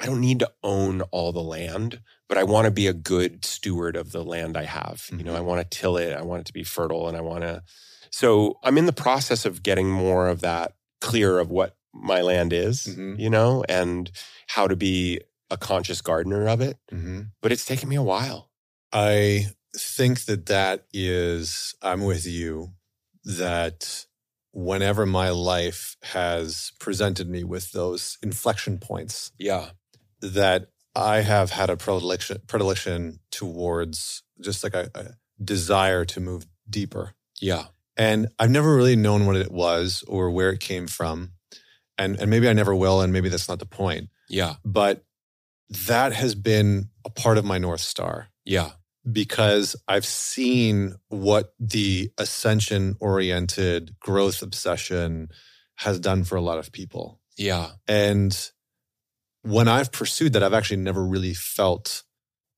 I 0.00 0.06
don't 0.06 0.20
need 0.20 0.38
to 0.40 0.50
own 0.62 1.00
all 1.10 1.32
the 1.32 1.42
land, 1.42 2.00
but 2.28 2.38
I 2.38 2.44
want 2.44 2.66
to 2.66 2.70
be 2.70 2.86
a 2.86 2.92
good 2.92 3.44
steward 3.44 3.96
of 3.96 4.12
the 4.12 4.22
land 4.22 4.56
I 4.56 4.62
have. 4.62 5.08
You 5.10 5.24
know. 5.24 5.34
I 5.34 5.40
want 5.40 5.58
to 5.60 5.78
till 5.78 5.96
it, 5.96 6.12
I 6.12 6.22
want 6.22 6.42
it 6.42 6.46
to 6.46 6.52
be 6.52 6.62
fertile, 6.62 7.08
and 7.08 7.16
I 7.16 7.20
want 7.20 7.42
to. 7.42 7.64
So 8.12 8.60
I'm 8.62 8.78
in 8.78 8.86
the 8.86 8.92
process 8.92 9.44
of 9.44 9.64
getting 9.64 9.90
more 9.90 10.28
of 10.28 10.40
that 10.42 10.74
clear 11.00 11.40
of 11.40 11.50
what 11.50 11.74
my 11.92 12.20
land 12.22 12.52
is, 12.52 12.86
Mhm. 12.86 13.18
you 13.18 13.28
know, 13.28 13.64
and 13.68 14.08
how 14.46 14.68
to 14.68 14.76
be 14.76 15.20
a 15.50 15.56
conscious 15.56 16.00
gardener 16.00 16.46
of 16.48 16.60
it. 16.60 16.76
Mm-hmm. 16.92 17.22
But 17.42 17.50
it's 17.50 17.64
taken 17.64 17.88
me 17.88 17.96
a 17.96 18.02
while. 18.02 18.47
I 18.92 19.46
think 19.76 20.24
that 20.24 20.46
that 20.46 20.84
is, 20.92 21.74
I'm 21.82 22.04
with 22.04 22.26
you, 22.26 22.72
that 23.24 24.06
whenever 24.52 25.04
my 25.06 25.30
life 25.30 25.96
has 26.02 26.72
presented 26.80 27.28
me 27.28 27.44
with 27.44 27.72
those 27.72 28.18
inflection 28.22 28.78
points, 28.78 29.30
Yeah. 29.38 29.70
that 30.20 30.68
I 30.96 31.20
have 31.20 31.50
had 31.50 31.70
a 31.70 31.76
predilection, 31.76 32.38
predilection 32.46 33.20
towards 33.30 34.22
just 34.40 34.64
like 34.64 34.74
a, 34.74 34.90
a 34.94 35.04
desire 35.44 36.04
to 36.06 36.20
move 36.20 36.46
deeper. 36.68 37.12
Yeah. 37.40 37.66
And 37.96 38.28
I've 38.38 38.50
never 38.50 38.74
really 38.74 38.96
known 38.96 39.26
what 39.26 39.36
it 39.36 39.52
was 39.52 40.02
or 40.08 40.30
where 40.30 40.50
it 40.50 40.60
came 40.60 40.86
from. 40.86 41.32
And, 41.98 42.18
and 42.18 42.30
maybe 42.30 42.48
I 42.48 42.52
never 42.52 42.74
will, 42.74 43.00
and 43.00 43.12
maybe 43.12 43.28
that's 43.28 43.48
not 43.48 43.58
the 43.58 43.66
point. 43.66 44.08
Yeah. 44.28 44.54
But 44.64 45.04
that 45.86 46.12
has 46.14 46.34
been 46.34 46.88
a 47.04 47.10
part 47.10 47.38
of 47.38 47.44
my 47.44 47.58
North 47.58 47.80
Star 47.80 48.28
Yeah. 48.44 48.70
Because 49.10 49.76
I've 49.86 50.06
seen 50.06 50.94
what 51.08 51.54
the 51.58 52.10
ascension 52.18 52.96
oriented 53.00 53.98
growth 54.00 54.42
obsession 54.42 55.28
has 55.76 56.00
done 56.00 56.24
for 56.24 56.36
a 56.36 56.40
lot 56.42 56.58
of 56.58 56.72
people. 56.72 57.20
Yeah. 57.36 57.70
And 57.86 58.36
when 59.42 59.68
I've 59.68 59.92
pursued 59.92 60.32
that, 60.32 60.42
I've 60.42 60.54
actually 60.54 60.78
never 60.78 61.04
really 61.04 61.34
felt 61.34 62.02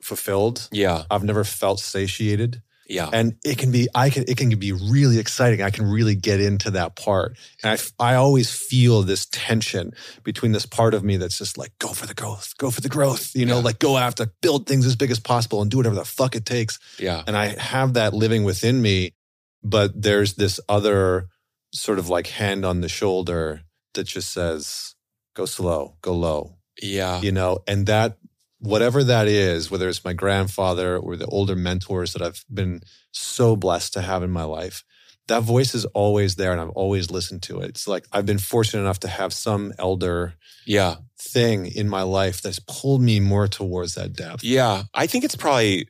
fulfilled. 0.03 0.68
Yeah. 0.72 1.05
I've 1.11 1.24
never 1.24 1.45
felt 1.45 1.80
satiated. 1.80 2.62
Yeah. 2.91 3.09
And 3.12 3.36
it 3.45 3.57
can 3.57 3.70
be, 3.70 3.86
I 3.95 4.11
can, 4.11 4.24
it 4.26 4.36
can 4.36 4.51
be 4.59 4.72
really 4.72 5.18
exciting. 5.20 5.62
I 5.62 5.70
can 5.70 5.86
really 5.86 6.16
get 6.16 6.41
into 6.41 6.72
that 6.72 6.97
part. 6.97 7.36
And 7.62 7.78
I, 8.01 8.12
I 8.12 8.14
always 8.16 8.51
feel 8.53 9.03
this 9.03 9.26
tension 9.30 9.93
between 10.24 10.51
this 10.51 10.66
part 10.66 10.93
of 10.93 11.05
me 11.05 11.16
that's 11.16 11.38
just 11.38 11.57
like, 11.57 11.70
go 11.78 11.88
for 11.88 12.07
the 12.07 12.14
growth, 12.14 12.53
go 12.59 12.70
for 12.70 12.80
the 12.80 12.88
growth, 12.88 13.30
you 13.36 13.47
know, 13.47 13.59
Yeah. 13.59 13.64
like 13.64 13.78
go 13.78 13.97
after, 13.97 14.26
build 14.43 14.66
things 14.66 14.86
as 14.86 14.97
big 14.97 15.12
as 15.12 15.20
possible 15.20 15.62
and 15.62 15.70
do 15.70 15.76
whatever 15.76 15.95
the 15.95 16.05
fuck 16.05 16.34
it 16.34 16.45
takes. 16.45 16.80
Yeah. 16.99 17.22
And 17.26 17.36
I 17.36 17.47
have 17.61 17.95
that 17.95 18.12
living 18.12 18.43
within 18.43 18.82
me, 18.82 19.14
but 19.62 19.93
there's 20.03 20.34
this 20.34 20.59
other 20.68 21.28
sort 21.72 22.01
of 22.01 22.09
like 22.09 22.26
hand 22.26 22.64
on 22.64 22.80
the 22.80 22.88
shoulder 22.88 23.61
that 23.95 24.05
just 24.09 24.32
says, 24.32 24.97
go 25.36 25.47
slow, 25.47 25.97
go 26.03 26.12
low, 26.14 26.57
Yeah. 26.82 27.20
you 27.20 27.30
know, 27.30 27.61
and 27.68 27.86
that 27.86 28.18
whatever 28.61 29.02
that 29.04 29.26
is, 29.26 29.70
whether 29.70 29.88
it's 29.88 30.04
my 30.04 30.12
grandfather 30.12 30.96
or 30.96 31.16
the 31.16 31.26
older 31.26 31.56
mentors 31.56 32.12
that 32.12 32.22
I've 32.22 32.44
been 32.52 32.82
so 33.12 33.56
blessed 33.56 33.92
to 33.94 34.02
have 34.02 34.22
in 34.22 34.30
my 34.30 34.44
life, 34.44 34.84
that 35.28 35.42
voice 35.42 35.74
is 35.74 35.84
always 35.86 36.36
there 36.36 36.52
and 36.52 36.61
I've 36.61 36.70
always 36.70 37.11
listened 37.11 37.42
to 37.44 37.61
it. 37.61 37.70
It's 37.70 37.88
like 37.88 38.04
I've 38.12 38.26
been 38.26 38.38
fortunate 38.38 38.82
enough 38.82 39.00
to 39.00 39.08
have 39.08 39.32
some 39.32 39.72
elder 39.78 40.34
Yeah. 40.66 40.96
thing 41.18 41.66
in 41.66 41.88
my 41.88 42.02
life 42.02 42.42
that's 42.42 42.58
pulled 42.61 43.00
me 43.02 43.18
more 43.20 43.48
towards 43.48 43.94
that 43.94 44.12
depth. 44.12 44.44
Yeah. 44.44 44.84
I 44.94 45.06
think 45.06 45.24
it's 45.24 45.36
probably, 45.36 45.88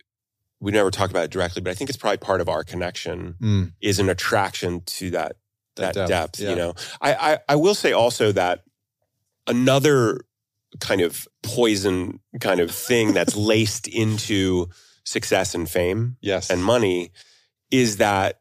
we 0.61 0.73
never 0.73 0.91
talk 0.91 1.11
about 1.11 1.25
it 1.25 1.31
directly, 1.31 1.63
but 1.63 1.71
I 1.71 1.75
think 1.75 1.91
it's 1.91 1.97
probably 1.99 2.19
part 2.19 2.41
of 2.41 2.49
our 2.49 2.63
connection 2.65 3.35
Mm, 3.41 3.73
is 3.81 3.99
an 3.99 4.09
attraction 4.09 4.83
to 4.99 5.11
that 5.11 5.37
that, 5.77 5.95
depth, 5.95 6.39
yeah. 6.39 6.51
you 6.51 6.57
know 6.57 6.75
I, 7.01 7.15
I 7.15 7.39
i 7.49 7.57
will 7.57 7.75
say 7.75 7.93
also 7.93 8.33
that 8.33 8.65
another 9.47 10.21
kind 10.79 11.01
of 11.01 11.27
poison 11.43 12.21
kind 12.41 12.61
of 12.61 12.71
thing 12.71 13.13
that's 13.13 13.35
laced 13.53 13.89
into 13.89 14.69
success 15.05 15.55
and 15.55 15.69
fame 15.69 16.17
Yes. 16.21 16.51
and 16.51 16.63
money 16.63 17.11
is 17.71 17.97
that 17.97 18.41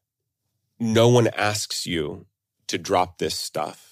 no 0.80 1.08
one 1.10 1.28
asks 1.30 1.86
you 1.86 2.26
to 2.68 2.78
drop 2.78 3.18
this 3.18 3.36
stuff 3.36 3.86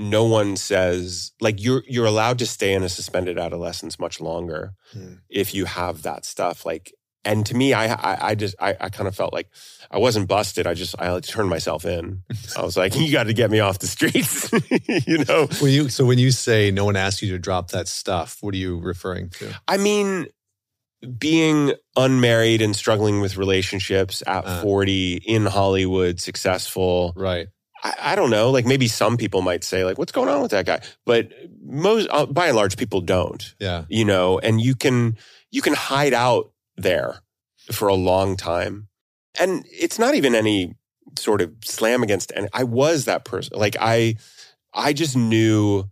no 0.00 0.24
one 0.24 0.56
says 0.56 1.32
like 1.40 1.60
you're 1.62 1.82
you're 1.88 2.06
allowed 2.06 2.38
to 2.38 2.46
stay 2.46 2.72
in 2.72 2.82
a 2.84 2.88
suspended 2.88 3.38
adolescence 3.38 3.98
much 3.98 4.20
longer 4.20 4.72
Hmm. 4.92 5.14
if 5.28 5.52
you 5.54 5.64
have 5.66 6.02
that 6.02 6.24
stuff 6.24 6.64
like 6.64 6.94
and 7.24 7.44
to 7.46 7.54
me 7.54 7.72
i 7.72 7.86
i, 7.92 8.18
I 8.30 8.34
just 8.34 8.54
I, 8.60 8.76
I 8.80 8.88
kind 8.88 9.08
of 9.08 9.14
felt 9.14 9.32
like 9.32 9.48
i 9.90 9.98
wasn't 9.98 10.28
busted 10.28 10.66
i 10.66 10.74
just 10.74 10.94
i 11.00 11.18
turned 11.20 11.50
myself 11.50 11.84
in 11.84 12.22
i 12.56 12.62
was 12.62 12.76
like 12.76 12.94
you 12.98 13.10
got 13.12 13.24
to 13.24 13.32
get 13.34 13.50
me 13.50 13.60
off 13.60 13.78
the 13.80 13.86
streets 13.88 14.50
you 15.08 15.24
know 15.24 15.46
When 15.60 15.72
you 15.72 15.88
so 15.88 16.04
when 16.04 16.18
you 16.18 16.30
say 16.30 16.70
no 16.70 16.84
one 16.84 16.96
asked 16.96 17.20
you 17.22 17.30
to 17.32 17.38
drop 17.38 17.70
that 17.72 17.88
stuff, 17.88 18.38
what 18.40 18.54
are 18.54 18.58
you 18.58 18.78
referring 18.78 19.30
to? 19.30 19.52
i 19.66 19.76
mean 19.76 20.26
being 21.18 21.72
unmarried 21.96 22.60
and 22.60 22.74
struggling 22.74 23.20
with 23.20 23.36
relationships 23.36 24.22
at 24.26 24.44
Uh. 24.44 24.62
40 24.62 25.20
in 25.26 25.46
hollywood 25.46 26.20
successful 26.20 27.12
Right. 27.16 27.48
I, 27.84 27.94
I 28.00 28.14
don't 28.16 28.30
know. 28.30 28.50
Like 28.50 28.66
maybe 28.66 28.88
some 28.88 29.16
people 29.16 29.40
might 29.40 29.62
say, 29.62 29.84
like, 29.84 29.98
what's 29.98 30.10
going 30.10 30.28
on 30.28 30.42
with 30.42 30.50
that 30.50 30.66
guy? 30.66 30.80
But 31.06 31.28
most, 31.64 32.08
uh, 32.10 32.26
by 32.26 32.48
and 32.48 32.56
large, 32.56 32.76
people 32.76 33.00
don't. 33.00 33.54
Yeah. 33.60 33.84
You 33.88 34.04
know, 34.04 34.40
and 34.40 34.60
you 34.60 34.74
can 34.74 35.16
you 35.52 35.62
can 35.62 35.74
hide 35.74 36.12
out 36.12 36.50
there 36.78 37.20
for 37.72 37.88
a 37.88 37.94
long 37.94 38.36
time, 38.36 38.88
and 39.38 39.64
it's 39.70 39.98
not 39.98 40.14
even 40.14 40.34
any 40.34 40.74
sort 41.18 41.40
of 41.40 41.52
slam 41.64 42.02
against. 42.02 42.30
And 42.32 42.48
I 42.52 42.64
was 42.64 43.04
that 43.04 43.24
person. 43.24 43.58
Like 43.58 43.76
I, 43.80 44.16
I 44.72 44.92
just 44.92 45.16
knew 45.16 45.84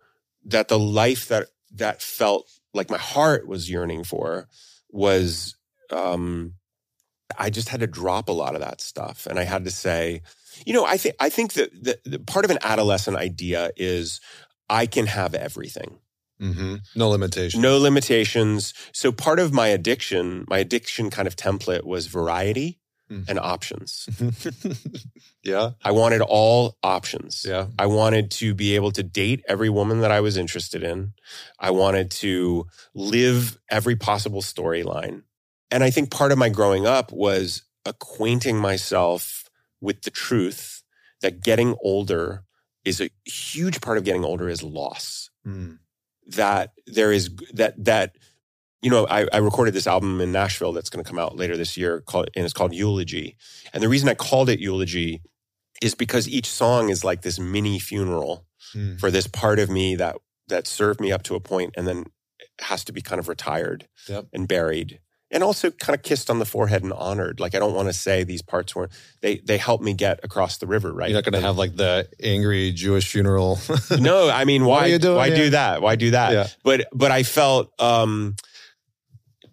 that 0.47 0.69
the 0.69 0.79
life 0.79 1.29
that 1.29 1.49
that 1.75 2.01
felt 2.01 2.49
like 2.73 2.91
my 2.91 2.99
heart 2.99 3.47
was 3.47 3.71
yearning 3.71 4.05
for 4.05 4.49
was. 4.91 5.57
um 5.91 6.55
I 7.39 7.51
just 7.51 7.69
had 7.69 7.81
to 7.81 7.89
drop 7.89 8.29
a 8.29 8.33
lot 8.33 8.55
of 8.55 8.61
that 8.61 8.81
stuff, 8.81 9.27
and 9.27 9.37
I 9.39 9.43
had 9.43 9.65
to 9.65 9.71
say, 9.71 10.23
you 10.65 10.73
know, 10.73 10.85
I 10.87 10.97
think 10.97 11.17
I 11.19 11.29
think 11.29 11.55
that 11.55 11.71
the, 11.73 11.99
the 12.05 12.19
part 12.21 12.45
of 12.45 12.53
an 12.53 12.59
adolescent 12.63 13.17
idea 13.17 13.73
is 13.77 14.21
I 14.71 14.87
can 14.87 15.07
have 15.07 15.35
everything, 15.35 15.99
hmm 16.39 16.77
No 16.95 17.09
limitations. 17.09 17.63
no 17.63 17.79
limitations. 17.79 18.75
So 18.93 19.11
part 19.13 19.39
of 19.39 19.53
my 19.53 19.69
addiction, 19.69 20.45
my 20.49 20.59
addiction 20.59 21.11
kind 21.11 21.27
of 21.29 21.37
template 21.37 21.85
was 21.85 22.07
variety 22.07 22.81
Mm. 23.09 23.29
and 23.29 23.39
options. 23.39 24.09
yeah. 25.45 25.71
I 25.85 25.93
wanted 25.93 26.23
all 26.23 26.77
options. 26.83 27.45
Yeah. 27.49 27.69
I 27.79 27.87
wanted 27.87 28.33
to 28.33 28.53
be 28.53 28.75
able 28.75 28.91
to 28.91 29.05
date 29.05 29.45
every 29.49 29.69
woman 29.71 30.01
that 30.01 30.11
I 30.11 30.21
was 30.21 30.37
interested 30.37 30.83
in. 30.83 31.13
I 31.61 31.71
wanted 31.71 32.11
to 32.23 32.67
live 32.95 33.59
every 33.71 33.95
possible 33.95 34.43
storyline. 34.43 35.23
And 35.71 35.85
I 35.85 35.91
think 35.91 36.11
part 36.11 36.33
of 36.33 36.39
my 36.39 36.49
growing 36.49 36.85
up 36.85 37.13
was 37.13 37.63
acquainting 37.85 38.57
myself 38.59 39.49
with 39.81 40.03
the 40.03 40.11
truth 40.11 40.83
that 41.21 41.43
getting 41.45 41.77
older 41.83 42.43
is 42.85 43.01
a 43.01 43.11
huge 43.25 43.81
part 43.81 43.99
of 43.99 44.05
getting 44.05 44.25
older 44.25 44.49
is 44.49 44.65
loss. 44.65 45.31
Mm. 45.47 45.79
That 46.29 46.73
there 46.87 47.13
is 47.13 47.31
that 47.55 47.75
that 47.85 48.17
you 48.83 48.91
know 48.91 49.07
I, 49.09 49.27
I 49.33 49.39
recorded 49.39 49.75
this 49.75 49.87
album 49.87 50.21
in 50.21 50.33
Nashville 50.33 50.73
that's 50.73 50.91
going 50.91 51.05
to 51.05 51.09
come 51.09 51.19
out 51.19 51.37
later 51.37 51.57
this 51.57 51.77
year 51.77 52.01
called 52.01 52.29
and 52.35 52.45
it's 52.45 52.55
called 52.55 52.75
Eulogy. 52.75 53.37
And 53.73 53.83
the 53.83 53.89
reason 53.89 54.09
I 54.09 54.15
called 54.15 54.49
it 54.49 54.59
Eulogy 54.61 55.23
is 55.83 55.95
because 55.95 56.29
each 56.29 56.47
song 56.49 56.89
is 56.89 57.05
like 57.05 57.23
this 57.23 57.39
mini 57.39 57.79
funeral 57.79 58.45
Mm. 58.75 58.99
for 58.99 59.13
this 59.13 59.29
part 59.29 59.61
of 59.61 59.71
me 59.71 59.95
that 59.95 60.17
that 60.49 60.67
served 60.67 61.01
me 61.01 61.13
up 61.13 61.23
to 61.23 61.37
a 61.37 61.41
point 61.41 61.73
and 61.77 61.87
then 61.87 62.07
has 62.61 62.83
to 62.85 62.93
be 62.93 63.01
kind 63.01 63.21
of 63.21 63.29
retired 63.29 63.87
Yep. 64.09 64.27
and 64.33 64.49
buried 64.49 64.99
and 65.31 65.43
also 65.43 65.71
kind 65.73 65.97
of 65.97 66.03
kissed 66.03 66.31
on 66.31 66.39
the 66.39 66.45
forehead 66.45 66.83
and 66.85 66.93
honored 66.93 67.41
like 67.41 67.55
i 67.55 67.59
don't 67.59 67.75
want 67.75 67.89
to 67.89 67.93
say 67.93 68.23
these 68.25 68.43
parts 68.43 68.77
weren't 68.77 68.93
they 69.23 69.39
they 69.39 69.59
helped 69.59 69.83
me 69.83 69.93
get 69.93 70.21
across 70.23 70.59
the 70.59 70.67
river 70.67 70.93
right 70.93 71.11
You're 71.11 71.19
not 71.19 71.25
going 71.25 71.41
to 71.41 71.47
have 71.47 71.57
like 71.59 71.75
the 71.77 72.09
angry 72.23 72.71
Jewish 72.73 73.09
funeral. 73.11 73.59
no 73.99 74.31
i 74.31 74.45
mean 74.45 74.65
why 74.65 74.97
why 74.99 75.31
do 75.35 75.51
that 75.51 75.83
why 75.83 75.97
do 75.97 76.11
that 76.13 76.33
Yeah. 76.33 76.47
but 76.63 76.87
but 76.93 77.11
i 77.11 77.23
felt 77.25 77.73
um 77.81 78.37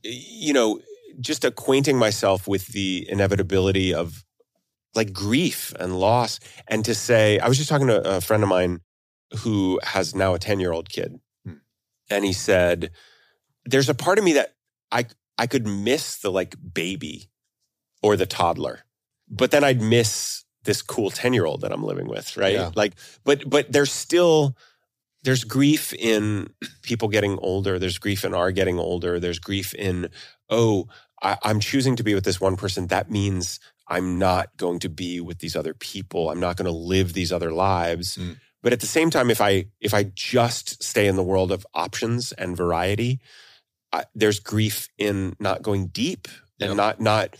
you 0.04 0.54
know 0.54 0.80
just 1.20 1.46
acquainting 1.46 1.98
myself 1.98 2.48
with 2.48 2.68
the 2.68 3.06
inevitability 3.10 3.94
of 3.94 4.24
like 4.96 5.14
grief 5.14 5.74
and 5.80 6.00
loss 6.00 6.40
and 6.68 6.86
to 6.86 6.94
say 6.96 7.40
i 7.40 7.48
was 7.48 7.58
just 7.58 7.70
talking 7.70 7.88
to 7.88 8.16
a 8.18 8.22
friend 8.22 8.44
of 8.44 8.50
mine 8.50 8.80
who 9.40 9.80
has 9.84 10.14
now 10.14 10.34
a 10.36 10.40
10 10.40 10.60
year 10.60 10.72
old 10.72 10.90
kid 10.90 11.20
Hmm. 11.46 11.54
and 12.10 12.26
he 12.26 12.34
said 12.34 12.92
there's 13.66 13.90
a 13.90 13.96
part 13.96 14.18
of 14.20 14.24
me 14.24 14.34
that 14.34 14.54
i 14.92 15.06
i 15.38 15.48
could 15.48 15.68
miss 15.68 16.18
the 16.18 16.32
like 16.32 16.56
baby 16.74 17.30
or 18.02 18.16
the 18.16 18.26
toddler 18.26 18.82
but 19.30 19.52
then 19.52 19.64
i'd 19.64 19.82
miss 19.82 20.44
this 20.64 20.82
cool 20.82 21.10
10 21.10 21.34
year 21.34 21.46
old 21.46 21.62
that 21.62 21.72
i'm 21.72 21.84
living 21.84 22.08
with 22.08 22.38
right? 22.38 22.54
Yeah. 22.54 22.72
like 22.76 22.94
but 23.24 23.50
but 23.50 23.72
there's 23.72 23.92
still 23.92 24.56
there's 25.24 25.44
grief 25.44 25.94
in 25.94 26.50
people 26.82 27.08
getting 27.08 27.38
older. 27.40 27.80
There's 27.80 27.98
grief 27.98 28.26
in 28.26 28.34
our 28.34 28.52
getting 28.52 28.78
older. 28.78 29.20
There's 29.20 29.40
grief 29.40 29.74
in 29.74 30.10
oh 30.50 30.88
I, 31.22 31.38
i'm 31.44 31.60
choosing 31.60 31.96
to 31.96 32.04
be 32.04 32.14
with 32.14 32.26
this 32.26 32.42
one 32.42 32.58
person. 32.58 32.88
That 32.88 33.10
means 33.10 33.60
i'm 33.88 34.20
not 34.20 34.56
going 34.58 34.80
to 34.80 34.90
be 34.90 35.20
with 35.20 35.40
these 35.40 35.56
other 35.56 35.74
people. 35.74 36.30
I'm 36.30 36.40
not 36.40 36.58
going 36.58 36.66
to 36.66 36.78
live 36.78 37.14
these 37.14 37.32
other 37.32 37.52
lives. 37.52 38.18
Mm. 38.18 38.38
but 38.62 38.74
at 38.74 38.80
the 38.80 38.88
same 38.88 39.10
time, 39.10 39.30
if 39.30 39.42
I 39.42 39.66
if 39.80 39.94
I 39.94 40.04
just 40.04 40.84
stay 40.84 41.08
in 41.08 41.16
the 41.16 41.24
world 41.24 41.52
of 41.52 41.66
options 41.74 42.32
and 42.34 42.56
variety, 42.56 43.20
I, 43.94 44.06
there's 44.16 44.40
grief 44.40 44.90
in 44.98 45.36
not 45.40 45.62
going 45.62 45.88
deep 45.88 46.28
and 46.60 46.70
Yep. 46.72 46.78
not 46.78 47.00
not 47.00 47.38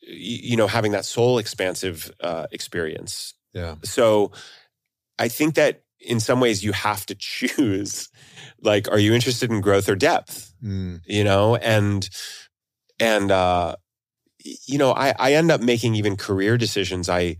you 0.00 0.56
know 0.56 0.66
having 0.66 0.92
that 0.92 1.04
soul 1.04 1.38
expansive 1.38 2.12
uh, 2.20 2.46
experience. 2.52 3.34
Yeah. 3.52 3.76
So 3.82 4.32
I 5.18 5.28
think 5.28 5.54
that 5.54 5.82
in 5.98 6.20
some 6.20 6.38
ways 6.38 6.62
you 6.62 6.72
have 6.72 7.06
to 7.06 7.14
choose 7.18 8.08
like 8.60 8.88
are 8.88 8.98
you 8.98 9.14
interested 9.14 9.50
in 9.50 9.60
growth 9.60 9.88
or 9.88 9.96
depth? 9.96 10.52
Mm. 10.62 11.00
You 11.06 11.24
know, 11.24 11.56
and 11.56 12.08
and 13.00 13.30
uh 13.30 13.76
you 14.66 14.78
know, 14.78 14.92
I 14.92 15.14
I 15.18 15.32
end 15.32 15.50
up 15.50 15.60
making 15.60 15.94
even 15.96 16.16
career 16.16 16.56
decisions. 16.58 17.08
I 17.08 17.38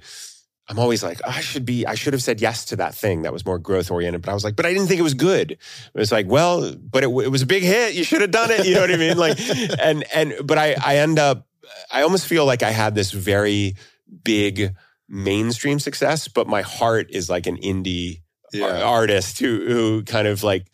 I'm 0.69 0.79
always 0.81 1.03
like, 1.03 1.21
I 1.27 1.41
should 1.41 1.65
be, 1.65 1.87
I 1.87 1.95
should 1.95 2.13
have 2.13 2.23
said 2.23 2.41
yes 2.41 2.65
to 2.67 2.77
that 2.77 2.95
thing 2.95 3.23
that 3.23 3.33
was 3.33 3.47
more 3.47 3.59
growth 3.59 3.91
oriented. 3.91 4.23
But 4.23 4.31
I 4.33 4.35
was 4.35 4.43
like, 4.43 4.57
but 4.57 4.67
I 4.67 4.73
didn't 4.73 4.89
think 4.89 4.99
it 4.99 5.05
was 5.05 5.15
good. 5.15 5.53
It 5.53 5.59
was 5.95 6.11
like, 6.11 6.27
well, 6.27 6.75
but 6.75 7.05
it, 7.05 7.07
it 7.07 7.31
was 7.31 7.43
a 7.43 7.47
big 7.47 7.63
hit. 7.63 7.95
You 7.95 8.03
should 8.03 8.21
have 8.21 8.33
done 8.33 8.51
it. 8.51 8.67
You 8.67 8.75
know 8.75 8.81
what 8.81 8.91
I 8.91 8.97
mean? 8.97 9.17
Like, 9.17 9.39
and, 9.81 10.05
and, 10.13 10.35
but 10.45 10.59
I, 10.59 10.75
I 10.85 10.97
end 10.97 11.19
up, 11.21 11.47
I 11.93 12.03
almost 12.03 12.27
feel 12.27 12.45
like 12.47 12.63
I 12.65 12.71
had 12.71 12.95
this 12.97 13.13
very 13.13 13.77
big 14.25 14.75
mainstream 15.09 15.79
success, 15.79 16.27
but 16.27 16.49
my 16.49 16.63
heart 16.63 17.11
is 17.11 17.31
like 17.31 17.47
an 17.47 17.57
indie 17.59 18.23
Yeah. 18.53 18.83
artist 18.83 19.39
who, 19.39 19.65
who 19.67 20.03
kind 20.03 20.27
of 20.27 20.43
like 20.43 20.67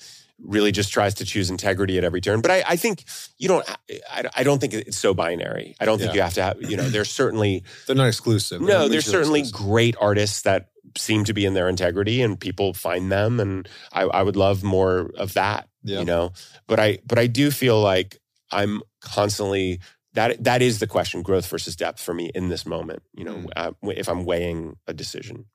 really 0.45 0.73
just 0.73 0.93
tries 0.93 1.15
to 1.15 1.25
choose 1.25 1.51
integrity 1.51 1.99
at 1.99 2.05
every 2.05 2.21
turn. 2.21 2.41
But 2.41 2.51
I, 2.51 2.65
I 2.71 2.77
think 2.77 3.05
you 3.39 3.49
don't, 3.49 3.65
I, 4.11 4.25
I 4.37 4.43
don't 4.43 4.59
think 4.61 4.75
it's 4.75 4.97
so 4.99 5.15
binary. 5.15 5.77
I 5.81 5.85
don't 5.85 5.99
think 5.99 6.11
Yeah. 6.11 6.15
you 6.17 6.23
have 6.23 6.35
to 6.35 6.43
have, 6.43 6.63
you 6.63 6.77
know, 6.77 6.89
there's 6.89 7.11
certainly, 7.23 7.63
They're 7.87 7.97
not 7.97 8.09
exclusive. 8.09 8.61
They're 8.61 8.69
no, 8.69 8.89
there's 8.89 9.05
certainly 9.07 9.41
exclusive. 9.41 9.67
great 9.69 9.97
artists 10.01 10.43
that 10.43 10.71
seem 10.99 11.25
to 11.25 11.33
be 11.33 11.45
in 11.47 11.55
their 11.55 11.69
integrity 11.69 12.21
and 12.23 12.39
people 12.39 12.75
find 12.75 13.11
them. 13.11 13.41
And 13.41 13.69
I, 13.93 14.03
I 14.03 14.23
would 14.23 14.37
love 14.37 14.63
more 14.65 15.11
of 15.17 15.35
that, 15.35 15.69
Yeah. 15.85 16.01
you 16.01 16.05
know, 16.05 16.33
but 16.67 16.81
I, 16.81 16.99
but 17.07 17.19
I 17.19 17.29
do 17.29 17.51
feel 17.51 17.81
like 17.81 18.19
I'm 18.51 18.83
constantly, 19.01 19.81
that, 20.15 20.43
that 20.45 20.61
is 20.61 20.81
the 20.81 20.87
question, 20.87 21.23
growth 21.23 21.47
versus 21.49 21.77
depth 21.77 22.01
for 22.01 22.13
me 22.13 22.31
in 22.35 22.49
this 22.49 22.67
moment, 22.67 23.03
you 23.15 23.25
know, 23.25 23.35
Mm. 23.37 23.49
uh, 23.57 23.73
if 23.85 24.09
I'm 24.09 24.25
weighing 24.25 24.77
a 24.87 24.93
decision. 24.93 25.47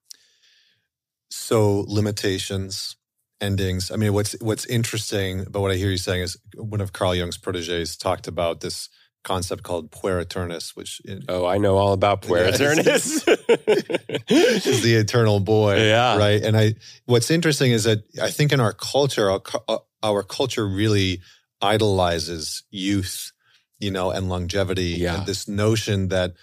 So 1.30 1.84
limitations, 1.88 2.96
endings. 3.42 3.92
I 3.92 3.96
mean, 3.96 4.14
what's 4.14 4.34
what's 4.42 4.66
interesting 4.66 5.42
about 5.42 5.62
what 5.62 5.72
I 5.72 5.76
hear 5.76 5.90
you 5.90 5.98
saying 5.98 6.22
is 6.22 6.38
one 6.56 6.82
of 6.82 6.94
Carl 6.94 7.16
Jung's 7.16 7.38
proteges 7.38 7.96
talked 7.98 8.28
about 8.28 8.62
this 8.62 8.90
concept 9.24 9.64
called 9.64 9.92
puer 9.92 10.20
aeternus, 10.20 10.76
which 10.76 11.02
Oh, 11.28 11.46
I 11.46 11.58
know 11.58 11.76
all 11.78 11.92
about 11.94 12.22
Puer 12.22 12.40
Yeah. 12.46 12.48
Aeternus. 12.54 13.28
is 14.30 14.82
the 14.84 14.96
eternal 14.96 15.40
boy. 15.42 15.86
Yeah. 15.86 16.18
Right. 16.18 16.42
And 16.42 16.56
I, 16.56 16.76
what's 17.06 17.30
interesting 17.30 17.72
is 17.72 17.84
that 17.84 18.04
I 18.22 18.30
think 18.32 18.54
in 18.54 18.62
our 18.62 18.72
culture, 18.74 19.30
our, 19.30 19.42
uh, 19.68 19.80
our 20.02 20.24
culture 20.24 20.66
really 20.66 21.20
idolizes 21.62 22.64
youth, 22.70 23.34
you 23.80 23.92
know, 23.92 24.12
and 24.12 24.30
longevity. 24.30 24.96
Yeah. 24.98 25.18
And 25.18 25.26
this 25.26 25.48
notion 25.48 26.08
that, 26.08 26.34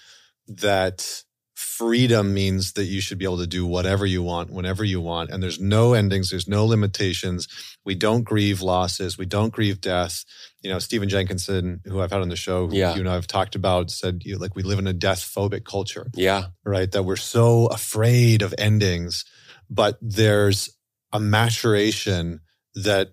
that 0.48 1.22
freedom 1.54 2.34
means 2.34 2.72
that 2.72 2.84
you 2.84 3.00
should 3.00 3.18
be 3.18 3.24
able 3.24 3.38
to 3.38 3.46
do 3.46 3.64
whatever 3.64 4.04
you 4.04 4.22
want, 4.22 4.50
whenever 4.50 4.84
you 4.84 5.00
want. 5.00 5.30
And 5.30 5.42
there's 5.42 5.60
no 5.60 5.94
endings. 5.94 6.30
There's 6.30 6.48
no 6.48 6.66
limitations. 6.66 7.48
We 7.84 7.94
don't 7.94 8.22
grieve 8.22 8.60
losses. 8.60 9.16
We 9.16 9.26
don't 9.26 9.52
grieve 9.52 9.80
death. 9.80 10.24
You 10.62 10.70
know, 10.70 10.78
Stephen 10.80 11.08
Jenkinson, 11.08 11.80
who 11.84 12.00
I've 12.00 12.10
had 12.10 12.20
on 12.22 12.28
the 12.28 12.36
show, 12.36 12.66
who 12.66 12.76
Yeah. 12.76 12.94
you 12.94 13.00
and 13.00 13.08
I 13.08 13.14
have 13.14 13.26
talked 13.28 13.54
about, 13.54 13.90
said, 13.90 14.22
you 14.24 14.34
know, 14.34 14.40
like, 14.40 14.56
we 14.56 14.62
live 14.62 14.78
in 14.78 14.86
a 14.86 14.92
death 14.92 15.20
phobic 15.20 15.64
culture 15.64 16.06
yeah. 16.14 16.46
right? 16.64 16.90
That 16.90 17.04
we're 17.04 17.16
so 17.16 17.66
afraid 17.66 18.42
of 18.42 18.52
endings, 18.58 19.24
but 19.70 19.96
there's 20.00 20.70
a 21.12 21.20
maturation 21.20 22.40
that 22.74 23.12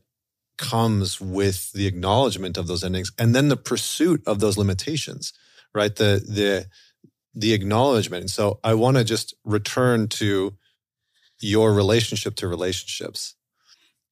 comes 0.57 1.19
with 1.21 1.71
the 1.73 1.87
acknowledgement 1.87 2.57
of 2.57 2.67
those 2.67 2.83
endings 2.83 3.11
and 3.17 3.35
then 3.35 3.49
the 3.49 3.57
pursuit 3.57 4.21
of 4.27 4.39
those 4.39 4.57
limitations, 4.57 5.33
right? 5.73 5.95
The 5.95 6.23
the 6.27 6.67
the 7.34 7.53
acknowledgement. 7.53 8.21
And 8.21 8.32
so 8.32 8.59
I 8.63 8.73
want 8.73 8.97
to 8.97 9.03
just 9.03 9.34
return 9.43 10.07
to 10.09 10.55
your 11.39 11.73
relationship 11.73 12.36
to 12.36 12.47
relationships 12.47 13.36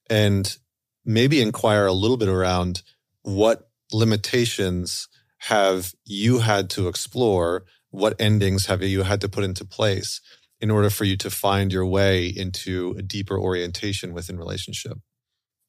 and 0.09 0.57
maybe 1.05 1.41
inquire 1.41 1.85
a 1.85 1.93
little 1.93 2.17
bit 2.17 2.29
around 2.29 2.81
what 3.21 3.69
limitations 3.91 5.07
have 5.43 5.93
you 6.05 6.39
had 6.39 6.69
to 6.71 6.87
explore 6.87 7.65
what 7.91 8.15
endings 8.19 8.67
have 8.67 8.83
you 8.83 9.03
had 9.03 9.21
to 9.21 9.29
put 9.29 9.43
into 9.43 9.65
place 9.65 10.21
in 10.59 10.69
order 10.69 10.89
for 10.89 11.05
you 11.05 11.15
to 11.17 11.29
find 11.29 11.71
your 11.71 11.85
way 11.85 12.27
into 12.27 12.95
a 12.97 13.01
deeper 13.01 13.39
orientation 13.39 14.13
within 14.13 14.37
relationship 14.37 14.97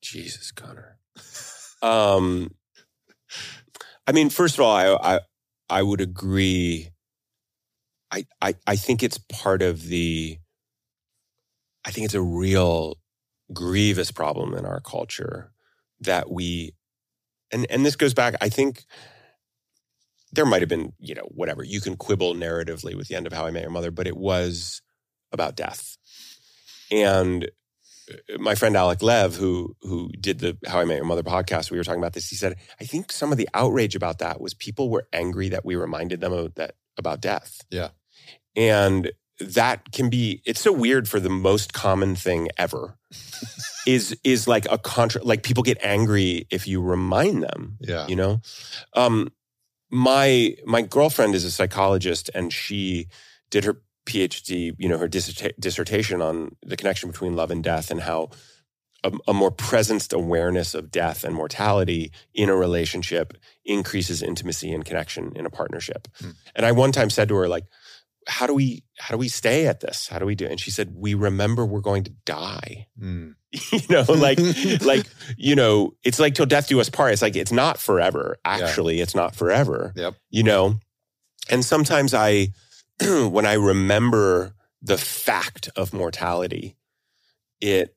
Jesus, 0.02 0.52
Connor. 0.52 0.98
Um, 1.82 2.50
I 4.06 4.12
mean, 4.12 4.28
first 4.28 4.56
of 4.56 4.60
all, 4.60 4.76
I, 4.76 5.14
I 5.14 5.20
I 5.70 5.82
would 5.82 6.02
agree. 6.02 6.90
I, 8.10 8.26
I 8.40 8.54
I 8.66 8.76
think 8.76 9.02
it's 9.02 9.18
part 9.18 9.62
of 9.62 9.86
the. 9.86 10.38
I 11.84 11.90
think 11.90 12.04
it's 12.04 12.14
a 12.14 12.20
real 12.22 12.96
grievous 13.52 14.10
problem 14.10 14.54
in 14.54 14.66
our 14.66 14.80
culture 14.80 15.52
that 16.00 16.30
we, 16.30 16.74
and 17.52 17.66
and 17.70 17.86
this 17.86 17.96
goes 17.96 18.14
back. 18.14 18.34
I 18.40 18.48
think 18.48 18.84
there 20.32 20.46
might 20.46 20.62
have 20.62 20.68
been, 20.68 20.92
you 20.98 21.14
know, 21.14 21.28
whatever 21.30 21.64
you 21.64 21.80
can 21.80 21.96
quibble 21.96 22.34
narratively 22.34 22.94
with 22.94 23.08
the 23.08 23.14
end 23.14 23.26
of 23.26 23.32
How 23.32 23.46
I 23.46 23.50
Met 23.50 23.62
Your 23.62 23.70
Mother, 23.70 23.90
but 23.90 24.06
it 24.06 24.16
was 24.16 24.82
about 25.32 25.56
death, 25.56 25.96
and 26.90 27.50
uh, 28.10 28.38
my 28.38 28.54
friend 28.54 28.76
Alec 28.76 29.02
Lev, 29.02 29.36
who 29.36 29.76
who 29.82 30.10
did 30.20 30.40
the 30.40 30.58
How 30.66 30.80
I 30.80 30.84
Met 30.84 30.96
Your 30.96 31.04
Mother 31.04 31.22
podcast, 31.22 31.70
we 31.70 31.78
were 31.78 31.84
talking 31.84 32.00
about 32.00 32.12
this. 32.12 32.28
He 32.28 32.36
said, 32.36 32.56
I 32.80 32.84
think 32.84 33.12
some 33.12 33.32
of 33.32 33.38
the 33.38 33.48
outrage 33.54 33.94
about 33.94 34.18
that 34.18 34.40
was 34.40 34.54
people 34.54 34.90
were 34.90 35.08
angry 35.12 35.48
that 35.50 35.64
we 35.64 35.76
reminded 35.76 36.20
them 36.20 36.32
of 36.32 36.54
that 36.56 36.74
about 36.98 37.20
death. 37.20 37.60
Yeah. 37.70 37.90
And 38.60 39.10
that 39.40 39.90
can 39.92 40.10
be 40.10 40.42
it's 40.44 40.60
so 40.60 40.72
weird 40.72 41.08
for 41.08 41.18
the 41.18 41.30
most 41.30 41.72
common 41.72 42.14
thing 42.14 42.48
ever. 42.58 42.96
is 43.86 44.14
is 44.22 44.46
like 44.46 44.66
a 44.70 44.76
contra 44.76 45.22
like 45.24 45.42
people 45.42 45.62
get 45.62 45.78
angry 45.82 46.46
if 46.50 46.68
you 46.68 46.80
remind 46.82 47.42
them 47.42 47.78
yeah 47.80 48.06
you 48.06 48.14
know 48.14 48.40
um 48.94 49.32
my 49.90 50.54
my 50.66 50.82
girlfriend 50.82 51.34
is 51.34 51.44
a 51.44 51.50
psychologist 51.50 52.30
and 52.34 52.52
she 52.52 53.06
did 53.50 53.64
her 53.64 53.80
phd 54.06 54.74
you 54.78 54.88
know 54.88 54.98
her 54.98 55.08
disserta- 55.08 55.58
dissertation 55.58 56.20
on 56.20 56.54
the 56.62 56.76
connection 56.76 57.10
between 57.10 57.34
love 57.34 57.50
and 57.50 57.64
death 57.64 57.90
and 57.90 58.02
how 58.02 58.28
a, 59.02 59.10
a 59.26 59.32
more 59.32 59.50
presenced 59.50 60.12
awareness 60.12 60.74
of 60.74 60.90
death 60.90 61.24
and 61.24 61.34
mortality 61.34 62.12
in 62.34 62.50
a 62.50 62.54
relationship 62.54 63.32
increases 63.64 64.22
intimacy 64.22 64.70
and 64.72 64.84
connection 64.84 65.32
in 65.34 65.46
a 65.46 65.50
partnership 65.50 66.06
Hmm. 66.20 66.30
and 66.54 66.66
i 66.66 66.70
one 66.72 66.92
time 66.92 67.10
said 67.10 67.28
to 67.28 67.34
her 67.36 67.48
like 67.48 67.64
how 68.26 68.46
do 68.46 68.54
we 68.54 68.84
how 68.98 69.14
do 69.14 69.18
we 69.18 69.28
stay 69.28 69.66
at 69.66 69.80
this? 69.80 70.08
How 70.08 70.18
do 70.18 70.26
we 70.26 70.34
do 70.34 70.44
it? 70.44 70.50
And 70.50 70.60
she 70.60 70.70
said 70.70 70.94
we 70.94 71.14
remember 71.14 71.64
we're 71.64 71.80
going 71.80 72.04
to 72.04 72.12
die. 72.24 72.86
Mm. 73.00 73.34
you 73.72 73.80
know 73.88 74.04
like 74.08 74.38
like 74.82 75.06
you 75.36 75.54
know 75.54 75.94
it's 76.04 76.20
like 76.20 76.34
till 76.34 76.46
death 76.46 76.68
do 76.68 76.80
us 76.80 76.90
part. 76.90 77.12
It's 77.12 77.22
like 77.22 77.36
it's 77.36 77.52
not 77.52 77.78
forever. 77.78 78.38
Actually 78.44 79.00
it's 79.00 79.14
not 79.14 79.34
forever. 79.34 79.92
Yep. 79.96 80.14
you 80.30 80.42
know? 80.42 80.76
And 81.48 81.64
sometimes 81.64 82.14
i 82.14 82.48
when 83.00 83.46
i 83.46 83.54
remember 83.54 84.54
the 84.82 84.98
fact 84.98 85.68
of 85.74 85.92
mortality 85.92 86.76
it 87.60 87.96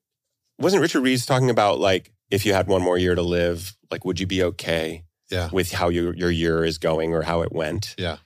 wasn't 0.57 0.82
richard 0.82 1.01
reeves 1.01 1.26
talking 1.26 1.49
about 1.49 1.80
like 1.80 2.11
if 2.32 2.45
you 2.45 2.53
had 2.53 2.67
one 2.67 2.82
more 2.82 2.97
year 2.97 3.15
to 3.15 3.21
live 3.21 3.76
like 3.91 4.05
would 4.05 4.19
you 4.19 4.26
be 4.26 4.43
okay 4.43 5.04
yeah. 5.33 5.50
with 5.51 5.71
how 5.71 5.89
your, 5.89 6.16
your 6.16 6.32
year 6.32 6.63
is 6.63 6.78
going 6.78 7.13
or 7.13 7.24
how 7.24 7.41
it 7.41 7.51
went? 7.51 7.95
Yeah. 7.97 8.17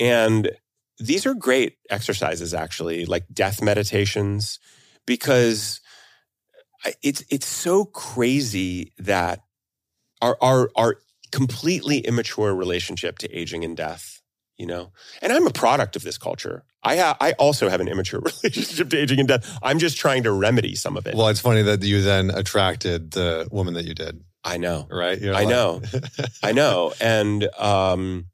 and 0.00 0.50
these 0.98 1.26
are 1.26 1.34
great 1.34 1.76
exercises 1.90 2.54
actually 2.54 3.04
like 3.06 3.24
death 3.32 3.60
meditations 3.62 4.58
because 5.06 5.80
it's 7.02 7.24
it's 7.30 7.46
so 7.46 7.84
crazy 7.84 8.92
that 8.98 9.40
our 10.22 10.36
our 10.40 10.70
our 10.76 10.96
completely 11.32 11.98
immature 11.98 12.54
relationship 12.54 13.18
to 13.18 13.30
aging 13.36 13.64
and 13.64 13.76
death 13.76 14.20
you 14.56 14.66
know? 14.66 14.92
And 15.20 15.32
i'm 15.32 15.48
a 15.48 15.50
product 15.50 15.96
of 15.96 16.02
this 16.04 16.16
culture. 16.16 16.62
I 16.84 16.96
ha- 16.96 17.16
i 17.20 17.32
also 17.32 17.68
have 17.68 17.80
an 17.80 17.88
immature 17.88 18.20
relationship 18.44 18.88
to 18.90 18.96
aging 18.98 19.18
and 19.18 19.26
death. 19.26 19.58
I'm 19.64 19.80
just 19.80 19.96
trying 19.96 20.22
to 20.22 20.30
remedy 20.30 20.76
some 20.76 20.96
of 20.96 21.08
it. 21.08 21.16
Well 21.16 21.26
it's 21.26 21.40
funny 21.40 21.62
that 21.62 21.82
you 21.82 22.02
then 22.02 22.30
attracted 22.30 23.10
the 23.10 23.48
woman 23.50 23.74
that 23.74 23.84
you 23.84 23.94
did. 23.94 24.22
I 24.44 24.58
know. 24.58 24.86
Right? 24.90 25.20
You're 25.20 25.34
I 25.34 25.38
like- 25.40 25.48
know. 25.48 25.82
I 26.44 26.52
know. 26.52 26.92
And 27.00 27.48
um 27.58 28.26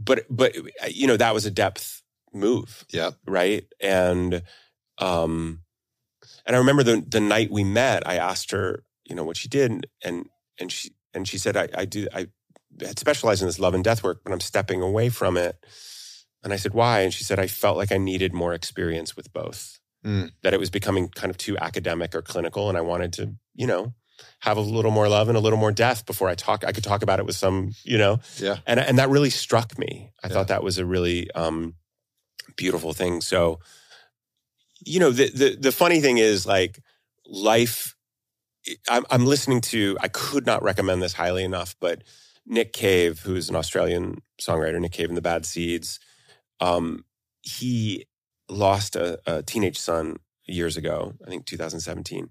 but 0.00 0.24
but 0.30 0.54
you 0.90 1.06
know 1.06 1.16
that 1.16 1.34
was 1.34 1.46
a 1.46 1.50
depth 1.50 2.02
move, 2.32 2.84
yeah 2.90 3.10
right? 3.26 3.64
And 3.80 4.42
um 4.98 5.60
and 6.46 6.56
I 6.56 6.58
remember 6.58 6.82
the 6.82 7.04
the 7.06 7.20
night 7.20 7.50
we 7.50 7.64
met, 7.64 8.06
I 8.06 8.16
asked 8.16 8.50
her, 8.52 8.84
you 9.04 9.14
know, 9.14 9.24
what 9.24 9.36
she 9.36 9.48
did 9.48 9.86
and 10.02 10.28
and 10.58 10.72
she 10.72 10.90
and 11.14 11.28
she 11.28 11.38
said 11.38 11.56
I 11.56 11.68
I 11.74 11.84
do 11.84 12.08
I 12.14 12.28
had 12.80 12.98
specialized 12.98 13.42
in 13.42 13.48
this 13.48 13.58
love 13.58 13.74
and 13.74 13.84
death 13.84 14.02
work, 14.02 14.22
but 14.24 14.32
I'm 14.32 14.40
stepping 14.40 14.80
away 14.82 15.08
from 15.08 15.36
it. 15.36 15.56
And 16.42 16.54
I 16.54 16.56
said, 16.56 16.72
"Why?" 16.72 17.00
And 17.00 17.12
she 17.12 17.22
said, 17.24 17.38
"I 17.38 17.46
felt 17.46 17.76
like 17.76 17.92
I 17.92 17.98
needed 17.98 18.32
more 18.32 18.54
experience 18.54 19.14
with 19.14 19.32
both." 19.32 19.78
Mm. 20.02 20.30
that 20.42 20.54
it 20.54 20.58
was 20.58 20.70
becoming 20.70 21.10
kind 21.10 21.28
of 21.28 21.36
too 21.36 21.58
academic 21.58 22.14
or 22.14 22.22
clinical. 22.22 22.70
And 22.70 22.78
I 22.78 22.80
wanted 22.80 23.12
to, 23.14 23.34
you 23.54 23.66
know, 23.66 23.92
have 24.40 24.56
a 24.56 24.60
little 24.60 24.90
more 24.90 25.08
love 25.08 25.28
and 25.28 25.36
a 25.36 25.40
little 25.40 25.58
more 25.58 25.72
death 25.72 26.06
before 26.06 26.28
I 26.28 26.34
talk. 26.34 26.64
I 26.64 26.72
could 26.72 26.84
talk 26.84 27.02
about 27.02 27.18
it 27.18 27.26
with 27.26 27.36
some, 27.36 27.74
you 27.84 27.98
know, 27.98 28.20
Yeah. 28.38 28.58
and 28.66 28.80
and 28.80 28.98
that 28.98 29.08
really 29.10 29.30
struck 29.30 29.78
me. 29.78 30.10
I 30.22 30.28
Yeah. 30.28 30.34
thought 30.34 30.48
that 30.48 30.62
was 30.62 30.78
a 30.78 30.84
really 30.86 31.30
um, 31.32 31.74
beautiful 32.56 32.92
thing. 32.92 33.20
So, 33.20 33.60
you 34.84 35.00
know, 35.00 35.10
the 35.10 35.30
the 35.30 35.56
the 35.56 35.72
funny 35.72 36.00
thing 36.00 36.18
is 36.18 36.46
like 36.46 36.78
life. 37.26 37.94
I'm, 38.88 39.04
I'm 39.10 39.26
listening 39.26 39.60
to. 39.62 39.96
I 40.00 40.08
could 40.08 40.46
not 40.46 40.62
recommend 40.62 41.02
this 41.02 41.14
highly 41.14 41.44
enough, 41.44 41.74
but 41.80 42.02
Nick 42.46 42.72
Cave, 42.72 43.20
who's 43.20 43.48
an 43.48 43.56
Australian 43.56 44.22
songwriter, 44.40 44.80
Nick 44.80 44.92
Cave 44.92 45.08
and 45.08 45.16
the 45.16 45.22
Bad 45.22 45.46
Seeds, 45.46 45.98
um, 46.60 47.04
he 47.42 48.06
lost 48.48 48.96
a, 48.96 49.18
a 49.26 49.42
teenage 49.42 49.78
son 49.78 50.16
years 50.46 50.76
ago. 50.76 51.14
I 51.26 51.30
think 51.30 51.46
2017 51.46 52.30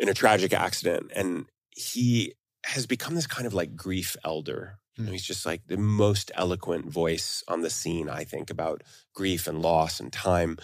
in 0.00 0.08
a 0.08 0.14
tragic 0.14 0.52
accident, 0.52 1.12
and 1.14 1.46
he 1.70 2.32
has 2.64 2.86
become 2.86 3.14
this 3.14 3.26
kind 3.26 3.46
of 3.46 3.54
like 3.54 3.76
grief 3.76 4.16
elder. 4.24 4.78
You 4.96 5.04
know, 5.04 5.12
he's 5.12 5.24
just 5.24 5.46
like 5.46 5.62
the 5.66 5.76
most 5.76 6.30
eloquent 6.34 6.86
voice 6.86 7.44
on 7.46 7.60
the 7.60 7.70
scene, 7.70 8.08
I 8.08 8.24
think, 8.24 8.50
about 8.50 8.82
grief 9.14 9.46
and 9.46 9.62
loss 9.62 10.00
and 10.00 10.12
time. 10.12 10.58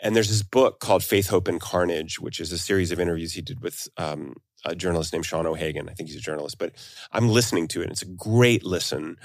And 0.00 0.14
there's 0.14 0.28
this 0.28 0.42
book 0.42 0.78
called 0.78 1.02
Faith, 1.02 1.28
Hope, 1.28 1.48
and 1.48 1.60
Carnage, 1.60 2.20
which 2.20 2.38
is 2.38 2.52
a 2.52 2.58
series 2.58 2.92
of 2.92 3.00
interviews 3.00 3.32
he 3.32 3.42
did 3.42 3.62
with 3.62 3.88
um, 3.96 4.36
a 4.64 4.74
journalist 4.74 5.12
named 5.12 5.26
Sean 5.26 5.46
O'Hagan. 5.46 5.88
I 5.88 5.94
think 5.94 6.08
he's 6.08 6.18
a 6.18 6.22
journalist, 6.22 6.58
but 6.58 6.74
I'm 7.10 7.28
listening 7.28 7.68
to 7.68 7.82
it. 7.82 7.90
It's 7.90 8.02
a 8.02 8.06
great 8.06 8.64
listen. 8.64 9.16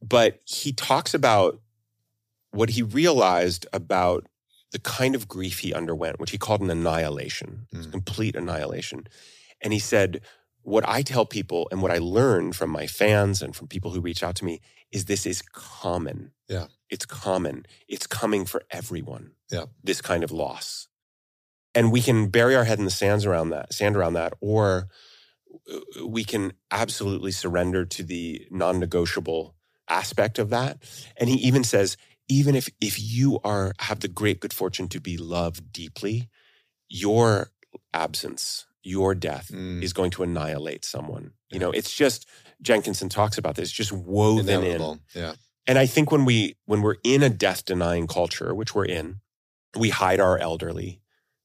But 0.00 0.40
he 0.44 0.72
talks 0.72 1.14
about 1.14 1.60
what 2.50 2.70
he 2.70 2.82
realized 2.82 3.66
about 3.72 4.26
the 4.72 4.78
kind 4.80 5.14
of 5.14 5.28
grief 5.28 5.60
he 5.60 5.72
underwent, 5.74 6.18
which 6.18 6.30
he 6.30 6.38
called 6.38 6.60
an 6.62 6.70
annihilation, 6.70 7.66
Mm. 7.74 7.90
complete 7.90 8.34
annihilation. 8.36 9.06
And 9.60 9.72
he 9.72 9.78
said, 9.78 10.20
What 10.64 10.88
I 10.88 11.02
tell 11.02 11.26
people 11.26 11.66
and 11.72 11.82
what 11.82 11.90
I 11.90 11.98
learned 11.98 12.54
from 12.54 12.70
my 12.70 12.86
fans 12.86 13.42
and 13.42 13.54
from 13.56 13.66
people 13.66 13.90
who 13.90 14.00
reach 14.00 14.22
out 14.22 14.36
to 14.36 14.44
me 14.44 14.60
is 14.92 15.06
this 15.06 15.26
is 15.26 15.42
common. 15.42 16.30
Yeah. 16.48 16.66
It's 16.88 17.04
common. 17.04 17.66
It's 17.88 18.06
coming 18.06 18.44
for 18.46 18.62
everyone. 18.70 19.32
Yeah. 19.50 19.64
This 19.82 20.00
kind 20.00 20.22
of 20.22 20.30
loss. 20.30 20.86
And 21.74 21.90
we 21.90 22.00
can 22.00 22.28
bury 22.28 22.54
our 22.54 22.62
head 22.62 22.78
in 22.78 22.84
the 22.84 22.92
sands 22.92 23.26
around 23.26 23.50
that, 23.50 23.72
sand 23.72 23.96
around 23.96 24.12
that, 24.12 24.34
or 24.40 24.86
uh, 25.68 26.06
we 26.06 26.22
can 26.22 26.52
absolutely 26.70 27.32
surrender 27.32 27.84
to 27.86 28.04
the 28.04 28.46
non-negotiable 28.50 29.56
aspect 29.88 30.38
of 30.38 30.50
that. 30.50 30.78
And 31.16 31.28
he 31.28 31.36
even 31.36 31.64
says, 31.64 31.96
even 32.38 32.54
if 32.54 32.68
if 32.80 32.94
you 33.00 33.38
are 33.44 33.72
have 33.88 34.00
the 34.00 34.08
great 34.08 34.40
good 34.40 34.52
fortune 34.52 34.88
to 34.88 35.00
be 35.00 35.16
loved 35.16 35.72
deeply, 35.72 36.28
your 36.88 37.50
absence, 37.92 38.66
your 38.82 39.14
death 39.14 39.48
Mm. 39.52 39.82
is 39.82 39.92
going 39.92 40.10
to 40.12 40.22
annihilate 40.22 40.84
someone. 40.84 41.32
You 41.50 41.58
know, 41.58 41.70
it's 41.70 41.92
just 41.94 42.26
Jenkinson 42.60 43.08
talks 43.08 43.38
about 43.38 43.56
this, 43.56 43.70
just 43.70 43.92
woven 43.92 44.62
in. 44.64 45.00
Yeah. 45.14 45.34
And 45.66 45.78
I 45.78 45.86
think 45.86 46.10
when 46.10 46.24
we 46.24 46.56
when 46.64 46.82
we're 46.82 46.96
in 47.04 47.22
a 47.22 47.28
death 47.30 47.64
denying 47.64 48.06
culture, 48.06 48.54
which 48.54 48.74
we're 48.74 48.86
in, 49.00 49.20
we 49.76 49.90
hide 49.90 50.20
our 50.20 50.38
elderly. 50.38 51.00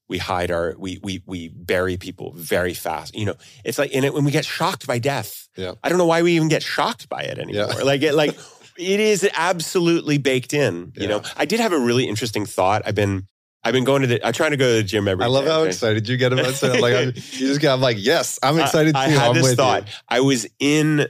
We 0.08 0.18
hide 0.18 0.50
our 0.50 0.74
we 0.78 0.98
we 1.02 1.22
we 1.26 1.48
bury 1.48 1.96
people 1.98 2.32
very 2.34 2.72
fast. 2.74 3.14
You 3.14 3.26
know, 3.26 3.34
it's 3.64 3.78
like 3.78 3.90
in 3.92 4.04
it 4.04 4.14
when 4.14 4.24
we 4.24 4.30
get 4.32 4.46
shocked 4.46 4.86
by 4.86 4.98
death. 4.98 5.48
Yeah. 5.56 5.74
I 5.84 5.88
don't 5.88 5.98
know 5.98 6.06
why 6.06 6.22
we 6.22 6.32
even 6.36 6.48
get 6.48 6.62
shocked 6.62 7.08
by 7.08 7.22
it 7.22 7.38
anymore. 7.38 7.68
Yeah. 7.76 7.84
Like 7.84 8.02
it 8.02 8.14
like 8.14 8.34
it 8.78 9.00
is 9.00 9.28
absolutely 9.34 10.18
baked 10.18 10.54
in. 10.54 10.92
You 10.96 11.08
know, 11.08 11.22
I 11.36 11.44
did 11.44 11.60
have 11.60 11.72
a 11.72 11.78
really 11.78 12.08
interesting 12.08 12.46
thought. 12.46 12.82
I've 12.86 12.94
been 12.94 13.26
I've 13.64 13.72
been 13.72 13.84
going 13.84 14.02
to 14.02 14.08
the 14.08 14.24
I'm 14.26 14.32
trying 14.32 14.52
to 14.52 14.56
go 14.56 14.68
to 14.70 14.76
the 14.76 14.82
gym 14.82 15.08
every 15.08 15.24
I 15.24 15.28
love 15.28 15.44
day, 15.44 15.50
how 15.50 15.60
okay? 15.60 15.68
excited 15.70 16.08
you 16.08 16.16
get 16.16 16.32
about 16.32 16.62
it. 16.62 16.80
Like, 16.80 16.94
I'm, 16.94 17.06
you 17.08 17.12
just 17.48 17.60
got, 17.60 17.74
I'm 17.74 17.80
like, 17.80 17.96
yes, 17.98 18.38
I'm 18.42 18.58
excited 18.58 18.94
I, 18.94 19.08
too. 19.08 19.12
I 19.12 19.18
had 19.18 19.28
I'm 19.30 19.34
this 19.34 19.54
thought. 19.54 19.86
You. 19.88 19.92
I 20.08 20.20
was 20.20 20.46
in 20.60 21.06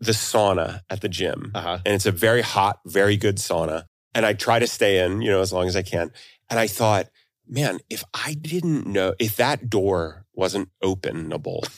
the 0.00 0.12
sauna 0.12 0.80
at 0.90 1.00
the 1.00 1.08
gym 1.08 1.52
Uh-huh. 1.54 1.78
and 1.84 1.94
it's 1.94 2.06
a 2.06 2.10
very 2.12 2.40
hot, 2.42 2.80
very 2.86 3.16
good 3.16 3.36
sauna. 3.36 3.84
And 4.14 4.26
I 4.26 4.32
try 4.32 4.58
to 4.58 4.66
stay 4.66 5.04
in, 5.04 5.22
you 5.22 5.30
know, 5.30 5.40
as 5.40 5.52
long 5.52 5.68
as 5.68 5.76
I 5.76 5.82
can. 5.82 6.10
And 6.50 6.58
I 6.58 6.66
thought, 6.66 7.08
man, 7.46 7.78
if 7.88 8.02
I 8.12 8.34
didn't 8.34 8.86
know, 8.86 9.14
if 9.18 9.36
that 9.36 9.70
door 9.70 10.24
wasn't 10.34 10.70
openable, 10.82 11.68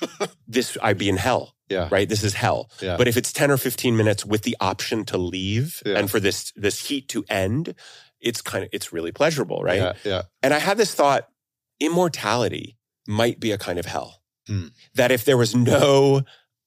this, 0.46 0.76
I'd 0.82 0.98
be 0.98 1.08
in 1.08 1.16
hell, 1.16 1.54
Yeah. 1.72 1.88
right? 1.90 2.08
This 2.08 2.22
is 2.22 2.34
hell. 2.34 2.70
Yeah. 2.80 2.96
But 2.96 3.08
if 3.08 3.16
it's 3.16 3.32
10 3.32 3.50
or 3.50 3.56
15 3.56 3.96
minutes 3.96 4.24
with 4.24 4.42
the 4.42 4.56
option 4.60 5.04
to 5.06 5.16
leave 5.18 5.82
Yeah. 5.84 5.98
and 5.98 6.10
for 6.10 6.20
this, 6.20 6.52
this 6.54 6.86
heat 6.86 7.08
to 7.08 7.24
end, 7.28 7.74
it's 8.20 8.40
kind 8.40 8.64
of, 8.64 8.70
it's 8.72 8.92
really 8.92 9.10
pleasurable, 9.12 9.62
right? 9.62 9.80
Yeah. 9.80 9.92
Yeah. 10.04 10.22
And 10.42 10.54
I 10.54 10.58
had 10.58 10.76
this 10.78 10.94
thought 10.94 11.28
immortality 11.80 12.76
might 13.06 13.40
be 13.40 13.50
a 13.52 13.58
kind 13.58 13.78
of 13.78 13.86
hell. 13.86 14.22
Hmm. 14.46 14.68
That 14.94 15.10
if 15.10 15.24
there 15.24 15.36
was 15.36 15.54
no 15.54 16.22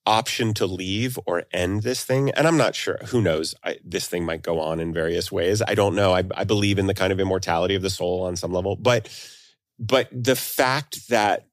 option 0.06 0.53
to 0.53 0.65
leave 0.65 1.18
or 1.26 1.44
end 1.52 1.84
this 1.84 2.03
thing, 2.06 2.30
and 2.32 2.48
I'm 2.48 2.57
not 2.57 2.76
sure, 2.76 2.98
who 3.07 3.22
knows, 3.22 3.56
I, 3.64 3.77
this 3.84 4.07
thing 4.07 4.23
might 4.26 4.41
go 4.44 4.60
on 4.60 4.80
in 4.80 4.94
various 4.94 5.32
ways. 5.32 5.61
I 5.61 5.76
don't 5.76 5.95
know. 5.95 6.14
I, 6.14 6.23
I 6.36 6.44
believe 6.44 6.77
in 6.80 6.88
the 6.88 6.94
kind 6.94 7.11
of 7.11 7.19
immortality 7.19 7.76
of 7.76 7.82
the 7.82 7.90
soul 7.90 8.23
on 8.23 8.36
some 8.36 8.53
level, 8.53 8.76
but 8.76 9.10
but 9.77 10.07
the 10.11 10.36
fact 10.38 11.10
that 11.10 11.48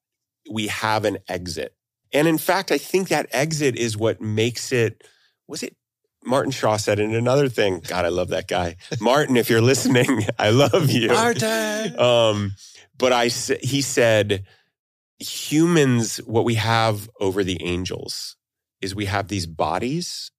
we 0.51 0.69
have 0.69 1.05
an 1.05 1.19
exit, 1.29 1.75
and 2.13 2.29
in 2.29 2.39
fact, 2.39 2.71
I 2.73 2.79
think 2.79 3.09
that 3.09 3.27
exit 3.33 3.77
is 3.77 3.97
what 3.97 4.21
makes 4.21 4.73
it. 4.73 5.03
Was 5.49 5.63
it 5.63 5.77
Martin 6.25 6.53
Shaw 6.53 6.77
said 6.77 6.99
in 6.99 7.15
another 7.15 7.49
thing? 7.49 7.81
God, 7.81 8.05
I 8.05 8.09
love 8.09 8.29
that 8.29 8.49
guy, 8.49 8.77
Martin. 9.01 9.37
If 9.37 9.51
you're 9.51 9.61
listening, 9.61 10.27
I 10.39 10.51
love 10.51 10.91
you. 10.91 11.09
Martin. 11.09 11.99
Um, 11.99 12.53
but 12.97 13.13
I, 13.13 13.27
he 13.29 13.83
said 13.83 14.45
humans 15.19 16.17
what 16.19 16.45
we 16.45 16.55
have 16.57 17.09
over 17.21 17.45
the 17.45 17.63
angels 17.63 18.37
is 18.81 18.95
we 18.95 19.05
have 19.07 19.29
these 19.29 19.47
bodies 19.47 20.31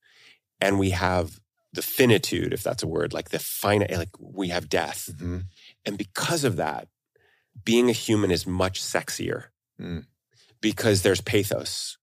and 0.60 0.78
we 0.78 0.90
have 0.90 1.40
the 1.72 1.82
finitude 1.82 2.54
if 2.54 2.64
that's 2.64 2.84
a 2.84 2.88
word 2.88 3.14
like 3.14 3.30
the 3.30 3.40
finite 3.40 3.92
like 3.92 4.10
we 4.20 4.50
have 4.50 4.68
death 4.70 5.10
Mhm. 5.18 5.46
and 5.86 5.98
because 5.98 6.44
of 6.44 6.58
that 6.58 6.88
being 7.64 7.90
a 7.90 7.94
human 7.94 8.30
is 8.32 8.46
much 8.46 8.82
sexier 8.82 9.46
Mm. 9.82 10.06
Because 10.64 11.04
there's 11.04 11.22
pathos 11.22 11.98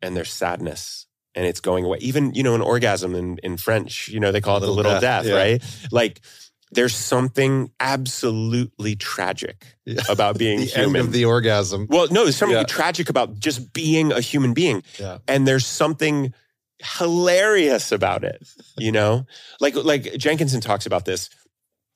and 0.00 0.16
there's 0.16 0.32
sadness 0.32 1.06
and 1.34 1.44
it's 1.44 1.60
going 1.60 1.84
away 1.84 1.98
even 2.00 2.32
you 2.34 2.42
know 2.42 2.54
an 2.54 2.62
orgasm 2.62 3.14
in, 3.14 3.36
in 3.42 3.58
french 3.58 4.08
you 4.08 4.18
know 4.20 4.32
they 4.32 4.40
call 4.40 4.56
it 4.56 4.62
a 4.62 4.66
oh, 4.66 4.70
Little 4.72 4.92
little 4.92 5.00
death, 5.02 5.24
death, 5.24 5.26
yeah. 5.26 5.36
right 5.36 5.62
like 5.92 6.20
there's 6.72 6.94
something 6.96 7.70
absolutely 7.80 8.96
tragic 8.96 9.76
Yeah. 9.84 10.00
about 10.08 10.38
being 10.38 10.58
The 10.64 10.64
human 10.66 10.96
end 10.96 11.06
of 11.08 11.12
the 11.12 11.24
orgasm. 11.26 11.86
well 11.90 12.06
no 12.10 12.22
there's 12.24 12.36
something 12.36 12.56
Yeah. 12.56 12.64
tragic 12.64 13.10
about 13.10 13.38
just 13.38 13.72
being 13.72 14.12
a 14.12 14.20
human 14.20 14.54
being 14.54 14.82
Yeah. 14.98 15.18
and 15.28 15.46
there's 15.46 15.66
something 15.66 16.32
hilarious 16.82 17.90
about 17.92 18.24
it 18.24 18.46
you 18.78 18.92
know 18.92 19.26
like 19.60 19.74
like 19.76 20.14
jenkinson 20.16 20.60
talks 20.60 20.86
about 20.86 21.04
this 21.04 21.30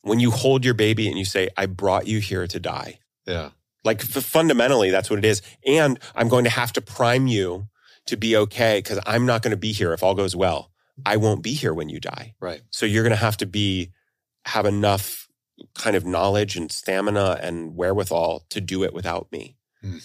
when 0.03 0.19
you 0.21 0.31
hold 0.31 0.65
your 0.65 0.75
baby 0.75 1.09
and 1.09 1.19
you 1.19 1.25
say 1.25 1.49
i 1.57 1.67
brought 1.67 2.07
you 2.07 2.19
here 2.19 2.47
to 2.47 2.59
die 2.61 2.99
Yeah. 3.27 3.51
Like 3.89 4.01
f- 4.03 4.23
fundamentally 4.39 4.91
that's 4.91 5.09
what 5.11 5.19
it 5.19 5.25
is 5.33 5.41
and 5.67 5.99
i'm 6.19 6.29
going 6.35 6.45
to 6.45 6.51
have 6.61 6.73
to 6.73 6.81
prime 6.81 7.27
you 7.27 7.67
to 8.07 8.17
be 8.17 8.37
okay 8.45 8.79
because 8.79 8.99
i'm 9.07 9.25
not 9.27 9.43
going 9.43 9.51
to 9.59 9.63
be 9.69 9.73
here 9.73 9.93
if 9.97 10.03
all 10.03 10.15
goes 10.15 10.35
well 10.45 10.71
i 11.13 11.17
won't 11.25 11.43
be 11.43 11.55
here 11.63 11.75
when 11.79 11.89
you 11.89 11.99
die 12.01 12.35
Right. 12.49 12.63
so 12.71 12.87
you're 12.87 13.03
going 13.07 13.19
to 13.19 13.25
have 13.29 13.37
to 13.39 13.47
be 13.47 13.91
have 14.55 14.67
enough 14.67 15.27
kind 15.75 15.97
of 15.97 16.05
knowledge 16.07 16.57
and 16.57 16.71
stamina 16.71 17.39
and 17.43 17.75
wherewithal 17.77 18.45
to 18.51 18.61
do 18.61 18.85
it 18.85 18.93
without 18.95 19.27
me. 19.33 19.57
Hmm. 19.83 19.99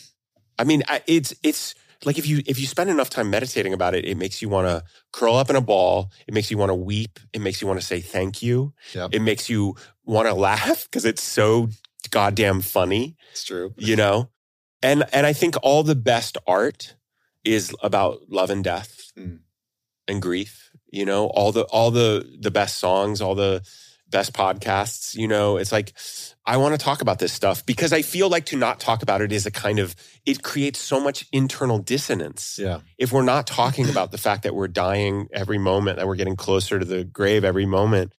I 0.57 0.63
mean, 0.63 0.81
I- 0.93 1.03
it's 1.07 1.31
it's 1.43 1.75
like 2.05 2.17
if 2.17 2.25
you 2.27 2.41
if 2.45 2.59
you 2.59 2.65
spend 2.67 2.89
enough 2.89 3.09
time 3.09 3.29
meditating 3.29 3.71
about 3.73 3.93
it, 3.95 4.03
it 4.05 4.17
makes 4.17 4.41
you 4.41 4.49
want 4.49 4.67
to 4.67 4.83
curl 5.11 5.35
up 5.35 5.49
in 5.51 5.55
a 5.55 5.61
ball. 5.61 6.11
It 6.27 6.33
makes 6.33 6.49
you 6.51 6.57
want 6.57 6.71
to 6.71 6.75
weep. 6.91 7.19
It 7.33 7.41
makes 7.41 7.61
you 7.61 7.67
want 7.67 7.79
to 7.79 7.85
say 7.85 8.01
thank 8.01 8.41
you. 8.41 8.73
Yep. 8.95 9.09
It 9.13 9.21
makes 9.21 9.47
you 9.49 9.75
want 10.05 10.27
to 10.27 10.33
laugh 10.49 10.85
because 10.85 11.05
it's 11.05 11.23
so 11.23 11.69
goddamn 12.11 12.61
funny 12.61 13.15
It's 13.31 13.43
true. 13.43 13.73
you 13.77 13.95
know 13.95 14.29
and 14.81 15.03
and 15.13 15.25
i 15.25 15.33
think 15.33 15.55
all 15.63 15.83
the 15.83 15.95
best 15.95 16.37
art 16.47 16.95
is 17.43 17.73
about 17.81 18.29
love 18.29 18.49
and 18.49 18.63
death 18.63 19.11
Mm. 19.17 19.39
and 20.07 20.21
grief 20.21 20.71
you 20.91 21.05
know 21.05 21.27
all 21.27 21.51
the 21.51 21.63
all 21.65 21.91
the 21.91 22.37
the 22.39 22.51
best 22.51 22.77
songs 22.79 23.21
all 23.21 23.35
the 23.35 23.61
best 24.09 24.33
podcasts 24.33 25.15
you 25.15 25.27
know 25.27 25.57
it's 25.57 25.71
like 25.71 25.91
i 26.45 26.55
want 26.57 26.73
to 26.73 26.83
talk 26.83 27.01
about 27.01 27.17
this 27.19 27.33
stuff 27.33 27.65
because 27.65 27.91
i 27.93 28.01
feel 28.03 28.29
like 28.29 28.45
to 28.45 28.55
not 28.57 28.79
talk 28.79 29.01
about 29.01 29.21
it 29.21 29.31
is 29.31 29.45
a 29.47 29.51
kind 29.51 29.79
of 29.79 29.95
it 30.25 30.43
creates 30.43 30.79
so 30.79 30.99
much 30.99 31.25
internal 31.31 31.79
dissonance 31.79 32.57
Yeah. 32.61 32.79
if 32.99 33.11
we're 33.11 33.23
not 33.23 33.47
talking 33.47 33.89
about 33.89 34.11
the 34.11 34.17
fact 34.19 34.43
that 34.43 34.53
we're 34.53 34.67
dying 34.67 35.27
every 35.33 35.57
moment 35.57 35.97
that 35.97 36.05
we're 36.07 36.15
getting 36.15 36.35
closer 36.35 36.77
to 36.79 36.85
the 36.85 37.03
grave 37.03 37.43
every 37.43 37.65
moment 37.65 38.13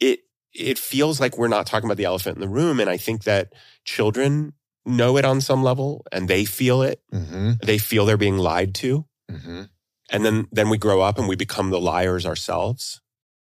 it 0.00 0.20
it 0.54 0.78
feels 0.78 1.20
like 1.20 1.36
we're 1.36 1.48
not 1.48 1.66
talking 1.66 1.86
about 1.88 1.96
the 1.98 2.04
elephant 2.04 2.36
in 2.36 2.40
the 2.40 2.48
room 2.48 2.80
and 2.80 2.88
i 2.90 2.96
think 2.96 3.24
that 3.24 3.52
children 3.84 4.52
know 4.84 5.16
it 5.16 5.24
on 5.24 5.40
some 5.40 5.62
level 5.62 6.04
and 6.12 6.28
they 6.28 6.44
feel 6.44 6.82
it 6.82 7.00
Mm-hmm. 7.12 7.52
they 7.62 7.78
feel 7.78 8.06
they're 8.06 8.16
being 8.16 8.38
lied 8.38 8.74
to 8.76 9.04
Mm-hmm. 9.30 9.62
and 10.10 10.24
then 10.24 10.46
then 10.52 10.68
we 10.68 10.78
grow 10.78 11.00
up 11.02 11.18
and 11.18 11.28
we 11.28 11.36
become 11.36 11.70
the 11.70 11.80
liars 11.80 12.24
ourselves 12.26 13.00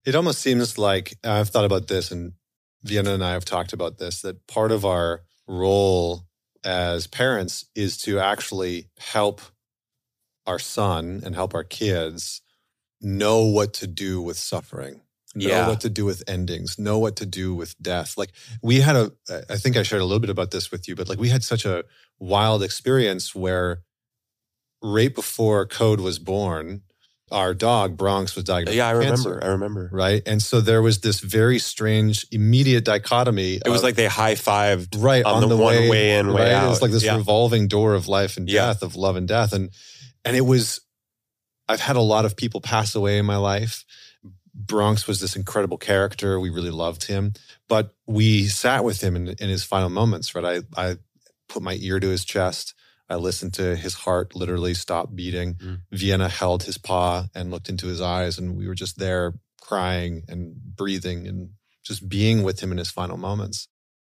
It 0.05 0.15
almost 0.15 0.41
seems 0.41 0.79
like 0.79 1.15
I've 1.23 1.51
thought 1.51 1.67
about 1.67 1.87
this, 1.89 2.11
and 2.11 2.33
Vienna 2.83 3.13
and 3.15 3.23
I 3.23 3.33
have 3.33 3.45
talked 3.45 3.73
about 3.75 3.99
this 3.99 4.23
that 4.23 4.47
part 4.47 4.73
of 4.73 4.85
our 4.85 5.23
role 5.47 6.25
as 6.65 7.07
parents 7.07 7.67
is 7.75 7.97
to 7.99 8.19
actually 8.19 8.89
help 8.99 9.41
our 10.47 10.59
son 10.59 11.21
and 11.25 11.35
help 11.35 11.55
our 11.55 11.65
kids 11.65 12.41
know 13.01 13.45
what 13.45 13.73
to 13.75 13.87
do 13.87 14.21
with 14.21 14.37
suffering 14.39 15.01
know 15.35 15.69
what 15.69 15.81
to 15.81 15.89
do 15.89 16.05
with 16.05 16.23
endings 16.29 16.79
know 16.79 16.99
what 16.99 17.17
to 17.17 17.25
do 17.27 17.55
with 17.55 17.81
death 17.81 18.17
like 18.19 18.33
we 18.63 18.81
had 18.81 18.97
a 18.97 19.13
i 19.49 19.57
think 19.57 19.77
i 19.77 19.83
shared 19.83 20.03
a 20.03 20.05
little 20.05 20.19
bit 20.21 20.31
about 20.31 20.51
this 20.51 20.71
with 20.73 20.89
you 20.89 20.97
but 20.97 21.09
like 21.09 21.19
we 21.21 21.29
had 21.29 21.43
such 21.45 21.65
a 21.65 21.85
wild 22.19 22.63
experience 22.63 23.35
where 23.35 23.83
right 24.83 25.15
before 25.15 25.67
code 25.67 26.01
was 26.01 26.19
born 26.19 26.83
our 27.31 27.55
dog 27.55 27.97
bronx 27.97 28.35
was 28.35 28.43
diagnosed 28.45 28.77
Yeah, 28.77 28.89
I 28.89 28.91
remember. 28.91 29.15
cancer, 29.15 29.41
I 29.45 29.49
remember. 29.49 29.89
right 29.93 30.21
and 30.27 30.43
so 30.43 30.61
there 30.61 30.83
was 30.83 31.01
this 31.01 31.21
very 31.21 31.61
strange 31.61 32.27
immediate 32.33 32.85
dichotomy 32.85 33.61
It 33.65 33.69
was 33.69 33.83
of- 33.83 33.85
like 33.85 33.95
they 33.95 34.07
high 34.07 34.35
fived 34.35 35.01
right 35.01 35.25
on, 35.25 35.49
the, 35.49 35.57
one 35.57 35.89
way, 35.89 36.19
in, 36.19 36.33
way 36.33 36.43
right? 36.43 36.53
out. 36.53 36.67
It 36.67 36.71
was 36.71 36.83
like 36.83 36.91
this 36.91 37.05
yeah. 37.05 37.17
revolving 37.17 37.69
door 37.69 37.95
of 37.95 38.09
life 38.09 38.37
and 38.37 38.49
Yeah. 38.49 38.67
death, 38.67 38.83
of 38.83 38.97
love 38.97 39.15
and 39.17 39.29
death, 39.29 39.53
and 39.53 39.71
and 40.25 40.37
it 40.37 40.41
was. 40.43 40.81
I've 41.69 41.81
had 41.81 41.95
a 41.95 42.01
lot 42.01 42.25
of 42.25 42.37
people 42.37 42.61
pass 42.61 42.97
away 42.97 43.17
in 43.19 43.25
my 43.27 43.37
life. 43.37 43.85
Bronx 44.55 45.07
was 45.07 45.21
this 45.21 45.37
incredible 45.37 45.79
character. 45.79 46.41
We 46.41 46.51
really 46.51 46.71
loved 46.71 47.05
him, 47.05 47.35
but 47.69 47.95
we 48.07 48.47
sat 48.47 48.85
with 48.85 49.03
him 49.03 49.17
in, 49.17 49.29
in 49.29 49.49
his 49.49 49.65
final 49.65 49.89
moments. 49.89 50.35
Right, 50.35 50.65
I 50.77 50.91
I 50.91 50.97
put 51.49 51.63
my 51.63 51.77
ear 51.81 52.01
to 52.01 52.09
his 52.09 52.25
chest. 52.25 52.75
I 53.09 53.17
listened 53.17 53.55
to 53.55 53.75
his 53.75 53.95
heart 53.95 54.37
literally 54.37 54.73
stop 54.73 55.15
beating. 55.15 55.55
Mm. 55.55 55.81
Vienna 55.91 56.29
held 56.29 56.63
his 56.63 56.79
paw 56.79 57.27
and 57.35 57.51
looked 57.51 57.69
into 57.69 57.89
his 57.89 58.01
eyes, 58.01 58.39
and 58.39 58.57
we 58.57 58.69
were 58.69 58.75
just 58.75 58.99
there 58.99 59.35
crying 59.61 60.23
and 60.29 60.55
breathing 60.55 61.27
and 61.27 61.51
just 61.85 62.09
being 62.09 62.43
with 62.43 62.61
him 62.61 62.73
in 62.73 62.79
his 62.79 62.91
final 62.91 63.17
moments. 63.17 63.69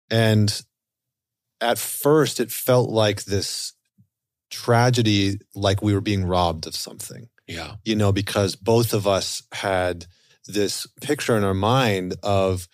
And 0.10 0.62
at 1.62 1.78
first, 1.78 2.40
it 2.40 2.52
felt 2.52 2.90
like 2.90 3.24
this 3.24 3.74
tragedy, 4.50 5.40
like 5.56 5.82
we 5.82 5.94
were 5.94 6.02
being 6.02 6.26
robbed 6.26 6.68
of 6.68 6.76
something, 6.76 7.30
yeah. 7.48 7.76
you 7.86 7.96
know, 7.96 8.12
because 8.12 8.56
both 8.56 8.94
of 8.94 9.08
us 9.08 9.44
had 9.52 10.06
this 10.54 10.88
picture 11.02 11.38
in 11.38 11.44
our 11.44 11.54
mind 11.54 12.16
of 12.24 12.68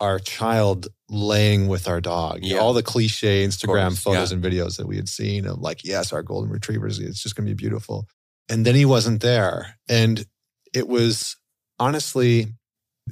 our 0.00 0.18
child 0.18 0.88
laying 1.08 1.68
with 1.68 1.86
our 1.88 2.00
dog. 2.00 2.42
You 2.42 2.50
know, 2.50 2.56
Yeah. 2.56 2.62
all 2.62 2.72
the 2.72 2.82
cliche 2.82 3.44
Instagram 3.44 3.98
photos 4.00 4.30
yeah. 4.30 4.36
and 4.36 4.44
videos 4.44 4.76
that 4.78 4.86
we 4.86 4.96
had 4.96 5.08
seen 5.08 5.46
of 5.46 5.58
like, 5.60 5.84
yes, 5.84 6.12
our 6.12 6.22
golden 6.22 6.50
retrievers, 6.50 6.98
it's 6.98 7.22
just 7.22 7.36
going 7.36 7.46
to 7.46 7.54
be 7.54 7.62
beautiful. 7.62 8.08
And 8.48 8.64
then 8.64 8.74
he 8.74 8.84
wasn't 8.84 9.20
there. 9.20 9.78
And 9.88 10.24
it 10.72 10.88
was 10.88 11.36
honestly, 11.78 12.46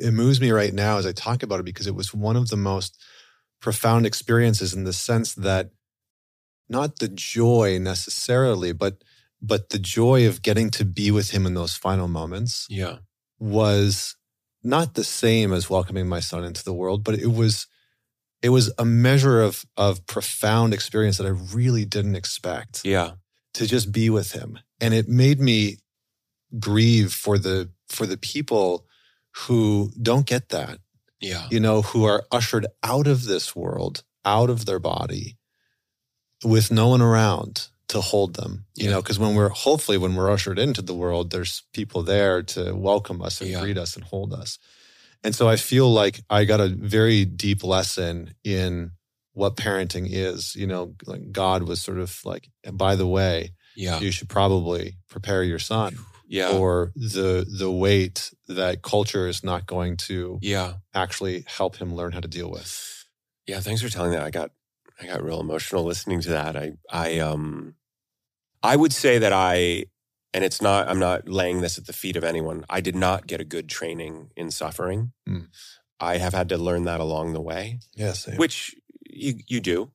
it 0.00 0.12
moves 0.12 0.40
me 0.40 0.50
right 0.50 0.72
now 0.72 0.98
as 0.98 1.06
I 1.06 1.12
talk 1.12 1.42
about 1.42 1.60
it 1.60 1.64
because 1.64 1.86
it 1.86 1.94
was 1.94 2.14
one 2.14 2.36
of 2.36 2.48
the 2.48 2.56
most 2.56 2.98
profound 3.60 4.06
experiences 4.06 4.72
in 4.74 4.84
the 4.84 4.92
sense 4.92 5.34
that 5.34 5.70
not 6.68 6.98
the 6.98 7.08
joy 7.08 7.78
necessarily, 7.80 8.72
but 8.72 9.02
but 9.40 9.68
the 9.70 9.78
joy 9.78 10.26
of 10.26 10.42
getting 10.42 10.68
to 10.70 10.84
be 10.84 11.10
with 11.12 11.30
him 11.30 11.46
in 11.46 11.54
those 11.54 11.74
final 11.74 12.08
moments 12.08 12.66
Yeah. 12.68 12.98
Was 13.38 14.16
not 14.62 14.94
the 14.94 15.04
same 15.04 15.52
as 15.52 15.70
welcoming 15.70 16.08
my 16.08 16.20
son 16.20 16.44
into 16.44 16.64
the 16.64 16.72
world, 16.74 17.04
but 17.04 17.14
it 17.14 17.28
was 17.32 17.66
it 18.42 18.50
was 18.50 18.72
a 18.78 18.84
measure 18.84 19.40
of 19.42 19.64
of 19.76 20.06
profound 20.06 20.72
experience 20.74 21.18
that 21.18 21.26
I 21.26 21.30
really 21.54 21.84
didn't 21.84 22.14
expect 22.16 22.84
Yeah. 22.84 23.12
to 23.54 23.66
just 23.66 23.90
be 23.92 24.10
with 24.10 24.32
him. 24.32 24.58
And 24.80 24.94
it 24.94 25.08
made 25.08 25.40
me 25.40 25.78
grieve 26.58 27.12
for 27.12 27.38
the 27.38 27.70
for 27.88 28.06
the 28.06 28.16
people 28.16 28.86
who 29.46 29.90
don't 30.00 30.26
get 30.26 30.48
that, 30.50 30.78
Yeah. 31.20 31.46
you 31.50 31.60
know, 31.60 31.82
who 31.82 32.04
are 32.04 32.24
ushered 32.30 32.66
out 32.82 33.06
of 33.06 33.24
this 33.24 33.54
world, 33.56 34.02
out 34.24 34.50
of 34.50 34.66
their 34.66 34.78
body 34.78 35.36
with 36.44 36.70
no 36.70 36.88
one 36.88 37.02
around 37.02 37.68
to 37.88 38.00
hold 38.00 38.34
them. 38.34 38.66
You 38.74 38.84
Yeah. 38.86 38.90
know, 38.92 39.02
because 39.02 39.18
when 39.18 39.34
we're 39.34 39.48
hopefully 39.48 39.98
when 39.98 40.14
we're 40.14 40.30
ushered 40.30 40.58
into 40.58 40.82
the 40.82 40.94
world, 40.94 41.30
there's 41.30 41.62
people 41.72 42.02
there 42.02 42.42
to 42.42 42.74
welcome 42.74 43.22
us 43.22 43.40
and 43.40 43.50
Yeah. 43.50 43.60
greet 43.60 43.78
us 43.78 43.96
and 43.96 44.04
hold 44.04 44.32
us. 44.32 44.58
And 45.24 45.34
so 45.34 45.48
I 45.48 45.56
feel 45.56 45.92
like 45.92 46.20
I 46.30 46.44
got 46.44 46.60
a 46.60 46.68
very 46.68 47.24
deep 47.24 47.64
lesson 47.64 48.34
in 48.44 48.92
what 49.32 49.56
parenting 49.56 50.06
is. 50.10 50.54
You 50.54 50.66
know, 50.66 50.94
like 51.06 51.32
God 51.32 51.62
was 51.64 51.80
sort 51.80 51.98
of 51.98 52.20
like, 52.24 52.50
and 52.62 52.76
by 52.78 52.94
the 52.94 53.06
way, 53.06 53.52
Yeah. 53.74 54.00
you 54.00 54.10
should 54.12 54.28
probably 54.28 54.96
prepare 55.08 55.42
your 55.42 55.58
son 55.58 55.96
Yeah. 56.28 56.50
for 56.50 56.92
the 56.94 57.46
the 57.48 57.70
weight 57.70 58.32
that 58.48 58.82
culture 58.82 59.26
is 59.26 59.42
not 59.42 59.66
going 59.66 59.96
to 60.08 60.38
yeah. 60.42 60.74
actually 60.94 61.44
help 61.48 61.76
him 61.76 61.94
learn 61.94 62.12
how 62.12 62.20
to 62.20 62.28
deal 62.28 62.50
with. 62.50 63.06
Yeah, 63.46 63.60
thanks 63.60 63.80
for 63.82 63.88
telling 63.88 64.10
that. 64.12 64.22
I 64.22 64.30
got 64.30 64.50
I 65.00 65.06
got 65.06 65.22
real 65.22 65.40
emotional 65.40 65.84
listening 65.84 66.20
to 66.22 66.30
that. 66.30 66.56
I 66.56 66.72
I 66.90 67.18
um 67.20 67.74
I 68.62 68.76
would 68.76 68.92
say 68.92 69.18
that 69.18 69.32
I 69.32 69.84
and 70.34 70.44
it's 70.44 70.60
not 70.62 70.88
I'm 70.88 70.98
not 70.98 71.28
laying 71.28 71.60
this 71.60 71.78
at 71.78 71.86
the 71.86 71.92
feet 71.92 72.16
of 72.16 72.24
anyone. 72.24 72.64
I 72.68 72.80
did 72.80 72.96
not 72.96 73.26
get 73.26 73.40
a 73.40 73.44
good 73.44 73.68
training 73.68 74.30
in 74.36 74.50
suffering. 74.50 75.12
Mm. 75.28 75.48
I 76.00 76.18
have 76.18 76.34
had 76.34 76.48
to 76.50 76.58
learn 76.58 76.84
that 76.84 77.00
along 77.00 77.32
the 77.32 77.40
way, 77.40 77.78
Yes, 77.96 78.26
which 78.36 78.74
you 79.10 79.34
you 79.46 79.60
do. 79.60 79.90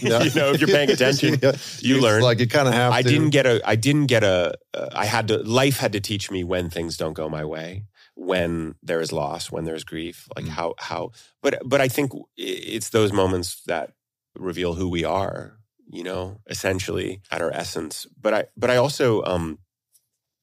Yeah. 0.00 0.22
you 0.24 0.30
know, 0.34 0.52
if 0.52 0.60
you're 0.60 0.68
paying 0.68 0.90
attention, 0.96 1.38
Yeah. 1.42 1.52
you 1.80 1.96
It's 1.96 2.02
learn. 2.02 2.22
Like 2.22 2.40
you 2.40 2.46
kind 2.48 2.68
of 2.68 2.74
have 2.74 2.92
I 2.92 3.02
to. 3.02 3.08
didn't 3.08 3.30
get 3.30 3.46
a 3.46 3.60
I 3.64 3.76
didn't 3.76 4.06
get 4.06 4.24
a 4.24 4.54
uh, 4.74 4.88
I 4.92 5.04
had 5.06 5.28
to 5.28 5.38
life 5.38 5.78
had 5.78 5.92
to 5.92 6.00
teach 6.00 6.30
me 6.30 6.42
when 6.44 6.70
things 6.70 6.96
don't 6.96 7.12
go 7.14 7.28
my 7.28 7.44
way, 7.44 7.84
when 8.14 8.74
there 8.82 9.00
is 9.00 9.12
loss, 9.12 9.50
when 9.52 9.64
there's 9.64 9.84
grief, 9.84 10.28
like 10.36 10.46
Mm. 10.46 10.50
how 10.58 10.74
how 10.78 11.10
but 11.42 11.60
but 11.64 11.80
I 11.80 11.88
think 11.88 12.12
it's 12.36 12.90
those 12.90 13.12
moments 13.12 13.62
that 13.66 13.92
reveal 14.36 14.74
who 14.74 14.88
we 14.88 15.04
are, 15.04 15.58
you 15.92 16.02
know, 16.02 16.40
essentially 16.48 17.20
at 17.30 17.42
our 17.42 17.52
essence. 17.52 18.06
But 18.20 18.34
I 18.34 18.44
but 18.56 18.70
I 18.70 18.76
also 18.76 19.22
um 19.24 19.58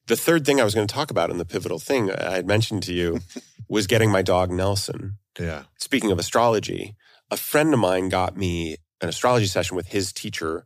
the 0.08 0.16
third 0.16 0.46
thing 0.46 0.60
I 0.60 0.64
was 0.64 0.74
going 0.76 0.88
to 0.88 0.94
talk 0.94 1.12
about 1.12 1.30
in 1.30 1.38
the 1.38 1.46
pivotal 1.46 1.80
thing 1.80 2.12
I 2.12 2.32
had 2.36 2.48
mentioned 2.48 2.84
to 2.84 2.94
you 2.94 3.20
was 3.68 3.88
getting 3.88 4.12
my 4.12 4.22
dog 4.22 4.52
Nelson 4.52 5.18
Yeah. 5.40 5.64
speaking 5.78 6.12
of 6.12 6.20
astrology, 6.20 6.96
a 7.30 7.38
friend 7.38 7.74
of 7.74 7.80
mine 7.80 8.10
got 8.10 8.36
me 8.38 8.78
an 9.02 9.10
astrology 9.10 9.46
session 9.46 9.76
with 9.76 9.88
his 9.90 10.12
teacher 10.14 10.66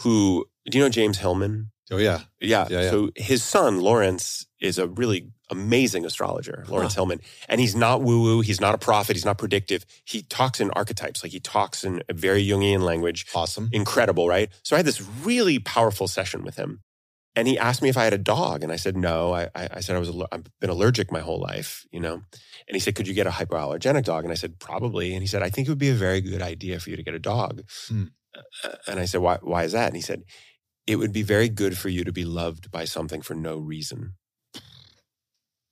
who 0.00 0.46
do 0.68 0.78
you 0.78 0.84
know 0.84 0.90
James 0.90 1.18
Hillman? 1.18 1.70
Oh 1.90 1.98
yeah. 1.98 2.20
Yeah. 2.40 2.66
Yeah, 2.70 2.82
yeah. 2.82 2.90
So 2.90 3.10
his 3.14 3.42
son, 3.42 3.80
Laurence, 3.80 4.46
is 4.60 4.78
a 4.78 4.86
really 4.86 5.30
amazing 5.50 6.06
astrologer, 6.06 6.64
Laurence 6.68 6.94
Hillman. 6.94 7.20
And 7.48 7.60
he's 7.60 7.76
not 7.76 8.00
woo 8.00 8.22
woo. 8.22 8.40
He's 8.40 8.60
not 8.60 8.74
a 8.74 8.78
prophet. 8.78 9.16
He's 9.16 9.26
not 9.26 9.36
predictive. 9.36 9.84
He 10.04 10.22
talks 10.22 10.60
in 10.60 10.70
archetypes. 10.70 11.22
Like 11.22 11.32
he 11.32 11.40
talks 11.40 11.84
in 11.84 12.02
a 12.08 12.14
very 12.14 12.46
Jungian 12.46 12.80
language. 12.80 13.26
Awesome. 13.34 13.68
Incredible, 13.72 14.26
right? 14.26 14.50
So 14.62 14.74
I 14.74 14.78
had 14.78 14.86
this 14.86 15.02
really 15.02 15.58
powerful 15.58 16.08
session 16.08 16.42
with 16.42 16.56
him. 16.56 16.80
And 17.36 17.46
he 17.46 17.58
asked 17.58 17.82
me 17.82 17.88
if 17.88 17.98
I 17.98 18.04
had 18.04 18.14
a 18.14 18.18
dog. 18.18 18.62
And 18.62 18.72
I 18.72 18.76
said, 18.76 18.96
no. 18.96 19.34
I, 19.34 19.50
I, 19.54 19.68
I 19.74 19.80
said, 19.80 19.96
I 19.96 19.98
was 19.98 20.10
I've 20.32 20.44
been 20.60 20.70
allergic 20.70 21.12
my 21.12 21.20
whole 21.20 21.40
life, 21.40 21.84
you 21.90 22.00
know? 22.00 22.14
And 22.14 22.74
he 22.74 22.78
said, 22.78 22.94
could 22.94 23.08
you 23.08 23.12
get 23.12 23.26
a 23.26 23.30
hypoallergenic 23.30 24.04
dog? 24.04 24.24
And 24.24 24.32
I 24.32 24.36
said, 24.36 24.58
probably. 24.58 25.12
And 25.12 25.22
he 25.22 25.26
said, 25.26 25.42
I 25.42 25.50
think 25.50 25.68
it 25.68 25.70
would 25.70 25.78
be 25.78 25.90
a 25.90 25.94
very 25.94 26.22
good 26.22 26.40
idea 26.40 26.80
for 26.80 26.88
you 26.88 26.96
to 26.96 27.02
get 27.02 27.12
a 27.12 27.18
dog. 27.18 27.62
Hmm. 27.88 28.04
Uh, 28.64 28.76
And 28.86 29.00
I 29.00 29.04
said, 29.04 29.20
why, 29.20 29.38
why 29.42 29.64
is 29.64 29.72
that? 29.72 29.88
And 29.88 29.96
he 29.96 30.02
said, 30.02 30.22
it 30.86 30.96
would 30.96 31.12
be 31.12 31.22
very 31.22 31.48
good 31.48 31.76
for 31.78 31.88
you 31.88 32.04
to 32.04 32.12
be 32.12 32.24
loved 32.24 32.70
by 32.70 32.84
something 32.84 33.22
for 33.22 33.34
no 33.34 33.56
reason. 33.58 34.14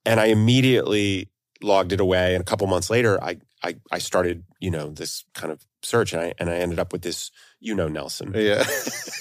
And 0.04 0.18
I 0.18 0.26
immediately 0.26 1.30
logged 1.62 1.92
it 1.92 2.00
away. 2.00 2.34
And 2.34 2.42
a 2.42 2.44
couple 2.44 2.66
months 2.66 2.90
later, 2.90 3.22
I, 3.22 3.38
I, 3.62 3.76
I 3.90 3.98
started, 3.98 4.44
you 4.58 4.70
know, 4.70 4.90
this 4.90 5.24
kind 5.34 5.52
of 5.52 5.64
search 5.82 6.12
and 6.12 6.22
I, 6.22 6.34
and 6.38 6.50
I 6.50 6.56
ended 6.56 6.78
up 6.78 6.92
with 6.92 7.02
this, 7.02 7.30
you 7.60 7.74
know, 7.74 7.88
Nelson. 7.88 8.32
Yeah. 8.34 8.64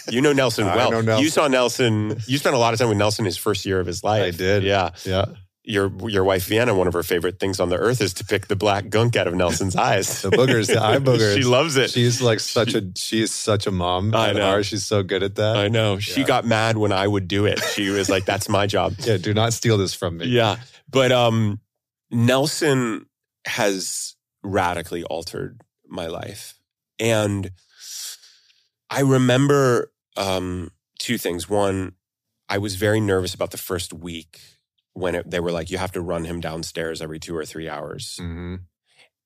You 0.09 0.22
know 0.22 0.34
Nelson 0.34 0.65
well. 0.76 0.91
know 0.91 1.01
Nelson. 1.01 1.23
You 1.23 1.30
saw 1.30 1.47
Nelson. 1.47 2.18
You 2.26 2.38
spent 2.38 2.55
a 2.55 2.59
lot 2.59 2.73
of 2.73 2.80
time 2.80 2.89
with 2.89 2.97
Nelson 2.97 3.26
his 3.26 3.38
first 3.38 3.65
year 3.65 3.80
of 3.80 3.85
his 3.85 4.03
life. 4.03 4.23
I 4.23 4.31
did. 4.31 4.63
Yeah. 4.63 4.91
yeah. 5.05 5.26
Your 5.63 5.91
your 6.09 6.23
wife 6.23 6.45
Vienna, 6.45 6.73
one 6.73 6.88
of 6.88 6.93
her 6.93 7.03
favorite 7.03 7.39
things 7.39 7.59
on 7.59 7.69
the 7.69 7.77
earth 7.77 8.01
is 8.01 8.13
to 8.15 8.25
pick 8.25 8.47
the 8.47 8.55
black 8.55 8.89
gunk 8.89 9.15
out 9.15 9.27
of 9.27 9.35
Nelson's 9.35 9.75
eyes. 9.75 10.23
The 10.23 10.31
boogers, 10.31 10.67
the 10.67 10.81
eye 10.81 10.97
boogers. 10.99 11.35
she 11.35 11.43
loves 11.43 11.77
it. 11.77 11.91
She's 11.91 12.19
like 12.19 12.39
such 12.39 12.73
a 12.73 12.91
she 12.97 13.21
is 13.21 13.31
such 13.31 13.67
a 13.67 13.71
mom. 13.71 14.15
I 14.15 14.31
know. 14.33 14.41
heart. 14.41 14.65
She's 14.65 14.88
so 14.88 15.03
good 15.03 15.21
at 15.21 15.35
that. 15.35 15.57
I 15.57 15.67
know. 15.67 15.99
She 15.99 16.23
got 16.23 16.45
mad 16.45 16.77
when 16.77 16.91
I 16.91 17.07
would 17.07 17.27
do 17.27 17.45
it. 17.45 17.59
She 17.59 17.89
was 17.89 18.09
like, 18.09 18.25
"That's 18.25 18.49
my 18.49 18.65
job." 18.65 18.95
yeah, 18.99 19.17
do 19.17 19.35
not 19.35 19.53
steal 19.53 19.77
this 19.77 19.93
from 19.93 20.17
me. 20.17 20.25
Yeah. 20.27 20.55
But 20.89 21.11
um 21.11 21.59
Nelson 22.09 23.05
has 23.45 24.15
radically 24.43 25.03
altered 25.03 25.61
my 25.88 26.07
life. 26.07 26.55
And 26.99 27.51
I 28.89 29.01
remember 29.01 29.91
um 30.17 30.71
two 30.97 31.19
things. 31.19 31.47
One, 31.47 31.93
I 32.49 32.57
was 32.57 32.75
very 32.75 32.99
nervous 32.99 33.35
about 33.35 33.51
the 33.51 33.57
first 33.57 33.93
week 33.93 34.39
when 34.93 35.15
it, 35.15 35.30
they 35.30 35.39
were 35.39 35.51
like, 35.51 35.69
you 35.72 35.77
have 35.77 35.91
to 35.93 36.01
run 36.01 36.26
him 36.26 36.39
downstairs 36.41 37.01
every 37.01 37.19
two 37.19 37.35
or 37.35 37.45
three 37.45 37.69
hours. 37.69 38.18
hmm 38.19 38.55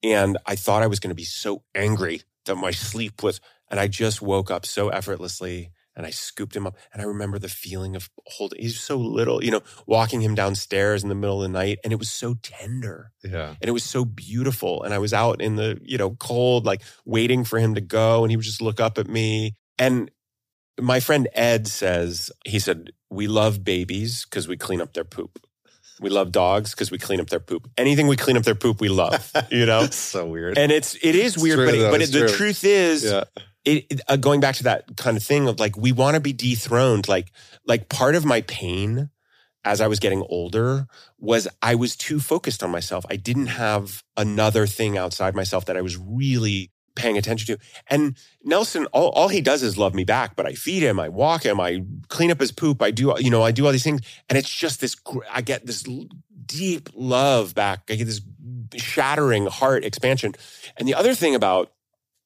And 0.03 0.37
I 0.45 0.55
thought 0.55 0.83
I 0.83 0.87
was 0.87 0.99
going 0.99 1.09
to 1.09 1.15
be 1.15 1.23
so 1.23 1.63
angry 1.73 2.21
that 2.45 2.55
my 2.55 2.71
sleep 2.71 3.23
was, 3.23 3.41
and 3.69 3.79
I 3.79 3.87
just 3.87 4.21
woke 4.21 4.51
up 4.51 4.65
so 4.65 4.89
effortlessly 4.89 5.71
And 5.97 6.05
I 6.05 6.09
scooped 6.11 6.53
him 6.55 6.67
up. 6.67 6.75
And 6.91 7.01
I 7.01 7.05
remember 7.05 7.39
the 7.39 7.47
feeling 7.47 7.95
of 7.95 8.09
holding, 8.27 8.61
he's 8.61 8.77
so 8.81 8.97
little, 8.97 9.41
you 9.41 9.49
know, 9.49 9.61
walking 9.87 10.19
him 10.21 10.35
downstairs 10.35 11.03
in 11.03 11.09
the 11.09 11.15
middle 11.15 11.41
of 11.41 11.49
the 11.49 11.57
night. 11.57 11.79
And 11.85 11.93
it 11.93 11.99
was 11.99 12.09
so 12.09 12.35
tender 12.43 13.11
Yeah. 13.23 13.55
and 13.61 13.69
it 13.69 13.71
was 13.71 13.85
so 13.85 14.03
beautiful. 14.03 14.83
And 14.83 14.93
I 14.93 14.97
was 14.97 15.13
out 15.13 15.41
in 15.41 15.55
the, 15.55 15.79
you 15.81 15.97
know, 15.97 16.11
cold, 16.11 16.65
like 16.65 16.81
waiting 17.05 17.45
for 17.45 17.59
him 17.59 17.75
to 17.75 17.81
go. 17.81 18.23
And 18.23 18.29
he 18.29 18.35
would 18.35 18.45
just 18.45 18.61
look 18.61 18.81
up 18.81 18.97
at 18.97 19.07
me. 19.07 19.55
And 19.79 20.11
my 20.79 20.99
friend 20.99 21.29
Ed 21.33 21.67
says, 21.67 22.29
he 22.45 22.59
said, 22.59 22.91
we 23.09 23.27
love 23.27 23.63
babies 23.63 24.25
because 24.25 24.49
we 24.49 24.57
clean 24.57 24.81
up 24.81 24.93
their 24.93 25.05
poop. 25.05 25.39
We 25.99 26.09
love 26.09 26.31
dogs 26.31 26.71
because 26.71 26.91
we 26.91 26.97
clean 26.97 27.19
up 27.21 27.27
their 27.29 27.39
poop. 27.39 27.69
Anything 27.77 28.07
we 28.07 28.17
clean 28.17 28.35
up 28.37 28.43
their 28.43 28.55
poop, 28.55 28.81
we 28.81 28.89
love, 28.89 29.31
you 29.49 29.65
know? 29.65 29.85
so 29.91 30.27
weird. 30.27 30.57
And 30.57 30.71
it's, 30.71 30.95
it 30.95 31.15
is 31.15 31.35
It's 31.35 31.43
weird, 31.43 31.57
true, 31.57 31.65
but, 31.65 31.75
it, 31.75 31.91
but 31.91 32.01
it, 32.01 32.11
the 32.11 32.27
truth 32.27 32.63
is, 32.63 33.03
yeah. 33.05 33.23
it, 33.63 33.85
it- 33.89 34.01
uh, 34.07 34.17
going 34.17 34.39
back 34.41 34.55
to 34.55 34.63
that 34.63 34.97
kind 34.97 35.15
of 35.17 35.23
thing 35.23 35.47
of 35.47 35.59
like 35.59 35.77
we 35.77 35.91
want 35.91 36.15
to 36.15 36.19
be 36.21 36.33
dethroned 36.33 37.07
like 37.07 37.31
like 37.65 37.89
part 37.89 38.15
of 38.15 38.25
my 38.25 38.41
pain 38.41 39.09
as 39.63 39.81
i 39.81 39.87
was 39.87 39.99
getting 39.99 40.21
older 40.29 40.85
was 41.17 41.47
i 41.63 41.73
was 41.73 41.95
too 41.95 42.19
focused 42.19 42.61
on 42.61 42.69
myself 42.69 43.03
i 43.09 43.15
didn't 43.15 43.47
have 43.47 44.03
another 44.15 44.67
thing 44.67 44.97
outside 44.97 45.33
myself 45.35 45.65
that 45.65 45.75
i 45.75 45.81
was 45.81 45.97
really 45.97 46.69
paying 46.95 47.17
attention 47.17 47.55
to 47.55 47.63
and 47.87 48.17
nelson 48.43 48.85
all, 48.87 49.09
all 49.09 49.27
he 49.27 49.41
does 49.41 49.63
is 49.63 49.77
love 49.77 49.93
me 49.93 50.03
back 50.03 50.35
but 50.35 50.45
i 50.45 50.53
feed 50.53 50.81
him 50.81 50.99
i 50.99 51.09
walk 51.09 51.43
him 51.43 51.59
i 51.59 51.83
clean 52.07 52.31
up 52.31 52.39
his 52.39 52.51
poop 52.51 52.81
i 52.81 52.91
do 52.91 53.13
you 53.19 53.29
know 53.29 53.43
i 53.43 53.51
do 53.51 53.65
all 53.65 53.71
these 53.71 53.83
things 53.83 54.01
and 54.29 54.37
it's 54.37 54.49
just 54.49 54.81
this 54.81 54.95
i 55.31 55.41
get 55.41 55.65
this 55.65 55.85
deep 56.45 56.89
love 56.93 57.53
back 57.53 57.83
i 57.89 57.95
get 57.95 58.05
this 58.05 58.21
shattering 58.75 59.45
heart 59.47 59.83
expansion 59.83 60.33
and 60.77 60.87
the 60.87 60.95
other 60.95 61.13
thing 61.13 61.35
about 61.35 61.71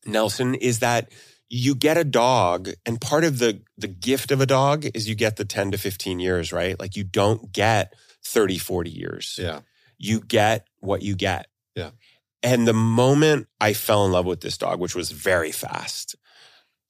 Nelson, 0.06 0.56
is 0.56 0.80
that 0.80 1.12
you 1.50 1.76
get 1.76 1.98
a 1.98 2.04
dog, 2.04 2.70
and 2.86 3.02
part 3.02 3.24
of 3.24 3.40
the 3.40 3.62
the 3.78 3.88
gift 3.88 4.32
of 4.32 4.42
a 4.42 4.46
dog 4.46 4.86
is 4.94 5.10
you 5.10 5.16
get 5.16 5.38
the 5.38 5.46
10 5.46 5.72
to 5.72 5.78
15 5.78 6.20
years, 6.20 6.54
right? 6.54 6.80
Like 6.80 6.96
you 6.96 7.04
don't 7.04 7.52
get 7.52 7.94
30, 8.24 8.58
40 8.58 8.90
years. 8.90 9.40
Yeah. 9.42 9.62
You 9.98 10.20
get 10.22 10.68
what 10.80 11.02
you 11.02 11.16
get. 11.16 11.48
Yeah. 11.76 11.92
And 12.42 12.68
the 12.68 12.74
moment 12.74 13.48
I 13.60 13.74
fell 13.74 14.06
in 14.06 14.12
love 14.12 14.26
with 14.26 14.42
this 14.42 14.58
dog, 14.58 14.80
which 14.80 14.96
was 14.96 15.12
very 15.12 15.52
fast, 15.52 16.16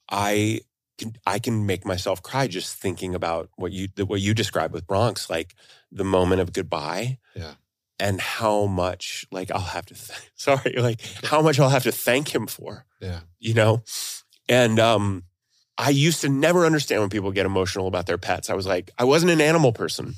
I 0.09 0.61
can 0.97 1.13
I 1.25 1.39
can 1.39 1.65
make 1.65 1.85
myself 1.85 2.21
cry 2.21 2.47
just 2.47 2.75
thinking 2.75 3.15
about 3.15 3.49
what 3.55 3.71
you 3.71 3.87
what 4.05 4.21
you 4.21 4.33
described 4.33 4.73
with 4.73 4.85
Bronx, 4.87 5.29
like 5.29 5.55
the 5.91 6.03
moment 6.03 6.41
of 6.41 6.53
goodbye. 6.53 7.17
Yeah. 7.35 7.53
And 8.01 8.21
how 8.21 8.65
much 8.65 9.25
like 9.31 9.51
I'll 9.51 9.59
have 9.59 9.85
to 9.87 9.93
th- 9.93 10.31
sorry, 10.35 10.75
like 10.77 11.01
how 11.23 11.41
much 11.41 11.59
I'll 11.59 11.69
have 11.69 11.83
to 11.83 11.91
thank 11.91 12.33
him 12.33 12.47
for 12.47 12.85
Yeah. 13.01 13.21
you 13.39 13.53
know? 13.53 13.83
And 14.47 14.79
um, 14.79 15.23
I 15.77 15.89
used 15.89 16.21
to 16.21 16.29
never 16.29 16.65
understand 16.65 17.01
when 17.01 17.09
people 17.09 17.31
get 17.31 17.45
emotional 17.45 17.87
about 17.87 18.05
their 18.05 18.17
pets. 18.17 18.49
I 18.49 18.53
was 18.55 18.65
like, 18.65 18.91
I 18.97 19.03
wasn't 19.03 19.31
an 19.31 19.41
animal 19.41 19.71
person 19.73 20.15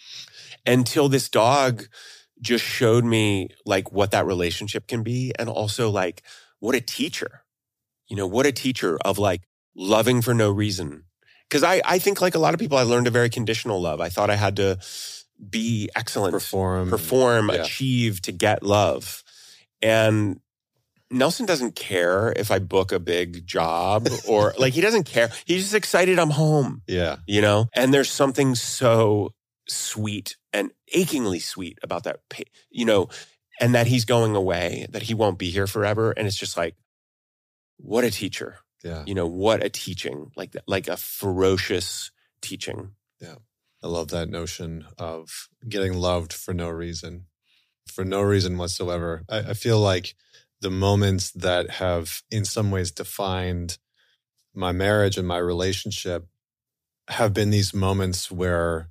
until 0.66 1.08
this 1.08 1.28
dog 1.28 1.84
just 2.44 2.64
showed 2.64 3.04
me 3.04 3.48
like 3.66 3.90
what 3.92 4.10
that 4.12 4.26
relationship 4.26 4.86
can 4.86 5.02
be 5.02 5.32
and 5.38 5.48
also 5.48 5.90
like 5.90 6.22
what 6.60 6.74
a 6.74 6.80
teacher, 6.80 7.42
you 8.08 8.16
know, 8.16 8.26
what 8.26 8.46
a 8.46 8.52
teacher 8.52 8.98
of 9.04 9.18
like 9.18 9.42
loving 9.74 10.22
for 10.22 10.34
no 10.34 10.50
reason. 10.50 11.04
Cause 11.50 11.62
I, 11.62 11.80
I 11.84 11.98
think 11.98 12.20
like 12.20 12.34
a 12.34 12.38
lot 12.38 12.54
of 12.54 12.60
people, 12.60 12.78
I 12.78 12.82
learned 12.82 13.06
a 13.06 13.10
very 13.10 13.30
conditional 13.30 13.80
love. 13.80 14.00
I 14.00 14.08
thought 14.08 14.30
I 14.30 14.36
had 14.36 14.56
to 14.56 14.78
be 15.50 15.88
excellent 15.96 16.32
Perform. 16.32 16.90
perform, 16.90 17.50
Yeah. 17.50 17.62
achieve 17.62 18.22
to 18.22 18.32
get 18.32 18.62
love. 18.62 19.22
And 19.82 20.40
Nelson 21.10 21.46
doesn't 21.46 21.76
care 21.76 22.32
if 22.36 22.50
I 22.50 22.58
book 22.58 22.90
a 22.92 22.98
big 22.98 23.46
job 23.46 24.08
or 24.28 24.54
like 24.58 24.72
he 24.72 24.80
doesn't 24.80 25.04
care. 25.04 25.30
He's 25.44 25.62
just 25.62 25.74
excited 25.74 26.18
I'm 26.18 26.30
home, 26.30 26.82
Yeah. 26.86 27.16
you 27.26 27.40
know? 27.40 27.66
And 27.74 27.92
there's 27.92 28.10
something 28.10 28.54
so 28.54 29.32
sweet 29.68 30.36
and 30.54 30.70
achingly 30.92 31.40
sweet 31.40 31.78
about 31.82 32.04
that, 32.04 32.20
you 32.70 32.86
know, 32.86 33.08
and 33.60 33.74
that 33.74 33.88
he's 33.88 34.04
going 34.04 34.34
away, 34.34 34.86
that 34.90 35.02
he 35.02 35.12
won't 35.12 35.36
be 35.38 35.50
here 35.50 35.66
forever. 35.66 36.12
And 36.12 36.26
it's 36.26 36.38
just 36.38 36.56
like, 36.56 36.76
what 37.76 38.04
a 38.04 38.10
teacher, 38.10 38.58
Yeah. 38.82 39.02
you 39.06 39.14
know, 39.14 39.26
what 39.26 39.62
a 39.62 39.68
teaching, 39.68 40.30
like 40.36 40.52
that, 40.52 40.62
like 40.66 40.88
a 40.88 40.96
ferocious 40.96 42.12
teaching. 42.40 42.92
Yeah. 43.20 43.36
I 43.82 43.88
love 43.88 44.08
that 44.08 44.30
notion 44.30 44.86
of 44.96 45.48
getting 45.68 45.92
loved 45.92 46.32
for 46.32 46.54
no 46.54 46.70
reason, 46.70 47.26
for 47.86 48.04
no 48.04 48.22
reason 48.22 48.56
whatsoever. 48.56 49.24
I, 49.28 49.38
I 49.38 49.54
feel 49.54 49.78
like 49.80 50.14
the 50.60 50.70
moments 50.70 51.32
that 51.32 51.68
have, 51.68 52.22
in 52.30 52.44
some 52.44 52.70
ways, 52.70 52.92
defined 52.92 53.78
my 54.54 54.72
marriage 54.72 55.18
and 55.18 55.26
my 55.26 55.38
relationship 55.38 56.26
have 57.08 57.34
been 57.34 57.50
these 57.50 57.74
moments 57.74 58.30
where 58.30 58.88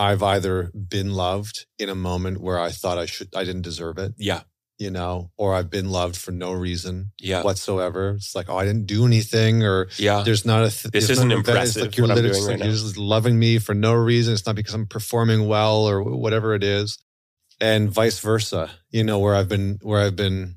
I've 0.00 0.22
either 0.22 0.70
been 0.74 1.12
loved 1.12 1.66
in 1.78 1.88
a 1.90 1.94
moment 1.94 2.40
where 2.40 2.58
I 2.58 2.70
thought 2.70 2.96
I 2.98 3.06
should, 3.06 3.28
I 3.34 3.44
didn't 3.44 3.62
deserve 3.62 3.98
it, 3.98 4.14
Yeah. 4.16 4.42
you 4.78 4.90
know, 4.90 5.30
or 5.36 5.54
I've 5.54 5.68
been 5.70 5.90
loved 5.90 6.16
for 6.16 6.32
no 6.32 6.52
reason 6.52 7.12
Yeah. 7.20 7.42
whatsoever. 7.42 8.12
It's 8.16 8.34
like, 8.34 8.48
oh, 8.48 8.56
I 8.56 8.64
didn't 8.64 8.86
do 8.86 9.04
anything, 9.04 9.62
or 9.62 9.88
Yeah. 9.98 10.22
there's 10.22 10.44
not 10.46 10.64
a. 10.64 10.70
Th- 10.70 10.90
This 10.92 11.10
isn't 11.10 11.28
not 11.28 11.34
an 11.34 11.40
event. 11.40 11.48
impressive, 11.48 11.76
It's 11.76 11.86
like 11.92 11.96
you're, 11.98 12.08
what 12.08 12.16
I'm 12.18 12.24
doing 12.24 12.44
like 12.46 12.58
you're 12.64 12.72
just 12.72 12.96
loving 12.96 13.38
me 13.38 13.58
for 13.58 13.74
no 13.74 13.92
reason. 13.92 14.32
It's 14.32 14.46
not 14.46 14.56
because 14.56 14.74
I'm 14.74 14.86
performing 14.86 15.46
well 15.46 15.86
or 15.88 16.02
whatever 16.02 16.54
it 16.54 16.64
is, 16.64 16.98
and 17.60 17.90
vice 17.90 18.20
versa. 18.20 18.70
You 18.90 19.04
know, 19.04 19.18
where 19.18 19.34
I've 19.34 19.48
been, 19.48 19.78
where 19.82 20.00
I've 20.00 20.16
been 20.16 20.56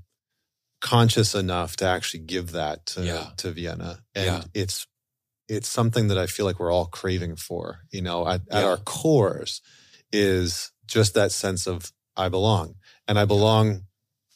conscious 0.81 1.33
enough 1.35 1.75
to 1.77 1.85
actually 1.85 2.23
give 2.23 2.51
that 2.51 2.85
to 2.87 3.03
Yeah. 3.05 3.29
to 3.37 3.51
Vienna, 3.51 3.99
and 4.15 4.25
Yeah. 4.25 4.43
it's 4.53 4.85
it's 5.47 5.67
something 5.67 6.07
that 6.07 6.17
I 6.17 6.25
feel 6.27 6.45
like 6.45 6.59
we're 6.59 6.71
all 6.71 6.85
craving 6.85 7.35
for. 7.35 7.79
You 7.91 8.01
know, 8.01 8.27
at, 8.27 8.41
at 8.51 8.63
our 8.63 8.77
cores 8.77 9.61
is 10.11 10.71
just 10.85 11.13
that 11.15 11.31
sense 11.31 11.67
of 11.67 11.91
I 12.15 12.29
belong, 12.29 12.75
and 13.07 13.17
I 13.19 13.25
belong 13.25 13.83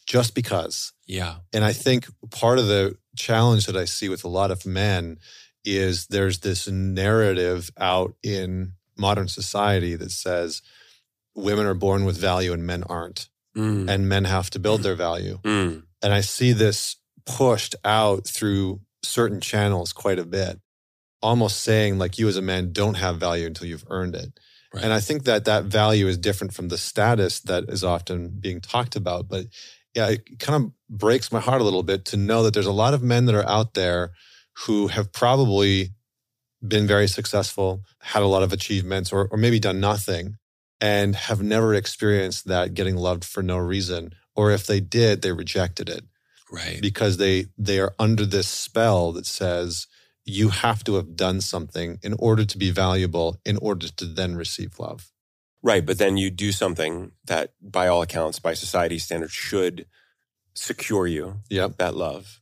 just 0.05 0.33
because. 0.35 0.93
Yeah. 1.05 1.37
And 1.53 1.63
I 1.63 1.73
think 1.73 2.07
part 2.31 2.59
of 2.59 2.67
the 2.67 2.95
challenge 3.15 3.65
that 3.65 3.75
I 3.75 3.85
see 3.85 4.09
with 4.09 4.23
a 4.23 4.29
lot 4.29 4.51
of 4.51 4.65
men 4.65 5.17
is 5.65 6.07
there's 6.07 6.39
this 6.39 6.67
narrative 6.67 7.69
out 7.77 8.15
in 8.23 8.73
modern 8.97 9.27
society 9.27 9.95
that 9.95 10.11
says 10.11 10.61
women 11.35 11.65
are 11.65 11.73
born 11.73 12.05
with 12.05 12.17
value 12.17 12.53
and 12.53 12.65
men 12.65 12.83
aren't, 12.83 13.29
Mm. 13.55 13.89
and 13.89 14.07
men 14.07 14.25
have 14.25 14.49
to 14.51 14.59
build 14.59 14.83
their 14.83 14.95
value. 14.95 15.39
Mm. 15.43 15.83
And 16.03 16.13
I 16.13 16.21
see 16.21 16.51
this 16.53 16.95
pushed 17.25 17.75
out 17.83 18.27
through 18.27 18.81
certain 19.03 19.41
channels 19.41 19.93
quite 19.93 20.19
a 20.19 20.25
bit, 20.25 20.59
almost 21.21 21.61
saying, 21.61 21.97
like, 21.97 22.17
you 22.17 22.27
as 22.27 22.37
a 22.37 22.41
man 22.41 22.71
don't 22.71 22.95
have 22.95 23.17
value 23.17 23.47
until 23.47 23.67
you've 23.67 23.85
earned 23.89 24.15
it. 24.15 24.39
Right. 24.73 24.83
And 24.83 24.93
I 24.93 24.99
think 24.99 25.23
that 25.23 25.45
that 25.45 25.65
value 25.65 26.07
is 26.07 26.17
different 26.17 26.53
from 26.53 26.67
the 26.67 26.77
status 26.77 27.39
that 27.41 27.65
is 27.69 27.83
often 27.83 28.29
being 28.39 28.61
talked 28.61 28.95
about. 28.95 29.27
But 29.27 29.45
yeah, 29.95 30.09
it 30.09 30.39
kind 30.39 30.63
of 30.65 30.71
breaks 30.89 31.31
my 31.31 31.39
heart 31.39 31.61
a 31.61 31.63
little 31.63 31.83
bit 31.83 32.05
to 32.05 32.17
know 32.17 32.43
that 32.43 32.53
there's 32.53 32.65
a 32.65 32.71
lot 32.71 32.93
of 32.93 33.01
men 33.01 33.25
that 33.25 33.35
are 33.35 33.47
out 33.49 33.73
there 33.73 34.11
who 34.65 34.87
have 34.87 35.11
probably 35.13 35.91
been 36.67 36.87
very 36.87 37.07
successful, 37.07 37.83
had 38.01 38.23
a 38.23 38.27
lot 38.27 38.43
of 38.43 38.51
achievements, 38.51 39.11
or, 39.13 39.27
or 39.31 39.37
maybe 39.37 39.59
done 39.59 39.79
nothing, 39.79 40.35
and 40.81 41.15
have 41.15 41.41
never 41.41 41.73
experienced 41.73 42.45
that 42.47 42.73
getting 42.73 42.95
loved 42.95 43.23
for 43.23 43.41
no 43.41 43.57
reason. 43.57 44.13
Or 44.35 44.51
if 44.51 44.65
they 44.67 44.79
did, 44.79 45.21
they 45.21 45.31
rejected 45.31 45.89
it 45.89 46.03
Right. 46.51 46.79
because 46.81 47.17
they 47.17 47.47
they 47.57 47.79
are 47.79 47.93
under 47.99 48.25
this 48.25 48.47
spell 48.47 49.11
that 49.13 49.25
says 49.25 49.87
you 50.27 50.49
have 50.49 50.83
to 50.83 50.95
have 50.95 51.15
done 51.15 51.41
something 51.41 51.97
in 52.03 52.13
order 52.19 52.45
to 52.45 52.57
be 52.57 52.69
valuable 52.69 53.37
in 53.45 53.57
order 53.57 53.87
to 53.87 54.05
then 54.05 54.35
receive 54.35 54.77
love 54.77 55.11
Right. 55.63 55.85
But 55.85 55.97
then 55.97 56.17
you 56.17 56.29
do 56.29 56.51
something 56.51 57.11
that, 57.25 57.53
by 57.61 57.87
all 57.87 58.01
accounts, 58.01 58.39
by 58.39 58.53
society 58.53 58.99
standards, 58.99 59.33
should 59.33 59.85
secure 60.55 61.07
you 61.07 61.41
yep 61.49 61.77
that 61.77 61.95
love, 61.95 62.41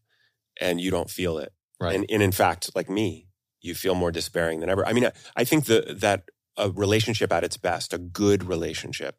and 0.60 0.80
you 0.80 0.92
don't 0.92 1.10
feel 1.10 1.38
it. 1.38 1.54
right 1.80 1.96
And, 1.96 2.06
and 2.10 2.22
in 2.22 2.32
fact, 2.32 2.72
like 2.76 2.90
me, 2.90 3.28
you 3.62 3.74
feel 3.74 3.96
more 3.96 4.12
despairing 4.12 4.60
than 4.60 4.70
ever. 4.70 4.86
I 4.86 4.94
mean, 4.94 5.06
I, 5.06 5.12
I 5.36 5.44
think 5.44 5.66
the, 5.66 5.96
that 6.00 6.26
a 6.58 6.70
relationship 6.70 7.32
at 7.34 7.44
its 7.44 7.58
best, 7.58 7.94
a 7.94 7.98
good 7.98 8.44
relationship, 8.44 9.16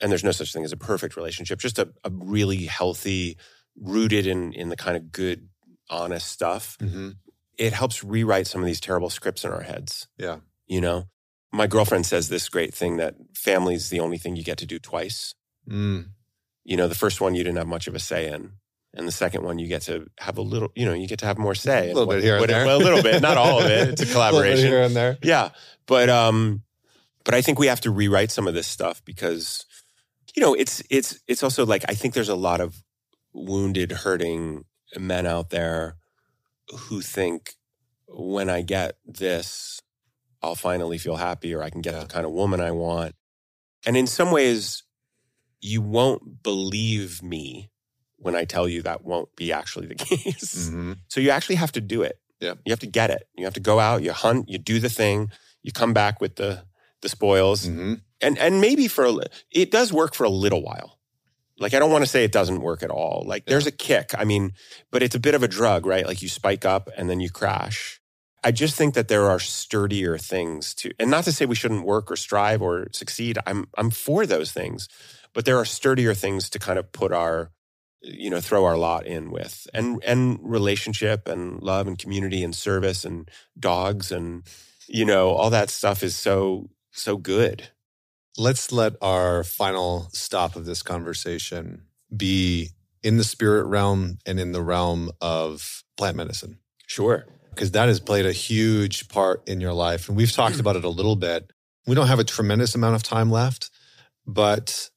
and 0.00 0.10
there's 0.10 0.24
no 0.24 0.30
such 0.30 0.52
thing 0.52 0.64
as 0.64 0.72
a 0.72 0.76
perfect 0.76 1.16
relationship, 1.16 1.58
just 1.58 1.78
a, 1.78 1.90
a 2.04 2.10
really 2.10 2.64
healthy, 2.64 3.36
rooted 3.76 4.26
in 4.26 4.52
in 4.52 4.68
the 4.68 4.76
kind 4.76 4.96
of 4.96 5.12
good, 5.12 5.48
honest 5.90 6.28
stuff. 6.28 6.76
hmm 6.80 7.10
It 7.58 7.72
helps 7.72 8.04
rewrite 8.04 8.46
some 8.46 8.60
of 8.60 8.66
these 8.66 8.80
terrible 8.80 9.10
scripts 9.10 9.44
in 9.44 9.50
our 9.50 9.62
heads. 9.62 10.06
yeah 10.16 10.38
You 10.66 10.80
know, 10.80 11.08
my 11.52 11.66
girlfriend 11.66 12.06
says 12.06 12.28
this 12.28 12.48
great 12.48 12.72
thing 12.74 12.96
that 12.98 13.14
family's 13.34 13.88
the 13.90 14.00
only 14.00 14.18
thing 14.18 14.36
you 14.36 14.44
get 14.44 14.58
to 14.58 14.66
do 14.66 14.78
twice. 14.78 15.34
mm. 15.68 16.06
You 16.64 16.76
know, 16.76 16.86
the 16.88 16.94
first 16.94 17.20
one 17.20 17.34
you 17.34 17.42
didn't 17.44 17.56
have 17.58 17.66
much 17.66 17.86
of 17.88 17.94
a 17.94 17.98
say 17.98 18.28
in. 18.30 18.52
And 18.94 19.06
the 19.08 19.12
second 19.12 19.42
one, 19.42 19.58
you 19.58 19.66
get 19.68 19.82
to 19.82 20.06
have 20.18 20.36
a 20.38 20.42
little, 20.42 20.70
you 20.74 20.84
know, 20.86 20.92
you 20.92 21.06
get 21.06 21.18
to 21.20 21.26
have 21.26 21.38
more 21.38 21.54
say. 21.54 21.84
a 21.90 21.94
little 21.94 22.06
what- 22.06 22.16
bit 22.16 22.24
here 22.24 22.36
and 22.36 22.46
there 22.48 22.66
Well, 22.66 22.76
a 22.76 22.84
little 22.84 23.02
bit, 23.02 23.22
not 23.22 23.36
all 23.38 23.58
of 23.60 23.66
it. 23.70 23.88
It's 23.92 24.02
a 24.02 24.06
collaboration. 24.06 24.66
here 24.66 24.82
and 24.82 24.94
there 24.94 25.16
Yeah. 25.22 25.50
But 25.86 26.08
um 26.10 26.62
but 27.24 27.34
I 27.34 27.42
think 27.42 27.58
we 27.58 27.66
have 27.68 27.80
to 27.82 27.90
rewrite 27.90 28.30
some 28.30 28.46
of 28.48 28.54
this 28.54 28.66
stuff 28.66 29.02
because 29.04 29.64
you 30.36 30.42
know, 30.42 30.54
it's 30.54 30.82
it's 30.90 31.18
it's 31.26 31.42
also 31.42 31.64
like 31.66 31.84
I 31.88 31.94
think 31.94 32.14
there's 32.14 32.28
a 32.28 32.34
lot 32.48 32.60
of 32.60 32.82
wounded, 33.32 33.92
hurting 33.92 34.64
men 34.98 35.26
out 35.26 35.50
there 35.50 35.96
who 36.76 37.00
think 37.00 37.54
when 38.06 38.48
I 38.50 38.62
get 38.62 38.96
this, 39.06 39.80
I'll 40.42 40.54
finally 40.54 40.98
feel 40.98 41.16
happy 41.16 41.54
or 41.54 41.62
I 41.62 41.70
can 41.70 41.80
get 41.80 41.94
Yeah. 41.94 42.00
the 42.00 42.06
kind 42.06 42.24
of 42.26 42.32
woman 42.32 42.60
I 42.60 42.70
want. 42.70 43.14
And 43.86 43.96
in 43.96 44.06
some 44.06 44.30
ways, 44.30 44.82
you 45.60 45.80
won't 45.82 46.42
believe 46.42 47.22
me 47.22 47.70
when 48.16 48.34
I 48.34 48.44
tell 48.44 48.68
you 48.68 48.82
that 48.82 49.04
won't 49.04 49.34
be 49.36 49.52
actually 49.52 49.86
the 49.86 49.94
case. 50.04 50.70
Mhm. 50.70 50.98
So 51.08 51.20
you 51.20 51.30
actually 51.30 51.56
have 51.56 51.72
to 51.72 51.80
do 51.80 52.02
it. 52.02 52.18
Yeah. 52.40 52.54
You 52.64 52.70
have 52.72 52.80
to 52.80 52.86
get 52.86 53.10
it. 53.10 53.28
You 53.36 53.44
have 53.44 53.54
to 53.54 53.60
go 53.60 53.78
out, 53.80 54.02
you 54.02 54.12
hunt, 54.12 54.48
you 54.48 54.58
do 54.58 54.78
the 54.80 54.88
thing, 54.88 55.30
you 55.62 55.72
come 55.72 55.92
back 55.92 56.20
with 56.20 56.36
the 56.36 56.64
the 57.00 57.08
spoils. 57.08 57.66
Mhm. 57.66 58.02
And 58.20 58.38
and 58.38 58.60
maybe 58.60 58.88
for 58.88 59.04
a, 59.06 59.14
it 59.52 59.70
does 59.70 59.92
work 59.92 60.14
for 60.14 60.24
a 60.24 60.28
little 60.30 60.62
while. 60.62 60.97
Like 61.58 61.74
I 61.74 61.78
don't 61.78 61.90
want 61.90 62.04
to 62.04 62.10
say 62.10 62.24
it 62.24 62.32
doesn't 62.32 62.60
work 62.60 62.82
at 62.82 62.90
all. 62.90 63.24
Like 63.26 63.46
there's 63.46 63.66
a 63.66 63.72
kick. 63.72 64.12
I 64.16 64.24
mean, 64.24 64.52
but 64.90 65.02
it's 65.02 65.14
a 65.14 65.20
bit 65.20 65.34
of 65.34 65.42
a 65.42 65.48
drug, 65.48 65.86
right? 65.86 66.06
Like 66.06 66.22
you 66.22 66.28
spike 66.28 66.64
up 66.64 66.88
and 66.96 67.10
then 67.10 67.20
you 67.20 67.30
crash. 67.30 68.00
I 68.44 68.52
just 68.52 68.76
think 68.76 68.94
that 68.94 69.08
there 69.08 69.28
are 69.28 69.40
sturdier 69.40 70.16
things 70.16 70.74
to 70.74 70.92
and 70.98 71.10
not 71.10 71.24
to 71.24 71.32
say 71.32 71.46
we 71.46 71.56
shouldn't 71.56 71.84
work 71.84 72.10
or 72.10 72.16
strive 72.16 72.62
or 72.62 72.86
succeed. 72.92 73.38
I'm 73.46 73.68
I'm 73.76 73.90
for 73.90 74.26
those 74.26 74.52
things. 74.52 74.88
But 75.34 75.44
there 75.44 75.58
are 75.58 75.64
sturdier 75.64 76.14
things 76.14 76.48
to 76.50 76.58
kind 76.58 76.78
of 76.78 76.90
put 76.92 77.12
our 77.12 77.50
you 78.00 78.30
know 78.30 78.40
throw 78.40 78.64
our 78.64 78.76
lot 78.76 79.06
in 79.06 79.30
with 79.30 79.66
and 79.74 80.02
and 80.04 80.38
relationship 80.42 81.26
and 81.28 81.60
love 81.62 81.86
and 81.86 81.98
community 81.98 82.44
and 82.44 82.54
service 82.54 83.04
and 83.04 83.28
dogs 83.58 84.12
and 84.12 84.44
you 84.86 85.04
know 85.04 85.30
all 85.30 85.50
that 85.50 85.70
stuff 85.70 86.02
is 86.02 86.16
so 86.16 86.70
so 86.92 87.16
good 87.16 87.70
Let's 88.38 88.72
let 88.72 88.94
our 89.02 89.44
final 89.44 90.08
stop 90.12 90.56
of 90.56 90.64
this 90.64 90.82
conversation 90.82 91.82
be 92.16 92.70
in 93.02 93.18
the 93.18 93.24
spirit 93.24 93.66
realm 93.66 94.18
and 94.24 94.40
in 94.40 94.52
the 94.52 94.62
realm 94.62 95.10
of 95.20 95.82
plant 95.96 96.16
medicine, 96.16 96.58
sure 96.86 97.26
because 97.58 97.72
that 97.72 97.88
has 97.88 97.98
played 97.98 98.24
a 98.24 98.30
huge 98.30 99.08
part 99.08 99.42
in 99.48 99.60
your 99.60 99.72
life. 99.72 100.06
And 100.08 100.16
we've 100.16 100.30
talked 100.30 100.60
about 100.60 100.76
it 100.76 100.84
a 100.84 100.88
little 100.88 101.16
bit. 101.16 101.50
We 101.88 101.96
don't 101.96 102.06
have 102.06 102.20
a 102.20 102.24
tremendous 102.24 102.76
amount 102.76 102.94
of 102.94 103.02
time 103.02 103.32
left, 103.32 103.70
but 104.24 104.90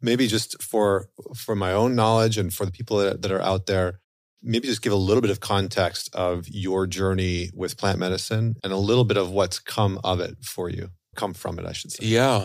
maybe 0.00 0.28
just 0.28 0.62
for 0.62 1.08
for 1.34 1.56
my 1.56 1.72
own 1.72 1.96
knowledge 1.96 2.38
and 2.38 2.54
for 2.54 2.64
the 2.64 2.70
people 2.70 2.98
that, 2.98 3.22
that 3.22 3.32
are 3.32 3.42
out 3.42 3.66
there, 3.66 3.98
maybe 4.40 4.68
just 4.68 4.82
give 4.82 4.92
a 4.92 4.96
little 4.96 5.20
bit 5.20 5.32
of 5.32 5.40
context 5.40 6.14
of 6.14 6.46
your 6.48 6.86
journey 6.86 7.50
with 7.52 7.76
plant 7.76 7.98
medicine 7.98 8.54
and 8.62 8.72
a 8.72 8.76
little 8.76 9.04
bit 9.04 9.16
of 9.16 9.30
what's 9.30 9.58
come 9.58 9.98
of 10.04 10.20
it 10.20 10.36
for 10.44 10.70
you, 10.70 10.90
come 11.20 11.34
from 11.34 11.58
it, 11.60 11.66
I 11.66 11.74
should 11.78 11.92
say. 11.92 12.04
yeah 12.06 12.40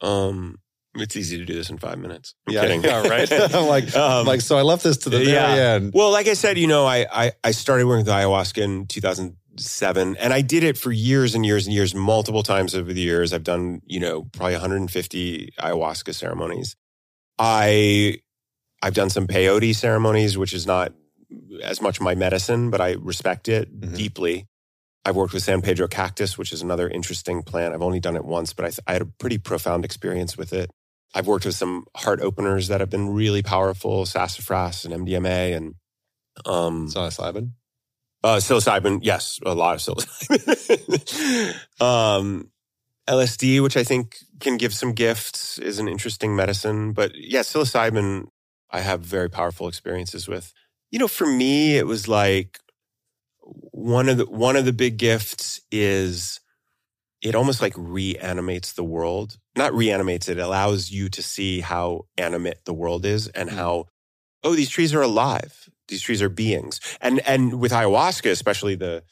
um 0.00 0.58
it's 0.94 1.16
easy 1.16 1.36
to 1.38 1.44
do 1.44 1.54
this 1.54 1.70
in 1.70 1.78
five 1.78 1.98
minutes 2.04 2.34
i'm 2.46 2.54
yeah, 2.54 2.62
kidding 2.62 2.82
yeah, 2.90 3.06
right. 3.14 3.30
I'm 3.54 3.66
like, 3.76 3.86
Um, 3.94 4.26
like, 4.26 4.40
so 4.40 4.56
I 4.56 4.62
left 4.62 4.82
this 4.88 4.96
to 5.04 5.10
the 5.10 5.18
very 5.24 5.60
end. 5.74 5.92
Well, 5.94 6.10
like 6.18 6.28
I 6.34 6.34
said, 6.42 6.54
you 6.58 6.66
know, 6.74 6.84
I, 6.86 6.98
I 7.22 7.26
I 7.48 7.50
started 7.52 7.84
working 7.86 8.04
with 8.06 8.14
ayahuasca 8.18 8.60
in 8.68 8.86
2007, 8.86 10.16
and 10.16 10.32
I 10.32 10.40
did 10.54 10.62
it 10.70 10.76
for 10.78 10.90
years 10.92 11.34
and 11.36 11.44
years 11.50 11.66
and 11.66 11.74
years, 11.78 11.94
multiple 11.94 12.42
times 12.42 12.74
over 12.74 12.92
the 12.92 13.00
years. 13.10 13.32
I've 13.34 13.44
done, 13.54 13.80
you 13.94 14.00
know, 14.00 14.16
probably 14.36 14.54
150 14.54 15.52
ayahuasca 15.60 16.14
ceremonies. 16.14 16.74
I 17.38 18.18
I've 18.82 18.94
done 18.94 19.10
some 19.10 19.26
peyote 19.26 19.74
ceremonies, 19.74 20.38
which 20.38 20.52
is 20.52 20.66
not 20.66 20.92
as 21.62 21.80
much 21.82 22.00
my 22.00 22.14
medicine, 22.14 22.70
but 22.70 22.80
I 22.80 22.92
respect 23.12 23.48
it 23.48 23.66
Mhm. 23.80 23.96
deeply. 23.96 24.46
I've 25.04 25.16
worked 25.16 25.32
with 25.34 25.42
San 25.42 25.62
Pedro 25.62 25.88
cactus, 25.88 26.36
which 26.38 26.52
is 26.52 26.62
another 26.62 26.88
interesting 26.88 27.42
plant. 27.42 27.74
I've 27.74 27.82
only 27.82 28.00
done 28.00 28.16
it 28.16 28.24
once, 28.24 28.52
but 28.52 28.64
I, 28.66 28.68
th- 28.68 28.80
I 28.86 28.92
had 28.94 29.02
a 29.02 29.06
pretty 29.06 29.38
profound 29.38 29.84
experience 29.84 30.36
with 30.36 30.52
it. 30.52 30.70
I've 31.14 31.26
worked 31.26 31.46
with 31.46 31.54
some 31.54 31.86
heart 31.96 32.20
openers 32.20 32.68
that 32.68 32.80
have 32.80 32.90
been 32.90 33.10
really 33.14 33.42
powerful, 33.42 34.06
sassafras 34.06 34.84
and 34.84 34.94
MDMA 34.94 35.56
and 35.56 35.74
um, 36.46 36.88
Psilocybin. 36.88 37.52
uh, 38.24 38.36
psilocybin. 38.36 39.00
Yes, 39.02 39.40
a 39.44 39.54
lot 39.54 39.76
of 39.76 39.80
psilocybin. 39.80 41.54
um, 41.82 42.50
LSD, 43.08 43.62
which 43.62 43.76
I 43.76 43.84
think 43.84 44.18
can 44.40 44.56
give 44.58 44.74
some 44.74 44.92
gifts, 44.92 45.58
is 45.58 45.78
an 45.78 45.88
interesting 45.88 46.36
medicine. 46.36 46.92
But 46.92 47.12
yeah, 47.14 47.40
psilocybin, 47.40 48.26
I 48.70 48.80
have 48.80 49.00
very 49.00 49.30
powerful 49.30 49.68
experiences 49.68 50.28
with. 50.28 50.52
You 50.90 50.98
know, 50.98 51.08
for 51.08 51.26
me, 51.26 51.76
it 51.78 51.86
was 51.86 52.08
like 52.08 52.60
one 53.72 54.08
of 54.08 54.16
the 54.18 54.26
one 54.26 54.56
of 54.56 54.64
the 54.64 54.72
big 54.72 54.96
gifts 54.98 55.60
is 55.70 56.40
it 57.22 57.34
almost 57.34 57.60
like 57.60 57.74
reanimates 57.76 58.72
the 58.74 58.84
world. 58.84 59.38
Not 59.56 59.74
reanimates 59.74 60.28
it, 60.28 60.38
allows 60.38 60.90
you 60.90 61.08
to 61.10 61.22
see 61.22 61.60
how 61.60 62.06
animate 62.16 62.64
the 62.64 62.74
world 62.74 63.04
is 63.04 63.28
and 63.28 63.50
Mm. 63.50 63.54
how 63.54 63.86
oh 64.44 64.54
these 64.54 64.70
trees 64.70 64.94
are 64.94 65.02
alive. 65.02 65.68
These 65.88 66.02
trees 66.02 66.22
are 66.22 66.28
beings. 66.28 66.80
And 67.00 67.20
and 67.26 67.58
with 67.60 67.72
ayahuasca 67.72 68.30
especially 68.30 68.74
the 68.76 69.02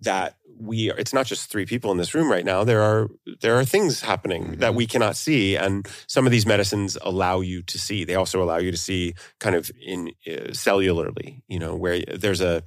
that 0.00 0.36
we 0.58 0.90
are, 0.90 0.98
it's 0.98 1.12
not 1.14 1.26
just 1.26 1.50
three 1.50 1.64
people 1.66 1.90
in 1.90 1.96
this 1.98 2.14
room 2.14 2.30
right 2.30 2.44
now 2.44 2.64
there 2.64 2.82
are 2.82 3.08
there 3.40 3.56
are 3.58 3.64
things 3.64 4.00
happening 4.02 4.42
Mhm. 4.44 4.58
that 4.58 4.74
we 4.74 4.86
cannot 4.86 5.16
see 5.16 5.56
and 5.56 5.86
some 6.06 6.26
of 6.26 6.32
these 6.32 6.46
medicines 6.46 6.96
allow 7.02 7.40
you 7.40 7.62
to 7.62 7.78
see 7.78 8.04
they 8.04 8.14
also 8.14 8.42
allow 8.42 8.58
you 8.58 8.70
to 8.70 8.76
see 8.76 9.14
kind 9.40 9.56
of 9.56 9.70
in 9.82 10.08
uh, 10.26 10.52
cellularly 10.52 11.42
you 11.48 11.58
know 11.58 11.74
where 11.74 12.00
there's 12.22 12.40
a 12.42 12.62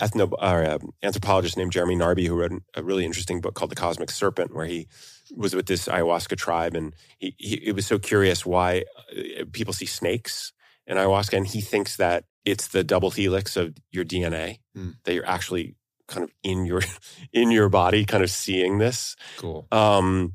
ethno 0.00 0.32
or 0.32 0.62
a 0.62 0.78
anthropologist 1.02 1.56
named 1.56 1.72
Jeremy 1.72 1.96
Narby 1.96 2.26
who 2.26 2.34
wrote 2.36 2.52
a 2.74 2.82
really 2.82 3.04
interesting 3.04 3.40
book 3.40 3.54
called 3.54 3.70
The 3.70 3.76
Cosmic 3.76 4.10
Serpent, 4.10 4.54
where 4.54 4.66
he 4.66 4.88
was 5.34 5.54
with 5.54 5.66
this 5.66 5.88
ayahuasca 5.88 6.36
tribe, 6.36 6.74
and 6.74 6.94
he, 7.18 7.34
he 7.38 7.54
it 7.56 7.74
was 7.74 7.86
so 7.86 7.98
curious 7.98 8.44
why 8.46 8.84
uh, 9.16 9.44
people 9.52 9.72
see 9.72 9.86
snakes 9.86 10.52
in 10.86 10.96
ayahuasca, 10.96 11.36
and 11.36 11.46
he 11.46 11.60
thinks 11.60 11.96
that 11.96 12.24
it's 12.44 12.68
the 12.68 12.84
double 12.84 13.10
helix 13.10 13.56
of 13.56 13.74
your 13.90 14.04
DNA 14.04 14.58
Hmm. 14.74 14.90
that 15.04 15.14
you're 15.14 15.26
actually 15.26 15.76
kind 16.08 16.24
of 16.24 16.30
in 16.42 16.64
your 16.66 16.82
in 17.32 17.50
your 17.50 17.68
body, 17.68 18.04
kind 18.04 18.22
of 18.22 18.30
seeing 18.30 18.78
this. 18.78 19.16
Cool. 19.36 19.66
Um, 19.70 20.34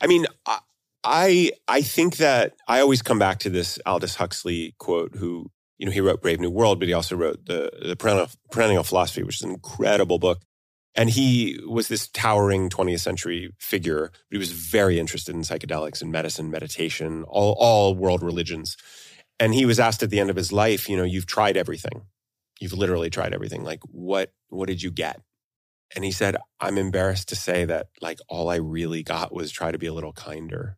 I 0.00 0.06
mean, 0.06 0.26
I, 0.46 0.58
I 1.04 1.52
I 1.68 1.82
think 1.82 2.16
that 2.18 2.54
I 2.68 2.80
always 2.80 3.02
come 3.02 3.18
back 3.18 3.38
to 3.40 3.50
this 3.50 3.78
Aldous 3.86 4.16
Huxley 4.16 4.74
quote, 4.78 5.16
who 5.16 5.50
you 5.80 5.86
know 5.86 5.92
he 5.92 6.02
wrote 6.02 6.20
Brave 6.20 6.40
New 6.40 6.50
World, 6.50 6.78
but 6.78 6.88
he 6.88 6.94
also 6.94 7.16
wrote 7.16 7.46
the 7.46 7.70
the 7.82 7.96
Perennial, 7.96 8.28
Perennial 8.52 8.84
Philosophy, 8.84 9.22
which 9.22 9.36
is 9.36 9.42
an 9.42 9.50
incredible 9.50 10.18
book. 10.18 10.42
And 10.94 11.08
he 11.08 11.58
was 11.66 11.88
this 11.88 12.06
towering 12.08 12.68
20th 12.68 13.00
century 13.00 13.50
figure, 13.58 14.10
but 14.12 14.34
he 14.34 14.38
was 14.38 14.52
very 14.52 14.98
interested 14.98 15.34
in 15.34 15.40
psychedelics 15.40 16.02
and 16.02 16.12
medicine, 16.12 16.50
meditation, 16.50 17.24
all 17.26 17.56
all 17.58 17.94
world 17.94 18.22
religions. 18.22 18.76
And 19.38 19.54
he 19.54 19.64
was 19.64 19.80
asked 19.80 20.02
at 20.02 20.10
the 20.10 20.20
end 20.20 20.28
of 20.28 20.36
his 20.36 20.52
life, 20.52 20.86
you 20.86 20.98
know, 20.98 21.04
you've 21.04 21.24
tried 21.24 21.56
everything. 21.56 22.02
You've 22.60 22.74
literally 22.74 23.08
tried 23.08 23.32
everything. 23.32 23.64
Like 23.64 23.80
what 23.84 24.34
what 24.50 24.66
did 24.66 24.82
you 24.82 24.90
get? 24.90 25.22
And 25.96 26.04
he 26.04 26.12
said, 26.12 26.36
I'm 26.60 26.76
embarrassed 26.76 27.30
to 27.30 27.36
say 27.36 27.64
that 27.64 27.86
like 28.02 28.18
all 28.28 28.50
I 28.50 28.56
really 28.56 29.02
got 29.02 29.32
was 29.32 29.50
try 29.50 29.72
to 29.72 29.78
be 29.78 29.86
a 29.86 29.94
little 29.94 30.12
kinder, 30.12 30.76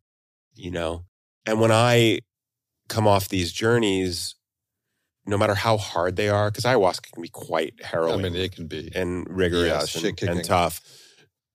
you 0.54 0.70
know? 0.70 1.06
And 1.44 1.60
when 1.60 1.72
I 1.72 2.20
come 2.88 3.08
off 3.08 3.28
these 3.28 3.52
journeys, 3.52 4.36
no 5.26 5.38
matter 5.38 5.54
how 5.54 5.76
hard 5.76 6.16
they 6.16 6.28
are, 6.28 6.50
because 6.50 6.64
ayahuasca 6.64 7.12
can 7.12 7.22
be 7.22 7.28
quite 7.28 7.74
harrowing. 7.82 8.20
I 8.20 8.28
mean, 8.30 8.36
it 8.36 8.52
can 8.52 8.66
be. 8.66 8.90
and 8.94 9.26
rigorous 9.28 9.90
shit 9.90 10.20
and, 10.22 10.38
and 10.38 10.44
tough. 10.44 10.80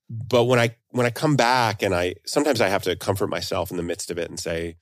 But 0.10 0.46
when 0.46 0.60
I 0.60 0.76
when 0.90 1.06
I 1.06 1.10
come 1.10 1.36
back 1.36 1.84
and 1.84 1.94
I 1.94 2.16
sometimes 2.26 2.62
I 2.62 2.70
have 2.70 2.84
to 2.84 2.96
comfort 2.96 3.28
myself 3.28 3.72
in 3.72 3.78
the 3.78 3.84
midst 3.84 4.10
of 4.10 4.18
it 4.18 4.30
and 4.30 4.40
say, 4.40 4.78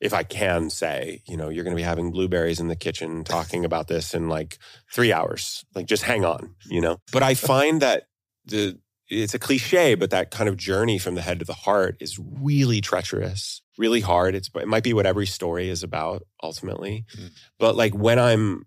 if 0.00 0.14
I 0.14 0.22
can 0.22 0.70
say, 0.70 1.22
you 1.26 1.36
know, 1.36 1.48
you're 1.48 1.64
going 1.64 1.76
to 1.76 1.80
be 1.80 1.82
having 1.82 2.10
blueberries 2.10 2.60
in 2.60 2.68
the 2.68 2.76
kitchen 2.76 3.22
talking 3.22 3.64
about 3.64 3.88
this 3.88 4.14
in 4.14 4.28
like 4.28 4.58
three 4.92 5.12
hours. 5.12 5.64
Like, 5.74 5.86
just 5.86 6.04
hang 6.04 6.24
on, 6.24 6.54
you 6.66 6.80
know. 6.80 6.98
But 7.12 7.22
I 7.22 7.34
find 7.34 7.82
that 7.82 8.04
the 8.46 8.78
it's 9.10 9.34
a 9.34 9.38
cliche, 9.38 9.94
but 9.96 10.10
that 10.10 10.30
kind 10.30 10.48
of 10.48 10.56
journey 10.56 10.96
from 10.98 11.16
the 11.16 11.20
head 11.22 11.40
to 11.40 11.44
the 11.44 11.52
heart 11.52 11.96
is 12.00 12.18
really 12.18 12.80
treacherous, 12.80 13.60
really 13.76 14.00
hard. 14.00 14.34
It's 14.34 14.48
it 14.54 14.68
might 14.68 14.84
be 14.84 14.92
what 14.94 15.04
every 15.06 15.26
story 15.26 15.68
is 15.68 15.82
about 15.82 16.22
ultimately, 16.42 17.04
Mm. 17.18 17.30
but 17.58 17.74
like 17.76 17.94
when 17.94 18.18
I'm 18.18 18.66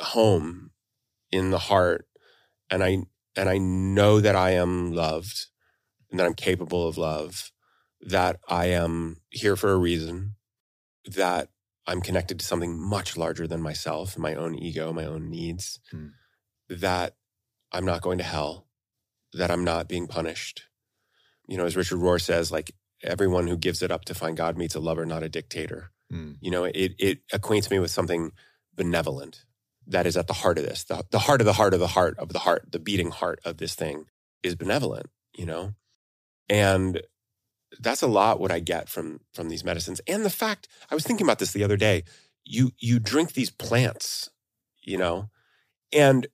home 0.00 0.70
in 1.30 1.50
the 1.50 1.58
heart, 1.58 2.06
and 2.70 2.82
I 2.82 2.98
and 3.36 3.48
I 3.48 3.58
know 3.58 4.20
that 4.20 4.36
I 4.36 4.50
am 4.50 4.92
loved, 4.92 5.46
and 6.10 6.18
that 6.20 6.26
I'm 6.26 6.34
capable 6.34 6.86
of 6.88 6.98
love, 6.98 7.50
that 8.00 8.40
I 8.48 8.66
am 8.66 9.20
here 9.30 9.56
for 9.56 9.72
a 9.72 9.76
reason, 9.78 10.36
that 11.06 11.48
I'm 11.86 12.00
connected 12.00 12.38
to 12.40 12.44
something 12.46 12.76
much 12.78 13.16
larger 13.16 13.46
than 13.46 13.60
myself, 13.60 14.16
my 14.18 14.34
own 14.34 14.54
ego, 14.54 14.92
my 14.92 15.04
own 15.04 15.28
needs, 15.30 15.78
Hmm. 15.90 16.08
that 16.68 17.16
I'm 17.72 17.84
not 17.84 18.02
going 18.02 18.18
to 18.18 18.24
hell, 18.24 18.63
that 19.34 19.50
I'm 19.50 19.64
not 19.64 19.88
being 19.88 20.06
punished. 20.06 20.64
You 21.46 21.56
know, 21.56 21.66
as 21.66 21.76
Richard 21.76 21.98
Rohr 21.98 22.20
says, 22.20 22.50
like 22.50 22.72
everyone 23.02 23.46
who 23.46 23.56
gives 23.56 23.82
it 23.82 23.90
up 23.90 24.04
to 24.06 24.14
find 24.14 24.36
God 24.36 24.56
meets 24.56 24.74
a 24.74 24.80
lover, 24.80 25.04
not 25.04 25.22
a 25.22 25.28
dictator. 25.28 25.90
Mm. 26.12 26.36
You 26.40 26.50
know, 26.50 26.64
it 26.64 26.94
it 26.98 27.18
acquaints 27.32 27.70
me 27.70 27.78
with 27.78 27.90
something 27.90 28.32
benevolent 28.74 29.44
that 29.86 30.06
is 30.06 30.16
at 30.16 30.26
the 30.26 30.32
heart 30.32 30.58
of 30.58 30.64
this. 30.64 30.84
The, 30.84 31.04
the 31.10 31.18
heart 31.18 31.40
of 31.40 31.46
the 31.46 31.52
heart 31.52 31.74
of 31.74 31.80
the 31.80 31.88
heart 31.88 32.18
of 32.18 32.30
the 32.30 32.40
heart, 32.40 32.70
the 32.70 32.78
beating 32.78 33.10
heart 33.10 33.40
of 33.44 33.58
this 33.58 33.74
thing 33.74 34.06
is 34.42 34.54
benevolent, 34.54 35.06
you 35.36 35.46
know? 35.46 35.74
And 36.48 37.02
that's 37.80 38.02
a 38.02 38.06
lot 38.06 38.40
what 38.40 38.52
I 38.52 38.60
get 38.60 38.88
from 38.88 39.20
from 39.32 39.48
these 39.48 39.64
medicines. 39.64 40.00
And 40.06 40.24
the 40.24 40.30
fact, 40.30 40.68
I 40.90 40.94
was 40.94 41.04
thinking 41.04 41.26
about 41.26 41.38
this 41.38 41.52
the 41.52 41.64
other 41.64 41.76
day. 41.76 42.04
You 42.44 42.72
you 42.78 42.98
drink 42.98 43.32
these 43.32 43.50
plants, 43.50 44.30
you 44.82 44.98
know, 44.98 45.30
and 45.92 46.26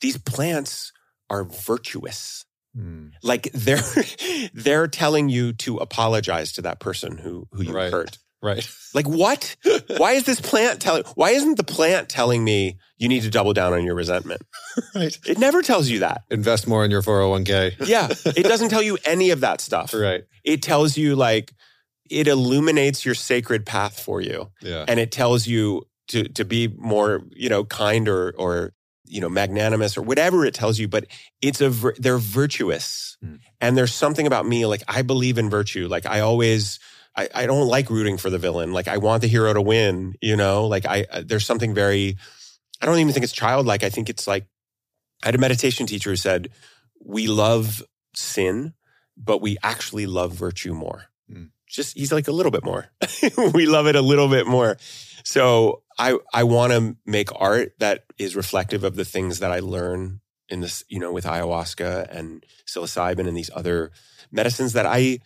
these 0.00 0.18
plants 0.18 0.92
are 1.30 1.44
virtuous. 1.44 2.44
Mm. 2.76 3.12
Like 3.22 3.50
they're 3.52 3.80
they're 4.54 4.86
telling 4.88 5.28
you 5.28 5.52
to 5.54 5.78
apologize 5.78 6.52
to 6.52 6.62
that 6.62 6.78
person 6.80 7.16
who 7.18 7.48
who 7.52 7.62
you 7.64 7.72
Right. 7.72 7.90
hurt. 7.92 8.18
Right. 8.42 8.68
Like 8.94 9.08
what? 9.08 9.56
why 9.96 10.12
is 10.12 10.24
this 10.24 10.40
plant 10.40 10.80
telling 10.80 11.02
why 11.14 11.30
isn't 11.30 11.56
the 11.56 11.64
plant 11.64 12.08
telling 12.10 12.44
me 12.44 12.76
you 12.98 13.08
need 13.08 13.22
to 13.22 13.30
double 13.30 13.54
down 13.54 13.72
on 13.72 13.82
your 13.84 13.94
resentment? 13.94 14.42
right. 14.94 15.18
It 15.26 15.38
never 15.38 15.62
tells 15.62 15.88
you 15.88 16.00
that. 16.00 16.22
Invest 16.30 16.68
more 16.68 16.84
in 16.84 16.90
your 16.90 17.02
401k. 17.02 17.86
Yeah. 17.88 18.08
It 18.36 18.42
doesn't 18.44 18.68
tell 18.68 18.82
you 18.82 18.98
any 19.04 19.30
of 19.30 19.40
that 19.40 19.60
stuff. 19.62 19.94
right. 19.94 20.24
It 20.44 20.62
tells 20.62 20.96
you 20.98 21.16
like 21.16 21.52
it 22.10 22.28
illuminates 22.28 23.04
your 23.04 23.14
sacred 23.16 23.64
path 23.66 23.98
for 23.98 24.20
you. 24.20 24.50
Yeah. 24.60 24.84
and 24.86 25.00
it 25.00 25.10
tells 25.10 25.46
you 25.46 25.86
to 26.08 26.24
to 26.28 26.44
be 26.44 26.68
more 26.68 27.22
you 27.34 27.48
know 27.48 27.64
kind 27.64 28.06
or 28.06 28.32
or 28.36 28.72
you 29.08 29.20
know 29.20 29.28
magnanimous 29.28 29.96
or 29.96 30.02
whatever 30.02 30.44
it 30.44 30.54
tells 30.54 30.78
you 30.78 30.88
but 30.88 31.06
it's 31.42 31.60
a 31.60 31.70
they're 31.98 32.18
virtuous. 32.18 33.16
Hmm. 33.22 33.36
and 33.60 33.76
there's 33.76 33.94
something 33.94 34.26
about 34.26 34.46
me 34.46 34.66
like 34.66 34.82
i 34.88 35.02
believe 35.02 35.38
in 35.38 35.50
virtue. 35.50 35.88
Like 35.88 36.06
i 36.06 36.20
always 36.20 36.78
I, 37.18 37.30
I 37.34 37.46
don't 37.46 37.66
like 37.66 37.88
rooting 37.88 38.18
for 38.18 38.28
the 38.28 38.38
villain. 38.38 38.72
Like 38.72 38.88
i 38.88 38.98
want 38.98 39.22
the 39.22 39.28
hero 39.28 39.52
to 39.52 39.62
win 39.62 40.14
you 40.20 40.36
know? 40.36 40.66
Like 40.66 40.86
i 40.86 41.06
uh, 41.10 41.22
there's 41.24 41.46
something 41.46 41.74
very 41.74 42.16
i 42.80 42.86
don't 42.86 42.98
even 42.98 43.12
think 43.12 43.24
it's 43.24 43.32
childlike. 43.32 43.82
I 43.82 43.90
think 43.90 44.08
it's 44.08 44.26
like 44.26 44.46
i 45.22 45.28
had 45.28 45.34
a 45.34 45.38
meditation 45.38 45.86
teacher 45.86 46.10
who 46.10 46.16
said 46.16 46.50
we 47.04 47.26
love 47.26 47.82
sin 48.14 48.74
but 49.16 49.40
we 49.40 49.56
actually 49.62 50.06
love 50.06 50.32
virtue 50.32 50.74
more. 50.74 51.06
Hmm. 51.30 51.44
just 51.66 51.96
he's 51.96 52.12
like 52.12 52.28
a 52.28 52.32
little 52.32 52.52
bit 52.52 52.64
more. 52.64 52.86
We 53.54 53.66
love 53.66 53.86
it 53.86 53.96
a 53.96 54.02
little 54.02 54.28
bit 54.28 54.46
more. 54.46 54.76
So 55.24 55.82
I 55.98 56.18
I 56.32 56.44
want 56.44 56.72
to 56.72 56.96
make 57.06 57.28
art 57.34 57.72
that 57.78 58.04
is 58.18 58.36
reflective 58.36 58.84
of 58.84 58.96
the 58.96 59.04
things 59.04 59.38
that 59.40 59.50
I 59.50 59.60
learn 59.60 60.20
in 60.48 60.60
this, 60.60 60.84
you 60.88 61.00
know, 61.00 61.12
with 61.12 61.24
ayahuasca 61.24 62.08
and 62.10 62.44
psilocybin 62.66 63.26
and 63.26 63.36
these 63.36 63.50
other 63.54 63.90
medicines 64.30 64.74
that 64.74 64.86
I, 64.86 65.18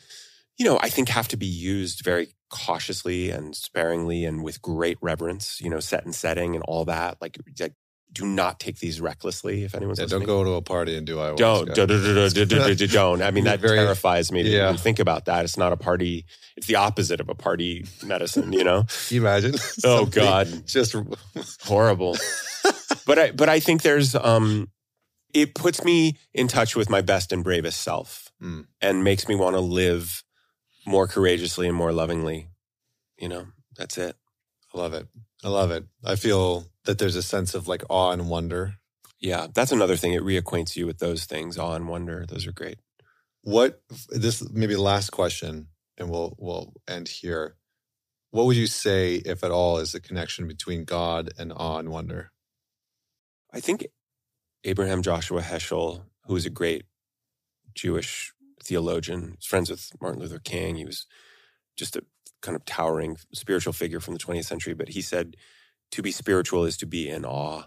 you 0.56 0.64
know, 0.64 0.78
I 0.80 0.88
think 0.88 1.08
have 1.08 1.28
to 1.28 1.36
be 1.36 1.46
used 1.46 2.04
very 2.04 2.34
cautiously 2.48 3.30
and 3.30 3.54
sparingly 3.54 4.24
and 4.24 4.42
with 4.42 4.62
great 4.62 4.98
reverence, 5.00 5.60
you 5.60 5.70
know, 5.70 5.80
set 5.80 6.04
and 6.04 6.14
setting 6.14 6.54
and 6.54 6.64
all 6.64 6.84
that. 6.86 7.18
Like, 7.20 7.38
like 7.58 7.74
do 8.12 8.26
not 8.26 8.58
take 8.58 8.78
these 8.80 9.00
recklessly 9.00 9.62
if 9.62 9.74
anyone's 9.74 9.98
Yeah, 9.98 10.04
listening. 10.06 10.26
don't 10.26 10.26
go 10.26 10.44
to 10.44 10.50
a 10.54 10.62
party 10.62 10.96
and 10.96 11.06
do 11.06 11.16
ayahuasca. 11.16 11.36
Don't, 11.36 11.66
don't, 11.74 11.88
don't, 11.88 12.76
don't, 12.76 12.90
don't. 12.90 13.22
I 13.22 13.30
mean, 13.34 13.44
that 13.44 13.60
Very- 13.60 13.76
terrifies 13.76 14.32
me 14.32 14.42
to 14.42 14.48
yeah. 14.48 14.64
even 14.64 14.76
think 14.78 14.98
about 14.98 15.26
that. 15.26 15.44
It's 15.44 15.56
not 15.56 15.72
a 15.72 15.76
party. 15.76 16.24
It's 16.56 16.66
the 16.66 16.74
opposite 16.74 17.20
of 17.20 17.28
a 17.28 17.34
party 17.34 17.86
medicine, 18.04 18.52
you 18.52 18.64
know? 18.64 18.82
Can 19.08 19.14
you 19.14 19.20
imagine? 19.20 19.54
Oh 19.84 20.06
God 20.06 20.66
Just 20.66 20.94
horrible 21.62 22.16
but 23.06 23.18
i 23.18 23.30
but 23.30 23.48
i 23.48 23.58
think 23.60 23.82
there's 23.82 24.14
um 24.14 24.68
it 25.32 25.54
puts 25.54 25.82
me 25.84 26.18
in 26.34 26.48
touch 26.48 26.76
with 26.76 26.90
my 26.90 27.00
best 27.00 27.32
and 27.32 27.42
bravest 27.44 27.80
self 27.80 28.26
Mm. 28.42 28.64
and 28.80 29.04
makes 29.04 29.28
me 29.28 29.34
want 29.34 29.54
to 29.54 29.60
live 29.60 30.24
more 30.86 31.06
courageously 31.06 31.66
and 31.68 31.76
more 31.76 31.92
lovingly 31.92 32.48
you 33.18 33.28
know 33.28 33.46
that's 33.76 33.98
it 33.98 34.16
I 34.74 34.78
love 34.78 34.94
it. 34.94 35.08
I 35.44 35.48
love 35.48 35.72
it. 35.72 35.84
I 36.04 36.14
feel 36.14 36.64
that 36.90 36.98
there's 36.98 37.16
a 37.16 37.22
sense 37.24 37.54
of 37.54 37.68
like 37.68 37.84
awe 37.90 38.12
and 38.12 38.30
wonder. 38.30 38.76
yeah 39.20 39.48
that's 39.54 39.72
another 39.72 39.96
thing 39.96 40.14
it 40.14 40.22
reacquaints 40.22 40.76
you 40.76 40.86
with 40.86 40.98
those 41.00 41.24
things 41.26 41.58
awe 41.58 41.74
and 41.76 41.88
wonder 41.88 42.26
those 42.28 42.46
are 42.46 42.52
great 42.52 42.78
What 43.42 43.82
this 44.10 44.48
maybe 44.50 44.76
last 44.76 45.10
question, 45.12 45.68
and 45.98 46.10
we'll 46.10 46.36
we'll 46.38 46.74
end 46.88 47.08
here. 47.08 47.56
What 48.32 48.46
would 48.46 48.56
you 48.56 48.66
say, 48.68 49.16
if 49.16 49.44
at 49.44 49.52
all, 49.52 49.78
is 49.78 49.92
the 49.92 50.00
connection 50.00 50.48
between 50.48 50.84
God 50.84 51.30
and 51.38 51.52
awe 51.54 51.78
and 51.78 51.90
wonder? 51.90 52.32
i 53.54 53.60
think 53.60 53.86
abraham 54.64 55.02
joshua 55.02 55.42
heschel 55.42 56.02
who 56.26 56.34
was 56.34 56.46
a 56.46 56.50
great 56.50 56.84
jewish 57.74 58.32
theologian 58.64 59.34
was 59.38 59.46
friends 59.46 59.70
with 59.70 59.90
martin 60.00 60.20
luther 60.20 60.40
king 60.40 60.76
he 60.76 60.86
was 60.86 61.06
just 61.76 61.96
a 61.96 62.04
kind 62.42 62.56
of 62.56 62.64
towering 62.66 63.16
spiritual 63.34 63.72
figure 63.72 64.00
from 64.00 64.14
the 64.14 64.20
20th 64.20 64.46
century 64.46 64.74
but 64.74 64.90
he 64.90 65.02
said 65.02 65.36
to 65.92 66.02
be 66.02 66.12
spiritual 66.12 66.64
is 66.64 66.76
to 66.76 66.86
be 66.86 67.08
in 67.08 67.24
awe 67.24 67.64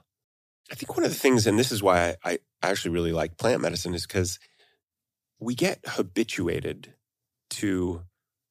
I 0.72 0.76
think 0.76 0.96
one 0.96 1.04
of 1.04 1.12
the 1.12 1.20
things, 1.20 1.46
and 1.46 1.60
this 1.60 1.72
is 1.72 1.84
why 1.84 2.16
I, 2.24 2.40
actually 2.62 2.92
really 2.92 3.12
like 3.12 3.38
plant 3.38 3.62
medicine, 3.62 3.94
is 3.94 4.08
because 4.08 4.40
we 5.40 5.54
get 5.54 5.80
habituated 5.86 6.94
to 7.52 8.04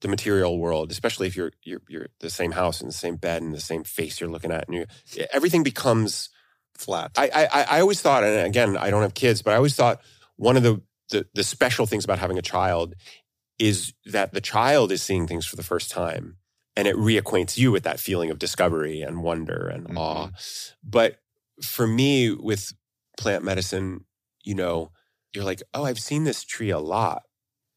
the 0.02 0.08
material 0.08 0.58
world, 0.58 0.90
especially 0.90 1.26
if 1.26 1.36
you're 1.36 1.52
you're 1.64 1.80
you're 1.88 2.08
the 2.20 2.30
same 2.30 2.52
house 2.52 2.80
and 2.80 2.88
the 2.88 2.94
same 2.94 3.16
bed 3.16 3.42
and 3.42 3.54
the 3.54 3.60
same 3.60 3.84
face 3.84 4.20
you're 4.20 4.30
looking 4.30 4.52
at, 4.52 4.68
and 4.68 4.76
you 4.76 4.86
everything 5.32 5.62
becomes. 5.62 6.30
Flat. 6.74 7.12
I 7.16 7.28
I 7.52 7.62
I 7.76 7.80
always 7.80 8.00
thought, 8.00 8.24
and 8.24 8.46
again, 8.46 8.78
I 8.78 8.88
don't 8.90 9.02
have 9.02 9.14
kids, 9.14 9.42
but 9.42 9.52
I 9.52 9.56
always 9.56 9.76
thought 9.76 10.00
one 10.36 10.56
of 10.56 10.62
the 10.62 10.80
the, 11.10 11.26
the 11.34 11.44
special 11.44 11.84
things 11.84 12.04
about 12.04 12.18
having 12.18 12.38
a 12.38 12.42
child 12.42 12.94
is 13.58 13.92
that 14.06 14.32
the 14.32 14.40
child 14.40 14.90
is 14.90 15.02
seeing 15.02 15.26
things 15.26 15.44
for 15.44 15.56
the 15.56 15.62
first 15.62 15.90
time, 15.90 16.38
and 16.76 16.88
it 16.88 16.96
reacquaints 16.96 17.56
you 17.56 17.70
with 17.72 17.82
that 17.84 18.00
feeling 18.00 18.30
of 18.30 18.38
discovery 18.38 19.02
and 19.02 19.22
wonder 19.22 19.68
and 19.68 19.88
Mhm. 19.88 19.96
awe. 19.98 20.30
But 20.82 21.18
for 21.62 21.86
me, 21.86 22.30
with 22.30 22.72
plant 23.18 23.44
medicine, 23.44 24.04
you 24.42 24.54
know, 24.54 24.90
you're 25.34 25.44
like, 25.44 25.62
oh, 25.74 25.84
I've 25.84 26.00
seen 26.00 26.24
this 26.24 26.44
tree 26.44 26.70
a 26.70 26.78
lot, 26.78 27.22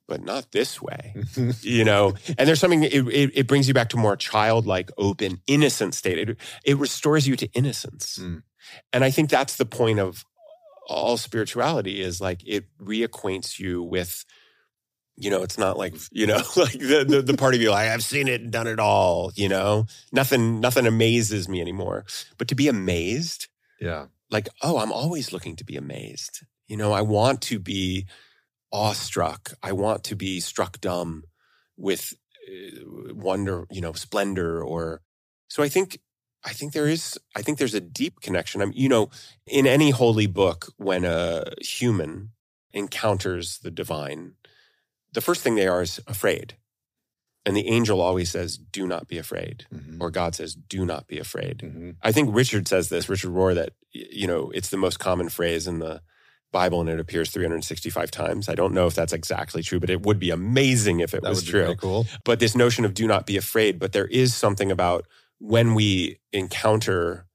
but 0.07 0.23
not 0.23 0.51
this 0.51 0.81
way, 0.81 1.13
you 1.61 1.84
know. 1.84 2.13
And 2.38 2.47
there's 2.47 2.59
something 2.59 2.84
it, 2.84 2.93
it, 2.93 3.31
it 3.34 3.47
brings 3.47 3.67
you 3.67 3.73
back 3.73 3.89
to 3.89 3.97
more 3.97 4.15
childlike, 4.15 4.91
open, 4.97 5.41
innocent 5.47 5.93
state. 5.93 6.17
It 6.30 6.38
it 6.63 6.77
restores 6.77 7.27
you 7.27 7.35
to 7.38 7.47
innocence, 7.53 8.17
Mm. 8.19 8.43
and 8.93 9.03
I 9.03 9.11
think 9.11 9.30
that's 9.30 9.55
the 9.57 9.65
point 9.65 9.99
of 9.99 10.23
all 10.88 11.17
spirituality 11.17 12.01
is 12.01 12.22
like 12.22 12.41
it 12.45 12.65
reacquaints 12.80 13.59
you 13.59 13.81
with. 13.84 14.23
You 15.17 15.29
know, 15.29 15.43
it's 15.43 15.57
not 15.57 15.77
like 15.77 15.95
you 16.11 16.27
know, 16.27 16.41
like 16.55 16.73
the, 16.73 17.05
the 17.07 17.21
the 17.21 17.37
part 17.37 17.55
of 17.55 17.61
you 17.61 17.71
like 17.71 17.89
I've 17.89 18.03
seen 18.03 18.27
it 18.27 18.51
done 18.51 18.67
it 18.67 18.79
all. 18.79 19.31
You 19.35 19.49
know, 19.49 19.85
nothing 20.11 20.59
nothing 20.59 20.85
amazes 20.85 21.47
me 21.47 21.61
anymore. 21.61 22.05
But 22.37 22.47
to 22.49 22.55
be 22.55 22.67
amazed, 22.67 23.47
yeah. 23.79 24.07
like, 24.29 24.49
oh, 24.61 24.77
I'm 24.77 24.91
always 24.91 25.31
looking 25.31 25.55
to 25.57 25.63
be 25.63 25.77
amazed. 25.77 26.41
You 26.67 26.77
know, 26.77 26.91
I 26.91 27.01
want 27.01 27.41
to 27.43 27.59
be 27.59 28.07
awestruck. 28.71 29.53
I 29.63 29.71
want 29.71 30.03
to 30.05 30.15
be 30.15 30.39
struck 30.39 30.81
dumb 30.81 31.23
with 31.77 32.13
uh, 32.47 33.13
wonder, 33.13 33.65
you 33.71 33.81
know, 33.81 33.93
splendor 33.93 34.61
or 34.61 35.01
so 35.47 35.63
I 35.63 35.69
think 35.69 35.99
I 36.43 36.53
think 36.53 36.73
there 36.73 36.87
is 36.87 37.19
I 37.35 37.41
think 37.41 37.57
there's 37.57 37.73
a 37.73 37.81
deep 37.81 38.21
connection. 38.21 38.61
I'm 38.61 38.71
you 38.75 38.89
know, 38.89 39.09
in 39.47 39.65
any 39.67 39.89
holy 39.91 40.27
book 40.27 40.71
when 40.77 41.05
a 41.05 41.45
human 41.61 42.31
encounters 42.73 43.59
the 43.59 43.71
divine, 43.71 44.33
the 45.15 45.21
first 45.21 45.41
thing 45.41 45.55
they 45.55 45.67
are 45.67 45.81
is 45.81 45.99
afraid. 46.05 46.55
And 47.47 47.55
the 47.55 47.67
angel 47.67 48.01
always 48.01 48.31
says, 48.31 48.57
"Do 48.57 48.87
not 48.87 49.07
be 49.07 49.17
afraid." 49.17 49.65
Mhm. 49.73 49.97
Or 49.99 50.09
God 50.11 50.35
says, 50.35 50.55
"Do 50.55 50.85
not 50.85 51.07
be 51.07 51.19
afraid." 51.19 51.59
Mhm. 51.59 51.95
I 52.01 52.11
think 52.11 52.33
Richard 52.35 52.67
says 52.67 52.89
this, 52.89 53.07
Richard 53.09 53.31
Rohr, 53.31 53.53
that, 53.55 53.73
you 53.91 54.27
know, 54.27 54.51
it's 54.51 54.69
the 54.69 54.77
most 54.77 54.99
common 54.99 55.29
phrase 55.29 55.67
in 55.67 55.79
the 55.79 56.01
Bible 56.51 56.79
and 56.81 56.89
it 56.89 56.99
appears 56.99 57.29
365 57.31 58.09
times. 58.11 58.47
I 58.49 58.55
don't 58.55 58.73
know 58.73 58.87
if 58.87 58.95
that's 58.95 59.13
exactly 59.13 59.61
true, 59.61 59.79
but 59.79 59.89
it 59.89 60.01
would 60.05 60.19
be 60.19 60.29
amazing 60.31 61.01
if 61.01 61.13
it 61.13 61.21
That 61.21 61.29
was 61.29 61.43
true. 61.43 61.75
cool. 61.75 62.07
But 62.23 62.39
this 62.39 62.55
notion 62.55 62.85
of 62.85 62.93
do 62.93 63.05
not 63.07 63.25
be 63.27 63.35
afraid, 63.37 63.77
but 63.77 63.91
there 63.91 64.07
is 64.07 64.33
something 64.33 64.71
about 64.71 65.05
when 65.39 65.75
we 65.75 66.17
encounter, 66.31 67.27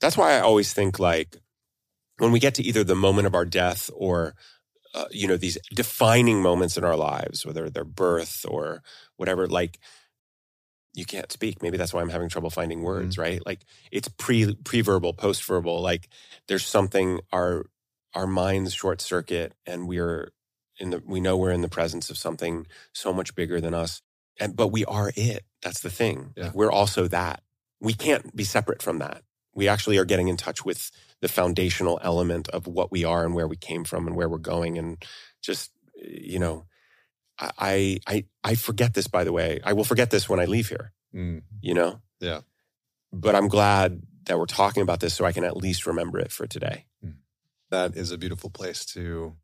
that's 0.00 0.16
why 0.16 0.32
I 0.36 0.40
always 0.40 0.72
think 0.72 0.98
like 0.98 1.36
when 2.18 2.32
we 2.32 2.40
get 2.40 2.54
to 2.54 2.62
either 2.62 2.82
the 2.84 2.94
moment 2.94 3.26
of 3.26 3.34
our 3.34 3.44
death 3.44 3.90
or, 3.94 4.34
uh, 4.94 5.06
you 5.10 5.28
know, 5.28 5.36
these 5.36 5.58
defining 5.74 6.40
moments 6.40 6.76
in 6.76 6.84
our 6.84 6.96
lives, 6.96 7.44
whether 7.44 7.68
they're 7.68 7.84
birth 7.84 8.46
or 8.48 8.82
whatever, 9.16 9.46
like, 9.46 9.78
you 10.94 11.04
can't 11.04 11.32
speak. 11.32 11.60
Maybe 11.62 11.76
that's 11.76 11.92
why 11.92 12.00
I'm 12.00 12.08
having 12.08 12.28
trouble 12.28 12.50
finding 12.50 12.82
words, 12.82 13.18
right? 13.18 13.44
Like 13.44 13.64
it's 13.90 14.08
pre 14.08 14.54
pre-verbal, 14.54 15.14
post-verbal. 15.14 15.82
Like 15.82 16.08
there's 16.46 16.64
something 16.64 17.20
our 17.32 17.66
our 18.14 18.28
minds 18.28 18.74
short 18.74 19.00
circuit 19.00 19.54
and 19.66 19.88
we're 19.88 20.30
in 20.78 20.90
the 20.90 21.02
we 21.04 21.20
know 21.20 21.36
we're 21.36 21.50
in 21.50 21.62
the 21.62 21.68
presence 21.68 22.10
of 22.10 22.16
something 22.16 22.66
so 22.92 23.12
much 23.12 23.34
bigger 23.34 23.60
than 23.60 23.74
us. 23.74 24.02
And 24.38 24.54
but 24.54 24.68
we 24.68 24.84
are 24.84 25.12
it. 25.16 25.44
That's 25.62 25.80
the 25.80 25.90
thing. 25.90 26.32
Yeah. 26.36 26.52
We're 26.54 26.70
also 26.70 27.08
that. 27.08 27.42
We 27.80 27.92
can't 27.92 28.34
be 28.34 28.44
separate 28.44 28.80
from 28.80 29.00
that. 29.00 29.22
We 29.52 29.66
actually 29.66 29.98
are 29.98 30.04
getting 30.04 30.28
in 30.28 30.36
touch 30.36 30.64
with 30.64 30.92
the 31.24 31.28
foundational 31.40 31.98
element 32.02 32.48
of 32.50 32.66
what 32.66 32.92
we 32.92 33.02
are 33.12 33.24
and 33.24 33.34
where 33.34 33.48
we 33.48 33.56
came 33.56 33.82
from 33.90 34.06
and 34.06 34.14
where 34.14 34.28
we're 34.28 34.50
going 34.54 34.76
and 34.80 35.02
just 35.48 35.70
you 35.96 36.38
know 36.38 36.66
I 37.38 37.98
I 38.06 38.16
I 38.50 38.54
forget 38.56 38.92
this 38.92 39.08
by 39.08 39.24
the 39.24 39.32
way. 39.32 39.50
I 39.64 39.72
will 39.72 39.84
forget 39.92 40.10
this 40.10 40.28
when 40.28 40.40
I 40.40 40.44
leave 40.44 40.68
here 40.68 40.92
Mm. 41.14 41.42
you 41.62 41.74
know? 41.74 42.00
Yeah. 42.20 42.40
But 43.12 43.34
I'm 43.36 43.48
glad 43.48 44.02
that 44.26 44.38
we're 44.38 44.46
talking 44.62 44.82
about 44.82 45.00
this 45.00 45.14
so 45.14 45.24
I 45.24 45.32
can 45.32 45.44
at 45.44 45.56
least 45.56 45.86
remember 45.86 46.18
it 46.18 46.32
for 46.32 46.46
today. 46.46 46.86
That 47.70 47.96
is 47.96 48.10
a 48.10 48.18
beautiful 48.18 48.50
place 48.50 48.84
to 48.94 49.36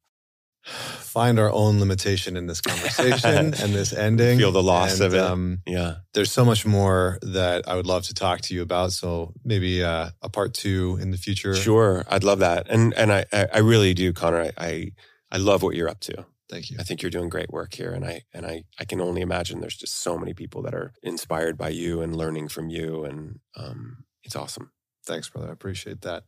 find 0.62 1.38
our 1.38 1.50
own 1.50 1.80
limitation 1.80 2.36
in 2.36 2.46
this 2.46 2.60
conversation 2.60 3.54
and 3.60 3.74
this 3.74 3.92
ending. 3.92 4.38
Feel 4.38 4.52
the 4.52 4.62
loss 4.62 5.00
and, 5.00 5.06
of 5.06 5.14
it. 5.14 5.20
Um, 5.20 5.60
yeah. 5.66 5.96
there's 6.14 6.30
so 6.30 6.44
much 6.44 6.66
more 6.66 7.18
that 7.22 7.68
I 7.68 7.76
would 7.76 7.86
love 7.86 8.04
to 8.04 8.14
talk 8.14 8.40
to 8.42 8.54
you 8.54 8.62
about. 8.62 8.92
So 8.92 9.32
maybe 9.44 9.82
uh, 9.82 10.10
a 10.22 10.28
part 10.28 10.54
two 10.54 10.98
in 11.00 11.10
the 11.10 11.16
future. 11.16 11.54
Sure. 11.54 12.04
I'd 12.08 12.24
love 12.24 12.40
that. 12.40 12.66
And 12.68 12.94
and 12.94 13.12
I 13.12 13.24
I 13.32 13.58
really 13.58 13.94
do, 13.94 14.12
Connor. 14.12 14.42
I, 14.42 14.52
I 14.58 14.92
I 15.32 15.36
love 15.38 15.62
what 15.62 15.74
you're 15.74 15.88
up 15.88 16.00
to. 16.00 16.26
Thank 16.50 16.70
you. 16.70 16.78
I 16.80 16.82
think 16.82 17.00
you're 17.00 17.10
doing 17.10 17.28
great 17.28 17.50
work 17.50 17.74
here. 17.74 17.92
And 17.92 18.04
I 18.04 18.22
and 18.34 18.44
I 18.44 18.64
I 18.78 18.84
can 18.84 19.00
only 19.00 19.20
imagine 19.22 19.60
there's 19.60 19.76
just 19.76 20.00
so 20.00 20.18
many 20.18 20.34
people 20.34 20.62
that 20.62 20.74
are 20.74 20.92
inspired 21.02 21.56
by 21.56 21.68
you 21.70 22.02
and 22.02 22.14
learning 22.14 22.48
from 22.48 22.68
you. 22.68 23.04
And 23.04 23.40
um 23.56 24.04
it's 24.22 24.36
awesome. 24.36 24.72
Thanks, 25.06 25.28
brother. 25.28 25.48
I 25.48 25.52
appreciate 25.52 26.02
that. 26.02 26.24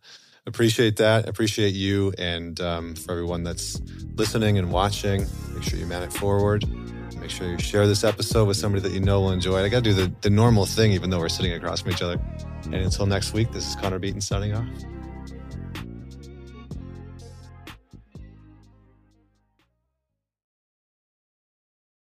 Appreciate 0.47 0.97
that. 0.97 1.28
Appreciate 1.28 1.74
you. 1.74 2.12
And 2.19 2.60
um, 2.60 2.94
for 2.94 3.12
everyone 3.12 3.44
that's 3.44 3.81
listening 4.16 4.59
and 4.59 4.73
watching, 4.73 5.27
make 5.55 5.62
sure 5.62 5.78
you 5.78 5.86
man 5.86 6.02
it 6.02 6.12
forward. 6.12 6.64
Make 7.19 7.31
sure 7.31 7.48
you 7.48 7.59
share 7.59 7.86
this 7.86 8.02
episode 8.02 8.48
with 8.48 8.56
somebody 8.56 8.82
that 8.82 8.93
you 8.93 9.01
know 9.01 9.20
will 9.20 9.31
enjoy 9.31 9.60
it. 9.60 9.64
I 9.64 9.69
got 9.69 9.85
to 9.85 9.90
do 9.90 9.94
the, 9.94 10.12
the 10.23 10.31
normal 10.31 10.66
thing, 10.66 10.90
even 10.90 11.10
though 11.10 11.20
we're 11.20 11.28
sitting 11.28 11.52
across 11.52 11.82
from 11.82 11.93
each 11.93 12.02
other. 12.02 12.20
And 12.64 12.74
until 12.74 13.06
next 13.06 13.32
week, 13.32 13.52
this 13.52 13.69
is 13.69 13.77
Connor 13.77 14.01
Beaton 14.01 14.20
signing 14.20 14.55
off. 14.55 14.66